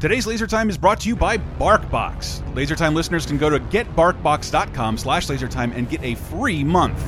Today's 0.00 0.26
Laser 0.26 0.46
Time 0.46 0.68
is 0.68 0.76
brought 0.76 1.00
to 1.00 1.08
you 1.08 1.16
by 1.16 1.38
BarkBox. 1.38 2.54
Laser 2.54 2.76
Time 2.76 2.94
listeners 2.94 3.24
can 3.24 3.38
go 3.38 3.48
to 3.48 3.58
getbarkbox.com 3.58 4.98
slash 4.98 5.28
lasertime 5.28 5.74
and 5.74 5.88
get 5.88 6.02
a 6.02 6.14
free 6.16 6.62
month. 6.62 7.00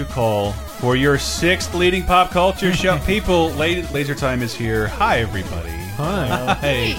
To 0.00 0.06
call 0.06 0.52
for 0.52 0.96
your 0.96 1.18
sixth 1.18 1.74
leading 1.74 2.04
pop 2.04 2.30
culture 2.30 2.72
show? 2.72 2.98
People, 3.06 3.50
La- 3.50 3.84
Laser 3.92 4.14
Time 4.14 4.40
is 4.40 4.54
here. 4.54 4.88
Hi, 4.88 5.18
everybody. 5.18 5.68
Hi. 5.68 6.54
Hey. 6.54 6.94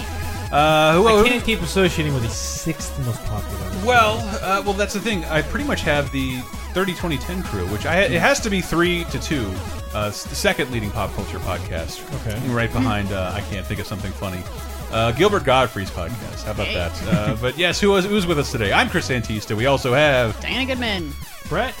Uh, 0.52 0.94
who, 0.94 1.08
I 1.08 1.28
can't 1.28 1.44
keep 1.44 1.60
associating 1.62 2.14
with 2.14 2.22
the 2.22 2.28
sixth 2.28 2.96
most 3.04 3.20
popular. 3.24 3.64
Well, 3.84 4.18
uh, 4.40 4.62
well, 4.64 4.74
that's 4.74 4.94
the 4.94 5.00
thing. 5.00 5.24
I 5.24 5.42
pretty 5.42 5.64
much 5.66 5.80
have 5.80 6.12
the 6.12 6.36
30 6.74 6.92
2010 6.92 7.42
crew, 7.42 7.66
which 7.72 7.86
I 7.86 8.02
it 8.02 8.20
has 8.20 8.38
to 8.38 8.50
be 8.50 8.60
three 8.60 9.02
to 9.06 9.18
two. 9.18 9.52
Uh, 9.92 10.06
it's 10.10 10.22
the 10.22 10.36
second 10.36 10.70
leading 10.70 10.92
pop 10.92 11.12
culture 11.14 11.40
podcast. 11.40 12.04
Okay. 12.20 12.38
Right 12.52 12.72
behind. 12.72 13.10
Uh, 13.10 13.32
I 13.34 13.40
can't 13.50 13.66
think 13.66 13.80
of 13.80 13.86
something 13.88 14.12
funny. 14.12 14.44
Uh, 14.92 15.10
Gilbert 15.10 15.42
Gottfried's 15.42 15.90
podcast. 15.90 16.44
How 16.44 16.52
about 16.52 16.72
that? 16.72 17.02
Uh, 17.08 17.36
but 17.40 17.58
yes, 17.58 17.80
who 17.80 17.90
was 17.90 18.04
who's 18.04 18.28
with 18.28 18.38
us 18.38 18.52
today? 18.52 18.72
I'm 18.72 18.88
Chris 18.88 19.08
Antista. 19.08 19.56
We 19.56 19.66
also 19.66 19.92
have 19.92 20.40
Diana 20.40 20.66
Goodman. 20.66 21.12
Brett. 21.48 21.74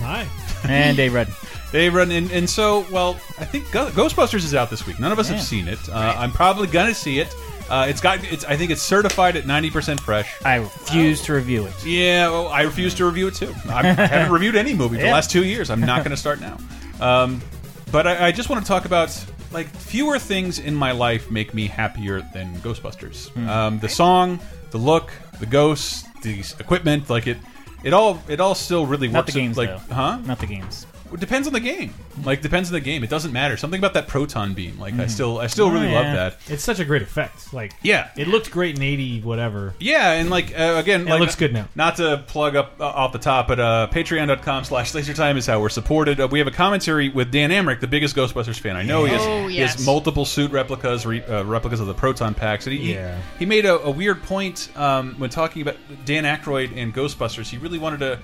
Hi. 0.00 0.26
And 0.68 0.96
Dave 0.96 1.14
Rudd. 1.14 1.28
Dave 1.72 1.92
Run, 1.94 2.10
and, 2.10 2.30
and 2.30 2.48
so 2.48 2.86
well, 2.90 3.10
I 3.38 3.44
think 3.44 3.70
Go 3.72 3.88
Ghostbusters 3.90 4.36
is 4.44 4.54
out 4.54 4.70
this 4.70 4.86
week. 4.86 4.98
None 4.98 5.12
of 5.12 5.18
us 5.18 5.28
have 5.28 5.42
seen 5.42 5.68
it. 5.68 5.78
Uh, 5.88 6.14
I'm 6.16 6.32
probably 6.32 6.66
gonna 6.66 6.94
see 6.94 7.18
it. 7.18 7.34
Uh, 7.68 7.84
it's 7.86 8.00
got. 8.00 8.24
It's. 8.24 8.44
I 8.46 8.56
think 8.56 8.70
it's 8.70 8.80
certified 8.80 9.36
at 9.36 9.44
90% 9.44 10.00
fresh. 10.00 10.34
I 10.42 10.54
refuse 10.56 11.20
to 11.24 11.34
review 11.34 11.66
it. 11.66 11.84
Yeah, 11.84 12.30
well, 12.30 12.48
I 12.48 12.62
refuse 12.62 12.94
to 12.94 13.04
review 13.04 13.28
it 13.28 13.34
too. 13.34 13.52
I 13.68 13.82
haven't 13.92 14.32
reviewed 14.32 14.56
any 14.56 14.72
movie 14.72 14.96
for 14.96 15.02
the 15.02 15.08
Yeah. 15.08 15.12
last 15.12 15.30
two 15.30 15.44
years. 15.44 15.68
I'm 15.68 15.80
not 15.80 15.98
going 15.98 16.10
to 16.12 16.16
start 16.16 16.40
now. 16.40 16.56
Um, 17.00 17.42
but 17.92 18.06
I, 18.06 18.28
I 18.28 18.32
just 18.32 18.48
want 18.48 18.62
to 18.64 18.66
talk 18.66 18.86
about 18.86 19.14
like 19.52 19.66
fewer 19.68 20.18
things 20.18 20.58
in 20.58 20.74
my 20.74 20.92
life 20.92 21.30
make 21.30 21.52
me 21.52 21.66
happier 21.66 22.22
than 22.32 22.54
Ghostbusters. 22.60 23.28
Hmm. 23.30 23.48
Um, 23.48 23.78
the 23.80 23.88
song, 23.90 24.40
the 24.70 24.78
look, 24.78 25.12
the 25.38 25.46
ghosts, 25.46 26.04
the 26.22 26.40
equipment, 26.58 27.10
like 27.10 27.26
it. 27.26 27.36
It 27.84 27.92
all, 27.92 28.20
it 28.28 28.40
all 28.40 28.54
still 28.56 28.86
really 28.86 29.06
works. 29.08 29.14
Not 29.14 29.26
the 29.26 29.32
games, 29.32 29.56
like, 29.56 29.68
though. 29.68 29.94
huh? 29.94 30.18
Not 30.24 30.40
the 30.40 30.46
games. 30.46 30.86
It 31.12 31.20
depends 31.20 31.46
on 31.46 31.52
the 31.52 31.60
game. 31.60 31.94
Like 32.24 32.42
depends 32.42 32.68
on 32.68 32.74
the 32.74 32.80
game. 32.80 33.04
It 33.04 33.10
doesn't 33.10 33.32
matter. 33.32 33.56
Something 33.56 33.78
about 33.78 33.94
that 33.94 34.08
proton 34.08 34.54
beam. 34.54 34.78
Like 34.78 34.94
I 34.94 35.06
still, 35.06 35.38
I 35.38 35.46
still 35.46 35.66
Oh, 35.66 35.70
really 35.70 35.90
yeah. 35.90 36.00
love 36.00 36.14
that. 36.14 36.52
It's 36.52 36.64
such 36.64 36.78
a 36.80 36.84
great 36.84 37.02
effect. 37.02 37.52
Like, 37.52 37.72
Yeah. 37.82 38.08
it 38.16 38.28
looked 38.28 38.50
great 38.50 38.76
in 38.76 38.82
'80, 38.82 39.20
whatever. 39.22 39.74
Yeah, 39.78 40.12
and 40.12 40.30
like 40.30 40.52
uh, 40.58 40.74
again, 40.76 41.02
it 41.02 41.10
like, 41.10 41.20
looks 41.20 41.34
good 41.36 41.52
now. 41.52 41.68
Not 41.74 41.96
to 41.96 42.24
plug 42.26 42.56
up 42.56 42.74
uh, 42.80 42.84
off 42.86 43.12
the 43.12 43.18
top, 43.18 43.48
but 43.48 43.60
uh, 43.60 43.88
patreon.com 43.90 44.64
slash 44.64 44.92
lasertime 44.92 45.36
is 45.36 45.46
how 45.46 45.60
we're 45.60 45.68
supported. 45.68 46.20
Uh, 46.20 46.28
we 46.30 46.38
have 46.38 46.48
a 46.48 46.52
commentary 46.52 47.08
with 47.08 47.30
Dan 47.30 47.50
Amrich, 47.50 47.80
the 47.80 47.86
biggest 47.86 48.16
Ghostbusters 48.16 48.58
fan 48.58 48.76
I 48.76 48.82
know. 48.82 49.04
He 49.04 49.12
has, 49.12 49.22
Oh, 49.22 49.46
he 49.46 49.58
has 49.58 49.76
yes. 49.76 49.86
multiple 49.86 50.24
suit 50.24 50.50
replicas, 50.52 51.04
re, 51.06 51.22
uh, 51.22 51.44
replicas 51.44 51.80
of 51.80 51.86
the 51.86 51.94
proton 51.94 52.34
packs. 52.34 52.66
And 52.66 52.76
he, 52.76 52.94
Yeah. 52.94 53.16
he, 53.34 53.40
he 53.40 53.46
made 53.46 53.64
a, 53.66 53.80
a 53.82 53.90
weird 53.90 54.22
point 54.22 54.70
um, 54.76 55.14
when 55.18 55.30
talking 55.30 55.62
about 55.62 55.76
Dan 56.04 56.24
Aykroyd 56.24 56.76
and 56.76 56.94
Ghostbusters. 56.94 57.48
He 57.48 57.58
really 57.58 57.78
wanted 57.78 58.00
to 58.00 58.18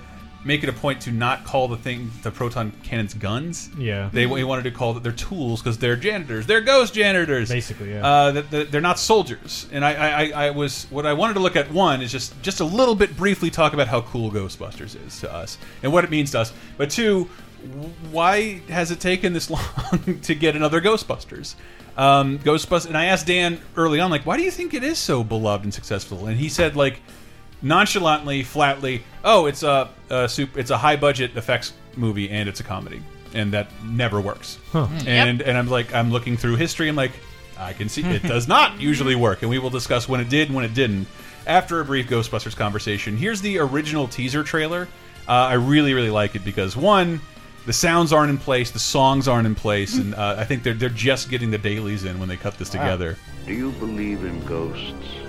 make 0.45 0.63
it 0.63 0.69
a 0.69 0.73
point 0.73 1.01
to 1.01 1.11
not 1.11 1.43
call 1.43 1.67
the 1.67 1.75
thing 1.75 2.11
the 2.23 2.31
proton 2.31 2.71
cannons 2.83 3.13
guns. 3.13 3.69
Yeah. 3.77 4.09
They 4.13 4.27
he 4.27 4.43
wanted 4.45 4.63
to 4.63 4.71
call 4.71 4.95
it 4.95 5.03
their 5.03 5.11
tools 5.11 5.61
because 5.61 5.77
they're 5.79 5.95
janitors. 5.95 6.45
They're 6.45 6.61
ghost 6.61 6.93
janitors. 6.93 7.49
Basically, 7.49 7.91
yeah. 7.93 8.05
Uh, 8.07 8.41
they're 8.49 8.79
not 8.79 8.99
soldiers. 8.99 9.67
And 9.71 9.83
I, 9.83 9.93
I, 9.93 10.07
I- 10.23 10.45
I 10.45 10.49
was 10.51 10.85
what 10.91 11.05
I 11.05 11.13
wanted 11.13 11.33
to 11.33 11.39
look 11.41 11.55
at 11.55 11.71
one 11.71 12.01
is 12.01 12.11
just 12.11 12.39
just 12.41 12.59
a 12.61 12.65
little 12.65 12.95
bit 12.95 13.17
briefly 13.17 13.49
talk 13.49 13.73
about 13.73 13.87
how 13.87 14.01
cool 14.01 14.31
Ghostbusters 14.31 14.95
is 15.05 15.19
to 15.21 15.33
us 15.33 15.57
and 15.83 15.91
what 15.91 16.03
it 16.03 16.09
means 16.11 16.31
to 16.31 16.39
us. 16.41 16.53
But 16.77 16.91
two, 16.91 17.27
why 18.11 18.61
has 18.69 18.91
it 18.91 18.99
taken 18.99 19.33
this 19.33 19.49
long 19.49 20.19
to 20.21 20.35
get 20.35 20.55
another 20.55 20.79
Ghostbusters? 20.81 21.55
Um, 21.97 22.39
Ghostbusters, 22.39 22.87
and 22.87 22.97
I 22.97 23.05
asked 23.05 23.27
Dan 23.27 23.59
early 23.77 23.99
on, 23.99 24.11
like, 24.11 24.25
why 24.25 24.35
do 24.37 24.43
you 24.43 24.51
think 24.51 24.73
it 24.73 24.83
is 24.83 24.97
so 24.99 25.23
beloved 25.23 25.63
and 25.63 25.73
successful? 25.73 26.27
And 26.27 26.37
he 26.37 26.49
said, 26.49 26.75
like, 26.75 27.01
nonchalantly, 27.65 28.43
flatly, 28.43 29.03
"Oh, 29.23 29.47
it's 29.47 29.63
a, 29.63 29.89
a 30.09 30.29
soup, 30.29 30.57
it's 30.57 30.69
a 30.71 30.77
high 30.77 30.95
budget 30.95 31.35
effects 31.35 31.73
movie 31.97 32.29
and 32.29 32.47
it's 32.47 32.59
a 32.59 32.63
comedy, 32.63 33.01
and 33.33 33.51
that 33.53 33.67
never 33.83 34.21
works." 34.21 34.59
Huh. 34.71 34.87
And 35.05 35.41
and 35.41 35.57
I'm 35.57 35.67
like, 35.67 35.93
I'm 35.93 36.11
looking 36.11 36.37
through 36.37 36.55
history, 36.55 36.87
I'm 36.87 36.95
like, 36.95 37.13
I 37.57 37.73
can 37.73 37.89
see 37.89 38.03
it 38.03 38.23
does 38.23 38.47
not 38.47 38.79
usually 38.91 39.15
work, 39.15 39.41
and 39.41 39.49
we 39.49 39.59
will 39.59 39.69
discuss 39.69 40.07
when 40.07 40.21
it 40.21 40.29
did, 40.29 40.47
and 40.47 40.55
when 40.55 40.63
it 40.63 40.73
didn't. 40.73 41.07
After 41.47 41.79
a 41.79 41.85
brief 41.85 42.07
Ghostbusters 42.07 42.55
conversation, 42.55 43.17
here's 43.17 43.39
the 43.39 43.59
original 43.59 44.07
teaser 44.07 44.43
trailer. 44.43 44.87
Uh, 45.27 45.31
I 45.31 45.53
really, 45.53 45.93
really 45.93 46.09
like 46.09 46.35
it 46.35 46.43
because 46.43 46.75
one, 46.75 47.21
the 47.67 47.73
sounds 47.73 48.11
aren't 48.11 48.31
in 48.31 48.39
place, 48.39 48.71
the 48.71 48.79
songs 48.79 49.27
aren't 49.27 49.45
in 49.45 49.53
place, 49.53 49.97
and 49.97 50.15
uh, 50.15 50.35
I 50.37 50.43
think 50.43 50.63
they're 50.63 50.73
they're 50.73 50.89
just 50.89 51.29
getting 51.29 51.51
the 51.51 51.57
dailies 51.57 52.03
in 52.03 52.19
when 52.19 52.29
they 52.29 52.37
cut 52.37 52.57
this 52.57 52.69
together. 52.69 53.17
Do 53.45 53.53
you 53.53 53.71
believe 53.73 54.23
in 54.23 54.43
ghosts? 54.45 55.24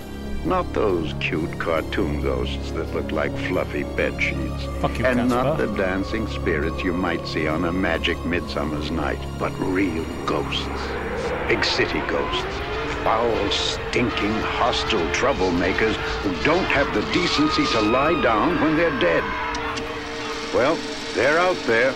Not 0.47 0.73
those 0.75 1.13
cute 1.19 1.59
cartoon 1.59 2.23
ghosts 2.23 2.71
that 2.71 2.95
look 2.95 3.11
like 3.11 3.37
fluffy 3.49 3.83
bed 3.83 4.23
sheets. 4.23 4.63
Fuck 4.81 4.97
you, 4.97 5.05
and 5.05 5.29
not 5.29 5.59
the 5.59 5.67
dancing 5.75 6.29
spirits 6.29 6.85
you 6.85 6.93
might 6.93 7.27
see 7.27 7.49
on 7.49 7.65
a 7.65 7.73
magic 7.73 8.17
midsummer's 8.25 8.93
night, 8.93 9.19
but 9.41 9.51
real 9.59 10.05
ghosts. 10.25 10.65
Big 11.49 11.65
city 11.65 11.99
ghosts. 12.07 12.45
Foul, 13.03 13.51
stinking, 13.51 14.35
hostile 14.61 15.05
troublemakers 15.11 15.97
who 16.23 16.31
don't 16.45 16.65
have 16.67 16.95
the 16.95 17.03
decency 17.13 17.67
to 17.73 17.81
lie 17.81 18.21
down 18.23 18.61
when 18.61 18.77
they're 18.77 19.01
dead. 19.01 19.25
Well, 20.55 20.79
they're 21.15 21.41
out 21.41 21.59
there. 21.67 21.93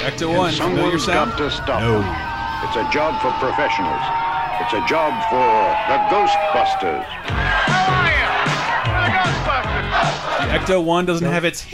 Back 0.00 0.16
to 0.18 0.28
and 0.28 0.38
one. 0.38 0.52
Someone's 0.52 1.06
got 1.06 1.36
to 1.38 1.50
stop 1.50 1.80
No. 1.80 2.02
them. 2.02 2.68
It's 2.68 2.76
a 2.76 2.88
job 2.92 3.20
for 3.20 3.32
professionals. 3.44 4.21
It's 4.60 4.72
a 4.74 4.84
job 4.86 5.12
for 5.28 5.48
the 5.88 5.98
Ghostbusters. 6.14 7.04
The 8.84 9.10
Ghostbusters. 9.18 10.58
Ecto 10.58 10.84
One 10.84 11.06
doesn't 11.06 11.26
have 11.26 11.44
its. 11.44 11.64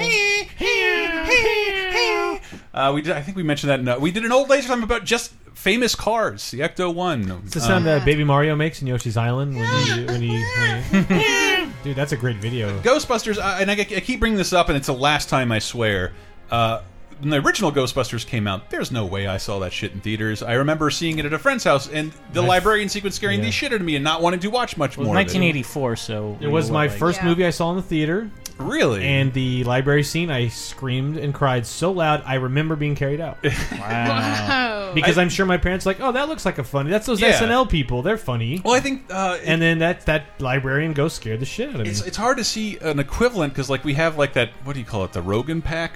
Uh, 2.75 2.93
we 2.95 3.03
did. 3.03 3.13
I 3.13 3.23
think 3.23 3.37
we 3.37 3.43
mentioned 3.43 3.71
that. 3.71 3.81
In, 3.81 3.89
uh, 3.89 3.99
we 3.99 4.11
did 4.11 4.25
an 4.25 4.31
old 4.33 4.49
laser 4.49 4.69
time 4.69 4.83
about 4.83 5.05
just 5.05 5.33
famous 5.55 5.95
cars. 5.95 6.51
The 6.53 6.61
Ecto 6.61 6.95
One. 6.95 7.43
It's 7.45 7.55
the 7.55 7.61
sound 7.61 7.87
that 7.87 8.05
Baby 8.05 8.23
Mario 8.25 8.55
makes 8.55 8.81
in 8.81 8.87
Yoshi's 8.87 9.17
Island 9.17 9.57
when 9.57 9.67
he, 9.67 10.05
when 10.05 10.23
he, 10.23 10.45
when 10.91 11.05
he- 11.05 11.73
dude, 11.85 11.97
that's 11.97 12.13
a 12.13 12.17
great 12.17 12.37
video. 12.37 12.79
Ghostbusters, 12.83 13.39
uh, 13.39 13.59
and 13.61 13.71
I, 13.71 13.75
I 13.75 13.85
keep 13.85 14.21
bringing 14.21 14.39
this 14.39 14.53
up, 14.53 14.69
and 14.69 14.77
it's 14.77 14.87
the 14.87 14.93
last 14.95 15.29
time 15.29 15.51
I 15.51 15.59
swear. 15.59 16.13
Uh, 16.51 16.83
when 17.21 17.31
the 17.31 17.39
original 17.39 17.73
Ghostbusters 17.73 18.27
came 18.27 18.47
out, 18.47 18.71
there's 18.71 18.91
no 18.91 19.05
way 19.07 19.27
I 19.27 19.37
saw 19.39 19.59
that 19.61 19.73
shit 19.73 19.93
in 19.93 20.01
theaters. 20.01 20.43
I 20.43 20.55
remember 20.55 20.91
seeing 20.91 21.19
it 21.19 21.25
at 21.27 21.33
a 21.33 21.39
friend's 21.39 21.65
house, 21.65 21.89
and 21.89 22.13
the 22.33 22.43
My- 22.43 22.49
librarian 22.49 22.89
sequence 22.89 23.17
scaring 23.17 23.41
yeah. 23.41 23.47
the 23.47 23.53
shit 23.53 23.73
out 23.73 23.81
of 23.81 23.87
me, 23.87 23.97
and 23.97 24.05
not 24.05 24.23
wanting 24.23 24.41
to 24.41 24.49
watch 24.51 24.77
much 24.77 24.93
It 24.93 24.99
was 24.99 25.07
more. 25.07 25.15
of 25.17 25.19
1984, 25.27 25.97
so 25.97 26.37
It 26.41 26.49
was 26.49 26.71
my 26.71 26.87
like- 26.87 26.99
first 26.99 27.21
Yeah. 27.21 27.27
movie 27.27 27.45
I 27.47 27.51
saw 27.51 27.71
in 27.71 27.77
the 27.77 27.83
theater. 27.83 28.31
Really? 28.59 29.05
and 29.05 29.33
the 29.33 29.63
library 29.63 30.03
scene. 30.03 30.33
I 30.33 30.49
screamed 30.49 31.17
and 31.17 31.33
cried 31.33 31.65
so 31.65 31.93
loud. 31.93 32.25
I 32.27 32.35
remember 32.35 32.75
being 32.75 32.97
carried 32.97 33.21
out 33.21 33.39
Wow. 33.73 34.89
Oh. 34.91 34.95
because 34.95 35.17
I'm 35.17 35.29
sure 35.29 35.47
my 35.47 35.59
parents 35.59 35.85
were 35.87 35.93
like, 35.93 36.01
"Oh, 36.01 36.11
that 36.11 36.29
looks 36.29 36.45
like 36.45 36.59
a 36.59 36.65
funny. 36.65 36.91
That's 36.91 37.07
those 37.07 37.21
Yeah. 37.21 37.39
SNL 37.39 37.67
people. 37.69 38.03
They're 38.03 38.19
funny." 38.19 38.61
well, 38.65 38.75
I 38.75 38.81
think. 38.81 39.05
Uh, 39.11 39.39
and 39.45 39.63
then 39.63 39.79
that 39.79 40.07
that 40.07 40.25
librarian 40.41 40.93
ghost 40.93 41.15
scared 41.17 41.39
the 41.41 41.47
shit 41.47 41.69
out 41.69 41.77
of 41.77 41.81
me. 41.83 41.89
it's 41.91 42.03
it's 42.03 42.17
hard 42.17 42.37
to 42.39 42.45
see 42.45 42.79
an 42.81 42.99
equivalent 42.99 43.53
because 43.53 43.71
like 43.71 43.85
we 43.85 43.95
have 43.95 44.19
like 44.19 44.33
that 44.33 44.51
what 44.65 44.73
do 44.73 44.81
you 44.81 44.87
call 44.87 45.05
it 45.05 45.13
the 45.13 45.23
Rogen 45.23 45.63
pack 45.63 45.93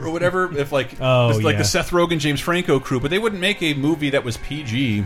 or 0.00 0.10
whatever 0.10 0.56
if 0.56 0.72
like 0.72 0.94
Oh, 1.00 1.30
it's 1.30 1.42
like 1.42 1.54
yeah. 1.54 1.58
the 1.58 1.64
Seth 1.64 1.90
Rogen 1.90 2.18
James 2.18 2.40
Franco 2.40 2.78
crew 2.80 3.00
but 3.00 3.10
they 3.10 3.18
wouldn't 3.18 3.40
make 3.40 3.62
a 3.62 3.74
movie 3.74 4.10
that 4.10 4.24
was 4.24 4.36
PG. 4.38 5.04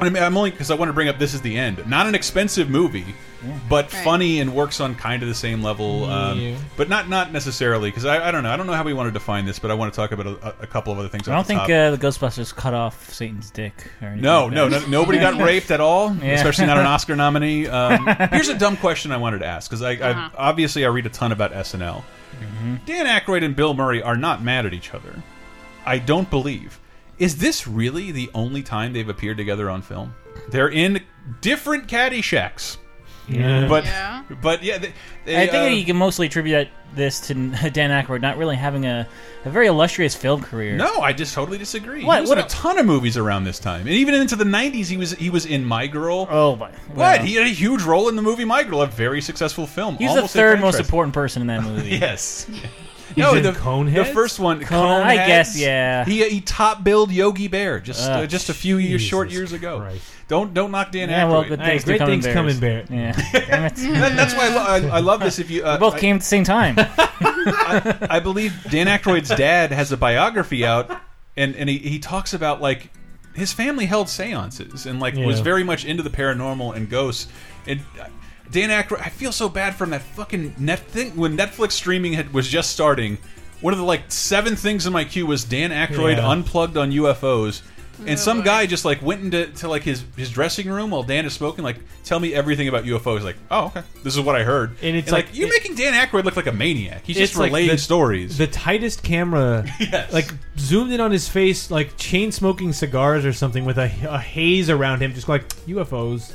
I 0.00 0.08
mean, 0.10 0.22
I'm 0.22 0.36
only 0.36 0.52
because 0.52 0.70
I 0.70 0.74
want 0.76 0.90
to 0.90 0.92
bring 0.92 1.08
up 1.08 1.18
this 1.18 1.34
is 1.34 1.40
the 1.40 1.58
end. 1.58 1.84
Not 1.88 2.06
an 2.06 2.14
expensive 2.14 2.70
movie, 2.70 3.04
but 3.68 3.92
Right. 3.92 4.04
funny 4.04 4.38
and 4.38 4.54
works 4.54 4.78
on 4.80 4.94
kind 4.94 5.24
of 5.24 5.28
the 5.28 5.34
same 5.34 5.60
level. 5.60 6.04
Um, 6.04 6.54
but 6.76 6.88
not 6.88 7.08
not 7.08 7.32
necessarily 7.32 7.90
because 7.90 8.04
I, 8.04 8.28
I 8.28 8.30
don't 8.30 8.44
know. 8.44 8.50
I 8.52 8.56
don't 8.56 8.68
know 8.68 8.74
how 8.74 8.84
we 8.84 8.94
want 8.94 9.08
to 9.08 9.12
define 9.12 9.44
this, 9.44 9.58
but 9.58 9.72
I 9.72 9.74
want 9.74 9.92
to 9.92 9.96
talk 9.96 10.12
about 10.12 10.26
a, 10.28 10.54
a 10.62 10.66
couple 10.68 10.92
of 10.92 11.00
other 11.00 11.08
things. 11.08 11.26
I 11.26 11.32
don't 11.34 11.42
the 11.42 11.48
think 11.48 11.60
top. 11.62 11.70
uh, 11.70 11.90
the 11.90 11.98
Ghostbusters 11.98 12.54
cut 12.54 12.74
off 12.74 13.12
Satan's 13.12 13.50
dick. 13.50 13.72
Or 14.00 14.06
anything 14.06 14.22
No, 14.22 14.44
like 14.44 14.52
no, 14.54 14.68
no, 14.68 14.86
nobody 14.86 15.18
got 15.18 15.42
raped 15.42 15.72
at 15.72 15.80
all, 15.80 16.14
Yeah. 16.14 16.34
especially 16.34 16.66
not 16.66 16.78
an 16.78 16.86
Oscar 16.94 17.16
nominee. 17.16 17.66
Um, 17.66 18.06
here's 18.30 18.50
a 18.50 18.56
dumb 18.56 18.76
question 18.76 19.10
I 19.10 19.16
wanted 19.16 19.40
to 19.40 19.46
ask 19.46 19.68
because 19.68 19.82
I, 19.82 19.94
I 19.94 20.10
Uh-huh. 20.10 20.30
obviously 20.38 20.84
I 20.84 20.90
read 20.90 21.06
a 21.06 21.10
ton 21.10 21.32
about 21.32 21.52
SNL. 21.52 22.04
Dan 22.86 23.06
Aykroyd 23.06 23.44
and 23.44 23.56
Bill 23.56 23.74
Murray 23.74 24.02
are 24.02 24.16
not 24.16 24.42
mad 24.42 24.66
at 24.66 24.74
each 24.74 24.94
other. 24.94 25.22
I 25.84 25.98
don't 25.98 26.30
believe. 26.30 26.80
Is 27.18 27.38
this 27.38 27.66
really 27.66 28.12
the 28.12 28.30
only 28.34 28.62
time 28.62 28.92
they've 28.92 29.08
appeared 29.08 29.36
together 29.36 29.68
on 29.68 29.82
film? 29.82 30.14
They're 30.50 30.68
in 30.68 31.02
different 31.40 31.88
Caddyshacks. 31.88 32.76
Yeah. 33.28 33.66
But 33.68 33.84
Yeah. 33.84 34.22
but 34.42 34.62
yeah, 34.62 34.78
they, 34.78 34.92
they, 35.24 35.42
I 35.42 35.46
think 35.46 35.72
uh, 35.72 35.74
you 35.76 35.84
can 35.84 35.96
mostly 35.96 36.26
attribute 36.26 36.68
this 36.94 37.20
to 37.28 37.34
Dan 37.72 37.90
Aykroyd 37.90 38.22
not 38.22 38.36
really 38.38 38.56
having 38.56 38.86
a, 38.86 39.06
a 39.44 39.50
very 39.50 39.66
illustrious 39.66 40.14
film 40.14 40.42
career. 40.42 40.76
No, 40.76 41.00
I 41.00 41.12
just 41.12 41.34
totally 41.34 41.58
disagree. 41.58 42.04
What- 42.04 42.16
He 42.16 42.20
was 42.22 42.30
what 42.30 42.38
in 42.38 42.44
a 42.44 42.46
a- 42.46 42.50
ton 42.50 42.78
of 42.78 42.86
movies 42.86 43.16
around 43.16 43.44
this 43.44 43.58
time, 43.58 43.80
and 43.82 43.90
even 43.90 44.14
into 44.14 44.36
the 44.36 44.44
'90s, 44.44 44.86
he 44.86 44.96
was 44.96 45.12
he 45.12 45.30
was 45.30 45.44
in 45.46 45.64
My 45.64 45.86
Girl. 45.86 46.26
Oh, 46.30 46.56
my. 46.56 46.70
What? 46.70 46.96
well, 46.96 47.18
He 47.24 47.34
had 47.34 47.46
a 47.46 47.50
huge 47.50 47.82
role 47.82 48.08
in 48.08 48.16
the 48.16 48.22
movie 48.22 48.44
My 48.44 48.62
Girl, 48.62 48.82
a 48.82 48.86
very 48.86 49.20
successful 49.20 49.66
film. 49.66 49.96
He 49.96 50.06
was 50.06 50.14
the 50.14 50.28
third 50.28 50.60
most 50.60 50.80
important 50.80 51.12
person 51.14 51.42
in 51.42 51.48
that 51.48 51.62
movie. 51.62 51.90
Yes. 51.98 52.48
He's 53.08 53.16
no, 53.24 53.34
in 53.34 53.42
the, 53.42 53.52
Coneheads? 53.52 53.94
the 53.94 54.04
first 54.04 54.38
one, 54.38 54.60
Coneheads, 54.60 55.02
I 55.02 55.16
guess, 55.16 55.58
yeah. 55.58 56.04
He 56.04 56.28
he 56.28 56.40
top 56.42 56.84
billed 56.84 57.10
Yogi 57.10 57.48
Bear 57.48 57.80
just 57.80 58.06
uh, 58.08 58.12
Ugh, 58.20 58.28
just 58.28 58.50
a 58.50 58.54
few 58.54 58.76
years, 58.76 59.00
short 59.00 59.28
Jesus 59.30 59.50
years 59.50 59.52
ago. 59.54 59.78
Christ. 59.80 60.02
Don't 60.28 60.52
don't 60.54 60.70
knock 60.70 60.92
Dan 60.92 61.08
Yeah, 61.08 61.24
well, 61.26 61.42
Aykroyd. 61.42 61.48
good 61.48 61.60
Hey, 61.60 61.66
things, 61.70 61.84
great 61.84 61.94
to 61.94 61.98
come 62.00 62.08
things 62.08 62.26
in 62.26 62.32
come 62.34 62.48
in 62.48 62.60
bears. 62.60 62.88
Bear. 62.88 62.98
Yeah, 62.98 63.12
damn 63.32 63.64
it. 63.64 63.74
That- 63.76 64.16
that's 64.16 64.34
why 64.34 64.46
I, 64.46 64.48
lo- 64.80 64.90
I, 64.90 64.96
I 64.96 65.00
love 65.00 65.20
this. 65.20 65.38
If 65.38 65.50
you 65.50 65.64
uh, 65.64 65.74
We 65.74 65.78
both 65.80 65.94
I- 65.94 66.00
came 66.00 66.16
at 66.16 66.20
the 66.20 66.26
same 66.26 66.44
time. 66.44 66.74
I, 66.78 67.96
I 68.10 68.20
believe 68.20 68.54
Dan 68.70 68.86
Aykroyd's 68.86 69.30
dad 69.30 69.72
has 69.72 69.90
a 69.92 69.96
biography 69.96 70.64
out, 70.64 70.90
and 71.36 71.56
and 71.56 71.68
he, 71.68 71.78
he 71.78 71.98
talks 71.98 72.34
about 72.34 72.60
like 72.60 72.90
his 73.34 73.52
family 73.52 73.86
held 73.86 74.08
seances 74.08 74.84
and 74.86 75.00
like 75.00 75.14
was 75.14 75.40
very 75.40 75.64
much 75.64 75.84
into 75.84 76.02
the 76.02 76.10
paranormal 76.10 76.74
and 76.76 76.90
ghosts. 76.90 77.28
And 77.66 77.80
uh, 78.00 78.06
Dan 78.50 78.70
Aykroyd, 78.70 79.00
I 79.00 79.08
feel 79.10 79.32
so 79.32 79.48
bad 79.48 79.74
from 79.76 79.90
that 79.90 80.02
fucking 80.02 80.54
net 80.58 80.80
thing 80.80 81.16
when 81.16 81.36
Netflix 81.36 81.72
streaming 81.72 82.12
had, 82.14 82.32
was 82.34 82.48
just 82.48 82.70
starting. 82.70 83.18
One 83.60 83.72
of 83.72 83.78
the 83.78 83.84
like 83.84 84.10
seven 84.12 84.56
things 84.56 84.86
in 84.86 84.92
my 84.92 85.04
queue 85.04 85.26
was 85.26 85.44
Dan 85.44 85.70
Aykroyd 85.70 86.16
Yeah. 86.16 86.28
unplugged 86.28 86.76
on 86.76 86.92
UFOs. 86.92 87.62
And 88.00 88.10
Oh, 88.10 88.14
some 88.16 88.38
boy. 88.38 88.44
guy 88.44 88.66
just 88.66 88.84
like 88.84 89.02
went 89.02 89.22
into 89.22 89.46
to 89.46 89.68
like 89.68 89.82
his 89.82 90.04
his 90.16 90.30
dressing 90.30 90.68
room 90.68 90.90
while 90.90 91.02
Dan 91.02 91.26
is 91.26 91.32
smoking. 91.32 91.64
Like, 91.64 91.78
tell 92.04 92.20
me 92.20 92.32
everything 92.34 92.68
about 92.68 92.84
UFOs. 92.84 93.22
Like, 93.24 93.36
oh 93.50 93.66
okay, 93.66 93.82
this 94.04 94.14
is 94.16 94.20
what 94.20 94.36
I 94.36 94.44
heard. 94.44 94.76
And 94.82 94.96
it's 94.96 95.10
like, 95.10 95.26
like- 95.26 95.36
you're 95.36 95.48
it- 95.48 95.50
making 95.50 95.74
Dan 95.74 95.94
Aykroyd 95.94 96.24
look 96.24 96.36
like 96.36 96.46
a 96.46 96.52
maniac. 96.52 97.02
He's 97.04 97.16
It's 97.16 97.32
just 97.32 97.40
like 97.40 97.52
the- 97.52 97.76
stories. 97.78 98.38
The 98.38 98.46
tightest 98.46 99.02
camera, 99.02 99.64
Yes. 99.80 100.12
like 100.12 100.32
zoomed 100.58 100.92
in 100.92 101.00
on 101.00 101.10
his 101.10 101.28
face, 101.28 101.70
like 101.70 101.96
chain 101.96 102.30
smoking 102.32 102.72
cigars 102.72 103.24
or 103.24 103.32
something 103.32 103.64
with 103.64 103.78
a, 103.78 103.90
a 104.08 104.18
haze 104.18 104.70
around 104.70 105.00
him, 105.02 105.12
just 105.14 105.28
like 105.28 105.48
UFOs. 105.66 106.32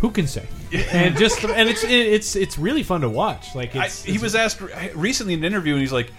Who 0.00 0.10
can 0.10 0.26
say? 0.26 0.46
And 0.92 1.16
just 1.16 1.42
and 1.42 1.68
it's 1.70 1.82
it's 1.82 2.36
it's 2.36 2.58
really 2.58 2.82
fun 2.82 3.00
to 3.00 3.08
watch. 3.08 3.54
Like 3.54 3.74
I, 3.74 3.86
it's, 3.86 4.04
he 4.04 4.18
was 4.18 4.34
asked 4.34 4.60
recently 4.94 5.32
in 5.32 5.40
an 5.40 5.44
interview, 5.46 5.72
and 5.72 5.80
he's 5.80 5.92
like, 5.92 6.12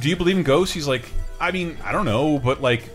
"Do 0.00 0.08
you 0.10 0.16
believe 0.16 0.36
in 0.36 0.42
ghosts?" 0.42 0.74
He's 0.74 0.86
like, 0.86 1.10
"I 1.40 1.50
mean, 1.50 1.78
I 1.82 1.92
don't 1.92 2.04
know, 2.04 2.38
but 2.38 2.60
like, 2.60 2.88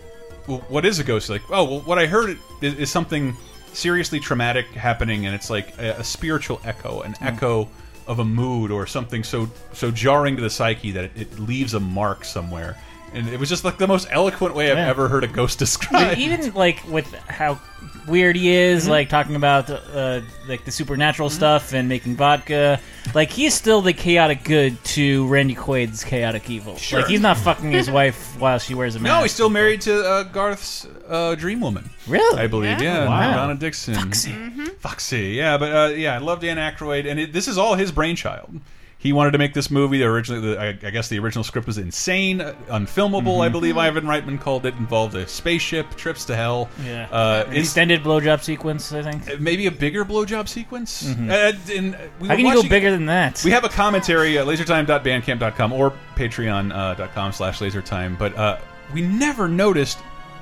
well, 0.46 0.64
what 0.68 0.84
is 0.84 0.98
a 0.98 1.04
ghost?" 1.04 1.28
Like, 1.30 1.42
"Oh, 1.50 1.64
well, 1.64 1.80
what 1.80 1.98
I 1.98 2.06
heard 2.06 2.38
is, 2.60 2.74
is 2.74 2.90
something 2.90 3.36
seriously 3.72 4.20
traumatic 4.20 4.66
happening, 4.68 5.26
and 5.26 5.34
it's 5.34 5.50
like 5.50 5.78
a, 5.78 5.96
a 5.98 6.04
spiritual 6.04 6.60
echo, 6.64 7.02
an 7.02 7.14
hmm. 7.14 7.24
echo 7.24 7.68
of 8.06 8.20
a 8.20 8.24
mood 8.24 8.70
or 8.70 8.86
something 8.86 9.24
so 9.24 9.50
so 9.72 9.90
jarring 9.90 10.36
to 10.36 10.42
the 10.42 10.50
psyche 10.50 10.92
that 10.92 11.04
it, 11.04 11.12
it 11.16 11.38
leaves 11.38 11.74
a 11.74 11.80
mark 11.80 12.24
somewhere." 12.24 12.76
And 13.16 13.28
it 13.28 13.40
was 13.40 13.48
just 13.48 13.64
like 13.64 13.78
the 13.78 13.86
most 13.86 14.06
eloquent 14.10 14.54
way 14.54 14.70
I've 14.70 14.76
Yeah. 14.76 14.88
ever 14.88 15.08
heard 15.08 15.24
a 15.24 15.28
ghost 15.28 15.58
described. 15.64 16.18
Even 16.18 16.52
like 16.54 16.82
with 16.88 17.12
how 17.28 17.58
weird 18.06 18.36
he 18.36 18.50
is, 18.50 18.82
Mm-hmm. 18.82 18.90
like 18.90 19.08
talking 19.08 19.34
about 19.36 19.68
uh, 19.70 20.20
like 20.46 20.64
the 20.64 20.70
supernatural 20.70 21.28
stuff 21.30 21.72
and 21.72 21.88
making 21.88 22.14
vodka. 22.16 22.78
Like 23.14 23.30
he's 23.30 23.54
still 23.54 23.80
the 23.80 23.92
chaotic 23.92 24.44
good 24.44 24.82
to 24.96 25.26
Randy 25.28 25.54
Quaid's 25.54 26.04
chaotic 26.04 26.48
evil. 26.50 26.76
Sure. 26.76 27.00
Like 27.00 27.08
he's 27.08 27.20
not 27.20 27.36
fucking 27.38 27.70
his 27.72 27.90
wife 27.90 28.38
while 28.38 28.58
she 28.58 28.74
wears 28.74 28.94
a 28.96 29.00
mask. 29.00 29.12
no, 29.16 29.22
he's 29.22 29.32
still 29.32 29.50
married 29.50 29.80
to 29.82 30.04
uh, 30.04 30.22
Garth's 30.24 30.86
uh, 31.08 31.34
dream 31.36 31.60
woman. 31.60 31.88
really. 32.06 32.38
I 32.40 32.46
believe, 32.48 32.80
Yeah? 32.82 33.04
yeah, 33.04 33.08
Wow. 33.08 33.34
Donna 33.34 33.54
Dixon, 33.54 33.94
Foxy, 33.94 34.32
Foxy, 34.80 35.28
yeah, 35.30 35.56
but 35.56 35.72
uh, 35.74 35.94
yeah, 35.94 36.14
I 36.14 36.18
love 36.18 36.40
Dan 36.40 36.58
Aykroyd, 36.58 37.08
and 37.10 37.18
it, 37.18 37.32
this 37.32 37.48
is 37.48 37.56
all 37.58 37.74
his 37.74 37.90
brainchild. 37.92 38.60
He 38.98 39.12
wanted 39.12 39.32
to 39.32 39.38
make 39.38 39.52
this 39.54 39.70
movie. 39.70 40.02
Originally, 40.02 40.40
the, 40.54 40.60
I, 40.60 40.68
I 40.68 40.90
guess 40.90 41.08
the 41.08 41.18
original 41.18 41.44
script 41.44 41.66
was 41.66 41.76
insane, 41.78 42.40
uh, 42.40 42.54
unfilmable. 42.68 43.44
I 43.44 43.48
believe 43.50 43.76
Ivan 43.76 44.04
Reitman 44.04 44.40
called 44.40 44.64
it. 44.66 44.74
Involved 44.76 45.14
a 45.14 45.28
spaceship, 45.28 45.94
trips 45.96 46.24
to 46.24 46.34
hell. 46.34 46.68
Yeah. 46.82 47.06
uh, 47.12 47.44
An 47.46 47.52
it's 47.52 47.66
extended 47.68 48.02
blowjob 48.02 48.42
sequence, 48.42 48.92
I 48.92 49.02
think. 49.02 49.38
maybe 49.40 49.66
a 49.66 49.70
bigger 49.70 50.04
blowjob 50.04 50.48
sequence. 50.48 51.06
Uh, 51.06 51.52
and 51.72 51.96
we 52.20 52.28
How 52.28 52.36
can 52.36 52.46
you 52.46 52.54
go 52.54 52.68
bigger 52.68 52.90
than 52.90 53.06
that? 53.06 53.42
We 53.44 53.50
have 53.52 53.64
a 53.64 53.68
commentary 53.68 54.38
at 54.38 54.46
lasertime.bandcamp.com 54.46 55.72
or 55.72 55.92
patreon.com 56.16 57.32
slash 57.32 57.58
lasertime, 57.60 58.18
but 58.18 58.34
uh, 58.36 58.58
we 58.94 59.02
never 59.02 59.46
noticed 59.46 59.98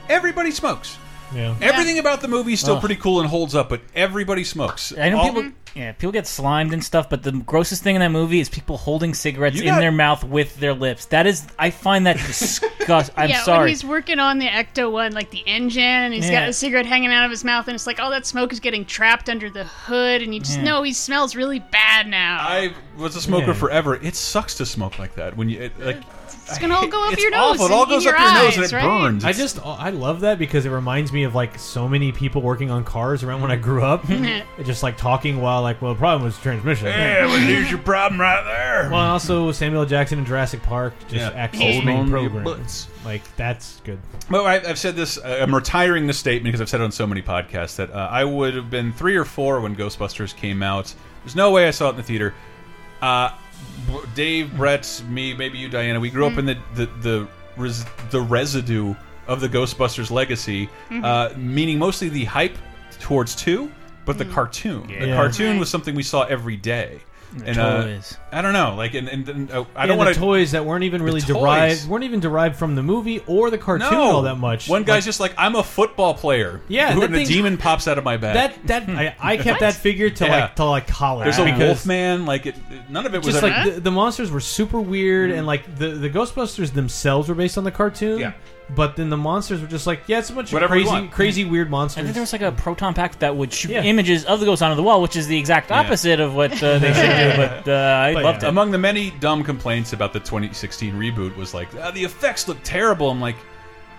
everybody 0.08 0.50
smokes. 0.52 0.96
yeah. 1.34 1.54
Everything 1.60 1.98
about 1.98 2.20
the 2.20 2.28
movie 2.28 2.52
is 2.54 2.60
still 2.60 2.76
Ugh. 2.76 2.80
pretty 2.80 2.96
cool 2.96 3.20
and 3.20 3.28
holds 3.28 3.54
up, 3.54 3.68
but 3.68 3.80
everybody 3.94 4.44
smokes. 4.44 4.96
I 4.96 5.10
know 5.10 5.18
All- 5.18 5.32
people. 5.34 5.50
Yeah, 5.74 5.90
people 5.92 6.12
get 6.12 6.26
slimed 6.28 6.72
and 6.72 6.84
stuff, 6.84 7.10
but 7.10 7.24
the 7.24 7.32
grossest 7.32 7.82
thing 7.82 7.96
in 7.96 8.00
that 8.00 8.10
movie 8.12 8.38
is 8.38 8.48
people 8.48 8.76
holding 8.76 9.12
cigarettes 9.12 9.56
You 9.56 9.62
in 9.62 9.68
got- 9.70 9.80
their 9.80 9.90
mouth 9.90 10.22
with 10.22 10.56
their 10.60 10.72
lips. 10.72 11.06
That 11.06 11.26
is, 11.26 11.44
I 11.58 11.70
find 11.70 12.06
that 12.06 12.16
disgust. 12.16 13.10
I'm 13.16 13.28
yeah, 13.28 13.38
when 13.38 13.44
sorry. 13.44 13.70
he's 13.70 13.84
working 13.84 14.20
on 14.20 14.38
the 14.38 14.46
Ecto 14.46 14.92
one, 14.92 15.12
like 15.12 15.30
the 15.30 15.42
engine, 15.46 15.82
and 15.82 16.14
he's 16.14 16.26
Yeah. 16.30 16.42
got 16.42 16.48
a 16.48 16.52
cigarette 16.52 16.86
hanging 16.86 17.10
out 17.12 17.24
of 17.24 17.30
his 17.32 17.42
mouth, 17.44 17.66
and 17.66 17.74
it's 17.74 17.88
like 17.88 17.98
all 17.98 18.10
that 18.10 18.24
smoke 18.24 18.52
is 18.52 18.60
getting 18.60 18.84
trapped 18.84 19.28
under 19.28 19.50
the 19.50 19.64
hood, 19.64 20.22
and 20.22 20.32
you 20.32 20.38
just 20.40 20.58
Yeah. 20.58 20.64
know 20.64 20.82
he 20.84 20.92
smells 20.92 21.34
really 21.34 21.58
bad 21.58 22.06
now. 22.06 22.38
I 22.40 22.72
was 22.96 23.16
a 23.16 23.20
smoker 23.20 23.48
Yeah. 23.48 23.52
forever. 23.54 23.96
It 23.96 24.14
sucks 24.14 24.54
to 24.56 24.66
smoke 24.66 25.00
like 25.00 25.16
that 25.16 25.36
when 25.36 25.48
you 25.48 25.60
it, 25.60 25.72
like. 25.80 25.96
It's 26.46 26.58
gonna 26.58 26.74
all 26.74 26.86
go 26.86 27.02
up 27.06 27.14
it's 27.14 27.22
your 27.22 27.30
nose 27.30 27.58
awful. 27.58 27.64
It 27.64 27.64
and 27.66 27.74
all 27.74 27.82
in 27.84 27.88
goes 27.88 28.06
up 28.06 28.18
your 28.18 28.34
nose 28.34 28.56
and 28.56 28.64
it 28.66 28.72
right? 28.72 28.82
burns. 28.82 29.24
I 29.24 29.30
It's- 29.30 29.42
just 29.54 29.64
I 29.66 29.88
love 29.90 30.20
that 30.20 30.38
because 30.38 30.66
it 30.66 30.70
reminds 30.70 31.10
me 31.10 31.24
of 31.24 31.34
like 31.34 31.58
so 31.58 31.88
many 31.88 32.12
people 32.12 32.42
working 32.42 32.70
on 32.70 32.84
cars 32.84 33.22
around 33.24 33.40
when 33.40 33.50
I 33.50 33.56
grew 33.56 33.82
up, 33.82 34.04
just 34.66 34.82
like 34.82 34.98
talking 34.98 35.40
while 35.40 35.63
like 35.64 35.82
well 35.82 35.94
the 35.94 35.98
problem 35.98 36.22
was 36.22 36.38
transmission. 36.38 36.86
yeah, 36.86 37.26
well, 37.26 37.38
here's 37.40 37.68
your 37.70 37.80
problem 37.80 38.20
right 38.20 38.44
there. 38.44 38.88
Well, 38.90 39.00
and 39.00 39.10
also 39.10 39.50
Samuel 39.50 39.84
Jackson 39.86 40.18
in 40.20 40.24
Jurassic 40.24 40.62
Park 40.62 40.94
just 41.08 41.14
Yeah. 41.14 41.30
acts 41.30 41.58
Hold 41.58 41.70
as 41.74 41.84
main 41.84 41.96
on 41.98 42.04
to 42.06 42.10
your 42.12 42.30
program. 42.30 42.44
butts. 42.44 42.88
Like 43.04 43.22
that's 43.36 43.80
good. 43.84 43.98
Well, 44.30 44.46
I, 44.46 44.56
I've 44.56 44.78
said 44.78 44.94
this. 44.94 45.18
uh, 45.18 45.40
I'm 45.42 45.54
retiring 45.54 46.06
this 46.06 46.18
statement 46.18 46.44
because 46.52 46.60
I've 46.60 46.68
said 46.68 46.80
it 46.80 46.84
on 46.84 46.92
so 46.92 47.06
many 47.06 47.20
podcasts 47.22 47.76
that 47.76 47.90
uh, 47.90 48.08
I 48.10 48.24
would 48.24 48.54
have 48.54 48.70
been 48.70 48.92
three 48.92 49.16
or 49.16 49.24
four 49.24 49.60
when 49.60 49.74
Ghostbusters 49.74 50.34
came 50.36 50.62
out. 50.62 50.94
There's 51.24 51.34
no 51.36 51.50
way 51.50 51.66
I 51.66 51.70
saw 51.72 51.88
it 51.88 51.90
in 51.90 51.96
the 51.96 52.02
theater. 52.04 52.34
Uh, 53.02 53.30
B- 53.88 53.98
Dave, 54.14 54.56
Brett, 54.56 55.02
me, 55.08 55.34
maybe 55.34 55.58
you, 55.58 55.68
Diana. 55.68 55.98
We 55.98 56.10
grew 56.10 56.26
up 56.26 56.38
in 56.38 56.46
the 56.46 56.56
the 56.74 56.86
the, 57.02 57.28
res 57.56 57.84
the 58.10 58.20
residue 58.20 58.94
of 59.26 59.40
the 59.40 59.48
Ghostbusters 59.48 60.10
legacy, 60.10 60.68
uh, 60.90 61.30
meaning 61.36 61.78
mostly 61.78 62.08
the 62.10 62.24
hype 62.24 62.56
towards 63.00 63.34
two, 63.34 63.70
but 64.04 64.18
the 64.18 64.24
cartoon. 64.24 64.86
The 64.88 65.12
cartoon 65.14 65.58
was 65.58 65.68
something 65.70 65.94
we 65.94 66.02
saw 66.02 66.22
every 66.24 66.56
day. 66.56 67.00
and 67.44 67.56
toys. 67.56 68.16
uh, 68.32 68.36
I 68.36 68.42
don't 68.42 68.52
know, 68.52 68.76
like, 68.76 68.94
and, 68.94 69.08
and, 69.08 69.28
and 69.28 69.50
uh, 69.50 69.64
I 69.74 69.82
I 69.82 69.86
don't 69.86 69.96
don't 69.98 70.06
want 70.06 70.16
toys 70.16 70.52
that 70.52 70.64
weren't 70.64 70.84
even 70.84 71.02
really 71.02 71.20
derived 71.20 71.88
weren't 71.88 72.04
even 72.04 72.20
derived 72.20 72.54
from 72.54 72.76
the 72.76 72.82
movie 72.84 73.24
or 73.26 73.50
the 73.50 73.58
cartoon 73.58 73.92
all 73.92 74.22
that 74.22 74.36
much. 74.36 74.68
One 74.68 74.84
guy's 74.84 74.98
Like, 74.98 75.04
just 75.04 75.18
like, 75.18 75.34
I'm 75.36 75.56
a 75.56 75.64
football 75.64 76.14
player. 76.14 76.60
Yeah, 76.68 76.92
who, 76.92 77.00
that 77.00 77.06
and 77.06 77.16
a 77.16 77.24
demon 77.24 77.56
pops 77.56 77.88
out 77.88 77.98
of 77.98 78.04
my 78.04 78.18
back. 78.18 78.34
that 78.34 78.86
that 78.86 78.88
I, 78.88 79.16
I 79.32 79.36
kept 79.36 79.58
that 79.60 79.74
figure 79.74 80.10
to 80.10 80.24
Yeah. 80.26 80.40
like 80.42 80.54
to 80.56 80.64
like 80.64 80.86
college. 80.86 81.24
There's 81.24 81.38
a 81.40 81.44
because 81.44 81.58
Wolfman. 81.58 82.24
Like, 82.24 82.46
it, 82.46 82.54
none 82.88 83.04
of 83.04 83.14
it 83.16 83.18
was 83.24 83.34
Just 83.34 83.42
ever. 83.42 83.48
like 83.48 83.74
the, 83.74 83.80
the 83.80 83.90
monsters 83.90 84.30
were 84.30 84.38
super 84.38 84.80
weird, 84.80 85.32
and 85.32 85.44
like 85.44 85.76
the 85.76 85.88
the 85.88 86.10
Ghostbusters 86.10 86.72
themselves 86.72 87.28
were 87.28 87.34
based 87.34 87.58
on 87.58 87.64
the 87.64 87.72
cartoon. 87.72 88.20
Yeah. 88.20 88.34
But 88.70 88.96
then 88.96 89.10
the 89.10 89.16
monsters 89.18 89.60
were 89.60 89.66
just 89.66 89.86
like, 89.86 90.00
yeah, 90.06 90.20
it's 90.20 90.30
a 90.30 90.32
bunch 90.32 90.50
Whatever 90.50 90.74
of 90.74 90.80
crazy, 90.80 90.90
want. 90.90 91.10
crazy 91.12 91.44
weird 91.44 91.68
monsters. 91.70 91.98
And 91.98 92.06
then 92.06 92.14
there 92.14 92.22
was 92.22 92.32
like 92.32 92.40
a 92.40 92.50
proton 92.52 92.94
pack 92.94 93.18
that 93.18 93.36
would 93.36 93.52
shoot 93.52 93.72
Yeah. 93.72 93.82
images 93.82 94.24
of 94.24 94.40
the 94.40 94.46
ghost 94.46 94.62
onto 94.62 94.74
the 94.74 94.82
wall, 94.82 95.02
which 95.02 95.16
is 95.16 95.26
the 95.26 95.36
exact 95.38 95.70
opposite 95.70 96.18
of 96.18 96.34
what 96.34 96.50
uh, 96.62 96.78
they 96.78 96.92
should 96.94 97.02
do. 97.02 97.36
But 97.36 97.68
uh, 97.68 98.00
I 98.02 98.14
But 98.14 98.22
loved 98.24 98.42
yeah. 98.42 98.48
it. 98.48 98.50
Among 98.50 98.70
the 98.70 98.78
many 98.78 99.10
dumb 99.20 99.44
complaints 99.44 99.92
about 99.92 100.14
the 100.14 100.20
2016 100.20 100.94
reboot 100.94 101.36
was 101.36 101.52
like, 101.52 101.68
ah, 101.78 101.90
the 101.90 102.04
effects 102.04 102.48
look 102.48 102.56
terrible. 102.64 103.10
I'm 103.10 103.20
like, 103.20 103.36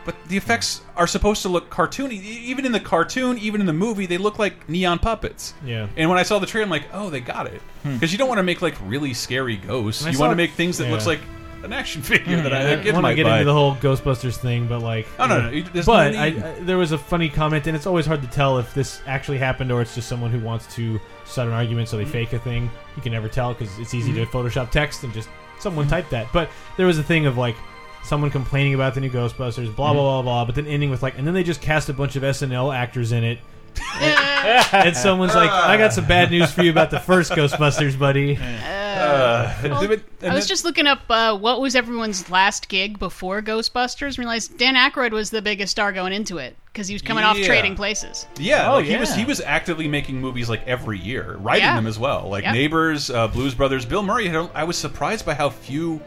but 0.04 0.16
the 0.28 0.38
effects 0.38 0.82
are 0.96 1.06
supposed 1.08 1.44
to 1.44 1.50
look 1.50 1.70
cartoony. 1.70 2.14
E- 2.14 2.44
Even 2.46 2.66
in 2.66 2.72
the 2.72 2.80
cartoon, 2.80 3.38
even 3.38 3.62
in 3.62 3.68
the 3.68 3.74
movie, 3.74 4.08
they 4.08 4.18
look 4.18 4.40
like 4.40 4.68
neon 4.68 4.98
puppets. 4.98 5.54
Yeah. 5.64 5.88
And 5.96 6.10
when 6.10 6.18
I 6.20 6.24
saw 6.24 6.40
the 6.40 6.46
trailer, 6.48 6.66
I'm 6.66 6.70
like, 6.72 6.88
oh, 6.92 7.10
they 7.12 7.20
got 7.22 7.46
it. 7.48 7.62
Because 7.84 8.12
you 8.12 8.18
don't 8.18 8.28
want 8.28 8.40
to 8.40 8.44
make 8.44 8.64
like 8.64 8.76
really 8.86 9.14
scary 9.14 9.58
ghosts. 9.58 10.02
And 10.02 10.08
I 10.08 10.12
You 10.12 10.18
saw 10.18 10.22
want 10.24 10.32
to 10.32 10.36
make 10.38 10.52
things 10.54 10.80
that 10.80 10.86
yeah. 10.86 10.92
looks 10.92 11.06
like 11.06 11.20
an 11.66 11.74
action 11.74 12.02
figure 12.02 12.42
that 12.42 12.54
I, 12.54 12.58
I 12.58 12.62
a 12.62 12.84
kid 12.84 12.94
want 12.94 12.98
to 12.98 13.02
might 13.02 13.16
get 13.16 13.24
buy. 13.26 13.40
into 13.40 13.46
the 13.46 13.54
whole 13.54 13.76
Ghostbusters 13.76 14.38
thing, 14.38 14.68
but 14.68 14.80
like, 14.80 15.08
Oh, 15.20 15.26
no, 15.26 15.42
no, 15.42 15.50
you- 15.50 15.64
there's 15.64 15.86
but 15.86 16.16
I. 16.16 16.26
I, 16.28 16.32
there 16.62 16.78
was 16.78 16.92
a 16.92 16.98
funny 16.98 17.30
comment, 17.30 17.68
and 17.68 17.76
it's 17.76 17.86
always 17.86 18.06
hard 18.06 18.22
to 18.22 18.28
tell 18.28 18.58
if 18.58 18.74
this 18.74 19.02
actually 19.08 19.38
happened 19.38 19.72
or 19.72 19.82
it's 19.82 19.96
just 19.96 20.08
someone 20.08 20.32
who 20.32 20.40
wants 20.40 20.74
to 20.76 21.00
start 21.26 21.48
an 21.48 21.54
argument, 21.54 21.90
so 21.90 21.98
they 21.98 22.06
fake 22.06 22.34
a 22.34 22.40
thing. 22.40 22.70
You 22.96 23.02
can 23.02 23.12
never 23.12 23.28
tell 23.28 23.54
because 23.54 23.78
it's 23.80 23.94
easy 23.94 24.14
to 24.14 24.26
mm-hmm. 24.26 24.38
Photoshop 24.38 24.72
text 24.72 25.04
and 25.04 25.14
just 25.14 25.28
someone 25.60 25.88
typed 25.88 26.12
that. 26.12 26.28
But 26.32 26.50
there 26.78 26.86
was 26.86 26.98
a 26.98 27.04
thing 27.04 27.26
of 27.26 27.38
like 27.38 27.56
someone 28.04 28.30
complaining 28.30 28.76
about 28.76 28.94
the 28.94 29.02
new 29.02 29.10
Ghostbusters, 29.10 29.76
blah 29.76 29.90
mm-hmm. 29.90 29.98
blah 29.98 30.22
blah 30.22 30.22
blah, 30.22 30.46
but 30.46 30.56
then 30.56 30.68
ending 30.68 30.90
with 30.90 31.02
like, 31.04 31.18
and 31.18 31.26
then 31.26 31.34
they 31.34 31.44
just 31.44 31.62
cast 31.62 31.90
a 31.90 31.94
bunch 31.94 32.16
of 32.16 32.24
SNL 32.24 32.76
actors 32.76 33.12
in 33.12 33.24
it. 33.24 33.40
and 34.00 34.96
someone's 34.96 35.36
like, 35.36 35.50
"I 35.50 35.78
got 35.78 35.94
some 35.94 36.06
bad 36.06 36.32
news 36.32 36.52
for 36.52 36.64
you 36.64 36.72
about 36.72 36.92
the 36.92 37.00
first 37.00 37.32
Ghostbusters, 37.32 37.98
buddy." 37.98 38.38
Uh, 38.96 39.54
Well, 39.64 39.98
I 40.24 40.34
was 40.34 40.48
just 40.48 40.64
looking 40.64 40.88
up 40.88 41.02
uh, 41.10 41.38
what 41.38 41.60
was 41.60 41.76
everyone's 41.76 42.30
last 42.30 42.70
gig 42.70 42.98
before 42.98 43.42
Ghostbusters 43.42 44.08
and 44.12 44.20
realized 44.20 44.58
Dan 44.58 44.76
Aykroyd 44.76 45.12
was 45.12 45.30
the 45.32 45.42
biggest 45.42 45.72
star 45.72 45.92
going 45.92 46.14
into 46.14 46.38
it. 46.38 46.56
because 46.68 46.88
he 46.88 46.96
was 46.96 47.02
coming 47.02 47.26
off 47.26 47.38
Yeah. 47.38 47.46
Trading 47.46 47.76
Places. 47.76 48.26
Yeah, 48.40 48.72
Oh, 48.72 48.76
like 48.76 48.86
he 48.86 48.96
was 48.96 49.10
yeah. 49.10 49.18
he 49.18 49.26
was 49.26 49.42
actively 49.42 49.90
making 49.90 50.22
movies 50.22 50.48
like 50.50 50.66
every 50.66 50.98
year, 50.98 51.36
writing 51.42 51.66
Yeah. 51.66 51.76
them 51.76 51.88
as 51.88 52.00
well, 52.00 52.30
like 52.30 52.46
Yep. 52.46 52.54
Neighbors, 52.54 53.10
uh, 53.10 53.28
Blues 53.28 53.54
Brothers. 53.54 53.86
Bill 53.86 54.02
Murray. 54.02 54.30
Had, 54.30 54.50
I 54.56 54.64
was 54.64 54.78
surprised 54.78 55.26
by 55.26 55.34
how 55.34 55.50
few 55.50 56.02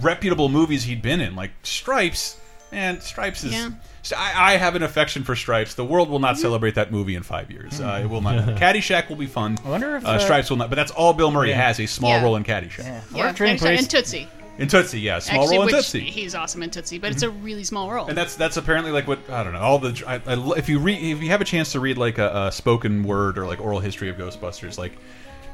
reputable 0.00 0.48
movies 0.48 0.84
he'd 0.84 1.02
been 1.02 1.20
in, 1.20 1.36
like 1.36 1.50
Stripes. 1.64 2.38
And 2.72 3.02
Stripes 3.02 3.44
is. 3.44 3.52
Yeah. 3.52 3.70
I, 4.12 4.54
I 4.54 4.56
have 4.56 4.74
an 4.76 4.82
affection 4.82 5.24
for 5.24 5.34
Stripes. 5.36 5.74
The 5.74 5.84
world 5.84 6.08
will 6.08 6.18
not 6.18 6.38
celebrate 6.38 6.74
that 6.76 6.92
movie 6.92 7.14
in 7.16 7.22
five 7.22 7.50
years. 7.50 7.80
Uh, 7.80 8.00
it 8.02 8.06
will 8.08 8.20
not. 8.20 8.36
Caddyshack 8.58 9.08
will 9.08 9.16
be 9.16 9.26
fun. 9.26 9.56
I 9.64 9.68
wonder 9.70 9.96
if, 9.96 10.04
uh, 10.04 10.10
uh, 10.10 10.18
Stripes 10.18 10.50
will 10.50 10.56
not. 10.58 10.68
But 10.70 10.76
that's 10.76 10.92
all 10.92 11.12
Bill 11.12 11.30
Murray 11.30 11.50
Yeah. 11.50 11.66
has—a 11.66 11.86
small 11.86 12.10
Yeah. 12.10 12.22
role 12.22 12.36
in 12.36 12.44
Caddyshack. 12.44 12.78
Yeah. 12.84 13.00
Yeah, 13.14 13.24
Or 13.24 13.44
and, 13.44 13.62
and 13.62 13.90
Tootsie. 13.90 14.28
In 14.58 14.68
Tootsie, 14.68 15.00
yeah, 15.00 15.18
small 15.18 15.42
Actually, 15.42 15.58
role 15.58 15.68
in 15.68 15.74
which 15.74 15.84
Tootsie. 15.90 16.00
he's 16.00 16.34
awesome 16.34 16.62
in 16.62 16.70
Tootsie, 16.70 16.98
but 16.98 17.12
it's 17.12 17.22
a 17.22 17.28
really 17.28 17.62
small 17.62 17.90
role. 17.90 18.06
And 18.06 18.16
that's 18.16 18.36
that's 18.36 18.56
apparently 18.56 18.90
like 18.90 19.06
what 19.06 19.18
I 19.28 19.42
don't 19.44 19.52
know. 19.52 19.60
All 19.60 19.78
the 19.78 20.02
I, 20.06 20.14
I, 20.26 20.56
if 20.56 20.68
you 20.70 20.78
read 20.78 21.02
if 21.02 21.22
you 21.22 21.28
have 21.28 21.42
a 21.42 21.44
chance 21.44 21.72
to 21.72 21.80
read 21.80 21.98
like 21.98 22.16
a, 22.16 22.46
a 22.46 22.52
spoken 22.52 23.02
word 23.02 23.36
or 23.36 23.46
like 23.46 23.60
oral 23.60 23.80
history 23.80 24.08
of 24.08 24.16
Ghostbusters, 24.16 24.78
like 24.78 24.92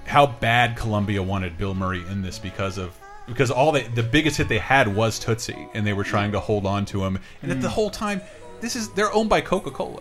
how 0.06 0.26
bad 0.26 0.76
Columbia 0.76 1.20
wanted 1.22 1.58
Bill 1.58 1.74
Murray 1.74 2.04
in 2.10 2.22
this 2.22 2.38
because 2.38 2.78
of 2.78 2.96
because 3.26 3.50
all 3.50 3.72
they 3.72 3.82
the 3.88 4.02
biggest 4.04 4.36
hit 4.36 4.48
they 4.48 4.58
had 4.58 4.86
was 4.94 5.18
Tootsie, 5.18 5.66
and 5.74 5.84
they 5.84 5.92
were 5.94 6.04
trying 6.04 6.30
to 6.32 6.38
hold 6.40 6.64
on 6.64 6.84
to 6.86 7.04
him, 7.04 7.18
and 7.42 7.50
that 7.50 7.60
the 7.60 7.68
whole 7.68 7.90
time 7.90 8.20
this 8.62 8.74
is 8.76 8.88
they're 8.90 9.12
owned 9.12 9.28
by 9.28 9.42
Coca 9.42 9.70
Cola. 9.70 10.00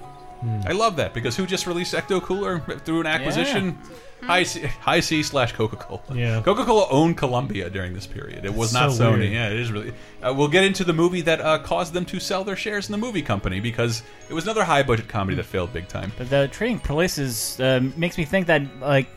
I 0.65 0.72
love 0.72 0.96
that 0.96 1.13
because 1.13 1.36
who 1.38 1.46
just 1.46 1.68
released 1.68 1.94
Ecto 1.94 2.20
Cooler 2.20 2.62
through 2.80 3.01
an 3.01 3.06
acquisition? 3.08 3.77
Hi-C, 4.24 4.62
High 4.62 5.00
C 5.00 5.22
slash 5.24 5.51
Coca 5.53 5.75
Cola. 5.75 6.01
Yeah. 6.15 6.41
Coca 6.44 6.63
Cola 6.65 6.88
owned 6.89 7.15
Columbia 7.18 7.70
during 7.70 7.94
this 7.94 8.08
period. 8.08 8.44
It 8.46 8.53
was 8.53 8.74
not 8.74 8.91
so 8.91 9.12
Sony. 9.12 9.20
weird. 9.20 9.34
Yeah, 9.34 9.50
it 9.50 9.60
is 9.60 9.72
really. 9.72 9.94
Uh, 10.22 10.34
we'll 10.36 10.48
get 10.48 10.63
into 10.63 10.84
the 10.84 10.94
movie 10.94 11.22
that 11.22 11.41
uh, 11.41 11.60
caused 11.60 11.94
them 11.94 12.06
to 12.06 12.20
sell 12.20 12.44
their 12.44 12.56
shares 12.56 12.88
in 12.88 12.91
the 12.91 12.98
movie 12.98 13.22
company 13.22 13.60
because 13.60 14.01
it 14.30 14.34
was 14.34 14.44
another 14.46 14.63
high 14.63 14.82
budget 14.84 15.08
comedy 15.08 15.36
that 15.38 15.46
failed 15.46 15.74
big 15.74 15.88
time. 15.88 16.12
But 16.18 16.30
the 16.32 16.48
Trading 16.51 16.80
Places 16.80 17.60
uh, 17.60 17.80
makes 17.96 18.18
me 18.18 18.25
think 18.25 18.48
that 18.48 18.63
like 18.80 19.08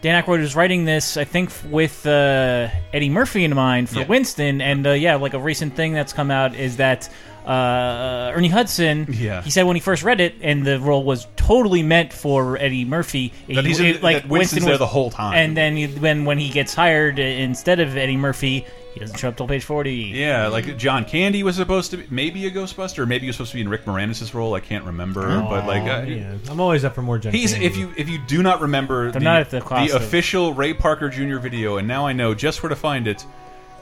Dan 0.00 0.20
Aykroyd 0.22 0.40
was 0.40 0.54
writing 0.54 0.84
this, 0.84 1.16
I 1.16 1.24
think, 1.24 1.50
with 1.70 2.04
uh, 2.06 2.68
Eddie 2.92 3.10
Murphy 3.10 3.44
in 3.44 3.54
mind 3.54 3.88
for 3.90 4.00
Yeah. 4.00 4.06
Winston, 4.06 4.60
and 4.60 4.86
uh, 4.86 4.90
yeah, 4.90 5.16
like 5.16 5.34
a 5.34 5.40
recent 5.40 5.74
thing 5.74 5.92
that's 5.92 6.12
come 6.12 6.30
out 6.30 6.54
is 6.54 6.76
that. 6.76 7.08
Uh, 7.46 8.32
Ernie 8.34 8.48
Hudson, 8.48 9.06
Yeah. 9.10 9.42
he 9.42 9.50
said 9.50 9.64
when 9.64 9.76
he 9.76 9.80
first 9.80 10.02
read 10.02 10.20
it, 10.20 10.34
and 10.42 10.64
the 10.64 10.78
role 10.80 11.02
was 11.04 11.26
totally 11.36 11.82
meant 11.82 12.12
for 12.12 12.56
Eddie 12.58 12.84
Murphy. 12.84 13.32
That 13.48 13.62
he- 13.64 13.68
he's 13.70 13.80
in- 13.80 13.86
it- 13.86 14.02
like 14.02 14.22
that 14.22 14.28
Winston's 14.28 14.64
there 14.64 14.72
was- 14.72 14.78
the 14.78 14.86
whole 14.86 15.10
time. 15.10 15.34
and 15.34 15.56
then 15.56 15.76
he, 15.76 15.86
when 15.86 16.24
when 16.24 16.38
he 16.38 16.48
gets 16.50 16.74
hired 16.74 17.18
uh, 17.18 17.22
instead 17.22 17.80
of 17.80 17.96
Eddie 17.96 18.16
Murphy, 18.16 18.64
he 18.94 19.00
doesn't 19.00 19.18
show 19.18 19.28
up 19.28 19.36
till 19.36 19.48
page 19.48 19.64
forty. 19.64 20.12
Yeah, 20.14 20.46
like 20.48 20.76
John 20.76 21.04
Candy 21.04 21.42
was 21.42 21.56
supposed 21.56 21.90
to 21.92 21.96
be 21.98 22.04
maybe 22.10 22.46
a 22.46 22.50
Ghostbuster, 22.50 23.00
or 23.00 23.06
maybe 23.06 23.22
he 23.22 23.26
was 23.28 23.36
supposed 23.36 23.50
to 23.52 23.56
be 23.56 23.62
in 23.62 23.68
Rick 23.68 23.86
Moranis' 23.86 24.32
role. 24.34 24.54
I 24.54 24.60
can't 24.60 24.84
remember, 24.84 25.22
but 25.48 25.66
like. 25.66 25.82
Aw, 25.82 25.86
Uh, 25.86 26.02
man. 26.06 26.40
I'm 26.50 26.60
always 26.60 26.84
up 26.84 26.94
for 26.94 27.02
more 27.02 27.18
John 27.18 27.32
He's 27.32 27.52
Candy. 27.52 27.66
if 27.66 27.76
you 27.76 27.90
if 27.96 28.08
you 28.08 28.18
do 28.26 28.42
not 28.42 28.60
remember 28.60 29.10
the, 29.10 29.20
not 29.20 29.40
at 29.40 29.50
the 29.50 29.60
cost 29.60 29.92
of- 29.94 30.02
official 30.02 30.54
Ray 30.54 30.74
Parker 30.74 31.08
Jr. 31.08 31.38
video, 31.38 31.76
and 31.78 31.88
now 31.88 32.06
I 32.06 32.12
know 32.12 32.34
just 32.34 32.62
where 32.62 32.70
to 32.70 32.76
find 32.76 33.06
it. 33.08 33.24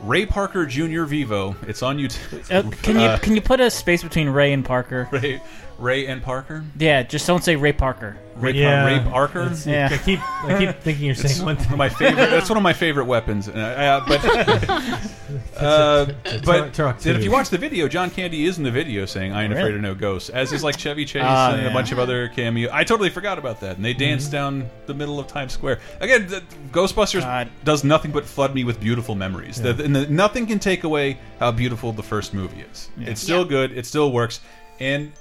Ray 0.03 0.27
Parker 0.27 0.67
Jr. 0.67 1.05
Vevo. 1.05 1.57
It's 1.69 1.83
on 1.83 1.99
YouTube. 1.99 2.51
Uh, 2.51 2.71
can 2.83 2.99
you 2.99 3.19
can 3.19 3.35
you 3.35 3.43
put 3.43 3.61
a 3.61 3.71
space 3.71 4.03
between 4.03 4.29
Ray 4.29 4.53
and 4.53 4.65
Parker? 4.65 5.09
Ray, 5.13 5.41
Ray 5.81 6.07
and 6.07 6.23
Parker. 6.23 6.63
Yeah, 6.79 7.03
just 7.03 7.27
don't 7.27 7.43
say 7.43 7.57
Ray 7.57 7.73
Parker. 7.73 8.17
Ray, 8.37 8.53
yeah, 8.53 8.87
Ray 8.87 9.01
Parker. 9.11 9.43
It's- 9.43 9.67
Yeah. 9.67 9.89
I 9.91 9.99
keep 9.99 10.21
I 10.45 10.59
keep 10.59 10.77
thinking 10.83 11.07
you're 11.07 11.15
saying 11.15 11.39
one 11.45 11.57
One 11.57 11.57
thing. 11.57 11.73
of 11.73 11.79
my 11.79 11.89
favorite. 11.89 12.31
That's 12.31 12.49
one 12.49 12.57
of 12.57 12.63
my 12.63 12.73
favorite 12.73 13.05
weapons. 13.05 13.49
Uh, 13.49 13.53
uh, 13.53 14.07
but 14.09 14.25
uh, 15.57 16.07
but 16.45 16.73
Turok 16.73 17.01
then 17.03 17.17
if 17.17 17.25
you 17.25 17.31
watch 17.31 17.51
the 17.51 17.59
video, 17.59 17.89
John 17.89 18.11
Candy 18.11 18.45
is 18.47 18.59
in 18.59 18.65
the 18.65 18.71
video 18.71 19.05
saying 19.07 19.33
"I 19.33 19.45
ain't 19.45 19.53
afraid 19.53 19.75
of 19.75 19.81
no 19.81 19.95
ghosts," 19.95 20.31
as 20.31 20.53
is 20.53 20.63
like 20.65 20.79
Chevy 20.79 21.05
Chase 21.05 21.23
Ah, 21.25 21.55
and 21.55 21.67
a 21.67 21.71
bunch 21.71 21.93
of 21.93 21.99
other 21.99 22.29
cameo. 22.29 22.71
I 22.73 22.85
totally 22.85 23.11
forgot 23.11 23.39
about 23.39 23.61
that, 23.61 23.77
and 23.77 23.85
they 23.85 23.93
danced 23.95 24.31
down 24.33 24.69
the 24.87 24.95
middle 24.95 25.19
of 25.19 25.27
Times 25.27 25.53
Square 25.53 25.81
again. 26.01 26.27
The, 26.27 26.43
Ghostbusters 26.73 27.21
God. 27.23 27.51
does 27.65 27.85
nothing 27.85 28.11
but 28.11 28.25
flood 28.25 28.55
me 28.55 28.65
with 28.65 28.81
beautiful 28.81 29.15
memories. 29.15 29.61
The, 29.61 29.71
and 29.85 29.95
the, 29.95 30.07
nothing 30.09 30.47
can 30.47 30.59
take 30.59 30.85
away 30.85 31.19
how 31.41 31.51
beautiful 31.53 31.93
the 31.93 32.03
first 32.03 32.33
movie 32.33 32.65
is. 32.71 32.89
It's 32.99 33.21
still 33.21 33.43
Yeah. 33.43 33.49
good. 33.49 33.73
It 33.77 33.87
still 33.87 34.13
works. 34.13 34.41
And 34.79 35.13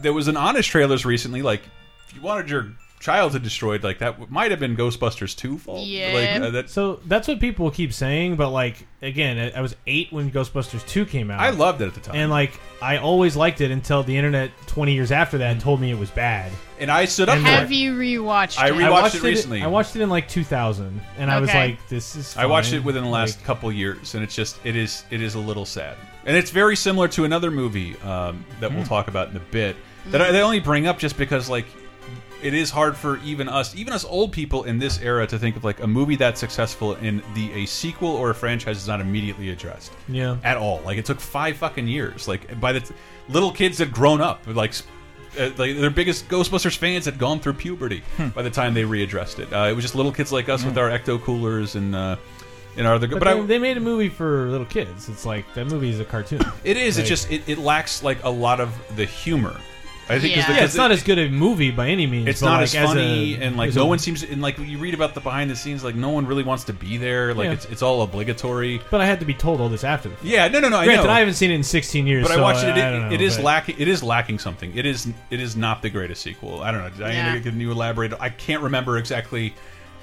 there 0.00 0.12
was 0.12 0.28
an 0.28 0.36
honest 0.36 0.68
trailers 0.70 1.04
recently. 1.04 1.42
Like, 1.42 1.62
if 2.08 2.14
you 2.14 2.20
wanted 2.20 2.50
your 2.50 2.72
childhood 3.00 3.42
destroyed, 3.42 3.84
like 3.84 3.98
that 3.98 4.30
might 4.30 4.50
have 4.50 4.60
been 4.60 4.76
Ghostbusters 4.76 5.36
2 5.36 5.58
fault. 5.58 5.86
Yeah. 5.86 6.12
Like 6.14 6.42
uh, 6.42 6.50
that. 6.50 6.70
So 6.70 7.00
that's 7.06 7.28
what 7.28 7.40
people 7.40 7.70
keep 7.70 7.92
saying, 7.92 8.36
but 8.36 8.50
like 8.50 8.86
again, 9.02 9.38
I 9.54 9.58
I 9.58 9.60
was 9.60 9.76
eight 9.86 10.12
when 10.12 10.30
Ghostbusters 10.30 10.86
two 10.86 11.06
came 11.06 11.30
out. 11.30 11.40
I 11.40 11.50
loved 11.50 11.80
it 11.80 11.86
at 11.86 11.94
the 11.94 12.00
time. 12.00 12.16
and 12.16 12.30
like 12.30 12.58
I 12.82 12.96
always 12.98 13.36
liked 13.36 13.60
it 13.60 13.70
until 13.70 14.02
the 14.02 14.16
internet 14.16 14.50
20 14.66 14.92
years 14.94 15.12
after 15.12 15.38
that 15.38 15.60
told 15.60 15.80
me 15.80 15.90
it 15.90 15.98
was 15.98 16.10
bad. 16.10 16.50
and 16.80 16.90
I 16.90 17.04
stood 17.06 17.28
up 17.28 17.36
And 17.36 17.44
for 17.44 17.50
Have 17.50 17.70
it. 17.70 17.74
you 17.74 17.94
rewatched 17.94 18.58
I 18.58 18.68
it? 18.68 18.72
I 18.82 18.90
watched 18.90 19.02
watched 19.02 19.14
it 19.16 19.22
recently. 19.22 19.62
I 19.62 19.66
watched 19.68 19.94
it 19.96 20.02
in 20.02 20.10
like 20.10 20.28
2000, 20.28 21.00
and 21.18 21.30
I 21.30 21.40
was 21.40 21.50
Okay. 21.50 21.68
like, 21.70 21.88
"This 21.88 22.16
is." 22.16 22.36
I 22.36 22.46
watched 22.46 22.70
fine. 22.70 22.80
it 22.80 22.84
within 22.84 23.04
the 23.04 23.10
last 23.10 23.38
Like, 23.38 23.44
couple 23.46 23.70
years, 23.72 24.14
and 24.14 24.22
it's 24.24 24.34
just 24.34 24.58
it 24.64 24.74
is 24.76 25.04
it 25.10 25.20
is 25.22 25.34
a 25.34 25.38
little 25.40 25.64
sad, 25.64 25.96
and 26.26 26.36
it's 26.36 26.50
very 26.50 26.76
similar 26.76 27.08
to 27.08 27.24
another 27.24 27.50
movie 27.50 27.96
um, 28.00 28.44
that 28.60 28.72
we'll 28.74 28.84
talk 28.84 29.08
about 29.08 29.30
in 29.30 29.36
a 29.36 29.40
bit. 29.50 29.76
That 30.10 30.22
I, 30.22 30.30
they 30.32 30.40
only 30.40 30.60
bring 30.60 30.86
up 30.86 30.98
just 30.98 31.16
because 31.18 31.48
like 31.50 31.66
it 32.42 32.54
is 32.54 32.70
hard 32.70 32.96
for 32.96 33.18
even 33.18 33.48
us, 33.48 33.74
even 33.74 33.92
us 33.92 34.04
old 34.04 34.32
people 34.32 34.64
in 34.64 34.78
this 34.78 35.00
era, 35.02 35.26
to 35.26 35.38
think 35.38 35.56
of 35.56 35.64
like 35.64 35.80
a 35.82 35.86
movie 35.86 36.16
that's 36.16 36.38
successful 36.40 36.94
in 36.96 37.22
the 37.34 37.52
a 37.52 37.66
sequel 37.66 38.10
or 38.10 38.30
a 38.30 38.34
franchise 38.34 38.76
is 38.78 38.86
not 38.88 39.00
immediately 39.00 39.50
addressed. 39.50 39.92
Yeah. 40.08 40.36
at 40.44 40.56
all. 40.56 40.80
Like 40.84 40.98
it 40.98 41.04
took 41.04 41.20
five 41.20 41.56
fucking 41.56 41.88
years. 41.88 42.28
Like 42.28 42.60
by 42.60 42.72
the 42.72 42.80
t 42.80 42.94
little 43.28 43.52
kids 43.52 43.78
had 43.78 43.92
grown 43.92 44.20
up, 44.20 44.42
like. 44.46 44.74
Uh, 45.38 45.50
like 45.58 45.76
their 45.76 45.90
biggest 45.90 46.26
Ghostbusters 46.28 46.76
fans 46.76 47.04
had 47.04 47.18
gone 47.18 47.38
through 47.38 47.52
puberty 47.52 48.02
Hmm. 48.16 48.28
by 48.28 48.42
the 48.42 48.50
time 48.50 48.72
they 48.72 48.82
readdressed 48.82 49.38
it. 49.38 49.52
Uh, 49.52 49.68
it 49.70 49.74
was 49.74 49.84
just 49.84 49.94
little 49.94 50.10
kids 50.10 50.32
like 50.32 50.48
us 50.48 50.64
with 50.64 50.76
our 50.78 50.88
ecto 50.88 51.20
coolers 51.22 51.74
and 51.76 51.94
uh, 51.94 52.16
and 52.78 52.86
our 52.86 52.94
other. 52.94 53.06
But, 53.06 53.20
But, 53.20 53.24
they, 53.34 53.40
I, 53.40 53.46
they 53.46 53.58
made 53.58 53.76
a 53.76 53.80
movie 53.80 54.08
for 54.08 54.48
little 54.48 54.66
kids. 54.66 55.08
It's 55.10 55.26
like 55.26 55.44
that 55.54 55.66
movie 55.66 55.90
is 55.90 56.00
a 56.00 56.04
cartoon. 56.04 56.40
it 56.64 56.76
is. 56.78 56.96
Like- 56.96 57.04
it 57.04 57.08
just 57.08 57.30
it, 57.30 57.42
it 57.46 57.58
lacks 57.58 58.02
like 58.02 58.24
a 58.24 58.30
lot 58.30 58.58
of 58.58 58.72
the 58.96 59.04
humor. 59.04 59.54
I 60.10 60.18
think 60.18 60.34
'cause 60.34 60.42
Yeah. 60.44 60.46
the- 60.48 60.58
yeah, 60.60 60.64
it's 60.64 60.74
not 60.74 60.90
as 60.90 61.02
good 61.02 61.18
a 61.18 61.28
movie 61.28 61.70
by 61.70 61.88
any 61.88 62.06
means. 62.06 62.28
It's 62.28 62.40
not 62.42 62.54
like, 62.54 62.62
as 62.64 62.74
as 62.74 62.86
funny, 62.88 63.34
a- 63.34 63.40
and 63.40 63.56
like 63.56 63.74
no 63.74 63.82
a- 63.82 63.86
one 63.86 63.98
seems. 63.98 64.22
And 64.22 64.40
like 64.40 64.56
you 64.58 64.78
read 64.78 64.94
about 64.94 65.14
the 65.14 65.20
behind 65.20 65.50
the 65.50 65.56
scenes, 65.56 65.84
like 65.84 65.94
no 65.94 66.08
one 66.08 66.26
really 66.26 66.42
wants 66.42 66.64
to 66.64 66.72
be 66.72 66.96
there. 66.96 67.34
Like 67.34 67.46
Yeah. 67.46 67.52
it's 67.52 67.64
it's 67.66 67.82
all 67.82 68.02
obligatory. 68.02 68.80
But 68.90 69.00
I 69.00 69.06
had 69.06 69.20
to 69.20 69.26
be 69.26 69.34
told 69.34 69.60
all 69.60 69.68
this 69.68 69.84
after 69.84 70.08
the 70.08 70.14
fact. 70.16 70.26
Yeah, 70.26 70.48
no, 70.48 70.60
no, 70.60 70.68
no. 70.68 70.78
I 70.78 70.84
Granted, 70.86 71.04
know. 71.04 71.10
I 71.10 71.18
haven't 71.18 71.34
seen 71.34 71.50
it 71.50 71.54
in 71.54 71.62
16 71.62 72.06
years. 72.06 72.26
but 72.26 72.36
I 72.38 72.40
watched 72.40 72.64
it. 72.64 72.76
It, 72.76 72.84
I 72.84 72.90
don't 72.90 73.08
know, 73.08 73.14
it 73.14 73.20
is 73.20 73.36
but- 73.36 73.44
lacking. 73.44 73.76
It 73.78 73.88
is 73.88 74.02
lacking 74.02 74.38
something. 74.38 74.72
It 74.74 74.86
is. 74.86 75.08
It 75.30 75.40
is 75.40 75.56
not 75.56 75.82
the 75.82 75.90
greatest 75.90 76.22
sequel. 76.22 76.62
I 76.62 76.72
don't 76.72 76.82
know. 76.82 76.90
Diana, 77.06 77.34
Yeah. 77.36 77.40
can 77.42 77.60
you 77.60 77.70
elaborate? 77.70 78.12
I 78.20 78.30
can't 78.30 78.62
remember 78.62 78.98
exactly. 78.98 79.54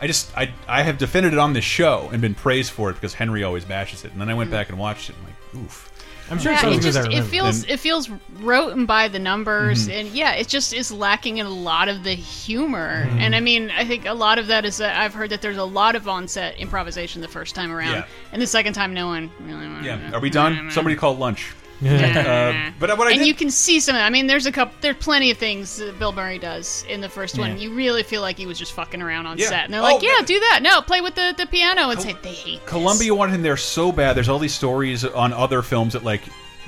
I 0.02 0.08
just 0.08 0.30
I 0.38 0.50
I 0.68 0.84
have 0.84 0.98
defended 0.98 1.34
it 1.34 1.40
on 1.40 1.54
this 1.54 1.64
show 1.64 2.10
and 2.12 2.22
been 2.22 2.36
praised 2.36 2.72
for 2.72 2.90
it 2.90 2.94
because 2.96 3.14
Henry 3.14 3.44
always 3.44 3.64
bashes 3.66 4.04
it, 4.04 4.12
and 4.12 4.20
then 4.20 4.30
I 4.30 4.34
went 4.34 4.50
mm. 4.50 4.54
back 4.54 4.70
and 4.70 4.78
watched 4.78 5.10
it. 5.10 5.16
and 5.16 5.26
I'm 5.54 5.62
like, 5.62 5.66
oof. 5.66 5.90
I'm 6.32 6.40
sure 6.40 6.52
Yeah, 6.54 6.68
it's 6.70 6.86
it 6.86 6.92
just 6.92 7.08
it 7.12 7.24
feels 7.24 7.62
And- 7.64 7.70
it 7.72 7.80
feels 7.80 8.10
rote 8.40 8.74
and 8.76 8.88
by 8.88 9.08
the 9.08 9.20
numbers, 9.20 9.88
Mm-hmm. 9.88 9.92
and 10.00 10.08
yeah, 10.10 10.32
it 10.34 10.48
just 10.48 10.74
is 10.74 10.92
lacking 10.92 11.38
in 11.38 11.46
a 11.46 11.50
lot 11.50 11.88
of 11.88 12.04
the 12.04 12.16
humor. 12.16 13.06
Mm-hmm. 13.06 13.20
And 13.20 13.36
I 13.36 13.40
mean, 13.40 13.72
I 13.72 13.86
think 13.86 14.06
a 14.06 14.14
lot 14.14 14.40
of 14.40 14.48
that 14.48 14.66
is 14.66 14.78
that 14.78 15.00
I've 15.00 15.14
heard 15.14 15.30
that 15.30 15.42
there's 15.42 15.58
a 15.58 15.64
lot 15.64 15.96
of 15.96 16.08
on-set 16.08 16.58
improvisation 16.58 17.22
the 17.22 17.28
first 17.28 17.54
time 17.56 17.72
around, 17.72 17.92
Yeah. 17.94 18.06
and 18.32 18.42
the 18.42 18.48
second 18.48 18.74
time, 18.74 18.94
no 18.94 19.08
one 19.08 19.30
really. 19.42 19.86
Yeah. 19.86 20.12
Are 20.14 20.20
we 20.20 20.30
done? 20.32 20.70
Somebody 20.72 20.96
call 20.96 21.16
lunch. 21.16 21.54
Yeah. 21.82 22.70
Uh, 22.70 22.72
but 22.80 22.98
what 22.98 23.08
I 23.08 23.12
and 23.12 23.20
did, 23.20 23.28
you 23.28 23.34
can 23.34 23.52
see 23.52 23.80
some. 23.80 23.96
I 23.96 24.10
mean, 24.10 24.28
there's 24.28 24.46
a 24.46 24.52
couple. 24.52 24.76
There's 24.82 24.96
plenty 24.98 25.30
of 25.32 25.38
things 25.38 25.78
that 25.78 25.98
Bill 26.00 26.12
Murray 26.14 26.40
does 26.40 26.86
in 26.88 27.02
the 27.02 27.10
first 27.10 27.38
one. 27.38 27.52
Yeah. 27.52 27.58
You 27.70 27.76
really 27.76 28.04
feel 28.04 28.22
like 28.22 28.38
he 28.38 28.46
was 28.46 28.58
just 28.58 28.74
fucking 28.74 29.02
around 29.02 29.26
on 29.26 29.38
Yeah. 29.38 29.50
set, 29.50 29.66
and 29.66 29.74
they're 29.74 29.82
Oh, 29.82 29.84
like, 29.96 30.02
"Yeah, 30.02 30.16
but- 30.20 30.28
do 30.28 30.40
that. 30.40 30.62
No, 30.62 30.82
play 30.82 31.02
with 31.02 31.16
the, 31.16 31.34
the 31.38 31.46
piano." 31.48 31.90
And 31.90 32.02
say 32.02 32.16
they 32.22 32.34
hate 32.34 32.62
this. 32.62 32.70
Columbia 32.70 33.14
wanted 33.14 33.34
him 33.36 33.42
there 33.42 33.58
so 33.58 33.92
bad. 33.92 34.16
There's 34.16 34.30
all 34.30 34.40
these 34.40 34.54
stories 34.56 35.04
on 35.04 35.34
other 35.34 35.62
films 35.62 35.94
that 35.94 36.04
like 36.04 36.22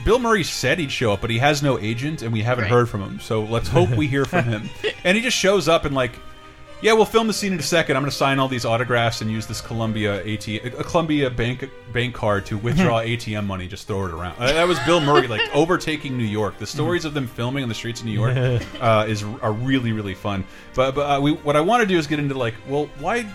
Bill 0.06 0.20
Murray 0.20 0.44
said 0.44 0.78
he'd 0.80 0.92
show 0.92 1.14
up, 1.14 1.22
but 1.22 1.30
he 1.30 1.40
has 1.40 1.64
no 1.64 1.80
agent, 1.80 2.22
and 2.22 2.32
we 2.34 2.42
haven't 2.44 2.66
Right. 2.66 2.72
heard 2.72 2.90
from 2.90 3.02
him. 3.02 3.20
So 3.22 3.44
let's 3.44 3.68
hope 3.70 3.90
we 3.90 4.08
hear 4.08 4.26
from 4.26 4.44
him. 4.50 4.70
And 5.04 5.16
he 5.18 5.24
just 5.24 5.38
shows 5.38 5.68
up 5.68 5.86
and 5.86 5.96
like, 5.96 6.12
yeah, 6.82 6.94
we'll 6.94 7.06
film 7.06 7.28
the 7.28 7.34
scene 7.34 7.54
in 7.54 7.60
a 7.60 7.64
second. 7.64 7.96
I'm 7.96 8.04
going 8.04 8.12
to 8.12 8.16
sign 8.16 8.40
all 8.40 8.48
these 8.48 8.66
autographs 8.66 9.22
and 9.22 9.32
use 9.32 9.48
this 9.48 9.62
Columbia 9.62 10.24
ATM, 10.24 10.80
a 10.80 10.84
Columbia 10.84 11.30
bank 11.30 11.70
bank 11.92 12.14
card 12.14 12.46
to 12.48 12.58
withdraw 12.58 13.02
ATM 13.02 13.46
money. 13.46 13.68
Just 13.68 13.88
throw 13.88 14.06
it 14.06 14.12
around. 14.12 14.36
Uh, 14.40 14.54
That 14.54 14.68
was 14.68 14.78
Bill 14.80 15.00
Murray 15.02 15.28
like 15.28 15.42
overtaking 15.56 16.18
New 16.18 16.24
York. 16.24 16.58
The 16.60 16.68
stories 16.68 17.04
of 17.06 17.14
them 17.14 17.28
filming 17.28 17.64
on 17.64 17.70
the 17.70 17.76
streets 17.76 18.02
of 18.02 18.06
New 18.06 18.12
York 18.12 18.36
uh, 18.82 19.06
is 19.08 19.24
are 19.24 19.54
really 19.54 19.92
really 19.92 20.14
fun. 20.14 20.44
But 20.76 20.94
but 20.96 21.18
uh, 21.18 21.20
we, 21.22 21.32
what 21.34 21.56
I 21.56 21.62
want 21.62 21.82
to 21.82 21.88
do 21.88 21.98
is 21.98 22.06
get 22.06 22.20
into 22.20 22.38
like, 22.38 22.54
well, 22.68 22.90
why 23.00 23.26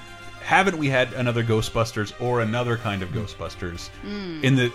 haven't 0.42 0.76
we 0.78 0.88
had 0.88 1.12
another 1.14 1.42
Ghostbusters 1.44 2.12
or 2.20 2.40
another 2.40 2.76
kind 2.76 3.02
of 3.02 3.11
Ghostbusters 3.11 3.88
in 4.42 4.56
the 4.56 4.68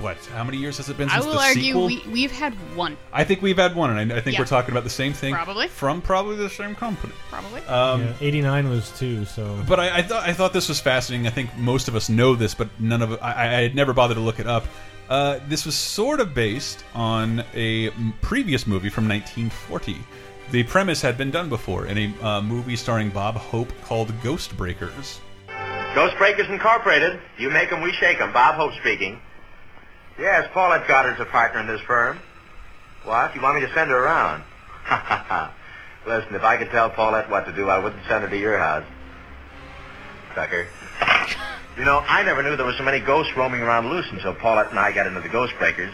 what? 0.00 0.16
How 0.34 0.44
many 0.44 0.58
years 0.58 0.76
has 0.78 0.88
it 0.88 0.96
been 0.96 1.08
Hmm. 1.08 1.16
I 1.16 1.20
will 1.20 1.32
the 1.32 1.38
argue 1.38 1.62
sequel? 1.62 1.86
we 1.86 2.02
we've 2.10 2.32
had 2.32 2.52
one 2.76 2.96
I 3.12 3.24
think 3.24 3.42
we've 3.42 3.56
had 3.56 3.74
one, 3.74 3.96
and 3.96 4.12
I, 4.12 4.16
I 4.16 4.20
think 4.20 4.34
Yeah. 4.34 4.40
we're 4.42 4.46
talking 4.46 4.70
about 4.72 4.84
the 4.84 4.90
same 4.90 5.12
thing. 5.12 5.34
Probably. 5.34 5.68
from 5.68 6.00
probably 6.00 6.36
the 6.36 6.48
same 6.50 6.74
company. 6.74 7.12
probably. 7.30 7.60
Um, 7.66 8.02
Yeah, 8.02 8.12
89 8.20 8.70
was 8.70 8.90
two, 8.98 9.24
so. 9.24 9.62
But 9.68 9.80
I, 9.80 9.98
I 9.98 10.02
thought 10.02 10.28
I 10.28 10.32
thought 10.32 10.52
this 10.52 10.68
was 10.68 10.80
fascinating. 10.80 11.26
I 11.26 11.30
think 11.30 11.56
most 11.56 11.88
of 11.88 11.96
us 11.96 12.08
know 12.08 12.34
this, 12.34 12.54
but 12.54 12.68
none 12.80 13.02
of 13.02 13.12
I, 13.20 13.32
I 13.58 13.62
had 13.62 13.74
never 13.74 13.92
bothered 13.92 14.16
to 14.16 14.22
look 14.22 14.38
it 14.40 14.46
up. 14.46 14.64
Uh, 15.08 15.40
this 15.48 15.64
was 15.64 15.74
sort 15.74 16.20
of 16.20 16.34
based 16.34 16.84
on 16.94 17.42
a 17.54 17.88
previous 18.20 18.66
movie 18.66 18.90
from 18.90 19.08
1940. 19.08 19.96
The 20.50 20.62
premise 20.62 21.02
had 21.02 21.18
been 21.18 21.30
done 21.30 21.50
before 21.50 21.84
in 21.84 21.98
a 21.98 22.24
uh, 22.26 22.40
movie 22.40 22.74
starring 22.74 23.10
Bob 23.10 23.34
Hope 23.36 23.70
called 23.82 24.10
Ghost 24.22 24.56
Breakers. 24.56 25.20
Ghost 25.94 26.16
Breakers 26.16 26.48
Incorporated. 26.48 27.20
You 27.36 27.50
make 27.50 27.70
'em, 27.70 27.82
we 27.82 27.92
shake 27.92 28.18
'em. 28.18 28.32
Bob 28.32 28.54
Hope 28.54 28.72
speaking. 28.80 29.20
Yes, 30.18 30.48
Paulette 30.54 30.88
Goddard's 30.88 31.20
a 31.20 31.26
partner 31.26 31.60
in 31.60 31.66
this 31.66 31.82
firm. 31.82 32.18
What? 33.04 33.34
You 33.34 33.42
want 33.42 33.60
me 33.60 33.66
to 33.66 33.74
send 33.74 33.90
her 33.90 33.98
around? 33.98 34.42
Ha 34.84 34.96
ha 34.96 35.24
ha. 35.28 35.52
Listen, 36.06 36.34
if 36.34 36.42
I 36.42 36.56
could 36.56 36.70
tell 36.70 36.88
Paulette 36.88 37.28
what 37.28 37.44
to 37.44 37.52
do, 37.52 37.68
I 37.68 37.78
wouldn't 37.78 38.02
send 38.08 38.24
her 38.24 38.30
to 38.30 38.38
your 38.38 38.56
house. 38.56 38.84
Sucker. 40.34 40.66
You 41.76 41.84
know, 41.84 42.02
I 42.08 42.22
never 42.22 42.42
knew 42.42 42.56
there 42.56 42.64
were 42.64 42.72
so 42.72 42.84
many 42.84 43.00
ghosts 43.00 43.36
roaming 43.36 43.60
around 43.60 43.90
loose 43.90 44.06
until 44.10 44.32
Paulette 44.32 44.70
and 44.70 44.78
I 44.78 44.92
got 44.92 45.06
into 45.06 45.20
the 45.20 45.28
Ghost 45.28 45.52
Breakers. 45.58 45.92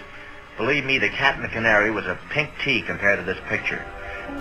Believe 0.57 0.85
me, 0.85 0.99
the 0.99 1.09
cat 1.09 1.35
and 1.35 1.43
the 1.43 1.49
canary 1.49 1.91
was 1.91 2.07
a 2.07 2.17
pink 2.31 2.51
tea 2.63 2.83
compared 2.83 3.19
to 3.19 3.25
this 3.25 3.43
picture. 3.49 3.85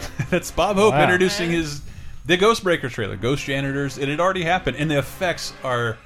That's 0.30 0.52
Bob 0.52 0.76
Hope 0.78 0.94
Wow. 0.94 1.04
introducing 1.04 1.52
his 1.52 1.82
the 2.26 2.38
Ghost 2.38 2.64
Breaker 2.64 2.90
trailer, 2.90 3.16
Ghost 3.18 3.46
Janitors. 3.46 3.98
It 3.98 4.08
had 4.08 4.20
already 4.20 4.44
happened, 4.44 4.78
and 4.78 4.90
the 4.90 4.98
effects 5.00 5.54
are 5.64 5.98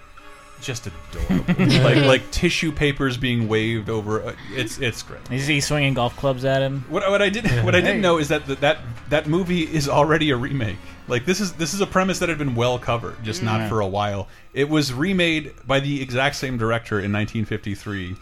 just 0.60 0.88
adorable, 0.88 1.54
like 1.84 1.98
like 2.06 2.32
tissue 2.32 2.72
papers 2.72 3.16
being 3.18 3.48
waved 3.48 3.90
over. 3.90 4.24
uh, 4.24 4.34
It's 4.56 4.80
it's 4.80 5.04
great. 5.04 5.22
Is 5.32 5.46
he 5.46 5.62
swinging 5.62 5.94
golf 5.94 6.16
clubs 6.18 6.44
at 6.46 6.62
him? 6.64 6.84
What, 6.90 7.08
what 7.10 7.22
I 7.22 7.30
did 7.30 7.46
what 7.64 7.76
I 7.76 7.82
didn't 7.82 8.02
know 8.02 8.18
is 8.18 8.30
that 8.30 8.48
the, 8.48 8.56
that 8.56 8.80
that 9.10 9.28
movie 9.28 9.64
is 9.64 9.88
already 9.88 10.32
a 10.32 10.36
remake. 10.38 10.78
Like 11.08 11.26
this 11.26 11.40
is 11.40 11.54
this 11.54 11.74
is 11.76 11.82
a 11.82 11.86
premise 11.88 12.18
that 12.20 12.30
had 12.30 12.40
been 12.40 12.56
well 12.56 12.80
covered, 12.80 13.24
just 13.24 13.44
not 13.44 13.70
for 13.70 13.82
a 13.82 13.88
while. 13.88 14.28
It 14.58 14.68
was 14.68 14.92
remade 14.92 15.54
by 15.68 15.80
the 15.80 16.02
exact 16.02 16.36
same 16.36 16.58
director 16.58 16.96
in 16.96 17.14
1953. 17.14 18.16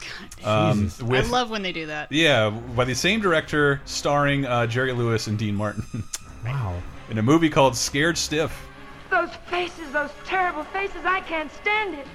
Um, 0.44 0.92
I 1.10 1.22
love 1.22 1.50
when 1.50 1.62
they 1.62 1.72
do 1.72 1.86
that. 1.86 2.12
yeah, 2.12 2.50
by 2.50 2.84
the 2.84 2.94
same 2.94 3.22
director, 3.22 3.80
starring 3.86 4.46
uh, 4.46 4.68
Jerry 4.68 4.92
Lewis 4.92 5.28
and 5.28 5.40
Dean 5.40 5.56
Martin 5.56 5.86
Wow. 6.44 6.76
in 7.10 7.20
a 7.20 7.22
movie 7.24 7.50
called 7.50 7.78
Scared 7.78 8.18
Stiff. 8.18 8.68
Those 9.10 9.30
faces, 9.50 9.94
those 9.94 10.10
terrible 10.26 10.66
faces, 10.66 11.06
I 11.06 11.22
can't 11.22 11.50
stand 11.54 11.94
it. 11.96 12.06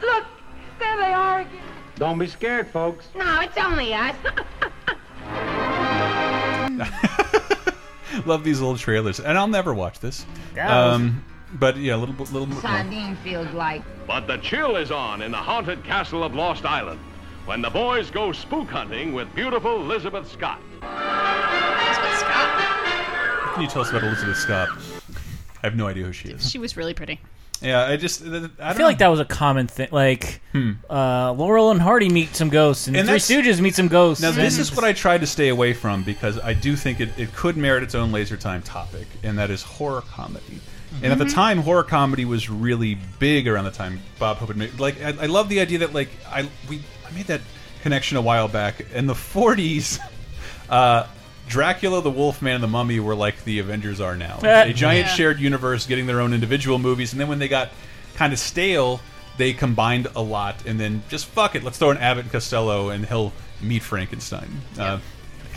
Look, 0.00 0.24
there 0.78 0.96
they 0.98 1.12
are 1.12 1.40
again. 1.40 1.62
Don't 1.96 2.16
be 2.20 2.28
scared, 2.28 2.68
folks. 2.68 3.08
No, 3.16 3.40
it's 3.40 3.58
only 3.58 3.92
us. 3.92 4.14
Love 8.24 8.44
these 8.44 8.60
little 8.60 8.76
trailers, 8.76 9.18
and 9.18 9.36
I'll 9.36 9.48
never 9.48 9.74
watch 9.74 9.98
this. 9.98 10.24
Yeah. 10.54 10.92
Um, 10.92 11.24
but 11.54 11.76
yeah, 11.76 11.94
a 11.94 11.98
little 11.98 12.14
bit- 12.14 12.32
little. 12.32 12.46
more. 12.48 12.60
Sardine 12.60 13.16
feels 13.16 13.48
like. 13.52 13.82
But 14.06 14.26
the 14.26 14.36
chill 14.38 14.76
is 14.76 14.90
on 14.90 15.22
in 15.22 15.30
the 15.32 15.36
haunted 15.38 15.82
castle 15.84 16.22
of 16.24 16.34
Lost 16.34 16.64
Island 16.64 17.00
when 17.44 17.62
the 17.62 17.70
boys 17.70 18.10
go 18.10 18.32
spook 18.32 18.68
hunting 18.68 19.12
with 19.12 19.32
beautiful 19.34 19.76
Elizabeth 19.80 20.30
Scott. 20.30 20.60
Elizabeth 20.82 22.18
Scott. 22.18 22.62
What 23.44 23.54
can 23.54 23.62
you 23.62 23.68
tell 23.68 23.82
us 23.82 23.90
about 23.90 24.04
Elizabeth 24.04 24.36
Scott? 24.36 24.68
I 25.62 25.66
have 25.66 25.76
no 25.76 25.86
idea 25.86 26.04
who 26.04 26.12
she 26.12 26.28
is. 26.28 26.48
She 26.50 26.58
was 26.58 26.76
really 26.76 26.94
pretty. 26.94 27.20
Yeah, 27.62 27.84
I 27.86 27.96
just 27.96 28.22
I, 28.22 28.28
don't 28.28 28.52
I 28.60 28.74
feel 28.74 28.84
like 28.84 28.98
that 28.98 29.08
was 29.08 29.18
a 29.18 29.24
common 29.24 29.66
thing. 29.66 29.88
Like 29.90 30.42
Hmm. 30.52 30.72
uh, 30.90 31.32
Laurel 31.32 31.70
and 31.70 31.80
Hardy 31.80 32.10
meet 32.10 32.36
some 32.36 32.50
ghosts, 32.50 32.86
and, 32.86 32.96
And 32.96 33.08
Three 33.08 33.18
that's- 33.18 33.30
Stooges 33.30 33.60
meet 33.62 33.74
some 33.74 33.88
ghosts. 33.88 34.20
Now, 34.22 34.30
this 34.30 34.58
is 34.58 34.74
what 34.76 34.84
I 34.84 34.92
tried 34.92 35.22
to 35.22 35.26
stay 35.26 35.48
away 35.48 35.72
from 35.72 36.02
because 36.02 36.38
I 36.38 36.52
do 36.52 36.76
think 36.76 37.00
it, 37.00 37.08
it 37.18 37.32
could 37.34 37.56
merit 37.56 37.82
its 37.82 37.94
own 37.94 38.12
laser 38.12 38.36
time 38.36 38.60
topic, 38.62 39.06
and 39.22 39.38
that 39.38 39.50
is 39.50 39.62
horror 39.62 40.02
comedy. 40.02 40.60
And 41.02 41.12
at 41.12 41.18
the 41.18 41.24
time, 41.26 41.58
horror 41.58 41.82
comedy 41.84 42.24
was 42.24 42.48
really 42.48 42.98
big 43.18 43.46
around 43.48 43.64
the 43.64 43.70
time 43.70 44.00
Bob 44.18 44.38
Hope 44.38 44.48
had 44.48 44.56
made. 44.56 44.78
Like, 44.80 45.00
I, 45.02 45.08
I 45.08 45.26
love 45.26 45.48
the 45.48 45.60
idea 45.60 45.78
that 45.78 45.92
like 45.92 46.08
I 46.28 46.48
we 46.68 46.80
I 47.06 47.10
made 47.14 47.26
that 47.26 47.40
connection 47.82 48.16
a 48.16 48.22
while 48.22 48.48
back 48.48 48.80
in 48.92 49.06
the 49.06 49.14
'40s. 49.14 49.98
Uh, 50.68 51.06
Dracula, 51.48 52.02
the 52.02 52.10
Wolfman, 52.10 52.54
and 52.56 52.62
the 52.64 52.66
Mummy 52.68 52.98
were 52.98 53.14
like 53.14 53.44
the 53.44 53.60
Avengers 53.60 54.00
are 54.00 54.16
now. 54.16 54.40
a 54.42 54.72
giant 54.72 55.06
Yeah. 55.06 55.14
shared 55.14 55.38
universe, 55.38 55.86
getting 55.86 56.06
their 56.06 56.20
own 56.20 56.34
individual 56.34 56.80
movies, 56.80 57.12
and 57.12 57.20
then 57.20 57.28
when 57.28 57.38
they 57.38 57.46
got 57.46 57.70
kind 58.16 58.32
of 58.32 58.40
stale, 58.40 59.00
they 59.36 59.52
combined 59.52 60.08
a 60.16 60.20
lot, 60.22 60.56
and 60.66 60.80
then 60.80 61.04
just 61.08 61.26
fuck 61.26 61.54
it, 61.54 61.62
let's 61.62 61.78
throw 61.78 61.92
in 61.92 61.98
Abbott 61.98 62.24
and 62.24 62.32
Costello, 62.32 62.88
and 62.88 63.06
he'll 63.06 63.32
meet 63.60 63.84
Frankenstein. 63.84 64.60
Uh, 64.76 64.98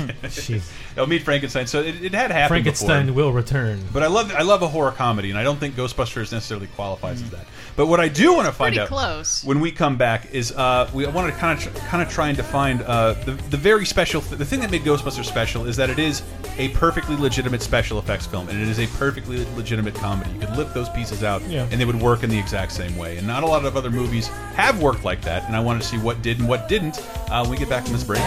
He'll 0.96 1.08
meet 1.08 1.24
Frankenstein. 1.24 1.68
So 1.68 1.82
it, 1.82 2.04
it 2.04 2.14
had 2.14 2.32
happened 2.32 2.64
Frankenstein 2.64 3.08
before. 3.08 3.24
will 3.24 3.34
return. 3.34 3.84
But 3.92 4.04
I 4.04 4.08
love 4.08 4.32
I 4.34 4.42
love 4.42 4.62
a 4.62 4.68
horror 4.68 4.92
comedy, 4.92 5.30
and 5.30 5.40
I 5.40 5.44
don't 5.44 5.60
think 5.60 5.76
Ghostbusters 5.76 6.32
necessarily 6.32 6.68
qualifies 6.68 7.22
as 7.22 7.30
that. 7.32 7.46
But 7.80 7.88
what 7.88 8.02
I 8.02 8.10
do 8.10 8.34
want 8.34 8.46
to 8.46 8.52
find 8.52 8.76
Pretty 8.76 8.82
out 8.82 8.90
close. 8.90 9.42
when 9.46 9.62
we 9.62 9.72
come 9.72 9.96
back 9.96 10.34
is 10.34 10.52
uh, 10.52 10.90
we 10.94 11.08
want 11.08 11.34
to 11.34 11.40
kind 11.40 11.58
of 11.58 11.74
kind 11.76 12.04
of 12.04 12.10
try 12.10 12.28
and 12.28 12.36
define 12.36 12.82
uh, 12.82 13.14
the 13.24 13.32
the 13.52 13.56
very 13.56 13.86
special 13.86 14.20
th 14.20 14.38
the 14.38 14.44
thing 14.44 14.60
that 14.60 14.70
made 14.70 14.82
Ghostbusters 14.82 15.24
special 15.24 15.66
is 15.66 15.78
that 15.78 15.90
it 15.90 15.98
is 15.98 16.22
a 16.58 16.68
perfectly 16.76 17.16
legitimate 17.16 17.62
special 17.62 17.98
effects 17.98 18.26
film, 18.26 18.50
and 18.50 18.62
it 18.62 18.68
is 18.68 18.80
a 18.80 18.88
perfectly 18.98 19.46
legitimate 19.56 19.96
comedy. 19.96 20.30
You 20.32 20.40
could 20.42 20.58
lift 20.58 20.74
those 20.74 20.90
pieces 20.90 21.24
out, 21.24 21.42
Yeah. 21.44 21.68
and 21.72 21.80
they 21.80 21.86
would 21.86 22.02
work 22.02 22.22
in 22.24 22.30
the 22.30 22.38
exact 22.38 22.74
same 22.74 22.98
way. 22.98 23.16
And 23.18 23.26
not 23.26 23.44
a 23.44 23.48
lot 23.48 23.64
of 23.64 23.78
other 23.78 23.90
movies 23.92 24.28
have 24.58 24.82
worked 24.82 25.06
like 25.06 25.22
that. 25.22 25.46
And 25.48 25.56
I 25.56 25.62
wanted 25.62 25.82
to 25.84 25.88
see 25.88 25.98
what 26.00 26.22
did 26.22 26.40
and 26.40 26.50
what 26.50 26.68
didn't 26.68 27.00
uh, 27.32 27.44
when 27.44 27.52
we 27.52 27.56
get 27.58 27.70
back 27.70 27.86
from 27.86 27.94
this 27.94 28.04
break. 28.04 28.20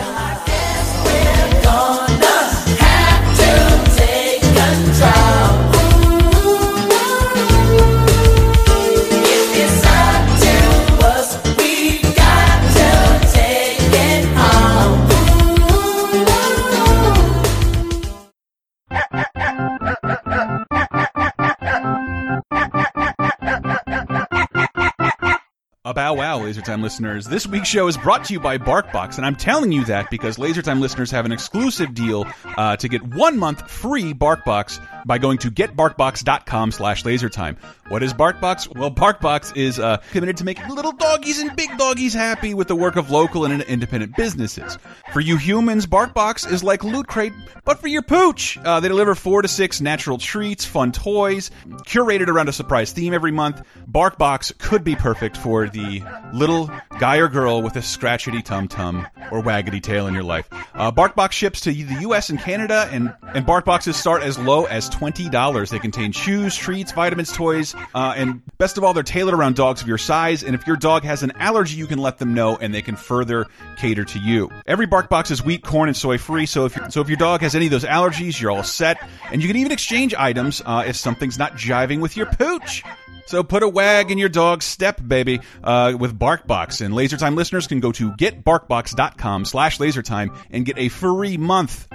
A 25.85 25.93
bow 25.93 26.15
wow, 26.15 26.39
LaserTime 26.39 26.81
listeners. 26.81 27.27
This 27.27 27.45
week's 27.45 27.67
show 27.67 27.89
is 27.89 27.97
brought 27.97 28.27
to 28.27 28.33
you 28.33 28.39
by 28.39 28.57
BarkBox, 28.57 29.17
and 29.17 29.27
I'm 29.27 29.35
telling 29.35 29.73
you 29.73 29.85
that 29.87 30.11
because 30.11 30.37
LaserTime 30.37 30.79
listeners 30.79 31.11
have 31.11 31.27
an 31.27 31.33
exclusive 31.33 31.93
deal 31.93 32.25
uh, 32.57 32.77
to 32.77 32.89
get 32.89 33.03
one 33.03 33.37
month 33.37 33.69
free 33.69 34.15
BarkBox 34.15 34.79
by 35.05 35.19
going 35.19 35.39
to 35.39 35.51
getbarkbox.com 35.51 36.71
slash 36.71 37.03
lasertime. 37.03 37.57
What 37.89 38.05
is 38.05 38.15
BarkBox? 38.15 38.79
Well, 38.79 38.93
BarkBox 38.93 39.57
is 39.57 39.81
uh, 39.81 39.97
committed 40.13 40.37
to 40.37 40.45
making 40.45 40.69
little 40.69 40.93
doggies 40.93 41.41
and 41.41 41.57
big 41.57 41.77
doggies 41.77 42.15
happy 42.15 42.55
with 42.55 42.69
the 42.69 42.77
work 42.77 42.95
of 42.95 43.11
local 43.11 43.45
and 43.45 43.61
independent 43.63 44.15
businesses. 44.15 44.79
For 45.13 45.19
you 45.19 45.37
humans, 45.37 45.89
BarkBox 45.89 46.49
is 46.49 46.63
like 46.63 46.85
Loot 46.85 47.09
Crate, 47.09 47.33
but 47.65 47.81
for 47.81 47.89
your 47.89 48.03
pooch. 48.03 48.57
Uh, 48.57 48.79
they 48.79 48.87
deliver 48.87 49.17
four 49.17 49.43
to 49.43 49.49
six 49.49 49.81
natural 49.81 50.19
treats, 50.19 50.65
fun 50.65 50.93
toys, 50.93 51.51
curated 51.67 52.29
around 52.29 52.49
a 52.49 52.53
surprise 52.53 52.93
theme 52.93 53.15
every 53.15 53.33
month. 53.33 53.67
BarkBox 53.91 54.57
could 54.59 54.85
be 54.85 54.95
perfect 54.95 55.37
for 55.37 55.72
the 55.73 56.03
little 56.33 56.71
guy 56.99 57.17
or 57.17 57.29
girl 57.29 57.63
with 57.63 57.77
a 57.77 57.81
scratchety 57.81 58.45
tum 58.45 58.69
tum 58.69 59.07
or 59.31 59.43
waggity 59.43 59.83
tail 59.83 60.07
in 60.07 60.15
your 60.15 60.23
life. 60.23 60.49
Uh, 60.75 60.93
BarkBox 60.93 61.33
ships 61.33 61.61
to 61.63 61.73
the 61.73 62.01
U.S. 62.03 62.31
and 62.31 62.39
Canada, 62.39 62.89
and 62.93 63.13
and 63.35 63.47
BarkBoxes 63.47 63.95
start 63.95 64.23
as 64.23 64.39
low 64.39 64.65
as 64.67 64.89
twenty 64.89 65.29
dollars. 65.29 65.71
They 65.71 65.79
contain 65.79 66.13
shoes, 66.13 66.57
treats, 66.57 66.93
vitamins, 66.93 67.33
toys, 67.33 67.75
uh, 67.95 68.15
and 68.17 68.43
best 68.59 68.79
of 68.79 68.85
all, 68.85 68.93
they're 68.95 69.03
tailored 69.03 69.35
around 69.35 69.57
dogs 69.57 69.83
of 69.83 69.89
your 69.89 69.99
size. 69.99 70.43
And 70.45 70.55
if 70.55 70.67
your 70.67 70.77
dog 70.77 71.03
has 71.05 71.23
an 71.23 71.33
allergy, 71.37 71.77
you 71.77 71.87
can 71.87 71.99
let 71.99 72.19
them 72.19 72.35
know, 72.35 72.57
and 72.61 72.75
they 72.75 72.83
can 72.83 72.97
further 72.97 73.47
cater 73.77 74.05
to 74.05 74.19
you. 74.19 74.51
Every 74.67 74.87
BarkBox 74.87 75.31
is 75.31 75.45
wheat, 75.45 75.65
corn, 75.65 75.89
and 75.89 75.97
soy 75.97 76.19
free. 76.19 76.47
So 76.47 76.67
if 76.67 76.79
so, 76.93 77.01
if 77.01 77.09
your 77.09 77.17
dog 77.17 77.41
has 77.41 77.55
any 77.55 77.67
of 77.67 77.73
those 77.73 77.85
allergies, 77.85 78.41
you're 78.41 78.51
all 78.51 78.63
set. 78.63 78.99
And 79.31 79.43
you 79.43 79.49
can 79.49 79.57
even 79.57 79.73
exchange 79.73 80.15
items 80.15 80.63
uh, 80.65 80.85
if 80.87 80.97
something's 80.97 81.39
not 81.39 81.55
jiving 81.57 82.01
with 82.01 82.17
your 82.17 82.27
pooch. 82.27 82.83
So 83.27 83.43
put 83.43 83.63
a 83.63 83.69
wag 83.69 84.11
in 84.11 84.19
your 84.19 84.29
dog's 84.29 84.65
step, 84.65 85.01
baby, 85.07 85.41
uh, 85.63 85.95
with 85.99 86.19
BarkBox. 86.19 86.85
And 86.85 86.95
LaserTime 86.95 87.37
listeners 87.37 87.67
can 87.67 87.81
go 87.81 87.93
to 87.93 88.11
getbarkbox.com 88.13 89.45
slash 89.45 89.79
lasertime 89.79 90.37
and 90.51 90.65
get 90.65 90.79
a 90.79 90.89
free 90.89 91.37
month. 91.37 91.89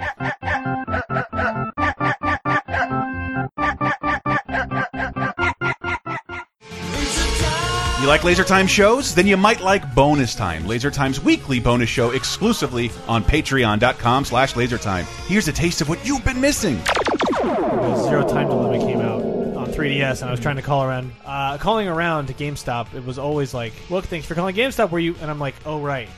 You 8.00 8.06
like 8.06 8.22
Laser 8.22 8.44
Time 8.44 8.68
shows? 8.68 9.12
Then 9.14 9.26
you 9.26 9.36
might 9.36 9.60
like 9.60 9.94
Bonus 9.94 10.34
Time, 10.34 10.66
Laser 10.68 10.90
Time's 10.90 11.20
weekly 11.20 11.58
bonus 11.58 11.88
show 11.88 12.12
exclusively 12.12 12.92
on 13.08 13.24
patreon.com 13.24 14.24
slash 14.24 14.54
lasertime. 14.54 15.02
Here's 15.26 15.48
a 15.48 15.52
taste 15.52 15.80
of 15.80 15.88
what 15.88 16.06
you've 16.06 16.24
been 16.24 16.40
missing. 16.40 16.78
Zero 17.42 18.26
Time 18.26 18.50
on 18.50 18.57
3DS, 19.78 20.20
and 20.22 20.28
I 20.28 20.30
was 20.30 20.40
trying 20.40 20.56
to 20.56 20.62
call 20.62 20.84
around, 20.84 21.12
uh, 21.24 21.56
calling 21.58 21.88
around 21.88 22.26
to 22.26 22.34
GameStop. 22.34 22.94
It 22.94 23.04
was 23.04 23.18
always 23.18 23.54
like, 23.54 23.72
"Look, 23.90 24.04
thanks 24.06 24.26
for 24.26 24.34
calling 24.34 24.54
GameStop." 24.54 24.90
Where 24.90 25.00
you? 25.00 25.14
And 25.20 25.30
I'm 25.30 25.38
like, 25.38 25.54
"Oh 25.64 25.80
right, 25.80 26.08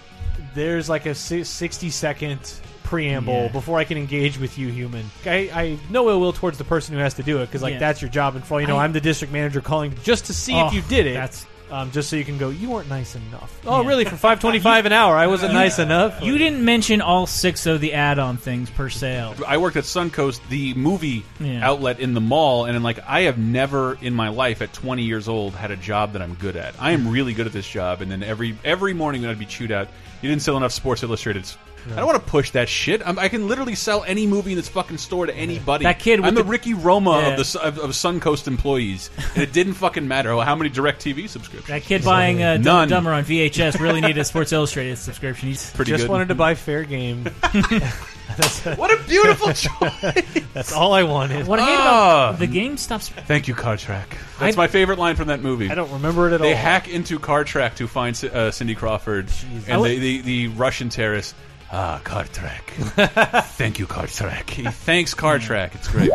there's 0.54 0.88
like 0.88 1.06
a 1.06 1.14
si- 1.14 1.44
60 1.44 1.90
second 1.90 2.38
preamble 2.82 3.32
Yeah. 3.44 3.48
before 3.48 3.78
I 3.78 3.84
can 3.84 3.96
engage 3.98 4.38
with 4.38 4.58
you, 4.58 4.68
human." 4.68 5.08
I, 5.26 5.50
I 5.54 5.78
no 5.90 6.08
ill 6.08 6.20
will 6.20 6.32
towards 6.32 6.58
the 6.58 6.64
person 6.64 6.94
who 6.94 7.00
has 7.00 7.14
to 7.14 7.22
do 7.22 7.38
it 7.38 7.46
because 7.46 7.62
like 7.62 7.74
Yeah. 7.74 7.78
that's 7.80 8.00
your 8.02 8.10
job, 8.10 8.34
and 8.36 8.44
for 8.44 8.54
all 8.54 8.60
you 8.60 8.66
know, 8.66 8.76
I- 8.78 8.84
I'm 8.84 8.92
the 8.92 9.00
district 9.00 9.32
manager 9.32 9.60
calling 9.60 9.94
just 10.02 10.24
to 10.26 10.34
see 10.34 10.54
Oh, 10.54 10.66
if 10.68 10.74
you 10.74 10.82
did 10.82 11.06
it. 11.06 11.14
That's 11.14 11.46
um, 11.70 11.90
just 11.90 12.08
so 12.10 12.16
you 12.16 12.24
can 12.24 12.38
go. 12.38 12.50
You 12.50 12.70
weren't 12.70 12.88
nice 12.88 13.14
enough. 13.14 13.60
Oh, 13.66 13.84
really? 13.84 14.04
For 14.04 14.16
five 14.16 14.40
twenty 14.40 14.58
five 14.60 14.86
an 14.86 14.92
hour, 14.92 15.16
I 15.16 15.26
wasn't 15.26 15.52
nice 15.52 15.78
enough. 15.78 16.22
You 16.22 16.36
didn't 16.38 16.64
mention 16.64 17.00
all 17.00 17.26
six 17.26 17.66
of 17.66 17.80
the 17.80 17.94
add-on 17.94 18.36
things 18.36 18.70
per 18.70 18.88
sale. 18.88 19.34
I 19.46 19.56
worked 19.58 19.76
at 19.76 19.84
Suncoast, 19.84 20.40
the 20.48 20.74
movie 20.74 21.24
Yeah. 21.38 21.66
outlet 21.68 22.00
in 22.00 22.14
the 22.14 22.20
mall, 22.20 22.64
and 22.66 22.82
like 22.82 22.98
I 23.06 23.22
have 23.22 23.38
never 23.38 23.98
in 24.02 24.14
my 24.14 24.28
life 24.28 24.62
at 24.62 24.72
20 24.72 25.02
years 25.02 25.28
old 25.28 25.54
had 25.54 25.70
a 25.70 25.76
job 25.76 26.12
that 26.14 26.22
I'm 26.22 26.34
good 26.34 26.56
at. 26.56 26.74
I 26.80 26.90
am 26.92 27.08
really 27.08 27.32
good 27.34 27.46
at 27.46 27.52
this 27.52 27.68
job, 27.68 28.00
and 28.02 28.10
then 28.10 28.22
every 28.22 28.56
every 28.64 28.92
morning 28.94 29.22
when 29.22 29.30
I'd 29.30 29.38
be 29.38 29.46
chewed 29.46 29.72
out, 29.72 29.88
you 30.22 30.28
didn't 30.28 30.42
sell 30.42 30.56
enough 30.56 30.72
Sports 30.72 31.02
Illustrated. 31.02 31.44
I 31.90 31.96
don't 31.96 32.06
want 32.06 32.24
to 32.24 32.30
push 32.30 32.50
that 32.52 32.68
shit. 32.68 33.02
I'm, 33.06 33.18
I 33.18 33.28
can 33.28 33.48
literally 33.48 33.74
sell 33.74 34.04
any 34.04 34.26
movie 34.26 34.52
in 34.52 34.56
this 34.56 34.68
fucking 34.68 34.98
store 34.98 35.26
to 35.26 35.34
anybody. 35.34 35.84
That 35.84 35.98
kid 35.98 36.20
with 36.20 36.28
I'm 36.28 36.34
the, 36.34 36.42
the- 36.42 36.48
Ricky 36.48 36.74
Roma 36.74 37.20
Yeah. 37.20 37.28
of 37.28 37.36
the 37.52 37.60
of, 37.62 37.78
of 37.78 37.90
Suncoast 37.90 38.46
employees, 38.46 39.10
and 39.34 39.42
it 39.42 39.52
didn't 39.52 39.74
fucking 39.74 40.06
matter 40.06 40.34
how 40.40 40.54
many 40.56 40.70
Direct 40.70 41.02
TV 41.04 41.28
subscriptions. 41.28 41.68
That 41.68 41.82
kid 41.82 42.04
buying 42.04 42.42
uh, 42.42 42.56
None. 42.58 42.88
Dumber 42.88 43.12
on 43.12 43.24
VHS 43.24 43.78
really 43.80 44.00
needed 44.00 44.18
a 44.18 44.24
Sports 44.24 44.52
Illustrated 44.52 44.96
subscription. 44.98 45.48
He's 45.48 45.70
Pretty 45.72 45.90
Just 45.90 46.04
good. 46.04 46.10
wanted 46.10 46.28
to 46.28 46.34
buy 46.34 46.54
fair 46.54 46.84
game. 46.84 47.24
what 48.76 48.90
a 48.92 49.02
beautiful 49.08 49.52
choice. 49.52 50.24
that's 50.54 50.72
all 50.72 50.92
I 50.92 51.02
wanted. 51.02 51.46
what 51.46 51.58
I 51.58 51.64
hate 51.64 51.76
Ah. 51.78 52.28
about 52.28 52.38
the 52.38 52.46
game 52.46 52.76
stops. 52.76 53.08
Thank 53.08 53.48
you, 53.48 53.54
Car 53.54 53.76
Track. 53.76 54.16
That's 54.38 54.56
I- 54.56 54.60
my 54.60 54.66
favorite 54.68 54.98
line 54.98 55.16
from 55.16 55.28
that 55.28 55.40
movie. 55.42 55.68
I 55.70 55.74
don't 55.74 55.90
remember 55.92 56.28
it 56.28 56.34
at 56.34 56.40
They 56.40 56.48
all. 56.48 56.54
They 56.54 56.56
hack 56.60 56.88
into 56.88 57.18
Car 57.18 57.44
Track 57.44 57.76
to 57.76 57.88
find 57.88 58.14
uh, 58.24 58.50
Cindy 58.50 58.74
Crawford, 58.74 59.28
I 59.66 59.72
and 59.72 59.80
would- 59.80 59.90
the, 59.90 60.20
the, 60.20 60.20
the 60.22 60.48
Russian 60.48 60.88
terrorist. 60.88 61.34
Ah, 61.72 62.00
Car 62.02 62.24
Track. 62.24 62.70
Thank 63.54 63.78
you, 63.78 63.86
Car 63.86 64.08
Track. 64.08 64.50
He 64.50 64.64
thanks 64.64 65.14
Car 65.14 65.38
Track. 65.38 65.76
It's 65.76 65.86
great. 65.86 66.10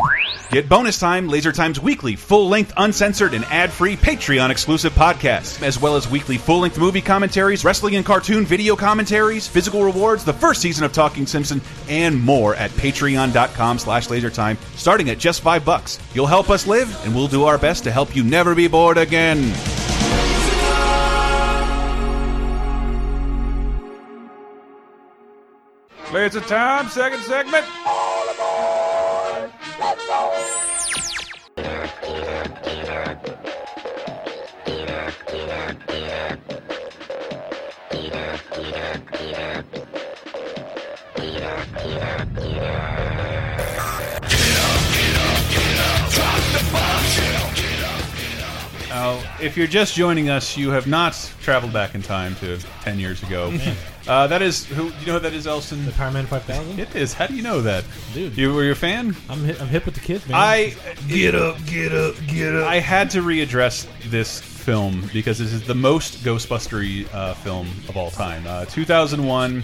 Get 0.50 0.68
bonus 0.68 1.00
time, 1.00 1.28
Laser 1.28 1.50
Times 1.50 1.80
weekly, 1.80 2.14
full 2.14 2.48
length, 2.48 2.74
uncensored, 2.76 3.32
and 3.32 3.42
ad 3.46 3.72
free 3.72 3.96
Patreon 3.96 4.50
exclusive 4.50 4.92
podcasts, 4.92 5.62
as 5.62 5.80
well 5.80 5.96
as 5.96 6.10
weekly 6.10 6.36
full 6.36 6.60
length 6.60 6.78
movie 6.78 7.00
commentaries, 7.00 7.64
wrestling 7.64 7.96
and 7.96 8.04
cartoon 8.04 8.44
video 8.44 8.76
commentaries, 8.76 9.48
physical 9.48 9.82
rewards, 9.82 10.24
the 10.24 10.32
first 10.32 10.60
season 10.60 10.84
of 10.84 10.92
Talking 10.92 11.26
Simpson, 11.26 11.62
and 11.88 12.20
more 12.20 12.54
at 12.56 12.70
patreon.com 12.72 13.78
slash 13.78 14.08
lasertime, 14.08 14.58
starting 14.76 15.08
at 15.08 15.18
just 15.18 15.40
five 15.40 15.64
bucks. 15.64 15.98
You'll 16.14 16.26
help 16.26 16.50
us 16.50 16.66
live, 16.66 16.94
and 17.06 17.14
we'll 17.14 17.28
do 17.28 17.44
our 17.44 17.56
best 17.56 17.82
to 17.84 17.90
help 17.90 18.14
you 18.14 18.22
never 18.22 18.54
be 18.54 18.68
bored 18.68 18.98
again. 18.98 19.54
Laser 26.12 26.40
time, 26.40 26.88
second 26.88 27.20
segment. 27.22 27.66
Uh, 27.84 28.26
if 49.40 49.56
you're 49.56 49.66
just 49.66 49.94
joining 49.94 50.28
us, 50.30 50.56
you 50.56 50.70
have 50.70 50.86
not 50.86 51.12
traveled 51.42 51.72
back 51.72 51.94
in 51.94 52.02
time 52.02 52.34
to 52.36 52.58
10 52.82 52.98
years 52.98 53.22
ago. 53.22 53.52
uh, 54.08 54.26
that 54.26 54.42
is, 54.42 54.64
who, 54.66 54.84
you 54.86 55.06
know 55.06 55.14
who 55.14 55.18
that 55.20 55.32
is, 55.34 55.46
Elston? 55.46 55.84
The 55.84 55.92
Powerman 55.92 56.26
five 56.26 56.44
thousand. 56.44 56.78
It 56.78 56.94
is. 56.94 57.12
How 57.12 57.26
do 57.26 57.34
you 57.36 57.42
know 57.42 57.60
that? 57.62 57.84
Dude. 58.14 58.36
You 58.36 58.52
were 58.54 58.64
you 58.64 58.72
a 58.72 58.74
fan? 58.74 59.16
I'm 59.28 59.44
hip, 59.44 59.60
I'm 59.60 59.68
hip 59.68 59.84
with 59.86 59.94
the 59.94 60.00
kids, 60.00 60.26
man. 60.26 60.36
I 60.36 60.74
Get 61.08 61.34
up, 61.34 61.56
get 61.66 61.92
up, 61.92 62.14
get 62.26 62.54
up. 62.56 62.66
I 62.66 62.80
had 62.80 63.10
to 63.10 63.22
readdress 63.22 63.86
this 64.10 64.40
film 64.40 65.08
because 65.12 65.38
this 65.38 65.52
is 65.52 65.66
the 65.66 65.74
most 65.74 66.24
Ghostbustery 66.24 67.12
uh, 67.14 67.34
film 67.34 67.66
of 67.88 67.96
all 67.96 68.10
time. 68.10 68.46
Uh, 68.46 68.64
2001. 68.66 69.62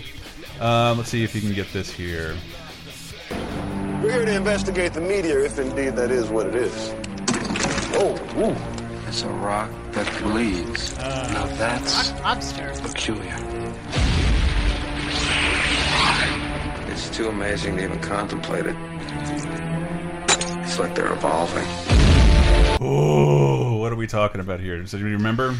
Uh, 0.60 0.94
let's 0.96 1.08
see 1.08 1.24
if 1.24 1.34
you 1.34 1.40
can 1.40 1.52
get 1.52 1.72
this 1.72 1.90
here. 1.90 2.36
We're 4.02 4.12
here 4.12 4.24
to 4.24 4.34
investigate 4.34 4.92
the 4.94 5.00
meteor, 5.00 5.40
if 5.40 5.58
indeed 5.58 5.96
that 5.96 6.10
is 6.10 6.28
what 6.28 6.46
it 6.46 6.54
is. 6.54 6.94
Oh, 7.94 8.18
ooh. 8.38 8.81
It's 9.12 9.22
a 9.24 9.28
rock 9.28 9.70
that 9.92 10.22
bleeds. 10.22 10.96
now 10.96 11.44
that's 11.58 12.12
Lobster. 12.20 12.72
peculiar. 12.82 13.36
It's 16.90 17.10
too 17.14 17.28
amazing 17.28 17.76
to 17.76 17.84
even 17.84 18.00
contemplate 18.00 18.64
it. 18.64 18.76
It's 20.64 20.78
like 20.78 20.94
they're 20.94 21.12
evolving. 21.12 21.66
Oh, 22.80 23.76
what 23.76 23.92
are 23.92 23.96
we 23.96 24.06
talking 24.06 24.40
about 24.40 24.60
here? 24.60 24.80
Does 24.80 24.94
anybody 24.94 25.14
remember? 25.16 25.56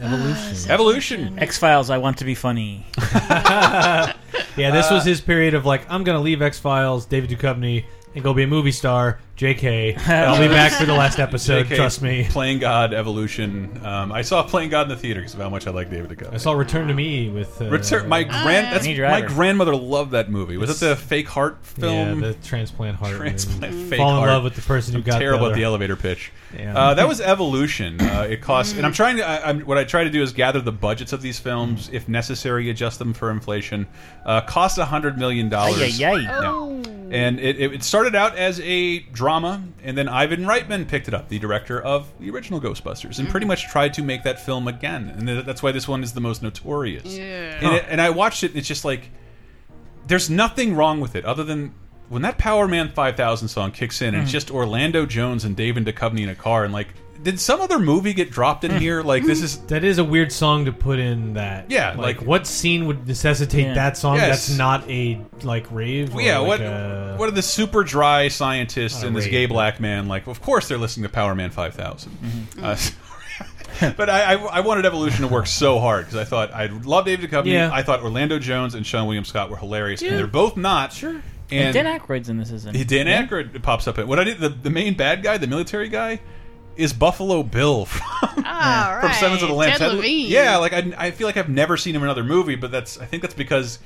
Evolution. 0.00 0.70
Evolution. 0.70 1.38
X 1.38 1.58
Files. 1.58 1.90
I 1.90 1.98
want 1.98 2.16
to 2.18 2.24
be 2.24 2.34
funny. 2.34 2.86
Yeah, 4.56 4.70
this 4.70 4.88
Uh, 4.88 4.94
was 4.94 5.04
his 5.04 5.20
period 5.20 5.54
of 5.54 5.66
like, 5.66 5.84
I'm 5.90 6.04
gonna 6.04 6.20
leave 6.20 6.40
X 6.40 6.60
Files, 6.60 7.06
David 7.06 7.28
Duchovny, 7.28 7.86
and 8.14 8.22
go 8.22 8.32
be 8.32 8.44
a 8.44 8.46
movie 8.46 8.70
star. 8.70 9.18
J.K. 9.36 9.94
I'll 10.06 10.38
be 10.38 10.46
back 10.46 10.70
for 10.72 10.86
the 10.86 10.94
last 10.94 11.18
episode. 11.18 11.66
JK, 11.66 11.74
Trust 11.74 12.02
me. 12.02 12.24
Playing 12.30 12.60
God, 12.60 12.94
Evolution. 12.94 13.84
Um, 13.84 14.12
I 14.12 14.22
saw 14.22 14.44
Playing 14.44 14.70
God 14.70 14.82
in 14.82 14.88
the 14.90 14.96
theater 14.96 15.20
because 15.20 15.34
of 15.34 15.40
how 15.40 15.48
much 15.48 15.66
I 15.66 15.72
like 15.72 15.90
David 15.90 16.16
Duchovny. 16.16 16.34
I 16.34 16.36
saw 16.36 16.52
Return 16.52 16.86
to 16.86 16.94
Me 16.94 17.28
with 17.30 17.60
uh, 17.60 17.68
Return, 17.68 18.08
my 18.08 18.22
grand, 18.22 18.72
that's, 18.72 18.86
my 18.86 19.22
grandmother 19.22 19.74
loved 19.74 20.12
that 20.12 20.30
movie. 20.30 20.56
Was 20.56 20.70
it 20.70 20.86
the 20.86 20.94
fake 20.94 21.26
heart 21.26 21.58
film? 21.64 22.22
Yeah, 22.22 22.28
the 22.28 22.34
transplant 22.34 22.96
heart. 22.96 23.16
Transplant 23.16 23.74
movie. 23.74 23.90
fake 23.90 23.98
Fall 23.98 24.10
in 24.10 24.16
heart. 24.18 24.28
love 24.30 24.44
with 24.44 24.54
the 24.54 24.62
person 24.62 24.92
who 24.92 25.00
I'm 25.00 25.04
got 25.04 25.18
terrible 25.18 25.46
the 25.46 25.52
at 25.52 25.56
the 25.56 25.64
elevator 25.64 25.96
pitch. 25.96 26.30
Yeah. 26.56 26.78
Uh, 26.78 26.94
that 26.94 27.08
was 27.08 27.20
Evolution. 27.20 28.00
Uh, 28.00 28.28
it 28.30 28.40
costs, 28.40 28.76
and 28.76 28.86
I'm 28.86 28.92
trying 28.92 29.16
to. 29.16 29.26
I, 29.26 29.48
I'm, 29.48 29.62
what 29.62 29.78
I 29.78 29.82
try 29.82 30.04
to 30.04 30.10
do 30.10 30.22
is 30.22 30.32
gather 30.32 30.60
the 30.60 30.70
budgets 30.70 31.12
of 31.12 31.22
these 31.22 31.40
films, 31.40 31.90
if 31.92 32.08
necessary, 32.08 32.70
adjust 32.70 33.00
them 33.00 33.12
for 33.12 33.32
inflation. 33.32 33.88
Uh, 34.24 34.42
cost 34.42 34.78
a 34.78 34.84
hundred 34.84 35.18
million 35.18 35.48
dollars. 35.48 35.98
Yeah, 35.98 36.12
ay, 36.12 36.26
ay. 36.28 36.46
Oh. 36.46 36.82
And 37.10 37.38
it, 37.38 37.60
it 37.60 37.82
started 37.84 38.14
out 38.14 38.36
as 38.36 38.60
a 38.60 39.00
drama, 39.24 39.62
and 39.82 39.96
then 39.96 40.06
Ivan 40.06 40.44
Reitman 40.44 40.86
picked 40.86 41.08
it 41.08 41.14
up, 41.14 41.30
the 41.30 41.38
director 41.38 41.80
of 41.80 42.12
the 42.20 42.28
original 42.28 42.60
Ghostbusters, 42.60 43.18
and 43.18 43.26
pretty 43.26 43.46
mm. 43.46 43.48
much 43.48 43.68
tried 43.68 43.94
to 43.94 44.02
make 44.02 44.22
that 44.24 44.38
film 44.38 44.68
again. 44.68 45.08
And 45.08 45.26
that's 45.26 45.62
why 45.62 45.72
this 45.72 45.88
one 45.88 46.02
is 46.02 46.12
the 46.12 46.20
most 46.20 46.42
notorious. 46.42 47.16
Yeah. 47.16 47.58
And, 47.62 47.74
it, 47.74 47.86
and 47.88 48.02
I 48.02 48.10
watched 48.10 48.44
it, 48.44 48.50
and 48.50 48.58
it's 48.58 48.68
just 48.68 48.84
like, 48.84 49.08
there's 50.06 50.28
nothing 50.28 50.76
wrong 50.76 51.00
with 51.00 51.16
it 51.16 51.24
other 51.24 51.42
than 51.42 51.72
when 52.10 52.20
that 52.20 52.36
Powerman 52.36 52.92
5000 52.92 53.48
song 53.48 53.72
kicks 53.72 54.02
in, 54.02 54.14
and 54.14 54.24
it's 54.24 54.30
just 54.30 54.50
Orlando 54.50 55.06
Jones 55.06 55.46
and 55.46 55.56
David 55.56 55.86
Duchovny 55.86 56.20
in 56.20 56.28
a 56.28 56.34
car, 56.34 56.64
and 56.64 56.74
like, 56.74 56.88
did 57.22 57.40
some 57.40 57.60
other 57.60 57.78
movie 57.78 58.12
get 58.12 58.30
dropped 58.30 58.64
in 58.64 58.78
here? 58.80 59.02
Like, 59.02 59.24
this 59.24 59.40
is. 59.42 59.58
That 59.66 59.84
is 59.84 59.98
a 59.98 60.04
weird 60.04 60.30
song 60.32 60.64
to 60.66 60.72
put 60.72 60.98
in. 60.98 61.34
That 61.34 61.70
Yeah, 61.70 61.90
like, 61.90 61.98
like- 61.98 62.22
what 62.22 62.46
scene 62.46 62.86
would 62.86 63.06
necessitate 63.06 63.64
Yeah. 63.66 63.74
that 63.74 63.96
song? 63.96 64.16
Yes. 64.16 64.46
That's 64.46 64.58
not 64.58 64.88
a 64.90 65.20
like 65.42 65.66
rave. 65.70 66.14
or 66.14 66.20
yeah, 66.22 66.38
like 66.38 66.48
what 66.48 66.60
a- 66.60 67.14
what 67.16 67.28
are 67.28 67.32
the 67.32 67.42
super 67.42 67.84
dry 67.84 68.28
scientists 68.28 69.02
and 69.02 69.14
this 69.16 69.24
rave, 69.24 69.32
gay 69.32 69.46
but- 69.46 69.54
black 69.54 69.80
man 69.80 70.08
like? 70.08 70.26
Of 70.26 70.42
course, 70.42 70.68
they're 70.68 70.78
listening 70.78 71.08
to 71.08 71.14
Powerman 71.16 71.52
5000. 71.52 72.10
Mm-hmm. 72.12 72.64
Uh, 72.64 72.76
but 73.96 74.08
I, 74.08 74.34
I, 74.34 74.36
I 74.36 74.60
wanted 74.60 74.86
Evolution 74.86 75.22
to 75.22 75.28
work 75.28 75.46
so 75.46 75.78
hard 75.80 76.04
because 76.06 76.16
I 76.18 76.24
thought 76.24 76.52
I 76.52 76.66
love 76.66 77.06
David 77.06 77.30
Duchovny. 77.30 77.52
Yeah. 77.52 77.70
I 77.72 77.82
thought 77.82 78.02
Orlando 78.02 78.38
Jones 78.38 78.74
and 78.74 78.84
Seann 78.84 79.04
William 79.06 79.24
Scott 79.24 79.50
were 79.50 79.56
hilarious, 79.56 80.00
Yeah. 80.02 80.10
and 80.10 80.18
they're 80.18 80.26
both 80.26 80.56
not. 80.56 80.92
Sure. 80.92 81.10
And, 81.10 81.22
And, 81.50 81.74
Dan 81.74 81.86
Aykroyd's 82.00 82.28
in 82.30 82.38
this, 82.38 82.50
isn't 82.50 82.74
he? 82.74 82.84
Dan 82.84 83.06
Yeah. 83.06 83.26
Aykroyd 83.26 83.60
pops 83.62 83.86
up. 83.86 83.98
In, 83.98 84.06
what 84.08 84.18
I 84.18 84.24
did 84.24 84.38
the, 84.38 84.48
the 84.48 84.70
main 84.70 84.94
bad 84.94 85.22
guy, 85.22 85.36
the 85.38 85.46
military 85.46 85.88
guy, 85.88 86.20
is 86.76 86.92
Buffalo 86.92 87.42
Bill 87.42 87.84
from, 87.84 88.02
ah, 88.44 88.88
All 88.88 88.94
right. 88.96 89.00
from 89.02 89.12
Silence 89.14 89.42
of 89.42 89.48
the 89.48 89.54
Lambs. 89.54 89.78
Ted 89.78 89.92
Levine. 89.94 90.28
Yeah, 90.28 90.56
like 90.58 90.72
I, 90.72 90.92
I 90.96 91.10
feel 91.10 91.26
like 91.26 91.36
I've 91.36 91.48
never 91.48 91.76
seen 91.76 91.94
him 91.94 92.02
in 92.02 92.06
another 92.08 92.24
movie, 92.24 92.56
but 92.56 92.70
that's 92.70 92.98
I 92.98 93.04
think 93.06 93.22
that's 93.22 93.34
because 93.34 93.78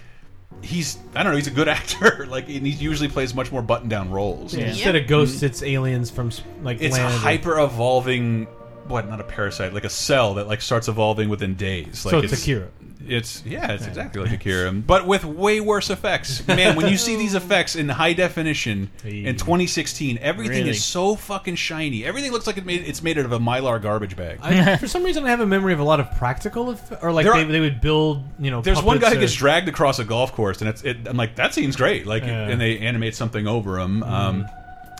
he's 0.62 0.98
I 1.14 1.22
don't 1.22 1.32
know 1.32 1.36
he's 1.36 1.46
a 1.46 1.52
good 1.52 1.68
actor. 1.68 2.26
like 2.28 2.48
and 2.48 2.66
he 2.66 2.72
usually 2.72 3.08
plays 3.08 3.34
much 3.34 3.52
more 3.52 3.62
button 3.62 3.88
down 3.88 4.10
roles. 4.10 4.54
Yeah, 4.54 4.66
Instead 4.68 4.96
of 4.96 5.06
ghosts, 5.06 5.36
mm-hmm. 5.36 5.46
it's 5.46 5.62
aliens 5.62 6.10
from 6.10 6.30
like 6.62 6.80
It's 6.80 6.96
land. 6.96 7.14
hyper 7.14 7.58
evolving. 7.58 8.46
What? 8.86 9.08
Not 9.08 9.20
a 9.20 9.24
parasite, 9.24 9.74
like 9.74 9.84
a 9.84 9.90
cell 9.90 10.34
that 10.34 10.48
like 10.48 10.62
starts 10.62 10.88
evolving 10.88 11.28
within 11.28 11.54
days. 11.54 12.04
Like 12.06 12.12
So 12.12 12.18
it's 12.20 12.32
Akira. 12.32 12.68
It's 13.08 13.42
yeah, 13.46 13.72
it's 13.72 13.86
exactly 13.86 14.22
like 14.22 14.32
Akira, 14.32 14.70
but 14.86 15.06
with 15.06 15.24
way 15.24 15.60
worse 15.60 15.90
effects. 15.90 16.46
Man, 16.46 16.76
when 16.76 16.88
you 16.88 16.96
see 16.96 17.16
these 17.16 17.34
effects 17.42 17.74
in 17.76 17.88
high 17.88 18.12
definition 18.12 18.90
in 19.04 19.36
2016, 19.36 20.18
everything 20.18 20.58
Really? 20.58 20.70
is 20.70 20.84
so 20.84 21.14
fucking 21.16 21.56
shiny. 21.56 22.04
Everything 22.04 22.32
looks 22.32 22.46
like 22.46 22.56
it 22.58 22.66
made, 22.66 22.82
it's 22.86 23.02
made 23.02 23.18
out 23.18 23.24
of 23.24 23.32
a 23.32 23.38
mylar 23.38 23.80
garbage 23.80 24.16
bag. 24.16 24.38
I, 24.42 24.76
for 24.76 24.86
some 24.86 25.02
reason, 25.04 25.24
I 25.24 25.30
have 25.30 25.40
a 25.40 25.46
memory 25.46 25.72
of 25.72 25.80
a 25.80 25.84
lot 25.84 26.00
of 26.00 26.10
practical, 26.18 26.72
eff- 26.72 27.02
or 27.02 27.12
like 27.12 27.24
There 27.24 27.34
they, 27.34 27.42
are- 27.42 27.46
they 27.52 27.60
would 27.60 27.80
build, 27.80 28.22
you 28.38 28.50
know. 28.50 28.60
There's 28.62 28.82
one 28.82 28.98
guy 28.98 29.06
puppets 29.08 29.12
who 29.14 29.18
or- 29.18 29.20
gets 29.22 29.34
dragged 29.34 29.68
across 29.68 29.98
a 29.98 30.04
golf 30.04 30.32
course, 30.32 30.60
and 30.60 30.68
it's 30.68 30.82
it, 30.84 30.98
I'm 31.06 31.16
like 31.16 31.36
that 31.36 31.54
seems 31.54 31.76
great. 31.76 32.06
Like, 32.06 32.22
Yeah. 32.24 32.48
and 32.48 32.60
they 32.60 32.78
animate 32.78 33.14
something 33.14 33.46
over 33.46 33.78
him. 33.78 34.02
Um, 34.02 34.46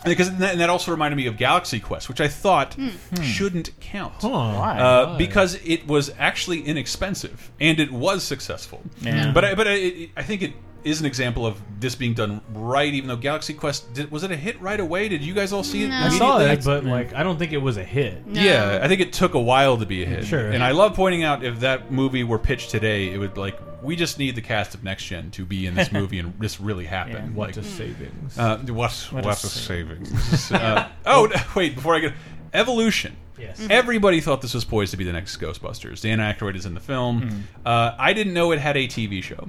because 0.05 0.27
and 0.29 0.39
that, 0.39 0.51
and 0.51 0.61
that 0.61 0.69
also 0.69 0.91
reminded 0.91 1.17
me 1.17 1.27
of 1.27 1.37
Galaxy 1.37 1.79
Quest, 1.79 2.07
which 2.09 2.21
I 2.21 2.27
thought 2.27 2.75
shouldn't 3.21 3.77
count. 3.79 4.13
Huh. 4.21 4.29
Why? 4.29 4.79
Uh, 4.79 5.07
Why? 5.07 5.17
because 5.17 5.55
it 5.65 5.87
was 5.87 6.11
actually 6.17 6.61
inexpensive 6.61 7.51
and 7.59 7.79
it 7.79 7.91
was 7.91 8.23
successful. 8.23 8.81
Yeah. 9.01 9.31
But 9.33 9.45
I, 9.45 9.55
but 9.55 9.67
I, 9.67 10.09
I 10.15 10.23
think 10.23 10.41
it 10.41 10.53
is 10.83 10.99
an 10.99 11.05
example 11.05 11.45
of 11.45 11.61
this 11.79 11.95
being 11.95 12.13
done 12.13 12.41
right. 12.53 12.93
Even 12.93 13.07
though 13.07 13.15
Galaxy 13.15 13.53
Quest 13.53 13.93
did, 13.93 14.11
was 14.11 14.23
it 14.23 14.31
a 14.31 14.35
hit 14.35 14.59
right 14.61 14.79
away? 14.79 15.09
Did 15.09 15.23
you 15.23 15.33
guys 15.33 15.53
all 15.53 15.63
see 15.63 15.83
it? 15.83 15.91
I 15.91 16.09
saw 16.09 16.37
immediately? 16.37 16.59
it, 16.59 16.65
but 16.65 16.83
like 16.85 17.13
I 17.13 17.23
don't 17.23 17.37
think 17.37 17.53
it 17.53 17.57
was 17.57 17.77
a 17.77 17.83
hit. 17.83 18.23
Yeah, 18.27 18.79
I 18.81 18.87
think 18.87 19.01
it 19.01 19.13
took 19.13 19.33
a 19.33 19.39
while 19.39 19.77
to 19.77 19.85
be 19.85 20.03
a 20.03 20.05
hit. 20.05 20.25
Sure. 20.25 20.49
And 20.49 20.63
I 20.63 20.71
love 20.71 20.95
pointing 20.95 21.23
out 21.23 21.43
if 21.43 21.59
that 21.61 21.91
movie 21.91 22.23
were 22.23 22.39
pitched 22.39 22.71
today, 22.71 23.11
it 23.11 23.17
would 23.17 23.37
like 23.37 23.59
we 23.81 23.95
just 23.95 24.19
need 24.19 24.35
the 24.35 24.41
cast 24.41 24.75
of 24.75 24.83
Next 24.83 25.05
Gen 25.05 25.31
to 25.31 25.45
be 25.45 25.65
in 25.65 25.75
this 25.75 25.91
movie 25.93 26.19
and 26.19 26.37
this 26.39 26.59
really 26.59 26.85
happen. 26.85 27.35
What 27.35 27.49
like, 27.49 27.57
a 27.57 27.63
savings. 27.63 28.37
Uh, 28.37 28.57
what 28.57 28.91
What 29.11 29.25
what, 29.25 29.25
a 29.25 29.29
a 29.29 29.35
savings? 29.35 30.51
uh, 30.51 30.89
oh 31.05 31.29
no, 31.33 31.41
wait! 31.55 31.75
Before 31.75 31.95
I 31.95 31.99
get 31.99 32.13
Evolution. 32.53 33.15
Yes. 33.37 33.59
Mm-hmm. 33.59 33.71
Everybody 33.71 34.21
thought 34.21 34.41
this 34.41 34.53
was 34.53 34.65
poised 34.65 34.91
to 34.91 34.97
be 34.97 35.03
the 35.03 35.13
next 35.13 35.37
Ghostbusters. 35.37 36.01
Dan 36.01 36.19
Aykroyd 36.19 36.55
is 36.55 36.65
in 36.65 36.73
the 36.73 36.79
film. 36.79 37.21
Mm-hmm. 37.21 37.39
Uh, 37.65 37.95
I 37.97 38.13
didn't 38.13 38.33
know 38.33 38.51
it 38.51 38.59
had 38.59 38.75
a 38.75 38.87
TV 38.87 39.23
show. 39.23 39.47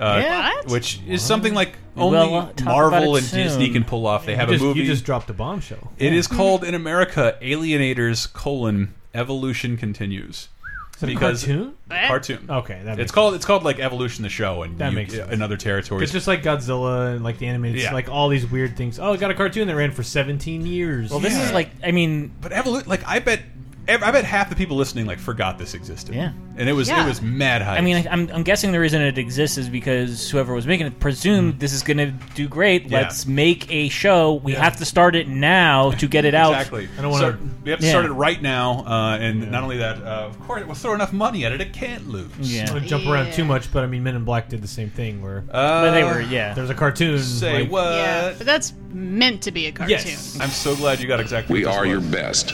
Uh, 0.00 0.20
Yeah. 0.22 0.54
What? 0.56 0.66
Which 0.70 1.00
is 1.06 1.22
something 1.22 1.54
like 1.54 1.74
We'll, 1.94 2.14
only 2.14 2.36
uh, 2.36 2.46
talk 2.52 2.64
Marvel 2.64 2.88
about 3.16 3.22
it 3.24 3.32
and 3.34 3.44
Disney 3.44 3.64
soon. 3.66 3.72
can 3.74 3.84
pull 3.84 4.06
off. 4.06 4.24
They 4.26 4.32
You 4.32 4.38
have 4.38 4.48
just- 4.48 4.62
a 4.62 4.66
movie. 4.66 4.80
You 4.80 4.86
just 4.86 5.04
dropped 5.04 5.28
a 5.30 5.34
bombshell. 5.34 5.92
It 5.98 6.12
is 6.12 6.26
called 6.26 6.64
in 6.64 6.74
America 6.74 7.36
Alienators 7.42 8.32
colon 8.32 8.94
Evolution 9.14 9.76
Continues. 9.76 10.48
Is 10.96 11.04
it 11.04 11.16
a 11.16 11.18
cartoon? 11.18 11.72
Cartoon. 11.88 12.46
Okay, 12.50 12.74
that 12.84 12.96
makes 12.96 13.00
it's 13.00 13.12
called 13.12 13.34
it's 13.34 13.46
called 13.46 13.62
like 13.64 13.78
Evolution 13.78 14.22
the 14.22 14.28
show 14.28 14.62
and 14.62 14.78
That 14.78 14.90
you- 14.90 14.96
makes 14.96 15.14
sense. 15.14 15.32
in 15.32 15.40
other 15.40 15.56
territories. 15.56 16.02
It's 16.02 16.12
just 16.12 16.26
like 16.26 16.42
Godzilla 16.42 17.14
and 17.14 17.24
like 17.24 17.38
the 17.38 17.46
animated, 17.46 17.80
Yeah. 17.80 17.94
like 17.94 18.10
all 18.10 18.28
these 18.28 18.46
weird 18.46 18.76
things. 18.76 18.98
Oh, 18.98 19.14
I 19.14 19.16
got 19.16 19.30
a 19.30 19.34
cartoon 19.34 19.66
that 19.68 19.76
ran 19.76 19.92
for 19.92 20.02
17 20.02 20.66
years. 20.66 21.10
Well, 21.10 21.20
this 21.20 21.34
is 21.36 21.52
like, 21.52 21.70
I 21.82 21.90
mean, 21.92 22.32
but 22.42 22.52
Evolu 22.52 22.86
like 22.86 23.02
I 23.06 23.18
bet 23.18 23.38
ev- 23.40 23.44
I 23.88 24.10
bet 24.12 24.24
half 24.24 24.48
the 24.48 24.54
people 24.56 24.76
listening 24.76 25.06
like 25.06 25.18
forgot 25.18 25.58
this 25.58 25.74
existed. 25.74 26.14
Yeah. 26.14 26.32
and 26.56 26.68
it 26.68 26.72
was 26.74 26.88
Yeah. 26.88 27.04
it 27.04 27.08
was 27.08 27.20
mad 27.22 27.62
hype. 27.62 27.78
I 27.78 27.80
mean, 27.80 28.06
I'm, 28.10 28.30
I'm 28.32 28.42
guessing 28.42 28.70
the 28.70 28.78
reason 28.78 29.00
it 29.02 29.18
exists 29.18 29.56
is 29.58 29.68
because 29.68 30.30
whoever 30.30 30.54
was 30.54 30.66
making 30.66 30.86
it 30.86 31.00
presumed 31.00 31.58
this 31.58 31.72
is 31.72 31.82
going 31.82 31.96
to 31.96 32.12
do 32.34 32.46
great. 32.48 32.86
Yeah. 32.88 33.00
Let's 33.00 33.26
make 33.26 33.70
a 33.72 33.88
show. 33.88 34.34
We 34.34 34.52
Yeah. 34.52 34.62
have 34.62 34.76
to 34.76 34.84
start 34.84 35.16
it 35.16 35.26
now 35.28 35.90
to 35.92 36.06
get 36.06 36.24
it 36.24 36.34
out. 36.34 36.52
Exactly. 36.52 36.88
I 36.98 37.02
don't 37.02 37.14
So 37.14 37.22
wanna- 37.22 37.38
we 37.64 37.70
have 37.70 37.80
to 37.80 37.86
Yeah. 37.86 37.92
start 37.92 38.04
it 38.04 38.12
right 38.12 38.40
now, 38.40 38.84
uh, 38.86 39.18
and 39.20 39.50
not 39.50 39.62
only 39.62 39.78
that, 39.78 39.96
uh, 40.02 40.26
of 40.28 40.38
course, 40.40 40.62
we'll 40.66 40.74
throw 40.74 40.94
enough 40.94 41.12
money 41.12 41.44
at 41.44 41.52
it; 41.52 41.60
it 41.60 41.72
can't 41.72 42.08
lose. 42.08 42.30
Yeah. 42.38 42.62
I 42.62 42.64
don't 42.66 42.74
want 42.74 42.84
to 42.84 42.90
jump 42.90 43.06
around 43.06 43.32
too 43.32 43.44
much, 43.44 43.72
but 43.72 43.82
I 43.82 43.86
mean, 43.86 44.02
Men 44.02 44.14
in 44.16 44.24
Black 44.24 44.48
did 44.48 44.62
the 44.62 44.68
same 44.68 44.90
thing 44.90 45.22
where 45.22 45.44
Uh, 45.50 45.82
But 45.86 45.90
they 45.92 46.04
were, 46.04 46.20
yeah. 46.20 46.52
there's 46.54 46.70
a 46.70 46.74
cartoon. 46.74 47.18
Say 47.22 47.62
like, 47.62 47.70
what? 47.72 47.92
yeah, 47.94 48.32
but 48.36 48.46
that's 48.46 48.72
meant 48.92 49.42
to 49.42 49.50
be 49.50 49.66
a 49.66 49.72
cartoon. 49.72 49.96
Yes. 49.98 50.36
I'm 50.40 50.50
so 50.50 50.76
glad 50.76 51.00
you 51.00 51.08
got 51.08 51.20
exactly. 51.20 51.54
We 51.60 51.64
what 51.64 51.72
this 51.72 51.78
are 51.80 51.86
your 51.86 52.00
best, 52.00 52.52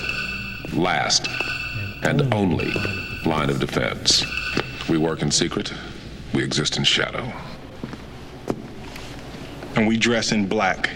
last, 0.77 1.29
and 2.03 2.33
only 2.35 2.73
line 3.25 3.51
of 3.51 3.59
defense. 3.61 4.25
We 4.89 4.99
work 4.99 5.23
in 5.23 5.31
secret. 5.31 5.73
We 6.33 6.43
exist 6.45 6.77
in 6.77 6.85
shadow. 6.85 7.33
And 9.75 9.87
we 9.87 9.97
dress 9.97 10.33
in 10.33 10.47
black. 10.47 10.91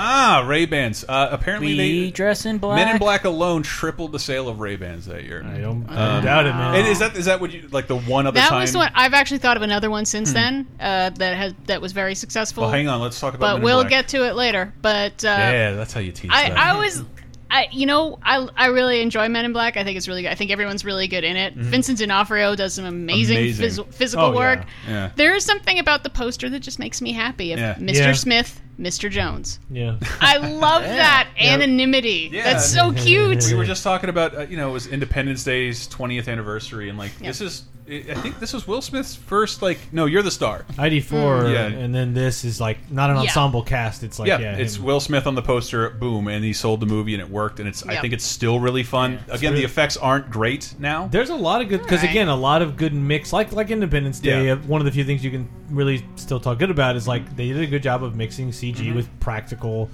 Ah, 0.00 0.44
Ray 0.46 0.64
Bans. 0.64 1.04
Uh, 1.08 1.28
apparently, 1.32 1.76
We 1.76 2.04
they 2.04 2.10
dress 2.12 2.46
in 2.46 2.58
black. 2.58 2.76
Men 2.76 2.88
in 2.94 2.98
Black 2.98 3.24
alone 3.24 3.64
tripled 3.64 4.12
the 4.12 4.18
sale 4.18 4.48
of 4.48 4.60
Ray 4.60 4.76
Bans 4.76 5.06
that 5.06 5.24
year. 5.24 5.42
I 5.44 5.58
don't, 5.58 5.88
I 5.90 6.14
don't 6.14 6.24
doubt 6.24 6.46
it, 6.46 6.52
man. 6.52 6.74
And 6.76 6.86
is 6.86 7.00
that 7.00 7.16
is 7.16 7.24
that 7.24 7.40
what 7.40 7.52
you 7.52 7.66
like 7.72 7.88
the 7.88 7.98
one 7.98 8.26
other 8.26 8.36
That 8.36 8.48
time? 8.50 8.60
was 8.60 8.76
one. 8.76 8.92
I've 8.94 9.12
actually 9.14 9.38
thought 9.38 9.56
of 9.56 9.62
another 9.64 9.90
one 9.90 10.04
since 10.04 10.32
then 10.32 10.68
uh, 10.78 11.10
that 11.10 11.36
has 11.36 11.54
that 11.66 11.80
was 11.80 11.90
very 11.92 12.14
successful. 12.14 12.62
Well, 12.62 12.70
hang 12.70 12.86
on. 12.86 13.00
Let's 13.00 13.18
talk 13.18 13.34
about. 13.34 13.46
Men 13.46 13.54
but 13.54 13.58
in 13.58 13.64
we'll 13.64 13.80
Black. 13.80 13.90
get 13.90 14.08
to 14.08 14.24
it 14.28 14.34
later. 14.36 14.72
But 14.82 15.24
uh, 15.24 15.28
yeah, 15.28 15.72
that's 15.72 15.92
how 15.92 16.00
you 16.00 16.12
teach. 16.12 16.30
I, 16.32 16.50
that. 16.50 16.58
I 16.58 16.78
was, 16.78 17.02
I 17.50 17.68
you 17.72 17.86
know, 17.86 18.18
I 18.22 18.46
I 18.56 18.66
really 18.66 19.00
enjoy 19.00 19.28
Men 19.28 19.44
in 19.44 19.52
Black. 19.52 19.76
I 19.76 19.84
think 19.84 19.96
it's 19.96 20.06
really 20.08 20.22
good. 20.22 20.30
I 20.30 20.34
think 20.34 20.50
everyone's 20.50 20.84
really 20.84 21.08
good 21.08 21.24
in 21.24 21.36
it. 21.36 21.54
Vincent 21.54 21.98
D'Onofrio 21.98 22.54
does 22.56 22.74
some 22.74 22.84
amazing, 22.84 23.36
Mm-hmm. 23.38 23.62
Amazing. 23.62 23.84
phys- 23.84 23.94
physical 23.94 24.26
Oh, 24.26 24.34
work. 24.34 24.64
Yeah. 24.86 25.10
There 25.16 25.34
is 25.34 25.44
something 25.44 25.78
about 25.78 26.02
the 26.02 26.10
poster 26.10 26.48
that 26.50 26.60
just 26.60 26.78
makes 26.78 27.00
me 27.00 27.12
happy. 27.12 27.46
Yeah. 27.46 27.74
Mr. 27.76 27.94
Yeah. 27.94 28.12
Smith, 28.12 28.60
Mr. 28.78 29.10
Jones. 29.10 29.58
yeah. 29.70 29.96
I 30.20 30.36
love 30.36 30.82
that 30.84 31.28
anonymity. 31.38 32.30
Yeah. 32.32 32.44
That's 32.44 32.66
so 32.72 32.92
cute. 32.96 33.44
We 33.48 33.54
were 33.56 33.64
just 33.64 33.82
talking 33.82 34.10
about, 34.10 34.36
uh, 34.36 34.40
you 34.42 34.56
know, 34.56 34.70
it 34.70 34.72
was 34.72 34.86
Independence 34.86 35.44
Day's 35.44 35.88
20th 35.88 36.28
anniversary, 36.28 36.88
and 36.88 36.96
like 36.98 37.16
this 37.18 37.40
is, 37.40 37.64
I 37.90 38.14
think 38.20 38.38
this 38.38 38.52
was 38.52 38.68
Will 38.68 38.82
Smith's 38.82 39.14
first, 39.14 39.62
like, 39.62 39.78
no, 39.92 40.04
you're 40.04 40.22
the 40.22 40.30
star. 40.30 40.66
ID4, 40.76 41.52
Yeah. 41.54 41.66
and 41.66 41.94
then 41.94 42.12
this 42.12 42.44
is 42.44 42.60
like 42.60 42.90
not 42.90 43.08
an 43.08 43.16
Yeah. 43.16 43.22
ensemble 43.22 43.62
cast. 43.62 44.02
It's 44.02 44.18
like 44.18 44.28
yeah, 44.28 44.38
yeah, 44.38 44.56
it's 44.58 44.76
him. 44.76 44.84
Will 44.84 45.00
Smith 45.00 45.26
on 45.26 45.34
the 45.34 45.40
poster, 45.42 45.88
boom, 45.90 46.28
and 46.28 46.44
he 46.44 46.52
sold 46.52 46.80
the 46.80 46.86
movie 46.86 47.14
and 47.14 47.22
it 47.22 47.30
worked, 47.30 47.60
and 47.60 47.68
it's. 47.68 47.84
I 47.86 47.92
Yep. 47.94 48.02
think 48.02 48.12
it's 48.14 48.24
still 48.26 48.60
really 48.60 48.82
fun. 48.82 49.18
Again, 49.28 49.54
the 49.54 49.64
effects 49.64 49.96
aren't 49.96 50.30
great 50.30 50.74
now. 50.78 51.08
There's 51.08 51.30
a 51.30 51.34
lot 51.34 51.62
of 51.62 51.68
good 51.70 51.80
because 51.82 52.00
Alright. 52.00 52.10
again, 52.10 52.28
a 52.28 52.36
lot 52.36 52.60
of 52.62 52.76
good 52.76 52.92
mix. 52.92 53.32
Like 53.32 53.52
like 53.52 53.70
Independence 53.70 54.20
Day. 54.20 54.46
Yeah. 54.46 54.52
uh, 54.52 54.56
One 54.58 54.80
of 54.82 54.84
the 54.84 54.92
few 54.92 55.04
things 55.04 55.24
you 55.24 55.30
can 55.30 55.48
really 55.70 56.04
still 56.16 56.40
talk 56.40 56.58
good 56.58 56.70
about 56.70 56.94
is 56.94 57.08
like 57.08 57.36
they 57.36 57.48
did 57.48 57.62
a 57.62 57.66
good 57.66 57.82
job 57.82 58.02
of 58.04 58.14
mixing 58.14 58.52
CG 58.72 58.76
Mm-hmm. 58.86 58.96
with 58.96 59.20
practical, 59.20 59.88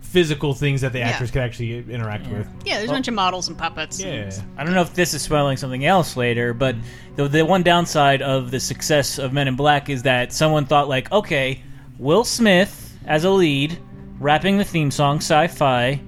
physical 0.00 0.52
things 0.54 0.80
that 0.82 0.92
the 0.92 0.98
Yeah. 0.98 1.08
actors 1.08 1.30
could 1.30 1.42
actually 1.42 1.78
interact 1.90 2.26
with. 2.28 2.46
Yeah, 2.64 2.78
there's 2.78 2.90
a 2.90 2.92
bunch 2.92 3.08
of 3.08 3.14
models 3.14 3.48
and 3.48 3.56
puppets. 3.56 4.00
Yeah. 4.00 4.30
I 4.58 4.64
don't 4.64 4.74
know 4.74 4.82
if 4.82 4.94
this 4.94 5.14
is 5.14 5.22
spoiling 5.22 5.56
something 5.56 5.84
else 5.86 6.16
later, 6.16 6.52
but 6.52 6.76
the, 7.16 7.28
the 7.28 7.44
one 7.44 7.62
downside 7.62 8.20
of 8.22 8.50
the 8.50 8.60
success 8.60 9.18
of 9.18 9.32
Men 9.32 9.48
in 9.48 9.56
Black 9.56 9.88
is 9.88 10.02
that 10.02 10.32
someone 10.32 10.66
thought, 10.66 10.88
like, 10.88 11.10
okay, 11.12 11.62
Will 11.98 12.24
Smith 12.24 12.98
as 13.06 13.24
a 13.24 13.30
lead, 13.30 13.78
rapping 14.20 14.58
the 14.58 14.64
theme 14.64 14.90
song, 14.90 15.16
sci 15.18 15.46
fi. 15.48 16.00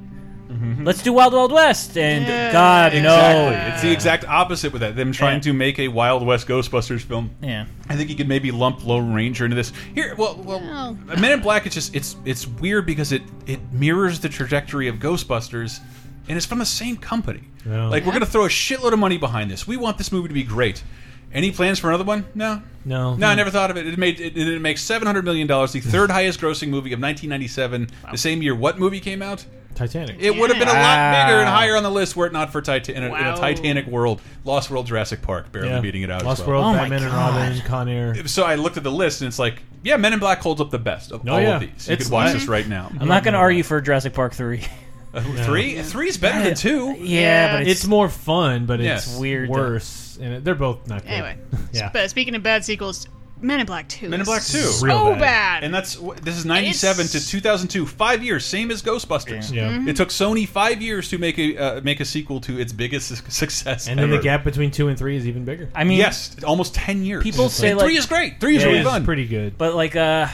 Mm-hmm. 0.54 0.84
Let's 0.84 1.02
do 1.02 1.12
Wild 1.12 1.32
Wild 1.32 1.50
West. 1.52 1.96
And 1.98 2.24
God, 2.52 2.94
Exactly. 2.94 3.02
no. 3.02 3.72
It's 3.74 3.82
the 3.82 3.90
exact 3.90 4.24
opposite 4.26 4.72
with 4.72 4.80
that. 4.82 4.94
Them 4.96 5.12
trying 5.12 5.36
Yeah. 5.36 5.40
to 5.42 5.52
make 5.52 5.78
a 5.78 5.88
Wild 5.88 6.24
West 6.24 6.46
Ghostbusters 6.46 7.00
film. 7.00 7.30
Yeah. 7.42 7.66
I 7.88 7.96
think 7.96 8.08
you 8.10 8.16
could 8.16 8.28
maybe 8.28 8.50
lump 8.50 8.84
Lone 8.86 9.12
Ranger 9.12 9.44
into 9.44 9.56
this. 9.56 9.72
Here, 9.94 10.14
well, 10.16 10.36
well, 10.44 10.60
Oh. 10.62 11.16
Men 11.16 11.32
in 11.32 11.40
Black. 11.40 11.66
It's 11.66 11.74
just 11.74 11.94
it's 11.94 12.16
it's 12.24 12.46
weird 12.46 12.86
because 12.86 13.10
it 13.12 13.22
it 13.46 13.60
mirrors 13.72 14.20
the 14.20 14.28
trajectory 14.28 14.88
of 14.88 14.96
Ghostbusters, 14.96 15.80
and 16.28 16.36
it's 16.36 16.46
from 16.46 16.58
the 16.60 16.66
same 16.66 16.96
company. 16.96 17.42
Yeah. 17.66 17.86
Like 17.88 18.04
we're 18.06 18.12
gonna 18.12 18.26
throw 18.26 18.44
a 18.44 18.48
shitload 18.48 18.92
of 18.92 18.98
money 18.98 19.18
behind 19.18 19.50
this. 19.50 19.66
We 19.66 19.76
want 19.76 19.98
this 19.98 20.12
movie 20.12 20.28
to 20.28 20.34
be 20.34 20.42
great. 20.44 20.82
Any 21.32 21.50
plans 21.50 21.80
for 21.80 21.88
another 21.88 22.04
one? 22.04 22.26
No. 22.36 22.62
No. 22.84 23.16
No, 23.16 23.26
I 23.26 23.34
never 23.34 23.50
thought 23.50 23.68
of 23.72 23.76
it. 23.76 23.88
It 23.88 23.98
made 23.98 24.20
it, 24.20 24.36
it 24.36 24.60
makes 24.60 24.82
seven 24.82 25.06
hundred 25.06 25.24
million 25.24 25.48
dollars, 25.48 25.72
the 25.72 25.80
third 25.80 26.10
highest 26.18 26.40
grossing 26.40 26.68
movie 26.68 26.92
of 26.92 27.00
1997. 27.00 27.88
The 28.12 28.16
same 28.16 28.40
year 28.40 28.54
what 28.54 28.78
movie 28.78 29.00
came 29.00 29.20
out? 29.20 29.44
Titanic. 29.74 30.16
It 30.20 30.36
would 30.36 30.50
have 30.50 30.58
been 30.58 30.68
a 30.68 30.72
lot 30.72 30.82
Wow. 30.82 31.26
bigger 31.26 31.40
and 31.40 31.48
higher 31.48 31.76
on 31.76 31.82
the 31.82 31.90
list 31.90 32.16
were 32.16 32.26
it 32.26 32.32
not 32.32 32.50
for 32.52 32.60
Titanic. 32.62 32.96
in, 32.96 33.02
a, 33.04 33.06
in 33.06 33.26
a 33.26 33.30
Wow. 33.30 33.34
Titanic 33.36 33.86
world, 33.86 34.20
Lost 34.44 34.70
World, 34.70 34.86
Jurassic 34.86 35.22
Park, 35.22 35.50
barely 35.52 35.68
yeah. 35.68 35.80
beating 35.80 36.02
it 36.02 36.10
out. 36.10 36.24
Lost 36.24 36.42
as 36.42 36.46
well. 36.46 36.60
World, 36.62 36.74
Oh 36.76 36.78
my 36.78 36.88
Batman 36.88 37.02
and 37.04 37.12
Robin, 37.12 37.60
Con 37.66 37.88
Air. 37.88 38.26
So 38.26 38.44
I 38.44 38.54
looked 38.54 38.76
at 38.76 38.82
the 38.82 38.90
list 38.92 39.20
and 39.20 39.28
it's 39.28 39.38
like, 39.38 39.62
yeah, 39.82 39.96
Men 39.96 40.12
in 40.12 40.18
Black 40.18 40.40
holds 40.40 40.60
up 40.60 40.70
the 40.70 40.78
best 40.78 41.12
of 41.12 41.26
Oh, 41.28 41.32
all 41.32 41.40
yeah. 41.40 41.54
of 41.56 41.60
these. 41.60 41.88
You 41.88 41.92
It's- 41.94 42.08
could 42.08 42.12
watch 42.12 42.32
this 42.32 42.46
right 42.48 42.66
now. 42.66 42.90
I'm 43.00 43.08
not 43.08 43.24
going 43.24 43.34
to 43.34 43.40
argue 43.40 43.62
for 43.62 43.80
Jurassic 43.80 44.12
Park 44.14 44.32
3. 44.34 44.62
Uh, 45.12 45.20
Three, 45.44 45.80
three 45.80 46.08
is 46.08 46.18
better 46.18 46.42
than 46.42 46.54
two. 46.56 46.96
yeah, 46.98 47.52
but 47.52 47.62
It's, 47.62 47.70
it's, 47.82 47.86
more 47.86 48.08
fun, 48.08 48.66
but 48.66 48.80
Yeah. 48.80 48.96
it's 48.96 49.16
Weird. 49.16 49.48
worse. 49.48 50.18
And 50.20 50.44
they're 50.44 50.56
both 50.56 50.88
not 50.88 51.02
good. 51.02 51.10
Anyway, 51.12 51.36
yeah. 51.72 51.88
but 51.92 52.10
speaking 52.10 52.34
of 52.34 52.42
bad 52.42 52.64
sequels, 52.64 53.06
Men 53.40 53.60
in 53.60 53.66
Black 53.66 53.88
Two. 53.88 54.08
Men 54.08 54.20
in 54.20 54.24
Black 54.24 54.42
2. 54.42 54.58
So 54.58 54.86
Real 54.86 55.10
bad. 55.12 55.20
bad. 55.20 55.64
And 55.64 55.74
that's 55.74 55.96
this 56.22 56.36
is 56.38 56.46
97 56.46 57.04
It's- 57.04 57.24
to 57.24 57.30
2002, 57.30 57.84
five 57.84 58.22
years, 58.22 58.44
same 58.44 58.70
as 58.70 58.82
Ghostbusters. 58.82 59.52
Yeah. 59.52 59.70
Mm-hmm. 59.70 59.88
It 59.88 59.96
took 59.96 60.08
Sony 60.08 60.48
five 60.48 60.80
years 60.80 61.10
to 61.10 61.18
make 61.18 61.38
a 61.38 61.56
uh, 61.58 61.80
make 61.82 62.00
a 62.00 62.04
sequel 62.06 62.40
to 62.42 62.58
its 62.58 62.72
biggest 62.72 63.08
su- 63.08 63.16
success. 63.28 63.86
And 63.88 63.98
then 63.98 64.08
the 64.08 64.16
ever. 64.16 64.22
gap 64.22 64.44
between 64.44 64.70
two 64.70 64.88
and 64.88 64.96
three 64.98 65.16
is 65.16 65.26
even 65.26 65.44
bigger. 65.44 65.68
I 65.74 65.84
mean, 65.84 65.98
yes, 65.98 66.36
almost 66.44 66.74
10 66.74 67.04
years. 67.04 67.22
People 67.22 67.48
say, 67.50 67.70
And 67.70 67.78
like- 67.78 67.86
three 67.86 67.96
is 67.98 68.06
great. 68.06 68.40
Three 68.40 68.56
is 68.56 68.62
Yeah, 68.62 68.68
really 68.68 68.80
it's 68.80 68.88
fun. 68.88 69.04
pretty 69.04 69.26
good. 69.26 69.58
But 69.58 69.74
like, 69.74 69.94
uh, 69.94 70.26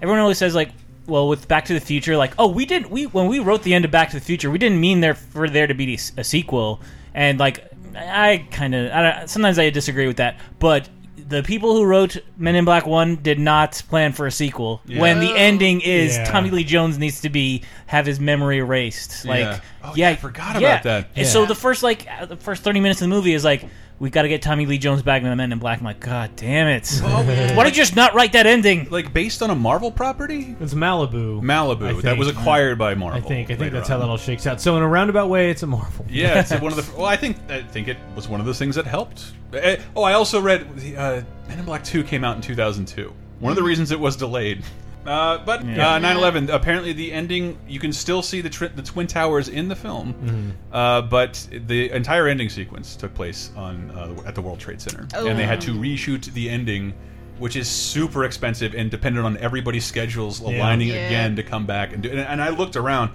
everyone 0.00 0.20
always 0.20 0.38
says 0.38 0.54
like, 0.54 0.70
well, 1.06 1.26
with 1.26 1.48
Back 1.48 1.64
to 1.64 1.74
the 1.74 1.80
Future, 1.80 2.16
like, 2.16 2.34
oh, 2.38 2.46
we 2.48 2.64
did 2.64 2.86
we 2.86 3.06
when 3.06 3.26
we 3.26 3.40
wrote 3.40 3.64
the 3.64 3.74
end 3.74 3.84
of 3.84 3.90
Back 3.90 4.10
to 4.10 4.16
the 4.18 4.24
Future, 4.24 4.50
we 4.50 4.58
didn't 4.58 4.80
mean 4.80 5.00
there 5.00 5.14
for 5.14 5.48
there 5.48 5.66
to 5.66 5.74
be 5.74 5.98
a 6.16 6.22
sequel, 6.22 6.80
and 7.12 7.40
like, 7.40 7.66
I 7.96 8.46
kind 8.52 8.72
of, 8.76 8.92
I 8.92 9.02
don't, 9.02 9.28
sometimes 9.28 9.58
I 9.58 9.70
disagree 9.70 10.06
with 10.06 10.18
that, 10.18 10.38
but. 10.60 10.88
The 11.30 11.42
people 11.42 11.74
who 11.74 11.84
wrote 11.84 12.18
Men 12.36 12.54
in 12.56 12.64
Black 12.64 12.86
One 12.86 13.16
did 13.16 13.38
not 13.38 13.82
plan 13.88 14.12
for 14.12 14.26
a 14.26 14.30
sequel. 14.32 14.82
When 14.86 15.20
the 15.20 15.32
ending 15.34 15.80
is 15.80 16.16
Yeah. 16.16 16.24
Tommy 16.24 16.50
Lee 16.50 16.64
Jones 16.64 16.98
needs 16.98 17.20
to 17.22 17.30
be 17.30 17.62
have 17.86 18.04
his 18.04 18.20
memory 18.20 18.58
erased. 18.58 19.24
Like, 19.24 19.40
Yeah. 19.40 19.50
yeah, 19.52 19.60
Oh, 19.82 19.92
yeah, 19.96 20.08
I 20.10 20.16
forgot 20.16 20.56
about 20.56 20.82
that. 20.82 21.08
And 21.16 21.26
so 21.26 21.46
the 21.46 21.54
first 21.54 21.82
like 21.82 22.06
uh, 22.20 22.26
the 22.26 22.36
first 22.36 22.62
thirty 22.62 22.80
minutes 22.80 23.00
of 23.00 23.08
the 23.08 23.14
movie 23.14 23.32
is 23.32 23.44
like 23.44 23.64
we've 24.00 24.10
got 24.10 24.22
to 24.22 24.28
get 24.28 24.42
Tommy 24.42 24.66
Lee 24.66 24.78
Jones 24.78 25.02
back 25.02 25.22
in 25.22 25.28
the 25.30 25.36
Men 25.36 25.52
in 25.52 25.60
Black. 25.60 25.78
I'm 25.78 25.84
like, 25.84 26.00
God 26.00 26.34
damn 26.34 26.66
it! 26.66 26.88
Why 27.02 27.62
did 27.62 27.76
you 27.76 27.82
just 27.82 27.94
not 27.94 28.14
write 28.14 28.32
that 28.32 28.46
ending? 28.46 28.88
Like 28.90 29.12
based 29.12 29.42
on 29.42 29.50
a 29.50 29.54
Marvel 29.54 29.92
property? 29.92 30.56
It's 30.58 30.74
Malibu. 30.74 31.40
Malibu. 31.40 31.98
I 31.98 32.00
that 32.00 32.18
was 32.18 32.26
acquired 32.28 32.78
by 32.78 32.94
Marvel. 32.94 33.18
I 33.18 33.20
think. 33.22 33.46
I 33.46 33.54
think 33.54 33.60
later 33.60 33.76
that's 33.76 33.88
how 33.88 33.94
on. 33.96 34.00
that 34.00 34.08
all 34.08 34.16
shakes 34.16 34.46
out. 34.46 34.60
So 34.60 34.76
in 34.76 34.82
a 34.82 34.88
roundabout 34.88 35.28
way, 35.28 35.50
it's 35.50 35.62
a 35.62 35.66
Marvel. 35.68 36.04
Yeah, 36.08 36.40
it's 36.40 36.50
one 36.60 36.72
of 36.72 36.76
the. 36.76 36.96
Well, 36.96 37.06
I 37.06 37.16
think 37.16 37.36
I 37.48 37.62
think 37.62 37.86
it 37.86 37.98
was 38.16 38.28
one 38.28 38.40
of 38.40 38.46
those 38.46 38.58
things 38.58 38.74
that 38.74 38.86
helped. 38.86 39.32
Eh, 39.52 39.76
Oh, 39.94 40.02
I 40.02 40.14
also 40.14 40.40
read 40.40 40.76
the 40.76 40.96
uh, 40.96 41.22
Men 41.48 41.58
in 41.58 41.64
Black 41.64 41.84
Two 41.84 42.02
came 42.02 42.24
out 42.24 42.34
in 42.36 42.42
2002. 42.42 43.12
One 43.38 43.50
of 43.50 43.56
the 43.56 43.62
reasons 43.62 43.90
it 43.90 44.00
was 44.00 44.16
delayed. 44.16 44.62
Uh, 45.06 45.38
but 45.38 45.64
Yeah. 45.64 45.94
uh, 45.94 45.98
9/11. 45.98 46.50
Apparently, 46.50 46.92
the 46.92 47.12
ending 47.12 47.56
you 47.66 47.80
can 47.80 47.92
still 47.92 48.20
see 48.22 48.40
the 48.42 48.50
tri 48.50 48.68
the 48.68 48.82
twin 48.82 49.06
towers 49.06 49.48
in 49.48 49.68
the 49.68 49.76
film, 49.76 50.12
Mm-hmm. 50.14 50.50
uh, 50.74 51.02
but 51.02 51.46
the 51.66 51.90
entire 51.90 52.28
ending 52.28 52.48
sequence 52.50 52.96
took 52.96 53.14
place 53.14 53.50
on 53.56 53.90
uh, 53.92 54.22
at 54.28 54.34
the 54.34 54.42
World 54.42 54.60
Trade 54.60 54.80
Center, 54.80 55.06
and 55.14 55.38
they 55.38 55.46
had 55.46 55.60
to 55.62 55.72
reshoot 55.74 56.24
the 56.34 56.50
ending 56.50 56.92
which 57.38 57.56
is 57.56 57.66
super 57.70 58.24
expensive 58.24 58.74
and 58.74 58.90
dependent 58.90 59.24
on 59.24 59.38
everybody's 59.38 59.86
schedules 59.86 60.40
aligning 60.40 60.88
Yeah. 60.88 61.06
again 61.06 61.36
to 61.36 61.42
come 61.42 61.64
back 61.64 61.94
and 61.94 62.02
do. 62.02 62.10
And, 62.10 62.20
and 62.20 62.42
I 62.42 62.50
looked 62.50 62.76
around. 62.76 63.12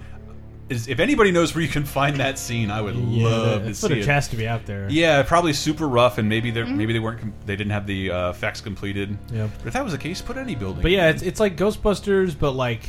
Is, 0.68 0.88
if 0.88 0.98
anybody 0.98 1.30
knows 1.30 1.54
where 1.54 1.62
you 1.62 1.68
can 1.70 1.84
find 1.84 2.16
that 2.16 2.38
scene, 2.40 2.72
I 2.72 2.80
would 2.80 2.96
Yeah, 2.96 3.24
love 3.28 3.62
that 3.62 3.68
to 3.68 3.74
see 3.74 3.80
footage 3.88 4.04
it. 4.04 4.10
has 4.10 4.26
to 4.28 4.36
be 4.36 4.48
out 4.48 4.66
there. 4.66 4.88
Yeah, 4.90 5.22
probably 5.22 5.52
super 5.52 5.86
rough, 5.86 6.18
and 6.18 6.28
maybe 6.28 6.50
they 6.50 6.60
Mm-hmm. 6.62 6.72
are 6.72 6.76
maybe 6.76 6.92
they 6.92 6.98
weren't 6.98 7.46
they 7.46 7.54
didn't 7.54 7.70
have 7.70 7.86
the 7.86 8.10
uh, 8.10 8.30
effects 8.30 8.60
completed. 8.60 9.16
Yeah, 9.32 9.48
But 9.58 9.68
if 9.68 9.72
that 9.74 9.84
was 9.84 9.92
the 9.92 9.98
case, 9.98 10.20
put 10.20 10.36
any 10.36 10.56
building. 10.56 10.82
But 10.82 10.90
yeah, 10.90 11.08
in. 11.08 11.14
it's, 11.14 11.22
it's 11.22 11.38
like 11.40 11.56
Ghostbusters, 11.56 12.36
but 12.36 12.52
like 12.52 12.82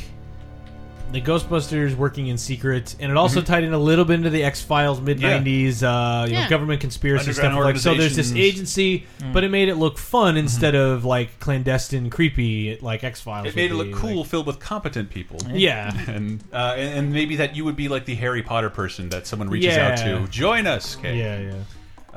the 1.14 1.22
Ghostbusters 1.22 1.96
working 1.96 2.28
in 2.28 2.38
secret, 2.38 2.96
and 3.00 3.10
it 3.10 3.18
also 3.18 3.42
Mhm. 3.42 3.46
tied 3.46 3.64
in 3.64 3.72
a 3.74 3.78
little 3.78 4.04
bit 4.04 4.16
into 4.16 4.30
the 4.30 4.44
X 4.44 4.62
Files 4.62 5.00
mid 5.00 5.20
'90s, 5.22 5.82
uh, 5.82 6.26
you 6.28 6.34
know, 6.34 6.40
Yeah. 6.42 6.50
government 6.50 6.82
conspiracy 6.82 7.32
stuff. 7.32 7.54
Like 7.56 7.78
so, 7.78 7.94
there's 7.96 8.16
this 8.16 8.34
agency, 8.34 9.06
Mm. 9.22 9.32
but 9.34 9.44
it 9.46 9.50
made 9.50 9.70
it 9.70 9.76
look 9.76 9.98
fun 9.98 10.36
instead 10.36 10.76
of 10.76 11.06
like 11.06 11.40
clandestine, 11.40 12.10
creepy, 12.10 12.78
like 12.82 13.04
X 13.06 13.22
Files. 13.22 13.48
It 13.48 13.56
made 13.56 13.72
it 13.72 13.76
look 13.76 13.94
cool, 13.94 14.24
filled 14.26 14.48
with 14.48 14.60
competent 14.60 15.10
people. 15.10 15.40
Yeah. 15.54 15.94
and, 16.08 16.44
uh, 16.52 16.76
and 16.78 16.98
and 16.98 17.14
maybe 17.14 17.38
that 17.38 17.56
you 17.56 17.64
would 17.64 17.76
be 17.78 17.88
like 17.88 18.06
the 18.06 18.16
Harry 18.16 18.42
Potter 18.42 18.70
person 18.70 19.10
that 19.10 19.26
someone 19.28 19.50
reaches 19.50 19.78
out 19.78 19.98
to. 20.00 20.28
Join 20.30 20.68
us, 20.68 20.98
Kay. 21.02 21.18
Yeah, 21.18 21.40
yeah. 21.40 21.52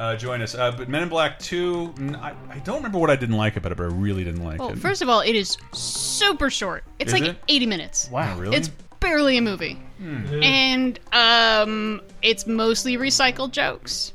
Uh, 0.00 0.16
join 0.16 0.40
us. 0.40 0.54
Uh, 0.54 0.72
but 0.72 0.88
Men 0.88 1.02
in 1.02 1.08
Black 1.10 1.38
Two, 1.38 1.92
I 2.22 2.32
don't 2.64 2.76
remember 2.76 2.98
what 2.98 3.10
I 3.10 3.16
didn't 3.16 3.36
like 3.36 3.56
about 3.56 3.70
it, 3.70 3.74
but 3.76 3.84
I 3.84 3.88
really 3.88 4.24
didn't 4.24 4.42
like 4.42 4.58
Well, 4.58 4.70
it. 4.70 4.78
first 4.78 5.02
of 5.02 5.10
all, 5.10 5.20
it 5.20 5.36
is 5.36 5.58
super 5.72 6.48
short. 6.48 6.84
It's 6.98 7.12
Is 7.12 7.20
like 7.20 7.28
it? 7.30 7.36
80 7.48 7.66
minutes. 7.66 8.08
Wow, 8.10 8.38
really? 8.38 8.56
It's 8.56 8.70
barely 9.00 9.36
a 9.36 9.42
movie. 9.42 9.74
Hmm. 9.98 10.42
And 10.42 10.98
um 11.12 12.00
it's 12.22 12.46
mostly 12.46 12.96
recycled 12.96 13.50
jokes. 13.52 14.14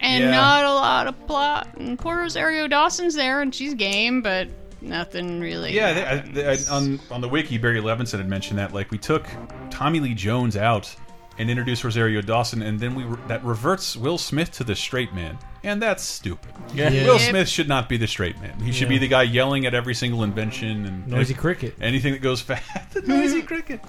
And 0.00 0.22
Yeah. 0.22 0.30
not 0.30 0.64
a 0.66 0.72
lot 0.72 1.06
of 1.08 1.26
plot. 1.26 1.66
And 1.78 1.98
poor 1.98 2.16
Rosario 2.18 2.68
Dawson's 2.68 3.14
there 3.14 3.40
and 3.40 3.52
she's 3.52 3.74
game, 3.74 4.22
but 4.22 4.46
nothing 4.80 5.40
really. 5.40 5.72
Yeah, 5.74 5.92
they, 5.94 6.04
I, 6.04 6.16
they, 6.18 6.46
I, 6.46 6.56
on 6.70 7.00
on 7.10 7.20
the 7.20 7.28
wiki, 7.28 7.58
Barry 7.58 7.80
Levinson 7.80 8.18
had 8.18 8.28
mentioned 8.28 8.60
that 8.60 8.72
like 8.72 8.92
we 8.92 8.98
took 8.98 9.26
Tommy 9.70 9.98
Lee 9.98 10.14
Jones 10.14 10.56
out 10.56 10.94
and 11.38 11.50
introduce 11.50 11.82
Rosario 11.84 12.20
Dawson, 12.20 12.62
and 12.62 12.78
then 12.80 12.94
we 12.94 13.04
re 13.04 13.16
that 13.28 13.42
reverts 13.44 13.96
Will 13.96 14.18
Smith 14.18 14.52
to 14.52 14.64
the 14.64 14.74
straight 14.76 15.12
man, 15.14 15.38
and 15.62 15.82
that's 15.82 16.02
stupid. 16.02 16.52
Yeah. 16.74 16.90
Yeah. 16.90 17.06
Will 17.06 17.18
Smith 17.18 17.48
should 17.48 17.68
not 17.68 17.88
be 17.88 17.96
the 17.96 18.06
straight 18.06 18.40
man. 18.40 18.58
He 18.60 18.70
should 18.72 18.82
Yeah. 18.82 18.88
be 18.90 18.98
the 18.98 19.08
guy 19.08 19.22
yelling 19.24 19.66
at 19.66 19.74
every 19.74 19.94
single 19.94 20.22
invention 20.22 20.86
and 20.86 21.06
Noisy 21.08 21.34
cricket. 21.34 21.74
anything 21.80 22.12
that 22.12 22.22
goes 22.22 22.40
fast. 22.50 22.92
the 22.92 23.00
noisy 23.06 23.42
cricket. 23.42 23.80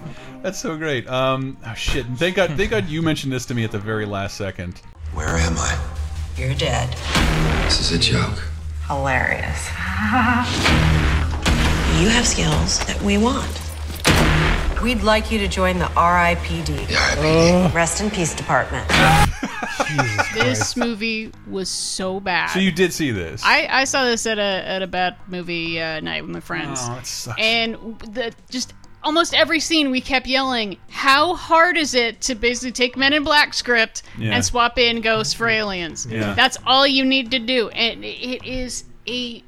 That's 0.41 0.59
so 0.59 0.75
great. 0.77 1.07
Um, 1.07 1.57
oh 1.65 1.73
shit! 1.75 2.05
And 2.05 2.17
Thank 2.17 2.35
God, 2.35 2.51
thank 2.57 2.71
God 2.71 2.87
you 2.87 3.01
mentioned 3.01 3.31
this 3.33 3.45
to 3.47 3.53
me 3.53 3.63
at 3.63 3.71
the 3.71 3.79
very 3.79 4.05
last 4.05 4.37
second. 4.37 4.81
Where 5.13 5.27
am 5.37 5.57
I? 5.57 5.77
You're 6.37 6.53
dead. 6.55 6.89
This 7.65 7.79
is 7.79 7.91
a 7.91 7.99
joke. 7.99 8.43
Hilarious. 8.87 9.67
you 11.99 12.09
have 12.09 12.27
skills 12.27 12.79
that 12.85 13.01
we 13.01 13.17
want. 13.17 13.61
We'd 14.85 15.01
like 15.01 15.31
you 15.31 15.39
to 15.39 15.47
join 15.47 15.79
the 15.79 15.85
RIPD. 15.85 17.73
Rest 17.73 18.01
in 18.01 18.11
Peace 18.11 18.35
Department. 18.35 18.85
This 20.33 20.75
movie 20.75 21.31
was 21.47 21.69
so 21.69 22.19
bad. 22.19 22.47
So 22.51 22.59
you 22.59 22.71
did 22.71 22.91
see 22.93 23.11
this? 23.11 23.41
I, 23.45 23.67
I 23.69 23.83
saw 23.85 24.03
this 24.03 24.25
at 24.25 24.37
a 24.37 24.41
at 24.41 24.81
a 24.81 24.87
bad 24.87 25.15
movie 25.27 25.81
uh, 25.81 26.01
night 26.01 26.21
with 26.23 26.31
my 26.31 26.39
friends. 26.39 26.79
Oh, 26.83 26.95
that 26.95 27.05
sucks. 27.07 27.39
And 27.41 27.75
the 27.99 28.33
just 28.49 28.73
almost 29.03 29.33
every 29.33 29.59
scene 29.59 29.91
we 29.91 30.01
kept 30.01 30.27
yelling, 30.27 30.77
"How 30.89 31.35
hard 31.35 31.77
is 31.77 31.93
it 31.95 32.19
to 32.21 32.35
basically 32.35 32.73
take 32.73 32.97
Men 32.97 33.13
in 33.13 33.23
Black 33.23 33.53
script 33.53 34.03
Yeah. 34.17 34.35
and 34.35 34.43
swap 34.45 34.77
in 34.77 35.01
ghosts 35.01 35.33
for 35.33 35.47
aliens? 35.47 36.05
Yeah. 36.05 36.33
That's 36.33 36.57
all 36.65 36.85
you 36.85 37.05
need 37.05 37.31
to 37.31 37.39
do." 37.39 37.69
And 37.69 38.03
it 38.03 38.45
is 38.45 38.83
a 39.07 39.41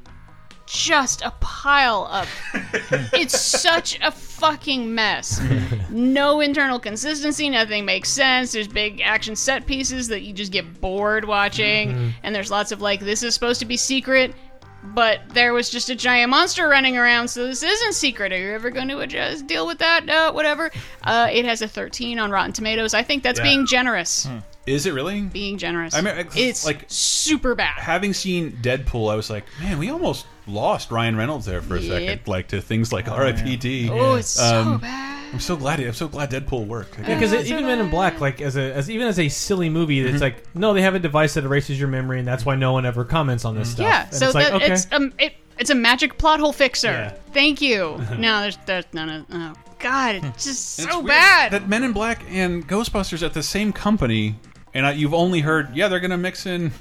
just 0.68 1.22
a 1.24 1.32
pile 1.40 2.06
of 2.12 2.30
it's 3.14 3.40
such 3.40 4.00
a 4.02 4.12
fucking 4.12 4.94
mess. 4.94 5.42
No 5.90 6.42
internal 6.42 6.78
consistency, 6.80 7.50
nothing 7.50 7.86
makes 7.86 8.10
sense. 8.10 8.52
There's 8.52 8.68
big 8.68 9.02
action 9.02 9.36
set 9.36 9.66
pieces 9.66 10.08
that 10.10 10.22
you 10.22 10.34
just 10.34 10.52
get 10.52 10.80
bored 10.82 11.26
watching, 11.26 11.90
Mm-hmm. 11.90 12.10
and 12.24 12.36
there's 12.36 12.52
lots 12.52 12.72
of 12.72 12.82
like 12.82 13.00
this 13.00 13.24
is 13.24 13.34
supposed 13.34 13.60
to 13.62 13.66
be 13.66 13.78
secret, 13.78 14.36
but 14.84 15.22
there 15.34 15.54
was 15.54 15.70
just 15.70 15.90
a 15.90 15.96
giant 15.96 16.30
monster 16.30 16.68
running 16.68 16.98
around, 16.98 17.28
so 17.30 17.46
this 17.48 17.64
isn't 17.64 17.94
secret. 17.94 18.32
Are 18.32 18.38
you 18.38 18.52
ever 18.54 18.70
going 18.70 18.88
to 18.90 19.00
adjust, 19.00 19.48
deal 19.48 19.66
with 19.66 19.80
that? 19.80 20.08
Uh, 20.10 20.32
whatever. 20.34 20.70
Uh, 21.04 21.28
it 21.32 21.46
has 21.46 21.62
a 21.62 21.68
13 21.68 22.20
on 22.20 22.30
Rotten 22.30 22.52
Tomatoes. 22.54 22.94
I 22.94 23.04
think 23.04 23.24
that's 23.24 23.40
Yeah. 23.40 23.44
being 23.46 23.66
generous. 23.66 24.28
Is 24.66 24.86
it 24.86 24.94
really? 24.94 25.22
Being 25.22 25.58
generous. 25.58 25.94
I 25.94 26.02
mean, 26.02 26.28
it's 26.36 26.66
like 26.66 26.84
super 26.88 27.56
bad. 27.56 27.80
Having 27.80 28.14
seen 28.14 28.52
Deadpool, 28.62 29.12
I 29.12 29.16
was 29.16 29.30
like, 29.30 29.46
man, 29.62 29.78
we 29.80 29.90
almost 29.90 30.26
lost 30.48 30.92
Ryan 30.92 31.16
Reynolds 31.16 31.46
there 31.46 31.62
for 31.62 31.76
a 31.76 31.80
Yep. 31.80 31.92
second, 31.92 32.28
like 32.28 32.48
to 32.50 32.62
things 32.62 32.92
like 32.94 33.08
R.I.P.D. 33.10 33.90
Oh, 33.92 34.16
it's 34.16 34.28
so 34.30 34.62
Um, 34.62 34.78
bad. 34.80 35.34
I'm 35.34 35.40
so 35.42 35.56
glad. 35.58 35.80
I'm 35.82 35.94
so 35.94 36.08
glad 36.08 36.32
Deadpool 36.32 36.68
worked. 36.68 36.98
Yeah, 37.00 37.20
because 37.20 37.34
even 37.50 37.66
Men 37.66 37.80
in 37.80 37.90
Black, 37.90 38.22
like 38.22 38.40
as 38.42 38.56
a 38.56 38.74
as 38.74 38.90
even 38.90 39.08
as 39.08 39.20
a 39.20 39.28
silly 39.28 39.70
movie, 39.70 40.00
Mm-hmm. 40.00 40.14
it's 40.14 40.22
like 40.22 40.44
no, 40.56 40.74
they 40.74 40.82
have 40.82 40.96
a 40.96 41.00
device 41.00 41.34
that 41.34 41.44
erases 41.44 41.78
your 41.80 41.90
memory, 41.90 42.20
and 42.20 42.28
that's 42.28 42.46
why 42.46 42.56
no 42.56 42.72
one 42.74 42.86
ever 42.86 43.04
comments 43.04 43.44
on 43.44 43.56
this 43.56 43.72
stuff. 43.72 43.86
Yeah, 43.86 44.06
And 44.06 44.14
so 44.16 44.26
it's 44.28 44.36
like 44.36 44.48
that, 44.48 44.54
okay, 44.56 44.72
it's 44.74 44.88
um, 44.92 45.14
it, 45.20 45.34
it's 45.60 45.70
a 45.70 45.76
magic 45.76 46.18
plot 46.18 46.40
hole 46.40 46.54
fixer. 46.54 46.88
Yeah. 46.88 47.10
Thank 47.34 47.62
you. 47.62 48.02
no, 48.18 48.42
there's 48.42 48.58
there's 48.66 48.86
none 48.94 49.10
of. 49.10 49.26
Oh 49.32 49.54
God, 49.80 50.16
it's 50.16 50.46
just 50.46 50.80
It's 50.80 50.90
so 50.90 51.00
weird 51.00 51.08
bad. 51.10 51.52
that 51.52 51.68
Men 51.68 51.84
in 51.84 51.92
Black 51.92 52.24
and 52.30 52.66
Ghostbusters 52.68 53.22
at 53.22 53.34
the 53.34 53.44
same 53.44 53.74
company, 53.74 54.36
and 54.74 54.86
I, 54.86 54.94
you've 54.94 55.14
only 55.14 55.42
heard, 55.42 55.76
yeah, 55.76 55.90
they're 55.90 56.00
gonna 56.00 56.18
mix 56.18 56.46
in. 56.46 56.72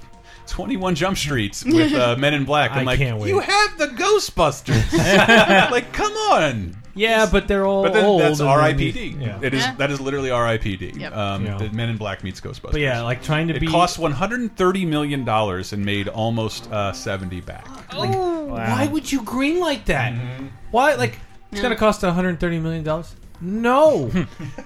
21 0.47 0.95
Jump 0.95 1.17
Streets 1.17 1.65
with 1.65 1.93
uh, 1.95 2.17
Men 2.19 2.35
in 2.35 2.45
Black. 2.45 2.73
I'm 2.73 2.79
I 2.81 2.83
like, 2.85 2.99
can't 2.99 3.19
wait. 3.19 3.29
you 3.29 3.41
have 3.41 3.79
the 3.79 3.89
Ghostbusters. 3.89 4.93
like, 5.71 5.93
come 5.93 6.13
on. 6.13 6.77
yeah, 6.95 7.29
but 7.31 7.47
they're 7.49 7.67
all 7.67 7.83
But 7.83 7.93
then 7.95 8.05
old. 8.05 8.21
that's 8.23 8.41
R.I.P.D. 8.41 9.17
Yeah. 9.21 9.39
It 9.43 9.53
is 9.55 9.61
yeah. 9.63 9.75
that 9.77 9.91
is 9.91 10.01
literally 10.01 10.31
R.I.P.D. 10.31 10.93
Yep. 10.97 11.17
Um, 11.17 11.45
Yeah. 11.45 11.59
the 11.59 11.71
Men 11.71 11.89
in 11.91 11.97
Black 11.97 12.23
meets 12.25 12.41
Ghostbusters. 12.41 12.73
But 12.73 12.81
yeah, 12.81 13.03
like 13.03 13.23
trying 13.23 13.49
to 13.49 13.55
it 13.55 13.61
be 13.61 13.67
cost 13.67 13.99
130 13.99 14.87
million 14.87 15.25
dollars 15.25 15.73
and 15.73 15.85
made 15.85 16.09
almost 16.09 16.71
uh, 16.73 16.93
70 16.93 17.41
back. 17.43 17.67
oh, 17.93 18.47
Why 18.47 18.87
would 18.91 19.11
you 19.11 19.23
green 19.23 19.61
like 19.61 19.85
that? 19.87 20.13
Mm-hmm. 20.15 20.47
Why 20.71 20.95
like 20.95 21.19
it's 21.53 21.61
gonna 21.61 21.77
cost 21.77 22.03
130 22.03 22.59
million 22.61 22.85
dollars? 22.85 23.15
No, 23.41 24.11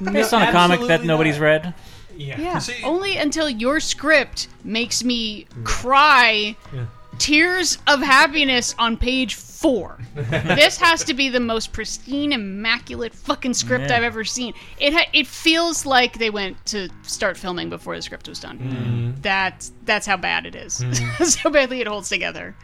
Based 0.01 0.33
on 0.33 0.43
a 0.43 0.53
comic 0.53 0.81
that 0.87 1.03
nobody's 1.05 1.35
not. 1.39 1.43
read. 1.45 1.75
Yeah. 2.17 2.41
yeah. 2.41 2.59
See- 2.59 2.83
Only 2.85 3.17
until 3.17 3.49
your 3.49 3.81
script 3.81 4.49
makes 4.65 5.03
me 5.05 5.47
cry 5.65 6.57
Yeah. 6.75 6.87
tears 7.19 7.79
of 7.87 8.01
happiness 8.01 8.75
on 8.79 8.97
page 8.97 9.35
four. 9.35 9.99
this 10.15 10.79
has 10.79 11.05
to 11.05 11.13
be 11.15 11.29
the 11.29 11.41
most 11.41 11.73
pristine, 11.73 12.33
immaculate 12.33 13.15
fucking 13.15 13.53
script 13.55 13.91
Yeah. 13.91 13.97
I've 13.99 14.03
ever 14.05 14.25
seen. 14.25 14.55
It 14.79 14.93
ha- 14.95 15.09
it 15.13 15.27
feels 15.27 15.85
like 15.85 16.19
they 16.19 16.31
went 16.31 16.65
to 16.67 16.89
start 17.03 17.37
filming 17.37 17.69
before 17.71 17.95
the 17.97 18.03
script 18.03 18.27
was 18.29 18.41
done. 18.41 18.59
Mm-hmm. 18.59 19.21
That's 19.21 19.73
that's 19.85 20.07
how 20.07 20.17
bad 20.17 20.47
it 20.47 20.55
is. 20.55 20.83
so 21.35 21.51
badly 21.51 21.81
it 21.81 21.87
holds 21.87 22.09
together. 22.09 22.55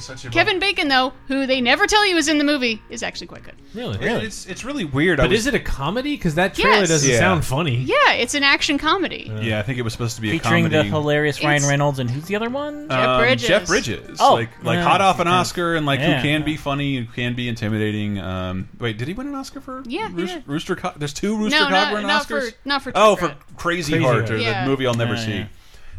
Such 0.00 0.24
a 0.24 0.30
Kevin 0.30 0.58
Bacon, 0.60 0.88
though, 0.88 1.12
who 1.26 1.44
they 1.46 1.60
never 1.60 1.86
tell 1.86 2.06
you 2.06 2.16
is 2.16 2.28
in 2.28 2.38
the 2.38 2.44
movie, 2.44 2.80
is 2.88 3.02
actually 3.02 3.26
quite 3.26 3.42
good. 3.42 3.54
Really? 3.74 3.98
It- 3.98 4.22
It's 4.22 4.46
it's 4.46 4.64
really 4.64 4.84
weird. 4.84 5.18
I 5.20 5.24
But 5.24 5.30
was- 5.30 5.40
is 5.40 5.46
it 5.48 5.54
a 5.54 5.58
comedy? 5.58 6.16
Because 6.16 6.36
that 6.36 6.54
trailer 6.54 6.78
Yes. 6.80 6.88
doesn't 6.88 7.10
Yeah. 7.10 7.18
sound 7.18 7.44
funny. 7.44 7.76
Yeah, 7.76 8.12
it's 8.12 8.34
an 8.34 8.42
action 8.44 8.78
comedy. 8.78 9.30
Yeah, 9.42 9.58
I 9.58 9.62
think 9.62 9.78
it 9.78 9.82
was 9.82 9.92
supposed 9.92 10.14
to 10.16 10.22
be 10.22 10.28
a 10.30 10.32
Featuring 10.32 10.68
the 10.68 10.84
hilarious 10.84 11.42
Ryan 11.42 11.56
It's- 11.56 11.68
Reynolds 11.70 11.98
and 11.98 12.08
who's 12.10 12.24
the 12.24 12.36
other 12.36 12.48
one? 12.48 12.88
Jeff 12.88 13.08
Um, 13.08 13.20
Bridges. 13.20 13.48
Jeff 13.48 13.66
Bridges. 13.66 14.16
Oh, 14.20 14.34
like 14.34 14.50
like 14.62 14.76
yeah. 14.76 14.84
hot 14.84 15.00
off 15.00 15.18
an 15.20 15.26
Oscar 15.28 15.74
and 15.74 15.84
like 15.84 16.00
Yeah. 16.00 16.16
who 16.16 16.22
can 16.22 16.42
be 16.44 16.56
funny 16.56 16.96
and 16.96 17.12
can 17.12 17.34
be 17.34 17.48
intimidating. 17.48 18.18
Um, 18.20 18.68
wait, 18.78 18.98
did 18.98 19.08
he 19.08 19.14
win 19.14 19.26
an 19.26 19.34
Oscar 19.34 19.60
for? 19.60 19.82
Yeah, 19.86 20.08
he 20.08 20.14
Rooster, 20.14 20.34
did. 20.36 20.44
Rooster 20.48 20.76
Co- 20.76 20.92
There's 20.96 21.12
two 21.12 21.36
Rooster 21.36 21.58
No, 21.58 21.64
Cog 21.64 21.70
not, 21.72 21.92
winning 21.92 22.06
not 22.06 22.26
Oscars. 22.28 22.50
for 22.52 22.56
not 22.64 22.82
for. 22.82 22.92
oh, 22.94 23.16
True 23.16 23.28
for 23.28 23.34
Grit. 23.34 23.56
Crazy, 23.56 23.92
Crazy 23.92 24.04
Heart, 24.04 24.16
Heart. 24.16 24.30
or 24.30 24.36
Yeah. 24.38 24.64
the 24.64 24.70
movie 24.70 24.86
I'll 24.86 24.94
never 24.94 25.14
Yeah, 25.14 25.24
see. 25.24 25.32
yeah. 25.32 25.44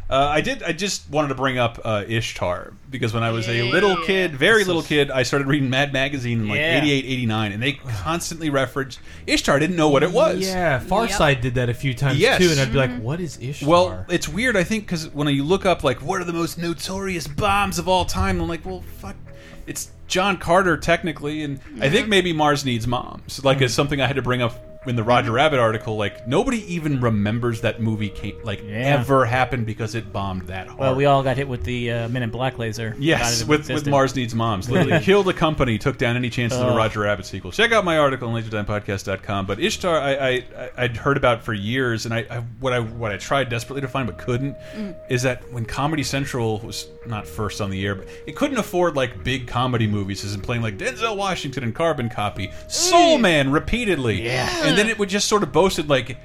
Uh, 0.09 0.27
I 0.27 0.41
did. 0.41 0.63
I 0.63 0.71
just 0.71 1.07
wanted 1.11 1.27
to 1.27 1.35
bring 1.35 1.59
up 1.59 1.79
uh, 1.85 2.03
Ishtar 2.07 2.73
because 2.89 3.13
when 3.13 3.21
I 3.21 3.29
was 3.29 3.47
a 3.47 3.69
little 3.69 3.95
kid, 4.05 4.35
very 4.35 4.63
little 4.63 4.81
kid, 4.81 5.11
I 5.11 5.21
started 5.21 5.47
reading 5.47 5.69
Mad 5.69 5.93
Magazine 5.93 6.41
in 6.41 6.47
like 6.49 6.57
Yeah. 6.57 6.81
88, 6.81 7.05
89, 7.05 7.51
and 7.51 7.61
they 7.61 7.73
constantly 7.73 8.49
referenced 8.49 8.99
Ishtar. 9.27 9.55
I 9.55 9.59
didn't 9.59 9.75
know 9.75 9.89
what 9.89 10.01
it 10.01 10.11
was. 10.11 10.39
Yeah, 10.39 10.79
Farside 10.79 11.33
Yep. 11.35 11.41
Did 11.41 11.55
that 11.55 11.69
a 11.69 11.75
few 11.75 11.93
times 11.93 12.17
Yes. 12.17 12.39
too, 12.41 12.49
and 12.49 12.59
I'd 12.59 12.71
be 12.71 12.79
like, 12.79 12.99
"What 12.99 13.19
is 13.19 13.37
Ishtar?" 13.39 13.69
Well, 13.69 14.05
it's 14.09 14.27
weird. 14.27 14.57
I 14.57 14.63
think 14.63 14.85
because 14.87 15.09
when 15.09 15.27
you 15.27 15.43
look 15.43 15.67
up 15.67 15.83
like 15.83 16.01
what 16.01 16.19
are 16.19 16.25
the 16.25 16.33
most 16.33 16.57
notorious 16.57 17.27
bombs 17.27 17.77
of 17.77 17.87
all 17.87 18.03
time, 18.05 18.41
I'm 18.41 18.47
like, 18.47 18.65
well, 18.65 18.83
fuck, 18.97 19.15
it's 19.67 19.91
John 20.07 20.37
Carter 20.37 20.75
technically, 20.75 21.43
and 21.43 21.59
I 21.81 21.89
think 21.91 22.07
maybe 22.07 22.33
Mars 22.33 22.65
Needs 22.65 22.87
Moms. 22.87 23.43
Like 23.45 23.61
it's 23.61 23.75
something 23.75 24.01
I 24.01 24.07
had 24.07 24.15
to 24.15 24.23
bring 24.23 24.41
up 24.41 24.57
in 24.85 24.95
the 24.95 25.03
Roger 25.03 25.31
Rabbit 25.33 25.59
article, 25.59 25.97
like 25.97 26.25
nobody 26.25 26.73
even 26.73 27.01
remembers 27.01 27.61
that 27.61 27.81
movie 27.81 28.07
came, 28.09 28.37
like 28.43 28.63
Yeah. 28.63 28.77
ever 28.99 29.25
happened 29.25 29.65
because 29.65 29.93
it 29.93 30.13
bombed 30.13 30.43
that 30.47 30.67
hard. 30.67 30.79
Well, 30.79 30.95
we 30.95 31.05
all 31.05 31.21
got 31.21 31.35
hit 31.35 31.49
with 31.49 31.63
the 31.65 31.91
uh, 31.91 32.07
Men 32.09 32.23
in 32.23 32.29
Black 32.29 32.57
laser. 32.57 32.95
Yes, 32.97 33.43
with, 33.43 33.69
with. 33.69 33.87
Mars 33.87 34.15
Needs 34.15 34.33
Moms. 34.33 34.69
Literally 34.69 34.99
killed 35.03 35.27
a 35.27 35.33
company, 35.33 35.77
took 35.77 35.97
down 35.97 36.15
any 36.15 36.29
chances 36.29 36.59
of 36.59 36.67
a 36.73 36.75
Roger 36.77 37.01
Rabbit 37.01 37.25
sequel. 37.25 37.51
Check 37.51 37.71
out 37.73 37.83
my 37.83 37.97
article 37.97 38.29
on 38.29 38.41
LaserTimePodcast.com. 38.41 39.45
But 39.47 39.59
Ishtar, 39.59 39.99
I, 39.99 40.13
I, 40.57 40.69
I'd 40.77 40.95
heard 40.97 41.17
about 41.17 41.43
for 41.43 41.53
years, 41.53 42.05
and 42.05 42.13
I, 42.13 42.19
I 42.29 42.37
what 42.61 42.71
I 42.73 42.79
what 42.79 43.11
I 43.11 43.17
tried 43.17 43.49
desperately 43.49 43.81
to 43.81 43.87
find 43.87 44.07
but 44.07 44.17
couldn't 44.17 44.55
Mm. 44.75 44.95
is 45.09 45.23
that 45.23 45.51
when 45.51 45.65
Comedy 45.65 46.03
Central 46.03 46.59
was 46.59 46.87
not 47.07 47.25
first 47.27 47.59
on 47.59 47.69
the 47.69 47.85
air, 47.85 47.95
but 47.95 48.07
it 48.27 48.35
couldn't 48.35 48.57
afford 48.57 48.95
like 48.95 49.23
big 49.23 49.47
comedy 49.47 49.87
movies, 49.87 50.23
as 50.23 50.33
in 50.35 50.41
playing 50.41 50.61
like 50.61 50.77
Denzel 50.77 51.17
Washington 51.17 51.63
and 51.63 51.73
Carbon 51.75 52.07
Copy, 52.09 52.51
Soul 52.67 53.17
Man 53.17 53.51
repeatedly, 53.51 54.23
Yeah. 54.23 54.49
and 54.67 54.68
then 54.77 54.87
it 54.89 54.97
would 54.99 55.09
just 55.09 55.27
sort 55.27 55.43
of 55.43 55.51
boasted 55.51 55.89
like. 55.89 56.17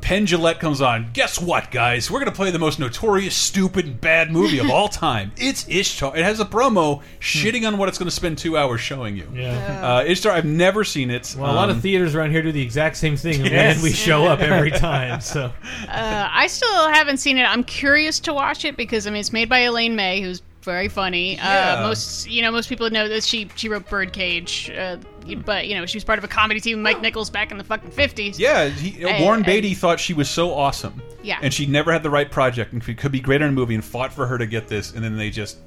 Penn 0.00 0.26
Jillette 0.26 0.60
comes 0.60 0.82
on. 0.82 1.08
Guess 1.14 1.40
what, 1.40 1.70
guys? 1.70 2.10
We're 2.10 2.18
going 2.18 2.30
to 2.30 2.36
play 2.36 2.50
the 2.50 2.58
most 2.58 2.78
notorious, 2.78 3.34
stupid, 3.34 4.02
bad 4.02 4.30
movie 4.30 4.58
of 4.58 4.68
all 4.68 4.86
time. 4.90 5.32
It's 5.38 5.66
Ishtar. 5.66 6.14
It 6.14 6.22
has 6.26 6.40
a 6.40 6.44
promo 6.44 7.00
shitting 7.20 7.66
on 7.66 7.78
what 7.78 7.88
it's 7.88 7.96
going 7.96 8.08
to 8.10 8.14
spend 8.14 8.36
two 8.36 8.58
hours 8.58 8.82
showing 8.82 9.16
you. 9.16 9.26
Yeah. 9.32 9.54
Uh, 9.82 10.04
Ishtar, 10.04 10.30
I've 10.30 10.44
never 10.44 10.84
seen 10.84 11.10
it. 11.10 11.34
Well, 11.38 11.50
a 11.50 11.54
lot 11.54 11.70
Um, 11.70 11.76
of 11.76 11.82
theaters 11.82 12.14
around 12.14 12.32
here 12.32 12.42
do 12.42 12.52
the 12.52 12.60
exact 12.60 12.98
same 12.98 13.16
thing, 13.16 13.40
and 13.40 13.50
Yes. 13.50 13.76
then 13.76 13.82
we 13.82 13.92
show 13.92 14.26
up 14.26 14.40
every 14.40 14.70
time. 14.72 15.22
So 15.22 15.50
Uh, 15.88 16.28
I 16.30 16.48
still 16.48 16.90
haven't 16.90 17.16
seen 17.16 17.38
it. 17.38 17.44
I'm 17.44 17.64
curious 17.64 18.20
to 18.20 18.34
watch 18.34 18.66
it 18.66 18.76
because 18.76 19.06
I 19.06 19.10
mean 19.10 19.20
it's 19.20 19.32
made 19.32 19.48
by 19.48 19.60
Elaine 19.60 19.96
May, 19.96 20.20
who's 20.20 20.42
very 20.64 20.88
funny. 20.88 21.34
Yeah. 21.36 21.76
Uh, 21.78 21.88
most 21.88 22.28
you 22.28 22.42
know 22.42 22.50
most 22.50 22.68
people 22.68 22.88
know 22.90 23.08
that 23.08 23.22
she 23.22 23.48
she 23.54 23.68
wrote 23.68 23.88
Birdcage, 23.88 24.70
uh, 24.70 24.96
but 25.44 25.66
you 25.68 25.76
know 25.76 25.86
she 25.86 25.96
was 25.96 26.04
part 26.04 26.18
of 26.18 26.24
a 26.24 26.28
comedy 26.28 26.60
team 26.60 26.78
with 26.78 26.82
Mike 26.84 27.00
Nichols 27.00 27.30
back 27.30 27.50
in 27.50 27.58
the 27.58 27.64
fucking 27.64 27.90
fifties. 27.90 28.38
Yeah, 28.40 28.68
he, 28.68 29.04
And- 29.04 29.22
Warren 29.22 29.38
and- 29.38 29.46
Beatty 29.46 29.74
thought 29.74 30.00
she 30.00 30.14
was 30.14 30.28
so 30.28 30.52
awesome. 30.54 31.00
Yeah. 31.22 31.38
And 31.40 31.52
she 31.54 31.64
never 31.66 31.92
had 31.92 32.02
the 32.02 32.10
right 32.10 32.30
project 32.30 32.72
and 32.72 32.98
could 32.98 33.12
be 33.12 33.20
great 33.20 33.40
in 33.40 33.48
a 33.48 33.52
movie 33.52 33.74
and 33.74 33.84
fought 33.84 34.12
for 34.12 34.26
her 34.26 34.36
to 34.38 34.46
get 34.46 34.68
this, 34.68 34.92
and 34.92 35.02
then 35.04 35.16
they 35.16 35.30
just 35.30 35.58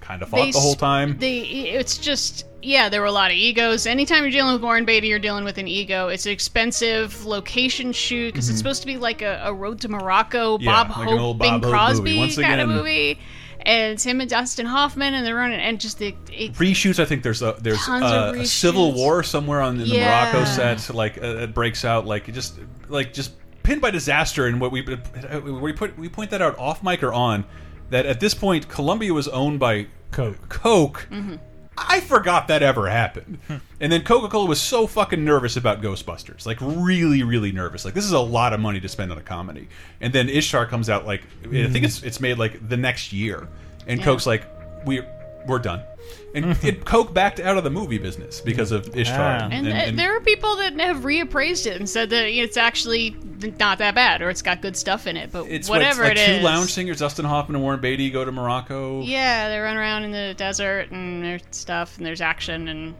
kind 0.00 0.22
of 0.22 0.28
fought 0.28 0.36
They 0.44 0.50
the 0.52 0.58
whole 0.60 0.74
time. 0.74 1.18
They, 1.18 1.38
it's 1.40 1.98
just 1.98 2.46
yeah, 2.62 2.88
there 2.90 3.00
were 3.00 3.06
a 3.06 3.12
lot 3.12 3.30
of 3.30 3.36
egos. 3.36 3.86
Anytime 3.86 4.22
you're 4.22 4.30
dealing 4.30 4.52
with 4.52 4.62
Warren 4.62 4.84
Beatty, 4.84 5.08
you're 5.08 5.18
dealing 5.18 5.44
with 5.44 5.56
an 5.58 5.66
ego. 5.66 6.08
It's 6.08 6.26
an 6.26 6.32
expensive 6.32 7.24
location 7.24 7.92
shoot 7.92 8.32
because 8.34 8.46
Mhm. 8.46 8.50
it's 8.50 8.58
supposed 8.58 8.80
to 8.82 8.86
be 8.86 8.98
like 8.98 9.22
a, 9.22 9.40
a 9.44 9.52
Road 9.54 9.80
to 9.80 9.88
Morocco, 9.88 10.58
Yeah, 10.58 10.84
Bob 10.84 10.88
like 10.96 11.08
Hope, 11.08 11.20
old 11.20 11.38
Bing 11.38 11.52
Hope 11.54 11.62
Crosby 11.64 12.02
movie. 12.10 12.18
Once 12.18 12.34
kind 12.38 12.60
of 12.60 12.68
again- 12.68 12.76
movie. 12.78 13.18
And 13.62 13.92
it's 13.92 14.04
him 14.04 14.20
and 14.20 14.30
Dustin 14.30 14.66
Hoffman, 14.66 15.14
and 15.14 15.24
they're 15.26 15.34
running, 15.34 15.60
and 15.60 15.80
just 15.80 15.98
the 15.98 16.14
it, 16.30 16.54
reshoots. 16.54 16.98
I 16.98 17.04
think 17.04 17.22
there's 17.22 17.42
a 17.42 17.56
there's 17.60 17.78
Tons 17.84 18.04
of 18.04 18.36
uh, 18.36 18.38
a 18.40 18.46
civil 18.46 18.92
war 18.92 19.22
somewhere 19.22 19.60
on 19.60 19.74
in 19.74 19.88
the 19.88 19.94
Yeah. 19.94 20.30
Morocco 20.32 20.44
set. 20.44 20.94
Like 20.94 21.18
uh, 21.22 21.38
it 21.38 21.54
breaks 21.54 21.84
out. 21.84 22.06
Like 22.06 22.28
it 22.28 22.32
just 22.32 22.58
like 22.88 23.12
just 23.12 23.32
pinned 23.62 23.80
by 23.80 23.90
disaster. 23.90 24.46
And 24.46 24.60
what 24.60 24.72
we 24.72 24.82
we 25.42 25.72
put 25.72 25.98
we 25.98 26.08
point 26.08 26.30
that 26.30 26.42
out 26.42 26.58
off 26.58 26.82
mic 26.82 27.02
or 27.02 27.12
on 27.12 27.44
that 27.90 28.06
at 28.06 28.20
this 28.20 28.34
point 28.34 28.68
Columbia 28.68 29.12
was 29.12 29.28
owned 29.28 29.58
by 29.58 29.86
Coke. 30.10 30.48
Coke. 30.48 31.06
Mm-hmm. 31.10 31.36
I 31.88 32.00
forgot 32.00 32.48
that 32.48 32.62
ever 32.62 32.88
happened. 32.88 33.38
Hmm. 33.46 33.56
and 33.80 33.90
then 33.92 34.02
Coca 34.02 34.28
Cola 34.28 34.46
was 34.46 34.60
so 34.60 34.86
fucking 34.86 35.24
nervous 35.24 35.56
about 35.56 35.80
Ghostbusters, 35.82 36.46
like 36.46 36.58
really, 36.60 37.22
really 37.22 37.52
nervous. 37.52 37.84
Like 37.84 37.94
this 37.94 38.04
is 38.04 38.12
a 38.12 38.20
lot 38.20 38.52
of 38.52 38.60
money 38.60 38.80
to 38.80 38.88
spend 38.88 39.10
on 39.12 39.18
a 39.18 39.22
comedy. 39.22 39.68
And 40.00 40.12
then 40.12 40.28
Ishtar 40.28 40.66
comes 40.66 40.90
out 40.90 41.06
like 41.06 41.22
I 41.44 41.48
think 41.48 41.78
hmm. 41.78 41.84
it's 41.84 42.02
it's 42.02 42.20
made 42.20 42.38
like 42.38 42.68
the 42.68 42.76
next 42.76 43.12
year, 43.12 43.48
and 43.86 43.98
Yeah. 43.98 44.04
Coke's 44.04 44.26
like 44.26 44.44
we 44.84 45.02
we're 45.46 45.58
done. 45.58 45.82
And 46.34 46.56
it, 46.64 46.84
Coke 46.84 47.12
backed 47.12 47.40
out 47.40 47.56
of 47.56 47.64
the 47.64 47.70
movie 47.70 47.98
business 47.98 48.40
because 48.40 48.72
of 48.72 48.96
Ishtar. 48.96 49.48
And, 49.50 49.66
uh, 49.68 49.90
there 49.94 50.16
are 50.16 50.20
people 50.20 50.56
that 50.56 50.78
have 50.80 50.98
reappraised 50.98 51.66
it 51.66 51.76
and 51.76 51.88
said 51.88 52.10
that 52.10 52.26
it's 52.26 52.56
actually 52.56 53.16
not 53.58 53.78
that 53.78 53.94
bad 53.94 54.22
or 54.22 54.30
it's 54.30 54.42
got 54.42 54.62
good 54.62 54.76
stuff 54.76 55.06
in 55.06 55.16
it. 55.16 55.32
But 55.32 55.46
it's 55.46 55.68
what, 55.68 55.78
whatever 55.78 56.04
like 56.04 56.16
it 56.16 56.26
two 56.26 56.32
is, 56.32 56.42
lounge 56.42 56.72
singers, 56.72 56.98
Dustin 56.98 57.24
Hoffman 57.24 57.56
and 57.56 57.64
Warren 57.64 57.80
Beatty, 57.80 58.10
go 58.10 58.24
to 58.24 58.32
Morocco. 58.32 59.02
yeah, 59.02 59.48
they 59.48 59.58
run 59.58 59.76
around 59.76 60.04
in 60.04 60.12
the 60.12 60.34
desert 60.36 60.90
and 60.90 61.24
there's 61.24 61.42
stuff 61.50 61.96
and 61.96 62.06
there's 62.06 62.20
action 62.20 62.68
and 62.68 62.94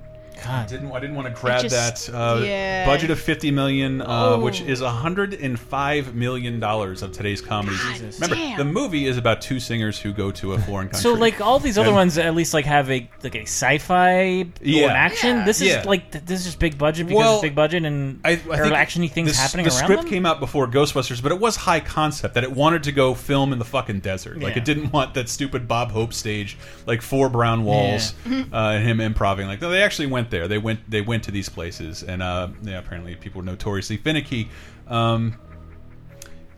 I 0.46 0.66
didn't. 0.66 0.90
I 0.92 1.00
didn't 1.00 1.16
want 1.16 1.28
to 1.34 1.40
grab 1.40 1.62
just- 1.62 2.06
that 2.08 2.14
uh, 2.14 2.40
yeah. 2.42 2.86
budget 2.86 3.10
of 3.10 3.20
fifty 3.20 3.50
million, 3.50 4.00
uh, 4.00 4.06
Oh. 4.08 4.40
which 4.40 4.60
is 4.60 4.80
hundred 4.80 5.34
and 5.34 5.58
five 5.58 6.14
million 6.14 6.60
dollars 6.60 7.02
of 7.02 7.12
today's 7.12 7.40
comedy. 7.40 7.76
Remember, 7.94 8.34
damn. 8.34 8.58
the 8.58 8.64
movie 8.64 9.06
is 9.06 9.16
about 9.16 9.40
two 9.40 9.60
singers 9.60 9.98
who 9.98 10.12
go 10.12 10.30
to 10.32 10.52
a 10.54 10.58
foreign 10.58 10.88
country. 10.90 11.00
So 11.00 11.14
like 11.14 11.40
all 11.40 11.58
these 11.58 11.78
other 11.78 11.88
And- 11.88 11.96
ones 11.96 12.18
at 12.18 12.34
least 12.34 12.54
like 12.54 12.64
have 12.66 12.90
a 12.90 13.08
like 13.22 13.34
a 13.34 13.42
sci-fi 13.42 14.46
Yeah. 14.62 14.86
action. 14.88 15.38
Yeah. 15.38 15.44
This 15.44 15.60
is 15.60 15.68
Yeah. 15.68 15.82
like 15.86 16.10
this 16.26 16.40
is 16.40 16.44
just 16.46 16.58
big 16.58 16.76
budget 16.78 17.06
because 17.06 17.18
Well, 17.18 17.34
it's 17.34 17.42
big 17.42 17.54
budget 17.54 17.84
and 17.84 18.20
I, 18.24 18.30
I 18.32 18.34
there 18.36 18.64
are 18.66 18.70
actiony 18.70 19.10
things 19.10 19.32
the, 19.32 19.36
happening 19.40 19.64
The 19.64 19.70
around 19.72 19.78
script 19.84 20.02
them. 20.02 20.10
came 20.10 20.26
out 20.26 20.40
before 20.40 20.66
Ghostbusters, 20.66 21.22
but 21.22 21.32
it 21.32 21.40
was 21.40 21.56
high 21.56 21.80
concept 21.80 22.34
that 22.34 22.44
it 22.44 22.52
wanted 22.52 22.82
to 22.84 22.92
go 22.92 23.14
film 23.14 23.52
in 23.52 23.58
the 23.58 23.64
fucking 23.64 24.00
desert. 24.00 24.40
Like 24.40 24.56
it 24.56 24.64
didn't 24.64 24.92
want 24.92 25.14
that 25.14 25.28
stupid 25.28 25.68
Bob 25.68 25.90
Hope 25.92 26.12
stage, 26.12 26.56
like 26.86 27.02
four 27.02 27.28
brown 27.28 27.64
walls, 27.64 28.14
Yeah. 28.28 28.44
uh, 28.52 28.70
and 28.72 28.86
him 28.86 29.00
improvising. 29.00 29.48
Like 29.48 29.60
no, 29.60 29.70
they 29.70 29.82
actually 29.82 30.06
went 30.06 30.29
there. 30.30 30.48
They 30.48 30.58
went. 30.58 30.88
They 30.90 31.00
went 31.00 31.24
to 31.24 31.30
these 31.30 31.48
places, 31.48 32.02
and 32.02 32.22
uh, 32.22 32.48
yeah, 32.62 32.78
apparently 32.78 33.14
people 33.16 33.40
were 33.40 33.44
notoriously 33.46 33.96
finicky. 33.96 34.48
Um, 34.88 35.34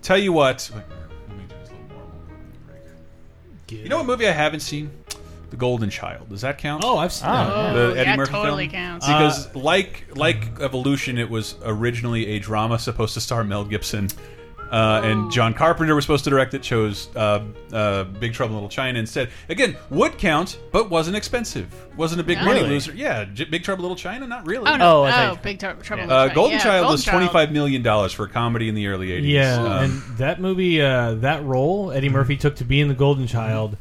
tell 0.02 0.18
you 0.18 0.32
what. 0.32 0.70
wait, 0.74 0.82
let 1.28 1.36
me 1.38 1.44
do 1.48 1.54
this 1.60 1.68
a 1.68 1.72
little 1.72 1.88
more. 1.88 2.06
You 3.68 3.88
know 3.88 3.98
what 3.98 4.06
movie 4.06 4.28
I 4.28 4.32
haven't 4.32 4.60
seen? 4.60 4.90
The 5.50 5.56
Golden 5.56 5.90
Child. 5.90 6.30
Does 6.30 6.40
that 6.40 6.56
count? 6.56 6.82
Oh, 6.84 6.96
I've 6.96 7.12
seen 7.12 7.28
Oh, 7.28 7.32
that. 7.32 7.72
the 7.74 8.00
Eddie 8.00 8.10
yeah, 8.10 8.16
Murphy 8.16 8.32
totally 8.32 8.68
film? 8.68 8.82
counts. 9.00 9.06
Because 9.06 9.54
like 9.54 10.06
like 10.16 10.60
Evolution, 10.60 11.18
it 11.18 11.28
was 11.28 11.56
originally 11.62 12.26
a 12.28 12.38
drama 12.38 12.78
supposed 12.78 13.12
to 13.14 13.20
star 13.20 13.44
Mel 13.44 13.64
Gibson, 13.64 14.08
uh, 14.72 15.02
and 15.04 15.30
John 15.30 15.52
Carpenter 15.54 15.94
was 15.94 16.02
supposed 16.04 16.24
to 16.24 16.30
direct 16.30 16.54
it. 16.54 16.62
Chose 16.62 17.14
uh, 17.14 17.44
uh, 17.72 18.04
Big 18.04 18.32
Trouble 18.32 18.52
in 18.52 18.56
Little 18.56 18.68
China 18.68 18.98
instead. 18.98 19.28
Again, 19.48 19.76
would 19.90 20.16
count, 20.18 20.58
but 20.72 20.88
wasn't 20.90 21.16
expensive. 21.16 21.68
Wasn't 21.96 22.20
a 22.20 22.24
big 22.24 22.38
money 22.38 22.60
Really? 22.60 22.70
loser. 22.70 22.92
Yeah, 22.94 23.24
J 23.26 23.44
Big 23.44 23.62
Trouble 23.64 23.80
in 23.84 23.90
Little 23.90 23.96
China, 23.96 24.26
not 24.26 24.46
really. 24.46 24.66
oh 24.70 24.76
no, 24.76 25.00
Oh, 25.00 25.02
I 25.04 25.08
oh, 25.08 25.10
thought 25.12 25.32
you- 25.36 25.42
big 25.42 25.58
Tar- 25.58 25.74
trouble. 25.74 26.04
in 26.04 26.10
Uh, 26.10 26.14
Little 26.14 26.26
China. 26.28 26.34
Golden 26.34 26.52
yeah, 26.56 26.62
Child 26.64 26.82
Golden 26.84 26.92
was 26.92 27.04
twenty 27.04 27.28
five 27.28 27.52
million 27.52 27.82
dollars 27.82 28.12
for 28.12 28.24
a 28.24 28.28
comedy 28.28 28.68
in 28.68 28.74
the 28.74 28.86
early 28.88 29.12
eighties. 29.12 29.30
Yeah, 29.30 29.56
Um, 29.62 29.66
and 29.84 30.02
that 30.18 30.40
movie, 30.40 30.80
uh, 30.80 31.14
that 31.16 31.44
role 31.44 31.92
Eddie 31.92 32.08
Murphy 32.08 32.36
took 32.36 32.56
to 32.56 32.64
be 32.64 32.80
in 32.80 32.88
the 32.88 32.94
Golden 32.94 33.26
Child, 33.26 33.76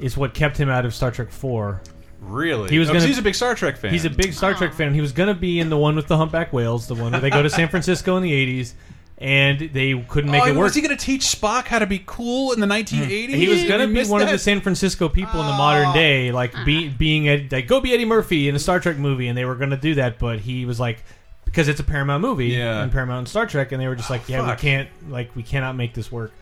is 0.00 0.16
what 0.16 0.32
kept 0.32 0.56
him 0.56 0.70
out 0.70 0.86
of 0.86 0.94
Star 0.94 1.10
Trek 1.10 1.30
Four. 1.30 1.82
really, 2.22 2.70
He 2.70 2.78
was 2.78 2.88
Oh, 2.88 2.92
'cause 2.92 3.02
gonna- 3.02 3.08
he's 3.08 3.18
a 3.18 3.22
big 3.22 3.34
Star 3.34 3.54
Trek 3.54 3.76
fan. 3.76 3.92
He's 3.92 4.04
a 4.06 4.10
big 4.10 4.32
Star 4.34 4.52
Trek 4.54 4.72
fan. 4.74 4.92
He 4.94 5.00
was 5.00 5.12
going 5.12 5.28
to 5.28 5.34
be 5.34 5.58
in 5.58 5.68
the 5.70 5.76
one 5.78 5.96
with 5.96 6.06
the 6.06 6.16
humpback 6.18 6.52
whales, 6.52 6.86
the 6.86 6.94
one 6.94 7.12
where 7.12 7.20
they 7.20 7.30
go 7.30 7.42
to 7.42 7.48
San 7.50 7.68
Francisco 7.70 8.16
in 8.18 8.22
the 8.22 8.32
'80s, 8.32 8.74
and 9.20 9.58
they 9.60 9.92
couldn't 10.08 10.30
make 10.30 10.42
oh, 10.42 10.46
it 10.46 10.52
work. 10.56 10.64
was 10.64 10.74
he 10.74 10.80
going 10.80 10.96
to 10.96 11.04
teach 11.04 11.22
Spock 11.22 11.66
how 11.66 11.78
to 11.78 11.86
be 11.86 12.02
cool 12.06 12.52
in 12.52 12.60
the 12.60 12.66
nineteen 12.66 13.02
eighties? 13.02 13.36
He 13.36 13.48
was 13.48 13.64
gonna 13.64 13.86
be 13.86 14.04
one 14.08 14.22
of 14.22 14.30
the 14.30 14.38
San 14.38 14.60
Francisco 14.60 15.08
people 15.08 15.40
in 15.40 15.46
the 15.46 15.52
modern 15.52 15.92
day, 15.92 16.32
like 16.32 16.54
be, 16.64 16.88
being 16.88 17.28
Ed, 17.28 17.52
like 17.52 17.66
go 17.66 17.80
be 17.80 17.92
Eddie 17.92 18.04
Murphy 18.06 18.48
in 18.48 18.54
a 18.56 18.58
Star 18.58 18.80
Trek 18.80 18.96
movie, 18.96 19.28
and 19.28 19.36
they 19.36 19.44
were 19.44 19.54
gonna 19.56 19.76
do 19.76 19.94
that, 19.96 20.18
but 20.18 20.40
he 20.40 20.64
was 20.64 20.80
like, 20.80 21.04
because 21.44 21.68
it's 21.68 21.80
a 21.80 21.84
Paramount 21.84 22.22
movie, 22.22 22.46
Yeah. 22.46 22.82
and 22.82 22.90
Paramount 22.92 23.18
and 23.18 23.28
Star 23.28 23.44
Trek, 23.46 23.72
and 23.72 23.80
they 23.82 23.88
were 23.88 23.96
just 23.96 24.08
like, 24.08 24.28
yeah, 24.28 24.48
we 24.48 24.56
can't, 24.56 24.88
like, 25.10 25.34
we 25.36 25.42
cannot 25.42 25.74
make 25.76 25.92
this 25.94 26.10
work. 26.10 26.32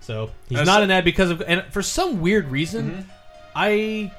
So 0.00 0.30
he's 0.48 0.56
That's- 0.58 0.66
not 0.66 0.82
in 0.82 0.88
that 0.88 1.04
because 1.04 1.30
of, 1.30 1.40
and 1.46 1.62
for 1.70 1.82
some 1.82 2.20
weird 2.20 2.50
reason, 2.50 2.90
Mm-hmm. 2.90 3.10
I 3.56 4.10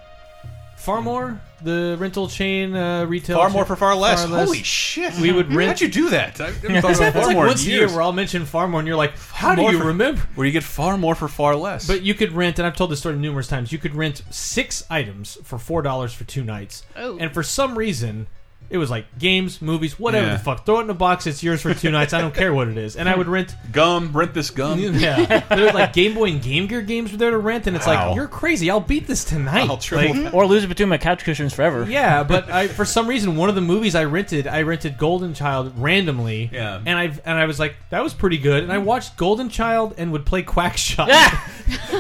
Phar-Mor 0.86 1.42
the 1.64 1.96
rental 2.00 2.28
chain 2.28 2.76
uh, 2.76 3.06
retail 3.06 3.38
Far 3.38 3.50
more 3.50 3.66
for 3.66 3.76
far 3.76 3.96
less. 3.96 4.24
Holy 4.24 4.62
shit! 4.62 5.16
We 5.20 5.32
would 5.32 5.52
rent. 5.54 5.70
How'd 5.72 5.82
you 5.82 5.88
do 5.88 6.10
that? 6.12 6.40
I 6.40 6.52
haven't 6.52 6.82
thought 6.82 6.96
about 6.98 7.14
far 7.14 7.26
like 7.26 7.34
more 7.34 7.46
in 7.46 7.50
once 7.50 7.66
a 7.66 7.70
year 7.70 7.80
years. 7.80 7.94
where 7.94 8.02
I'll 8.04 8.12
mention 8.14 8.46
Phar-Mor, 8.46 8.80
and 8.82 8.88
you're 8.88 8.96
like, 8.98 9.18
how 9.18 9.56
do 9.56 9.62
More 9.64 9.72
you 9.72 9.80
for- 9.80 9.86
remember? 9.86 10.22
Where 10.36 10.46
you 10.46 10.54
get 10.54 10.64
far 10.64 10.98
more 10.98 11.16
for 11.16 11.28
far 11.28 11.56
less. 11.56 11.88
But 11.88 12.04
you 12.04 12.14
could 12.14 12.34
rent, 12.34 12.60
and 12.60 12.68
I've 12.68 12.76
told 12.76 12.92
this 12.92 13.00
story 13.00 13.16
numerous 13.16 13.48
times. 13.48 13.72
You 13.72 13.80
could 13.80 13.96
rent 13.96 14.22
six 14.30 14.84
items 14.90 15.38
for 15.44 15.58
four 15.58 15.82
dollars 15.82 16.14
for 16.14 16.24
two 16.26 16.44
nights, 16.44 16.84
Oh. 16.96 17.18
and 17.20 17.34
for 17.34 17.42
some 17.42 17.78
reason, 17.78 18.28
it 18.76 18.78
was 18.78 18.92
like 18.92 19.18
games, 19.18 19.62
movies, 19.62 19.98
whatever 19.98 20.28
Yeah. 20.28 20.34
the 20.34 20.40
fuck. 20.40 20.66
Throw 20.66 20.80
it 20.80 20.84
in 20.84 20.90
a 20.92 20.94
box. 20.94 21.26
It's 21.26 21.42
yours 21.42 21.62
for 21.62 21.74
two 21.74 21.90
nights. 21.90 22.14
I 22.14 22.22
don't 22.22 22.34
care 22.36 22.54
what 22.54 22.68
it 22.68 22.78
is. 22.78 22.96
And 22.96 23.10
I 23.10 23.16
would 23.16 23.28
rent. 23.28 23.56
gum, 23.72 24.12
rent 24.14 24.34
this 24.34 24.52
gum. 24.52 24.80
Yeah, 24.80 25.40
there 25.50 25.66
was 25.66 25.74
like 25.74 25.94
Game 25.94 26.14
Boy 26.14 26.30
and 26.32 26.42
Game 26.42 26.68
Gear 26.68 26.82
games 26.82 27.12
were 27.12 27.18
there 27.18 27.32
to 27.32 27.38
rent, 27.38 27.66
and 27.68 27.76
it's 27.76 27.88
Wow. 27.88 28.08
like 28.10 28.16
you're 28.16 28.28
crazy. 28.28 28.70
I'll 28.70 28.80
beat 28.80 29.08
this 29.08 29.24
tonight. 29.24 29.70
I'll 29.70 29.78
triple 29.78 30.24
Like, 30.24 30.34
or 30.34 30.46
lose 30.46 30.64
it 30.64 30.68
between 30.68 30.90
my 30.90 30.98
couch 30.98 31.24
cushions 31.24 31.54
forever. 31.54 31.86
yeah, 31.90 32.22
but 32.36 32.50
I 32.52 32.68
for 32.68 32.86
some 32.86 33.08
reason 33.08 33.36
one 33.36 33.50
of 33.50 33.56
the 33.56 33.62
movies 33.62 33.96
I 33.96 34.04
rented, 34.04 34.46
I 34.48 34.62
rented 34.62 34.98
Golden 34.98 35.34
Child 35.34 35.74
randomly. 35.78 36.50
Yeah. 36.54 36.82
And 36.86 36.98
I 36.98 37.04
and 37.26 37.38
I 37.38 37.46
was 37.46 37.60
like, 37.60 37.76
that 37.90 38.04
was 38.04 38.14
pretty 38.14 38.38
good. 38.38 38.64
And 38.64 38.72
I 38.72 38.78
watched 38.78 39.18
Golden 39.18 39.50
Child 39.50 39.96
and 39.98 40.12
would 40.12 40.26
play 40.26 40.44
Quackshot, 40.44 41.08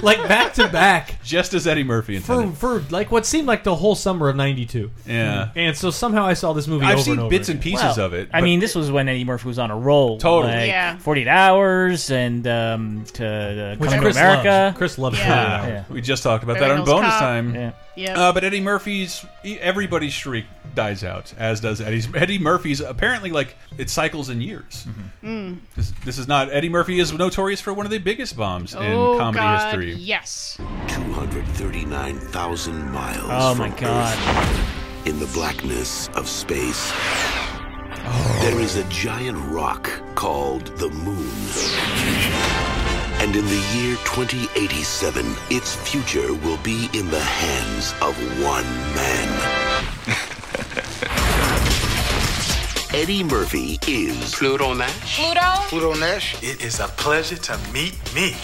like 0.03 0.17
back 0.27 0.53
to 0.55 0.67
back 0.67 1.21
Just 1.23 1.53
as 1.53 1.67
Eddie 1.67 1.83
Murphy 1.83 2.19
for 2.19 2.33
intended. 2.35 2.57
for 2.57 2.79
like 2.89 3.11
what 3.11 3.25
seemed 3.25 3.47
like 3.47 3.63
the 3.63 3.75
whole 3.75 3.95
summer 3.95 4.29
of 4.29 4.35
'92. 4.35 4.91
yeah. 5.05 5.49
And 5.55 5.75
so 5.77 5.89
somehow 5.91 6.25
I 6.25 6.33
saw 6.33 6.53
this 6.53 6.64
movie 6.67 6.85
I've 6.85 6.95
over 6.95 7.03
seen 7.03 7.13
and 7.13 7.21
over. 7.21 7.29
bits 7.29 7.47
and 7.49 7.59
pieces 7.61 7.97
Well, 7.97 8.07
of 8.07 8.13
it. 8.13 8.29
I 8.33 8.41
mean, 8.41 8.59
this 8.59 8.75
was 8.75 8.91
when 8.91 9.07
Eddie 9.09 9.23
Murphy 9.25 9.47
was 9.47 9.57
on 9.59 9.71
a 9.71 9.77
roll. 9.77 10.17
Totally. 10.17 10.53
Like 10.53 10.67
Yeah. 10.67 10.97
48 10.97 11.27
Hours 11.27 12.09
and 12.11 12.45
um, 12.47 13.05
to 13.13 13.25
uh, 13.25 13.75
Which 13.77 13.89
Coming 13.89 14.01
Chris 14.03 14.15
to 14.15 14.21
America. 14.21 14.49
loves. 14.49 14.77
Chris 14.77 14.97
loves 14.97 15.17
Yeah. 15.19 15.27
yeah. 15.27 15.67
Yeah. 15.67 15.83
we 15.89 16.01
just 16.01 16.23
talked 16.23 16.43
about 16.43 16.55
Beverly 16.59 16.75
that 16.75 16.79
on 16.81 16.85
bonus 16.85 17.09
Cop. 17.11 17.19
time. 17.19 17.55
Yeah. 17.55 17.71
Yep. 17.97 18.17
Uh, 18.17 18.33
but 18.33 18.43
Eddie 18.43 18.59
Murphy's 18.59 19.25
everybody's 19.45 20.11
shriek 20.11 20.43
dies 20.73 21.05
out, 21.05 21.33
as 21.37 21.61
does 21.61 21.79
Eddie's, 21.79 22.13
Eddie 22.13 22.37
Murphy's. 22.39 22.81
Apparently, 22.81 23.29
like 23.31 23.55
it 23.77 23.89
cycles 23.89 24.29
in 24.29 24.41
years. 24.41 24.85
Mm. 25.23 25.59
This, 25.77 25.93
this 26.03 26.17
is 26.17 26.27
not 26.27 26.51
Eddie 26.51 26.67
Murphy 26.67 26.99
is 26.99 27.13
notorious 27.13 27.61
for 27.61 27.73
one 27.73 27.85
of 27.85 27.93
the 27.93 27.97
biggest 27.99 28.35
bombs 28.35 28.75
Oh, 28.75 29.13
in 29.13 29.19
comedy 29.19 29.39
God, 29.39 29.79
history. 29.79 29.93
Yes. 29.93 30.57
239,000 30.89 32.91
miles. 32.91 33.29
Oh, 33.29 33.55
my 33.55 33.69
God. 33.69 34.17
Earth, 34.17 34.84
in 35.05 35.19
the 35.19 35.27
blackness 35.27 36.09
of 36.09 36.27
space, 36.27 36.91
there 38.41 38.59
is 38.59 38.75
a 38.75 38.83
giant 38.85 39.37
rock 39.49 39.89
called 40.15 40.65
the 40.77 40.89
Moon. 40.89 41.29
And 43.21 43.35
in 43.35 43.45
the 43.45 43.63
year 43.75 43.95
2087, 44.05 45.25
its 45.49 45.75
future 45.75 46.33
will 46.33 46.57
be 46.57 46.89
in 46.93 47.09
the 47.09 47.19
hands 47.19 47.93
of 48.01 48.15
one 48.43 48.65
man. 48.95 49.29
Eddie 52.93 53.23
Murphy 53.23 53.79
is 53.87 54.33
Pluto 54.35 54.73
Nash. 54.73 55.17
Pluto? 55.17 55.41
Pluto 55.67 55.93
Nash, 55.99 56.41
it 56.41 56.63
is 56.63 56.79
a 56.79 56.87
pleasure 56.87 57.37
to 57.37 57.59
meet 57.73 57.95
me. 58.13 58.35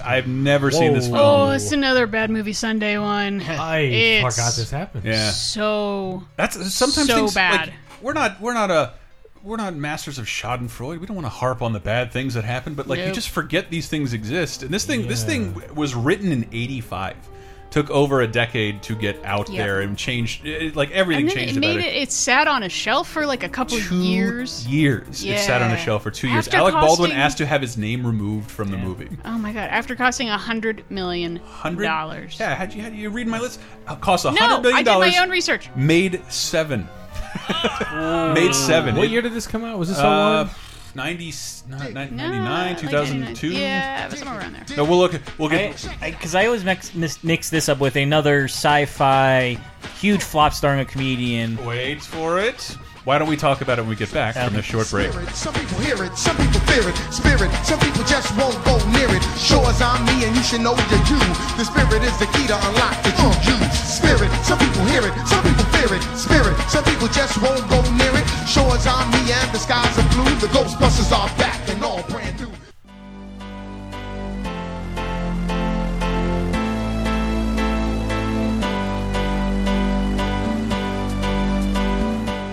I've 0.00 0.26
never 0.26 0.70
seen 0.70 0.92
this 0.92 1.06
film. 1.06 1.18
Oh, 1.18 1.50
it's 1.50 1.72
another 1.72 2.06
bad 2.06 2.30
movie 2.30 2.52
Sunday 2.52 2.98
one. 2.98 3.40
I 3.42 3.78
It's 3.80 4.36
forgot 4.36 4.54
this 4.54 4.70
happened. 4.70 5.04
Yeah. 5.04 5.30
So 5.30 6.24
That's 6.36 6.56
sometimes 6.74 7.08
so 7.08 7.16
things, 7.16 7.34
bad. 7.34 7.68
Like, 7.68 7.74
we're 8.02 8.12
not 8.14 8.40
we're 8.40 8.54
not 8.54 8.70
a 8.70 8.94
we're 9.42 9.56
not 9.56 9.74
masters 9.74 10.18
of 10.18 10.26
Schadenfreude. 10.26 11.00
We 11.00 11.06
don't 11.06 11.16
want 11.16 11.24
to 11.26 11.30
harp 11.30 11.62
on 11.62 11.72
the 11.72 11.80
bad 11.80 12.12
things 12.12 12.34
that 12.34 12.44
happen, 12.44 12.74
but 12.74 12.86
like 12.86 12.98
you 12.98 13.06
Nope. 13.06 13.14
just 13.14 13.30
forget 13.30 13.70
these 13.70 13.88
things 13.88 14.12
exist. 14.12 14.62
And 14.62 14.70
this 14.70 14.84
thing 14.84 15.08
this 15.08 15.24
thing 15.24 15.54
was 15.74 15.94
written 15.94 16.30
in 16.32 16.44
'85. 16.52 17.16
Took 17.70 17.88
over 17.90 18.20
a 18.20 18.26
decade 18.26 18.82
to 18.82 18.96
get 18.96 19.24
out 19.24 19.48
Yeah. 19.48 19.62
there 19.64 19.80
and 19.80 19.96
changed. 19.96 20.44
It, 20.44 20.74
like 20.74 20.90
everything 20.90 21.26
and 21.26 21.32
changed 21.34 21.54
it 21.54 21.58
about 21.58 21.76
made 21.76 21.84
it. 21.84 21.94
it. 21.94 22.02
It 22.02 22.10
sat 22.12 22.48
on 22.48 22.64
a 22.64 22.68
shelf 22.68 23.08
for 23.08 23.24
like 23.26 23.44
a 23.44 23.48
couple 23.48 23.76
of 23.76 23.90
years. 23.92 24.66
Years. 24.66 25.24
It 25.24 25.38
sat 25.38 25.62
on 25.62 25.70
a 25.70 25.78
shelf 25.78 26.02
for 26.02 26.10
two 26.10 26.26
years. 26.28 26.48
After 26.48 26.56
Alec 26.58 26.74
Baldwin 26.74 27.12
asked 27.12 27.38
to 27.38 27.46
have 27.46 27.60
his 27.62 27.78
name 27.78 28.04
removed 28.04 28.50
from 28.50 28.70
the 28.72 28.76
movie. 28.76 29.08
Oh 29.24 29.38
my 29.38 29.52
god! 29.52 29.68
After 29.70 29.94
costing 29.94 30.28
a 30.28 30.36
hundred 30.36 30.82
million 30.90 31.36
Hundred 31.36 31.84
dollars. 31.84 32.36
Yeah, 32.40 32.54
had 32.56 32.74
you 32.74 32.82
had 32.82 32.94
you 32.94 33.08
read 33.10 33.28
my 33.28 33.38
list? 33.38 33.60
Uh, 33.86 33.94
cost 33.94 34.24
a 34.24 34.32
No, 34.32 34.40
hundred 34.40 34.62
million 34.62 34.76
I 34.76 34.80
did 34.82 34.84
dollars. 34.86 35.12
my 35.14 35.22
own 35.22 35.30
research. 35.30 35.70
Made 35.76 36.20
seven. 36.28 36.88
Made 38.34 38.54
seven. 38.54 38.96
What 38.96 39.04
It- 39.06 39.10
year 39.10 39.22
did 39.22 39.32
this 39.32 39.46
come 39.46 39.64
out? 39.64 39.78
Was 39.78 39.88
this 39.88 39.98
uh, 39.98 40.44
01? 40.48 40.50
90, 40.94 41.32
not, 41.68 41.92
No, 41.92 42.00
99, 42.16 42.42
like 42.68 42.78
2002? 42.78 43.48
99. 43.50 43.52
Yeah, 43.62 44.04
it 44.06 44.10
was 44.10 44.18
somewhere 44.20 44.38
around 44.40 44.52
there. 44.54 44.76
No, 44.76 44.84
we'll 44.84 44.98
look. 44.98 45.20
We'll 45.38 45.48
get. 45.48 45.72
Because 46.00 46.34
I, 46.34 46.46
always 46.46 46.64
mix, 46.64 46.94
mis- 46.94 47.22
mix 47.22 47.50
this 47.50 47.68
up 47.68 47.78
with 47.78 47.96
another 47.96 48.44
sci-fi 48.44 49.58
huge 50.00 50.22
flop 50.22 50.52
starring 50.52 50.80
a 50.80 50.84
comedian. 50.84 51.64
Wait 51.64 52.02
for 52.02 52.38
it. 52.38 52.76
Why 53.04 53.16
don't 53.16 53.32
we 53.32 53.36
talk 53.36 53.62
about 53.62 53.78
it 53.78 53.82
when 53.82 53.88
we 53.88 53.96
get 53.96 54.12
back 54.12 54.36
from 54.36 54.52
this 54.52 54.66
short 54.66 54.90
break? 54.90 55.10
Some 55.32 55.54
people 55.54 55.78
hear 55.80 55.96
it, 56.04 56.12
some 56.18 56.36
people 56.36 56.60
fear 56.68 56.84
it. 56.84 56.96
Spirit, 57.08 57.48
some 57.64 57.80
people 57.80 58.04
just 58.04 58.28
won't 58.36 58.52
go 58.68 58.76
near 58.92 59.08
it. 59.08 59.24
Sure 59.40 59.64
as 59.72 59.80
I'm 59.80 60.04
me, 60.04 60.28
and 60.28 60.36
you 60.36 60.42
should 60.42 60.60
know 60.60 60.76
you. 60.76 61.20
The 61.56 61.64
spirit 61.64 62.04
is 62.04 62.12
the 62.20 62.28
key 62.36 62.44
to 62.52 62.56
unlock 62.68 63.00
the 63.00 63.16
true. 63.16 63.32
Spirit, 63.72 64.28
some 64.44 64.58
people 64.60 64.84
hear 64.92 65.00
it, 65.00 65.16
some 65.24 65.40
people 65.40 65.64
fear 65.72 65.96
it. 65.96 66.02
Spirit, 66.12 66.52
some 66.68 66.84
people 66.84 67.08
just 67.08 67.40
won't 67.40 67.64
go 67.72 67.80
near 67.96 68.12
it. 68.20 68.26
Sure 68.44 68.68
as 68.76 68.86
I'm 68.86 69.08
me, 69.16 69.32
and 69.32 69.48
the 69.48 69.58
skies 69.58 69.96
are 69.96 70.08
blue. 70.12 70.36
The 70.36 70.52
Ghostbusters 70.52 71.08
are 71.08 71.32
back 71.40 71.56
and 71.72 71.82
all 71.82 72.02
brand 72.12 72.38
new. 72.38 72.59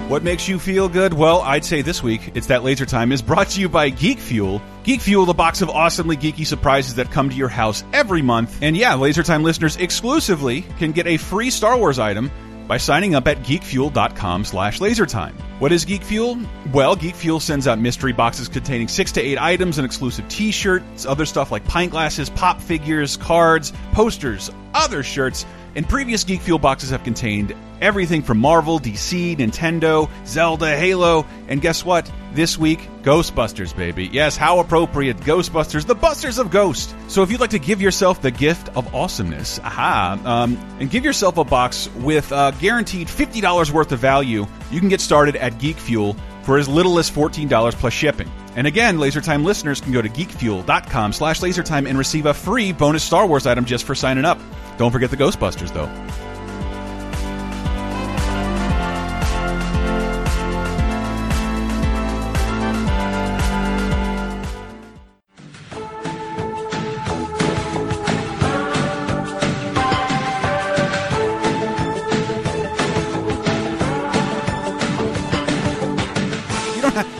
What 0.07 0.23
makes 0.23 0.47
you 0.47 0.57
feel 0.57 0.87
good? 0.87 1.13
Well, 1.13 1.41
I'd 1.41 1.65
say 1.65 1.81
this 1.81 2.01
week, 2.01 2.31
it's 2.33 2.47
that 2.47 2.63
Laser 2.63 2.85
Time 2.85 3.11
is 3.11 3.21
brought 3.21 3.49
to 3.49 3.59
you 3.59 3.67
by 3.67 3.89
Geek 3.89 4.19
Fuel. 4.19 4.61
Geek 4.83 5.01
Fuel, 5.01 5.25
the 5.25 5.33
box 5.33 5.61
of 5.61 5.69
awesomely 5.69 6.15
geeky 6.15 6.47
surprises 6.47 6.95
that 6.95 7.11
come 7.11 7.29
to 7.29 7.35
your 7.35 7.49
house 7.49 7.83
every 7.91 8.21
month. 8.21 8.57
And 8.61 8.77
yeah, 8.77 8.95
Laser 8.95 9.21
Time 9.21 9.43
listeners 9.43 9.75
exclusively 9.75 10.61
can 10.79 10.93
get 10.93 11.07
a 11.07 11.17
free 11.17 11.49
Star 11.49 11.77
Wars 11.77 11.99
item 11.99 12.31
by 12.69 12.77
signing 12.77 13.15
up 13.15 13.27
at 13.27 13.39
geekfuel.com 13.39 14.45
slash 14.45 14.79
lasertime. 14.79 15.33
What 15.59 15.73
is 15.73 15.83
Geek 15.83 16.03
Fuel? 16.03 16.37
Well, 16.71 16.95
Geek 16.95 17.15
Fuel 17.15 17.41
sends 17.41 17.67
out 17.67 17.77
mystery 17.77 18.13
boxes 18.13 18.47
containing 18.47 18.87
six 18.87 19.11
to 19.13 19.21
eight 19.21 19.37
items 19.37 19.77
and 19.77 19.85
exclusive 19.85 20.25
t-shirts, 20.29 21.05
other 21.05 21.25
stuff 21.25 21.51
like 21.51 21.65
pint 21.65 21.91
glasses, 21.91 22.29
pop 22.29 22.61
figures, 22.61 23.17
cards, 23.17 23.73
posters, 23.91 24.51
other 24.73 25.03
shirts, 25.03 25.45
and 25.77 25.87
previous 25.87 26.23
Geek 26.23 26.41
Fuel 26.41 26.57
boxes 26.57 26.89
have 26.89 27.03
contained 27.03 27.55
everything 27.81 28.23
from 28.23 28.39
Marvel, 28.39 28.79
DC, 28.79 29.37
Nintendo, 29.37 30.09
Zelda, 30.25 30.75
Halo, 30.75 31.27
and 31.47 31.61
guess 31.61 31.85
what? 31.85 32.11
This 32.33 32.57
week, 32.57 32.89
Ghostbusters, 33.03 33.77
baby. 33.77 34.09
Yes, 34.11 34.35
how 34.35 34.57
appropriate. 34.57 35.17
Ghostbusters, 35.17 35.85
the 35.85 35.93
busters 35.93 36.39
of 36.39 36.49
Ghost. 36.49 36.95
So 37.07 37.21
if 37.21 37.29
you'd 37.29 37.39
like 37.39 37.51
to 37.51 37.59
give 37.59 37.79
yourself 37.79 38.23
the 38.23 38.31
gift 38.31 38.69
of 38.75 38.95
awesomeness, 38.95 39.59
aha, 39.59 40.19
um, 40.25 40.57
and 40.79 40.89
give 40.89 41.05
yourself 41.05 41.37
a 41.37 41.43
box 41.43 41.87
with 41.97 42.31
uh, 42.31 42.49
guaranteed 42.51 43.07
$50 43.07 43.71
worth 43.71 43.91
of 43.91 43.99
value, 43.99 44.47
you 44.71 44.79
can 44.79 44.89
get 44.89 44.99
started 44.99 45.35
at 45.35 45.59
Geek 45.59 45.77
Fuel 45.77 46.15
for 46.41 46.57
as 46.57 46.67
little 46.67 46.97
as 46.97 47.11
$14 47.11 47.73
plus 47.73 47.93
shipping. 47.93 48.31
And 48.55 48.65
again, 48.65 48.97
LaserTime 48.97 49.43
listeners 49.43 49.79
can 49.79 49.93
go 49.93 50.01
to 50.01 50.09
geekfuel.com 50.09 51.13
slash 51.13 51.41
lasertime 51.41 51.87
and 51.87 51.99
receive 51.99 52.25
a 52.25 52.33
free 52.33 52.71
bonus 52.71 53.03
Star 53.03 53.27
Wars 53.27 53.45
item 53.45 53.65
just 53.65 53.83
for 53.83 53.93
signing 53.93 54.25
up. 54.25 54.39
Don't 54.77 54.91
forget 54.91 55.09
the 55.09 55.17
Ghostbusters, 55.17 55.73
though. 55.73 55.91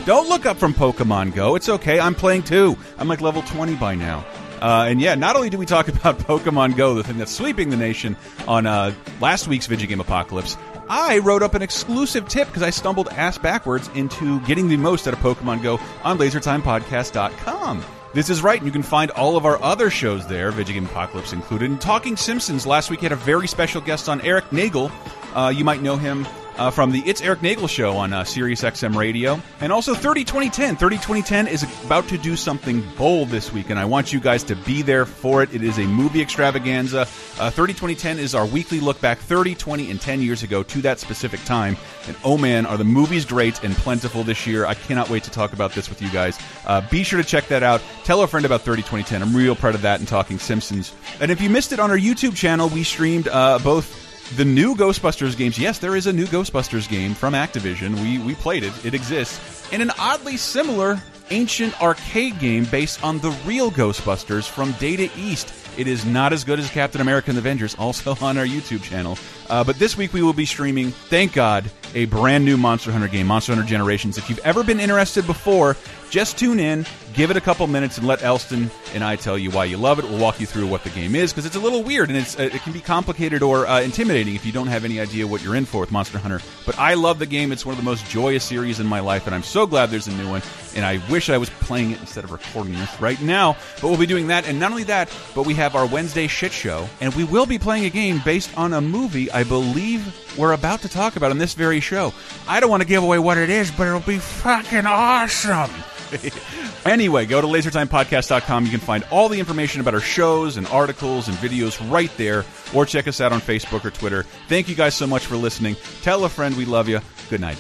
Don't 0.06 0.30
look 0.30 0.46
up 0.46 0.56
from 0.56 0.74
Pokemon 0.74 1.36
Go. 1.36 1.56
It's 1.56 1.68
okay. 1.68 2.00
I'm 2.00 2.16
playing 2.16 2.44
too. 2.44 2.78
I'm 2.98 3.10
like 3.10 3.20
level 3.20 3.42
20 3.42 3.76
by 3.76 3.94
now. 3.94 4.26
Uh, 4.62 4.88
and 4.90 5.02
yeah, 5.02 5.16
not 5.16 5.36
only 5.36 5.50
do 5.50 5.58
we 5.58 5.66
talk 5.66 5.88
about 5.88 6.18
Pokemon 6.20 6.76
Go, 6.76 6.96
the 6.96 7.04
thing 7.04 7.18
that's 7.18 7.32
sweeping 7.32 7.70
the 7.70 7.78
nation 7.78 8.16
on 8.48 8.66
uh, 8.66 8.94
last 9.20 9.48
week's 9.48 9.68
Video 9.68 9.88
Game 9.88 10.00
Apocalypse, 10.00 10.58
I 10.90 11.20
wrote 11.20 11.44
up 11.44 11.54
an 11.54 11.62
exclusive 11.62 12.28
tip 12.28 12.48
because 12.48 12.64
I 12.64 12.70
stumbled 12.70 13.10
ass 13.10 13.38
backwards 13.38 13.90
into 13.94 14.40
getting 14.42 14.68
the 14.68 14.78
most 14.78 15.08
out 15.08 15.14
of 15.14 15.20
Pokemon 15.20 15.62
Go 15.62 15.80
on 16.04 16.18
LaserTimePodcast.com. 16.18 17.84
This 18.14 18.30
is 18.30 18.42
right, 18.42 18.58
and 18.58 18.66
you 18.66 18.72
can 18.72 18.84
find 18.84 19.12
all 19.12 19.36
of 19.36 19.46
our 19.46 19.62
other 19.62 19.90
shows 19.90 20.26
there, 20.28 20.52
Video 20.52 20.76
Game 20.76 20.86
Apocalypse 20.86 21.34
included. 21.34 21.70
And 21.70 21.80
Talking 21.80 22.16
Simpsons, 22.16 22.66
last 22.66 22.90
week 22.90 23.02
had 23.02 23.12
a 23.12 23.18
very 23.18 23.48
special 23.48 23.82
guest 23.82 24.08
on 24.08 24.22
Eric 24.22 24.52
Nagel. 24.52 24.92
Uh, 25.36 25.50
you 25.56 25.66
might 25.66 25.82
know 25.82 25.98
him 25.98 26.26
uh, 26.58 26.72
from 26.72 26.92
the 26.92 27.02
It's 27.06 27.22
Eric 27.22 27.42
Nagel 27.42 27.68
show 27.68 27.98
on 27.98 28.14
uh, 28.14 28.24
Sirius 28.24 28.62
XM 28.62 28.96
Radio. 28.96 29.42
And 29.62 29.72
also 29.72 29.94
30 29.94 30.24
2010. 30.24 30.76
30 30.76 30.96
2010 30.98 31.48
is 31.48 31.64
about 31.86 32.08
to 32.10 32.18
do 32.18 32.36
something 32.36 32.84
bold 32.98 33.30
this 33.30 33.52
week, 33.54 33.70
and 33.70 33.80
I 33.80 33.86
want 33.86 34.12
you 34.12 34.20
guys 34.20 34.44
to 34.46 34.56
be 34.56 34.82
there 34.82 35.06
for 35.06 35.44
it. 35.44 35.54
It 35.54 35.64
is 35.64 35.78
a 35.78 35.86
movie 35.86 36.22
extravaganza. 36.22 37.02
Uh, 37.40 37.50
30 37.50 37.74
2010 37.74 38.20
is 38.20 38.36
our 38.36 38.46
weekly 38.46 38.80
look 38.80 39.00
back 39.02 39.18
30, 39.20 39.56
20, 39.56 39.92
and 39.92 40.02
10 40.02 40.22
years 40.22 40.44
ago 40.44 40.64
to 40.64 40.82
that 40.82 41.00
specific 41.00 41.44
time. 41.46 41.78
And 42.08 42.16
oh 42.24 42.38
man, 42.38 42.66
are 42.66 42.78
the 42.78 42.84
movies 42.84 43.26
great 43.26 43.64
and 43.64 43.76
plentiful 43.76 44.24
this 44.24 44.48
year. 44.48 44.66
I 44.66 44.74
cannot 44.74 45.10
wait 45.10 45.24
to 45.24 45.32
talk 45.32 45.54
about 45.54 45.74
this 45.74 45.90
with 45.90 46.02
you 46.02 46.10
guys. 46.10 46.40
Uh, 46.66 46.82
be 46.90 47.04
sure 47.04 47.22
to 47.22 47.28
check 47.28 47.48
that 47.48 47.64
out. 47.64 47.82
Tell 48.04 48.22
a 48.22 48.28
friend 48.28 48.46
about 48.46 48.62
30 48.62 48.82
2010. 48.82 49.22
I'm 49.22 49.36
real 49.36 49.56
proud 49.56 49.76
of 49.76 49.82
that 49.84 50.00
and 50.00 50.08
talking 50.08 50.40
Simpsons. 50.40 50.94
And 51.20 51.32
if 51.32 51.42
you 51.42 51.50
missed 51.50 51.72
it 51.72 51.80
on 51.80 51.92
our 51.92 51.98
YouTube 51.98 52.36
channel, 52.36 52.70
we 52.70 52.84
streamed 52.84 53.28
uh, 53.28 53.60
both 53.60 54.07
the 54.36 54.46
new 54.46 54.76
Ghostbusters 54.76 55.38
games. 55.38 55.58
Yes, 55.58 55.80
there 55.80 55.96
is 55.96 56.08
a 56.08 56.14
new 56.14 56.26
Ghostbusters 56.26 56.90
game 56.90 57.14
from 57.14 57.34
Activision. 57.34 57.96
We 58.02 58.20
we 58.20 58.36
played 58.36 58.64
it. 58.64 58.74
It 58.86 58.94
exists. 58.94 59.72
And 59.72 59.82
an 59.82 59.92
oddly 59.98 60.38
similar 60.38 61.02
ancient 61.30 61.80
arcade 61.82 62.40
game 62.40 62.66
based 62.66 63.04
on 63.04 63.20
the 63.20 63.32
real 63.46 63.72
Ghostbusters 63.72 64.48
from 64.48 64.72
Data 64.74 65.10
East. 65.18 65.54
It 65.78 65.88
is 65.88 66.06
not 66.06 66.34
as 66.34 66.44
good 66.44 66.60
as 66.60 66.70
Captain 66.70 67.02
America 67.02 67.30
and 67.30 67.38
the 67.38 67.42
Avengers, 67.42 67.76
also 67.80 68.16
on 68.22 68.38
our 68.38 68.46
YouTube 68.46 68.84
channel. 68.84 69.18
Uh, 69.50 69.64
but 69.64 69.78
this 69.78 69.98
week 69.98 70.14
we 70.14 70.22
will 70.22 70.34
be 70.34 70.46
streaming, 70.46 70.92
thank 70.92 71.34
God, 71.34 71.70
a 71.94 72.06
brand 72.06 72.46
new 72.46 72.58
Monster 72.58 72.92
Hunter 72.92 73.08
game, 73.08 73.28
Monster 73.28 73.54
Hunter 73.54 73.68
Generations. 73.68 74.18
If 74.18 74.30
you've 74.30 74.40
ever 74.40 74.64
been 74.64 74.80
interested 74.80 75.26
before, 75.28 75.78
just 76.10 76.38
tune 76.38 76.60
in, 76.60 76.86
Give 77.18 77.32
it 77.32 77.36
a 77.36 77.42
couple 77.42 77.66
minutes 77.66 77.98
and 77.98 78.06
let 78.06 78.22
Elston 78.22 78.70
and 78.94 79.04
I 79.04 79.16
tell 79.16 79.40
you 79.40 79.50
why 79.50 79.66
you 79.66 79.78
love 79.78 79.98
it. 79.98 80.06
We'll 80.06 80.20
walk 80.20 80.40
you 80.40 80.46
through 80.46 80.68
what 80.68 80.84
the 80.84 80.92
game 80.92 81.16
is 81.16 81.34
because 81.34 81.48
it's 81.48 81.56
a 81.56 81.60
little 81.60 81.82
weird 81.82 82.10
and 82.10 82.18
it's 82.20 82.38
uh, 82.38 82.44
it 82.44 82.62
can 82.62 82.74
be 82.74 82.80
complicated 82.80 83.42
or 83.42 83.66
uh, 83.66 83.82
intimidating 83.82 84.36
if 84.36 84.46
you 84.46 84.52
don't 84.52 84.68
have 84.68 84.86
any 84.86 85.00
idea 85.00 85.26
what 85.26 85.44
you're 85.44 85.56
in 85.56 85.66
for 85.66 85.82
with 85.82 85.92
Monster 85.92 86.20
Hunter. 86.20 86.42
But 86.64 86.78
I 86.78 86.94
love 86.94 87.18
the 87.18 87.26
game. 87.26 87.52
It's 87.52 87.66
one 87.66 87.74
of 87.74 87.80
the 87.80 87.84
most 87.84 88.08
joyous 88.08 88.44
series 88.44 88.80
in 88.80 88.86
my 88.86 89.00
life, 89.00 89.26
and 89.26 89.34
I'm 89.34 89.42
so 89.42 89.66
glad 89.66 89.90
there's 89.90 90.06
a 90.06 90.12
new 90.12 90.30
one. 90.30 90.44
And 90.76 90.86
I 90.86 91.02
wish 91.10 91.32
I 91.32 91.40
was 91.40 91.50
playing 91.50 91.90
it 91.90 92.00
instead 92.02 92.24
of 92.24 92.32
recording 92.32 92.74
this 92.74 93.02
right 93.02 93.20
now. 93.20 93.58
But 93.82 93.88
we'll 93.88 93.98
be 93.98 94.06
doing 94.06 94.28
that, 94.28 94.48
and 94.48 94.60
not 94.60 94.70
only 94.70 94.84
that, 94.84 95.12
but 95.34 95.48
we 95.48 95.56
have 95.56 95.76
our 95.76 95.88
Wednesday 95.88 96.28
shit 96.28 96.52
show, 96.52 96.88
and 97.02 97.12
we 97.16 97.24
will 97.24 97.48
be 97.48 97.58
playing 97.58 97.86
a 97.86 97.90
game 97.90 98.22
based 98.24 98.56
on 98.56 98.74
a 98.74 98.82
movie 98.82 99.32
I 99.32 99.44
believe 99.44 100.38
we're 100.38 100.54
about 100.54 100.82
to 100.82 100.88
talk 100.88 101.16
about 101.16 101.32
on 101.32 101.40
this 101.40 101.56
very 101.56 101.80
show. 101.80 102.14
I 102.48 102.60
don't 102.60 102.70
want 102.70 102.84
to 102.84 102.88
give 102.88 103.02
away 103.02 103.18
what 103.18 103.40
it 103.40 103.50
is, 103.50 103.72
but 103.72 103.88
it'll 103.88 104.02
be 104.02 104.20
fucking 104.20 104.86
awesome. 104.86 105.72
anyway, 106.86 107.26
go 107.26 107.42
to 107.42 107.48
lasertimepodcast.com. 107.48 108.66
You 108.66 108.72
can 108.72 108.80
find 108.80 109.04
all 109.12 109.30
the 109.30 109.40
information 109.40 109.82
about 109.82 109.94
our 109.94 110.00
shows 110.00 110.58
and 110.58 110.68
articles 110.68 111.28
and 111.28 111.38
videos 111.38 111.80
right 111.92 112.12
there, 112.18 112.46
or 112.74 112.86
check 112.86 113.08
us 113.08 113.22
out 113.22 113.32
on 113.32 113.42
Facebook 113.42 113.86
or 113.86 113.92
Twitter. 113.92 114.24
Thank 114.48 114.70
you 114.70 114.76
guys 114.76 114.96
so 114.96 115.08
much 115.08 115.26
for 115.26 115.36
listening. 115.36 115.76
Tell 116.02 116.26
a 116.26 116.30
friend 116.30 116.56
we 116.56 116.66
love 116.66 116.88
you. 116.90 117.00
Good 117.30 117.42
night. 117.42 117.58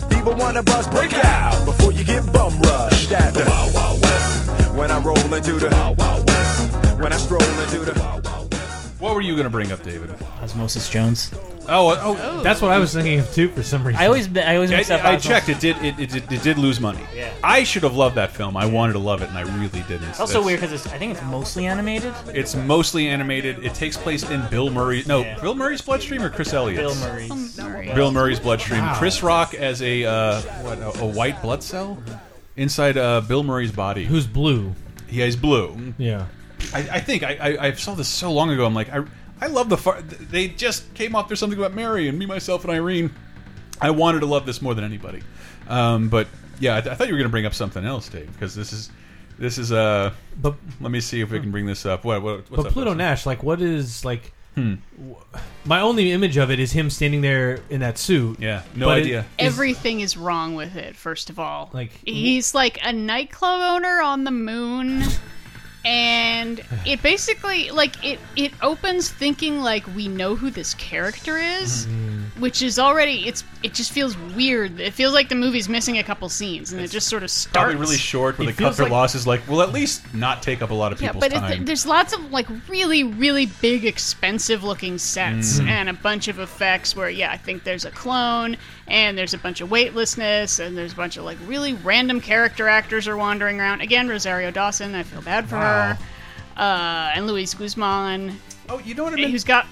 With 0.00 0.10
people 0.10 0.34
wanna 0.34 0.62
bust, 0.62 0.90
break 0.90 1.12
out 1.24 1.64
before 1.64 1.92
you 1.92 2.04
get 2.04 2.24
bum 2.32 2.58
rushed 2.60 3.12
at 3.12 3.34
the 3.34 3.44
Wild 3.44 3.74
Wild 3.74 4.02
West. 4.02 4.74
When 4.74 4.90
I 4.90 4.98
roll 5.00 5.34
into 5.34 5.52
the 5.58 5.68
Wild 5.70 5.98
Wild 5.98 6.26
West. 6.28 6.98
When 7.00 7.12
I 7.12 7.16
stroll 7.16 7.42
into 7.42 7.78
the 7.78 7.98
Wild 8.00 8.24
Wild 8.24 8.27
What 8.98 9.14
were 9.14 9.20
you 9.20 9.34
going 9.34 9.44
to 9.44 9.50
bring 9.50 9.70
up, 9.70 9.82
David? 9.84 10.10
Osmosis 10.42 10.90
Jones. 10.90 11.32
Oh, 11.70 11.96
oh, 12.00 12.42
That's 12.42 12.60
what 12.62 12.70
I 12.72 12.78
was 12.78 12.94
thinking 12.94 13.20
of 13.20 13.30
too 13.32 13.48
for 13.50 13.62
some 13.62 13.86
reason. 13.86 14.00
I 14.02 14.06
always, 14.06 14.34
I 14.36 14.54
always 14.56 14.70
mix 14.70 14.90
up. 14.90 15.04
I, 15.04 15.12
I 15.12 15.16
Osmosis- 15.16 15.28
checked. 15.28 15.48
It 15.50 15.60
did. 15.60 15.76
It, 15.84 15.98
it, 16.00 16.10
did- 16.10 16.32
it 16.32 16.42
did 16.42 16.58
lose 16.58 16.80
money. 16.80 17.04
Yeah. 17.14 17.30
I 17.44 17.62
should 17.62 17.82
have 17.84 17.94
loved 17.94 18.16
that 18.16 18.32
film. 18.32 18.56
I 18.56 18.64
wanted 18.66 18.94
to 18.94 18.98
love 18.98 19.20
it, 19.22 19.28
and 19.28 19.36
I 19.38 19.42
really 19.42 19.82
didn't. 19.82 20.08
It's 20.08 20.18
also 20.18 20.40
That's- 20.42 20.46
weird 20.46 20.60
because 20.62 20.86
I 20.88 20.98
think 20.98 21.12
it's 21.12 21.22
mostly 21.24 21.66
animated. 21.66 22.12
It's 22.28 22.56
mostly 22.56 23.06
animated. 23.06 23.64
It 23.64 23.74
takes 23.74 23.96
place 23.96 24.28
in 24.28 24.44
Bill 24.50 24.70
Murray. 24.70 25.04
No, 25.06 25.22
Bill 25.42 25.54
Murray's 25.54 25.82
bloodstream 25.82 26.22
or 26.22 26.30
Chris 26.30 26.52
Elliott's. 26.54 26.98
Bill 27.00 27.08
Murray's. 27.12 27.56
Bill 27.94 28.10
Murray's 28.12 28.40
bloodstream. 28.40 28.80
Wow. 28.80 28.98
Chris 28.98 29.22
Rock 29.22 29.54
as 29.54 29.80
a 29.82 30.04
uh, 30.06 30.40
what 30.62 30.78
a, 30.78 31.02
a 31.02 31.06
white 31.06 31.40
blood 31.42 31.62
cell 31.62 32.02
inside 32.56 32.96
uh, 32.96 33.20
Bill 33.20 33.42
Murray's 33.44 33.72
body. 33.72 34.06
Who's 34.06 34.26
blue? 34.26 34.74
Yeah, 35.10 35.26
he's 35.26 35.36
blue. 35.36 35.94
Yeah. 35.98 36.26
I, 36.74 36.78
I 36.92 37.00
think 37.00 37.22
I, 37.22 37.34
I, 37.40 37.66
I 37.68 37.72
saw 37.72 37.94
this 37.94 38.08
so 38.08 38.32
long 38.32 38.50
ago. 38.50 38.64
I'm 38.66 38.74
like, 38.74 38.90
I, 38.92 39.04
I 39.40 39.46
love 39.46 39.68
the. 39.68 39.76
Far 39.76 40.02
they 40.02 40.48
just 40.48 40.92
came 40.94 41.14
off. 41.14 41.28
There's 41.28 41.38
something 41.40 41.58
about 41.58 41.74
Mary 41.74 42.08
and 42.08 42.18
me, 42.18 42.26
myself, 42.26 42.64
and 42.64 42.72
Irene. 42.72 43.10
I 43.80 43.90
wanted 43.90 44.20
to 44.20 44.26
love 44.26 44.44
this 44.46 44.60
more 44.60 44.74
than 44.74 44.84
anybody. 44.84 45.22
Um, 45.68 46.08
but 46.08 46.26
yeah, 46.60 46.74
I, 46.74 46.78
I 46.78 46.94
thought 46.94 47.06
you 47.06 47.12
were 47.14 47.18
going 47.18 47.28
to 47.28 47.32
bring 47.32 47.46
up 47.46 47.54
something 47.54 47.84
else, 47.84 48.08
Dave, 48.08 48.32
because 48.32 48.54
this 48.54 48.72
is 48.72 48.90
this 49.38 49.58
is 49.58 49.70
uh. 49.72 50.12
But 50.40 50.54
let 50.80 50.90
me 50.90 51.00
see 51.00 51.20
if 51.20 51.30
we 51.30 51.38
can 51.40 51.50
bring 51.50 51.66
this 51.66 51.86
up. 51.86 52.04
What? 52.04 52.22
what 52.22 52.36
what's 52.38 52.48
but 52.50 52.66
up, 52.66 52.72
Pluto 52.72 52.90
Dustin? 52.90 52.98
Nash, 52.98 53.26
like, 53.26 53.42
what 53.42 53.60
is 53.62 54.04
like? 54.04 54.32
Hmm. 54.54 54.74
My 55.64 55.80
only 55.82 56.10
image 56.10 56.36
of 56.36 56.50
it 56.50 56.58
is 56.58 56.72
him 56.72 56.90
standing 56.90 57.20
there 57.20 57.60
in 57.70 57.78
that 57.80 57.96
suit. 57.96 58.40
Yeah, 58.40 58.62
no 58.74 58.86
but 58.86 58.98
it 58.98 59.02
idea. 59.02 59.20
is- 59.20 59.46
Everything 59.46 60.00
is 60.00 60.16
wrong 60.16 60.56
with 60.56 60.74
it. 60.74 60.96
First 60.96 61.30
of 61.30 61.38
all, 61.38 61.70
Like- 61.72 61.92
he's 62.04 62.54
like 62.54 62.78
a 62.82 62.92
nightclub 62.92 63.60
owner 63.60 64.00
on 64.02 64.24
the 64.24 64.32
moon, 64.32 65.04
and 65.88 66.60
it 66.84 67.00
basically 67.02 67.70
like 67.70 68.04
it 68.04 68.18
it 68.36 68.52
opens 68.60 69.08
thinking 69.08 69.60
like 69.62 69.84
we 69.96 70.06
know 70.06 70.34
who 70.36 70.50
this 70.50 70.74
character 70.74 71.38
is, 71.38 71.86
Mm-hmm. 71.86 72.40
which 72.40 72.60
is 72.62 72.78
already 72.78 73.26
it's 73.26 73.42
it 73.62 73.72
just 73.72 73.90
feels 73.92 74.16
weird. 74.36 74.78
It 74.80 74.92
feels 74.92 75.14
like 75.14 75.28
the 75.30 75.34
movie's 75.34 75.68
missing 75.68 75.96
a 75.98 76.02
couple 76.02 76.28
scenes, 76.28 76.72
and 76.72 76.80
it 76.82 76.90
just 76.90 77.08
sort 77.08 77.22
of 77.22 77.30
starts 77.30 77.54
Probably 77.56 77.76
really 77.76 77.96
short, 77.96 78.38
where 78.38 78.44
It 78.48 78.52
they 78.52 78.52
cut 78.52 78.58
feels 78.68 78.76
their 78.76 78.84
like- 78.86 78.92
losses. 78.92 79.26
Like, 79.26 79.48
well, 79.48 79.62
at 79.62 79.72
least 79.72 80.12
not 80.14 80.42
take 80.42 80.60
up 80.62 80.70
a 80.70 80.74
lot 80.74 80.92
of 80.92 81.00
Yeah, 81.00 81.08
people's 81.12 81.22
but 81.24 81.32
it, 81.32 81.40
time. 81.40 81.64
there's 81.64 81.86
lots 81.86 82.12
of 82.12 82.30
like 82.30 82.46
really, 82.68 83.02
really 83.02 83.46
big, 83.46 83.84
expensive 83.86 84.62
looking 84.62 84.98
sets 84.98 85.58
Mhm. 85.58 85.68
and 85.68 85.88
a 85.88 85.94
bunch 85.94 86.28
of 86.28 86.38
effects 86.38 86.94
where, 86.94 87.08
yeah, 87.10 87.32
I 87.32 87.38
think 87.38 87.64
there's 87.64 87.84
a 87.86 87.90
clone 87.90 88.56
and 88.88 89.16
there's 89.16 89.34
a 89.34 89.38
bunch 89.38 89.60
of 89.60 89.70
weightlessness 89.70 90.58
and 90.58 90.76
there's 90.76 90.92
a 90.92 90.96
bunch 90.96 91.16
of 91.16 91.24
like 91.24 91.38
really 91.46 91.74
random 91.74 92.20
character 92.20 92.68
actors 92.68 93.06
are 93.06 93.16
wandering 93.16 93.60
around. 93.60 93.80
Again, 93.82 94.08
Rosario 94.08 94.50
Dawson, 94.50 94.94
I 94.94 95.02
feel 95.04 95.22
bad 95.22 95.48
for 95.48 95.56
Wow. 95.56 95.94
her. 95.94 95.98
Uh, 96.56 97.12
and 97.14 97.26
Luis 97.26 97.54
Guzman. 97.54 98.36
Oh, 98.68 98.80
you 98.80 98.94
know 98.94 99.04
what 99.04 99.12
I 99.12 99.16
mean? 99.16 99.30
Who's 99.30 99.44
got 99.44 99.66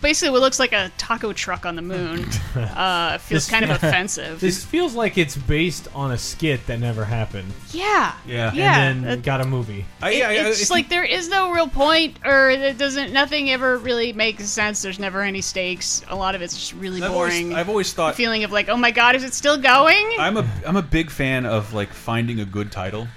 basically 0.00 0.30
what 0.30 0.40
looks 0.40 0.58
like 0.58 0.72
a 0.72 0.90
taco 0.98 1.32
truck 1.32 1.66
on 1.66 1.76
the 1.76 1.82
moon. 1.82 2.24
uh, 2.56 3.18
feels 3.18 3.46
This- 3.46 3.50
kind 3.50 3.64
of 3.64 3.70
offensive. 3.82 4.40
This 4.40 4.64
feels 4.64 4.94
like 4.94 5.18
it's 5.18 5.36
based 5.36 5.88
on 5.94 6.12
a 6.12 6.18
skit 6.18 6.66
that 6.66 6.78
never 6.80 7.04
happened. 7.04 7.52
yeah. 7.72 8.14
Yeah. 8.26 8.52
Yeah. 8.52 8.78
And 8.80 9.04
then 9.04 9.10
that- 9.10 9.22
got 9.22 9.40
a 9.40 9.44
movie. 9.44 9.84
I, 10.00 10.10
It- 10.10 10.22
I, 10.24 10.28
I, 10.28 10.32
it's 10.48 10.62
if 10.62 10.70
like 10.70 10.88
there 10.88 11.04
is 11.04 11.28
no 11.28 11.52
real 11.52 11.68
point, 11.68 12.16
or 12.24 12.50
it 12.50 12.78
doesn't. 12.78 13.12
Nothing 13.12 13.50
ever 13.50 13.78
really 13.78 14.12
makes 14.12 14.48
sense. 14.48 14.82
There's 14.82 14.98
never 14.98 15.22
any 15.22 15.40
stakes. 15.40 16.02
A 16.08 16.16
lot 16.16 16.34
of 16.34 16.42
it's 16.42 16.54
just 16.54 16.72
really 16.74 17.02
I've 17.02 17.10
always- 17.12 17.32
boring. 17.32 17.54
I've 17.54 17.68
always 17.68 17.92
thought- 17.92 18.12
the 18.12 18.16
feeling 18.16 18.44
of 18.44 18.52
like, 18.52 18.68
oh 18.68 18.76
my 18.76 18.90
god, 18.90 19.14
is 19.16 19.24
it 19.24 19.34
still 19.34 19.58
going? 19.58 20.10
I'm 20.18 20.36
a 20.36 20.48
I'm 20.66 20.76
a 20.76 20.82
big 20.82 21.10
fan 21.10 21.46
of 21.46 21.72
like 21.74 21.92
finding 21.92 22.40
a 22.40 22.44
good 22.44 22.70
title. 22.72 23.08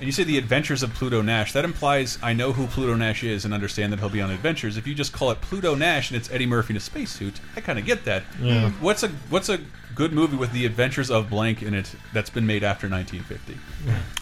And 0.00 0.06
you 0.06 0.12
say 0.12 0.24
the 0.24 0.38
Adventures 0.38 0.82
of 0.82 0.94
Pluto 0.94 1.20
Nash. 1.20 1.52
That 1.52 1.64
implies 1.66 2.18
I 2.22 2.32
know 2.32 2.52
who 2.52 2.66
Pluto 2.66 2.94
Nash 2.94 3.22
is 3.22 3.44
and 3.44 3.52
understand 3.52 3.92
that 3.92 4.00
he'll 4.00 4.08
be 4.08 4.22
on 4.22 4.30
adventures. 4.30 4.78
If 4.78 4.86
you 4.86 4.94
just 4.94 5.12
call 5.12 5.30
it 5.30 5.40
Pluto 5.42 5.74
Nash 5.74 6.10
and 6.10 6.16
it's 6.16 6.30
Eddie 6.30 6.46
Murphy 6.46 6.72
in 6.72 6.78
a 6.78 6.80
spacesuit, 6.80 7.38
I 7.54 7.60
kind 7.60 7.78
of 7.78 7.84
get 7.84 8.04
that. 8.06 8.22
Yeah. 8.40 8.70
What's 8.80 9.02
a 9.02 9.08
what's 9.28 9.50
a 9.50 9.58
good 9.94 10.14
movie 10.14 10.38
with 10.38 10.52
the 10.52 10.64
Adventures 10.64 11.10
of 11.10 11.28
blank 11.28 11.62
in 11.62 11.74
it 11.74 11.94
that's 12.14 12.30
been 12.30 12.46
made 12.46 12.64
after 12.64 12.88
1950? 12.88 13.58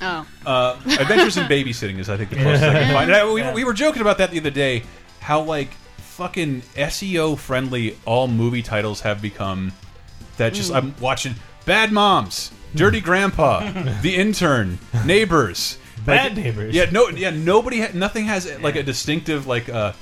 oh, 0.02 0.26
Uh, 0.44 0.80
Adventures 1.00 1.36
in 1.36 1.44
Babysitting 1.44 1.98
is, 2.00 2.08
I 2.10 2.16
think, 2.16 2.30
the 2.30 2.36
closest 2.36 2.64
I 2.64 2.72
can 2.82 2.92
find. 2.92 3.12
I- 3.14 3.32
we, 3.32 3.48
we 3.52 3.62
were 3.64 3.74
joking 3.74 4.02
about 4.02 4.18
that 4.18 4.32
the 4.32 4.40
other 4.40 4.50
day. 4.50 4.82
How 5.20 5.40
like 5.42 5.72
fucking 5.98 6.62
SEO 6.74 7.38
friendly 7.38 7.96
all 8.04 8.26
movie 8.26 8.62
titles 8.62 9.00
have 9.02 9.22
become. 9.22 9.70
That 10.38 10.54
just 10.54 10.72
Mm. 10.72 10.76
I'm 10.76 10.94
watching 11.00 11.34
Bad 11.66 11.92
Moms, 11.92 12.50
Dirty 12.74 13.00
Grandpa, 13.00 13.70
The 14.02 14.16
Intern, 14.16 14.78
Neighbors, 15.04 15.78
Bad 16.04 16.34
Like, 16.36 16.44
Neighbors. 16.44 16.74
Yeah, 16.74 16.90
no, 16.90 17.08
yeah, 17.08 17.30
nobody, 17.30 17.80
ha 17.80 17.88
nothing 17.94 18.26
has 18.26 18.50
like 18.60 18.76
a 18.76 18.82
distinctive 18.82 19.46
like 19.46 19.68
uh, 19.68 19.92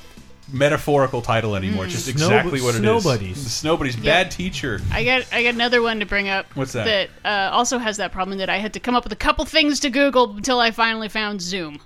metaphorical 0.53 1.23
title 1.23 1.57
anymore. 1.57 1.85
It's 1.87 1.95
just 1.95 2.07
Snow- 2.07 2.27
exactly 2.27 2.61
what 2.61 2.75
it 2.75 2.85
is. 2.85 3.05
Snowbuddies. 3.05 3.35
The 3.35 3.69
Snowbuddies, 3.69 3.97
Yeah. 4.03 4.23
bad 4.23 4.31
teacher. 4.31 4.81
I 4.93 5.05
got 5.05 5.25
I 5.33 5.43
got 5.43 5.55
another 5.55 5.83
one 5.83 6.01
to 6.01 6.07
bring 6.07 6.29
up. 6.29 6.47
What's 6.55 6.73
that? 6.73 6.85
That 7.25 7.51
uh, 7.51 7.55
also 7.55 7.79
has 7.79 7.97
that 7.99 8.13
problem 8.13 8.39
that 8.39 8.49
I 8.51 8.59
had 8.59 8.73
to 8.75 8.81
come 8.81 8.95
up 8.95 9.05
with 9.05 9.13
a 9.13 9.17
couple 9.17 9.45
things 9.45 9.81
to 9.81 9.91
Google 9.91 10.37
until 10.37 10.61
I 10.61 10.71
finally 10.71 11.09
found 11.09 11.41
Zoom. 11.43 11.81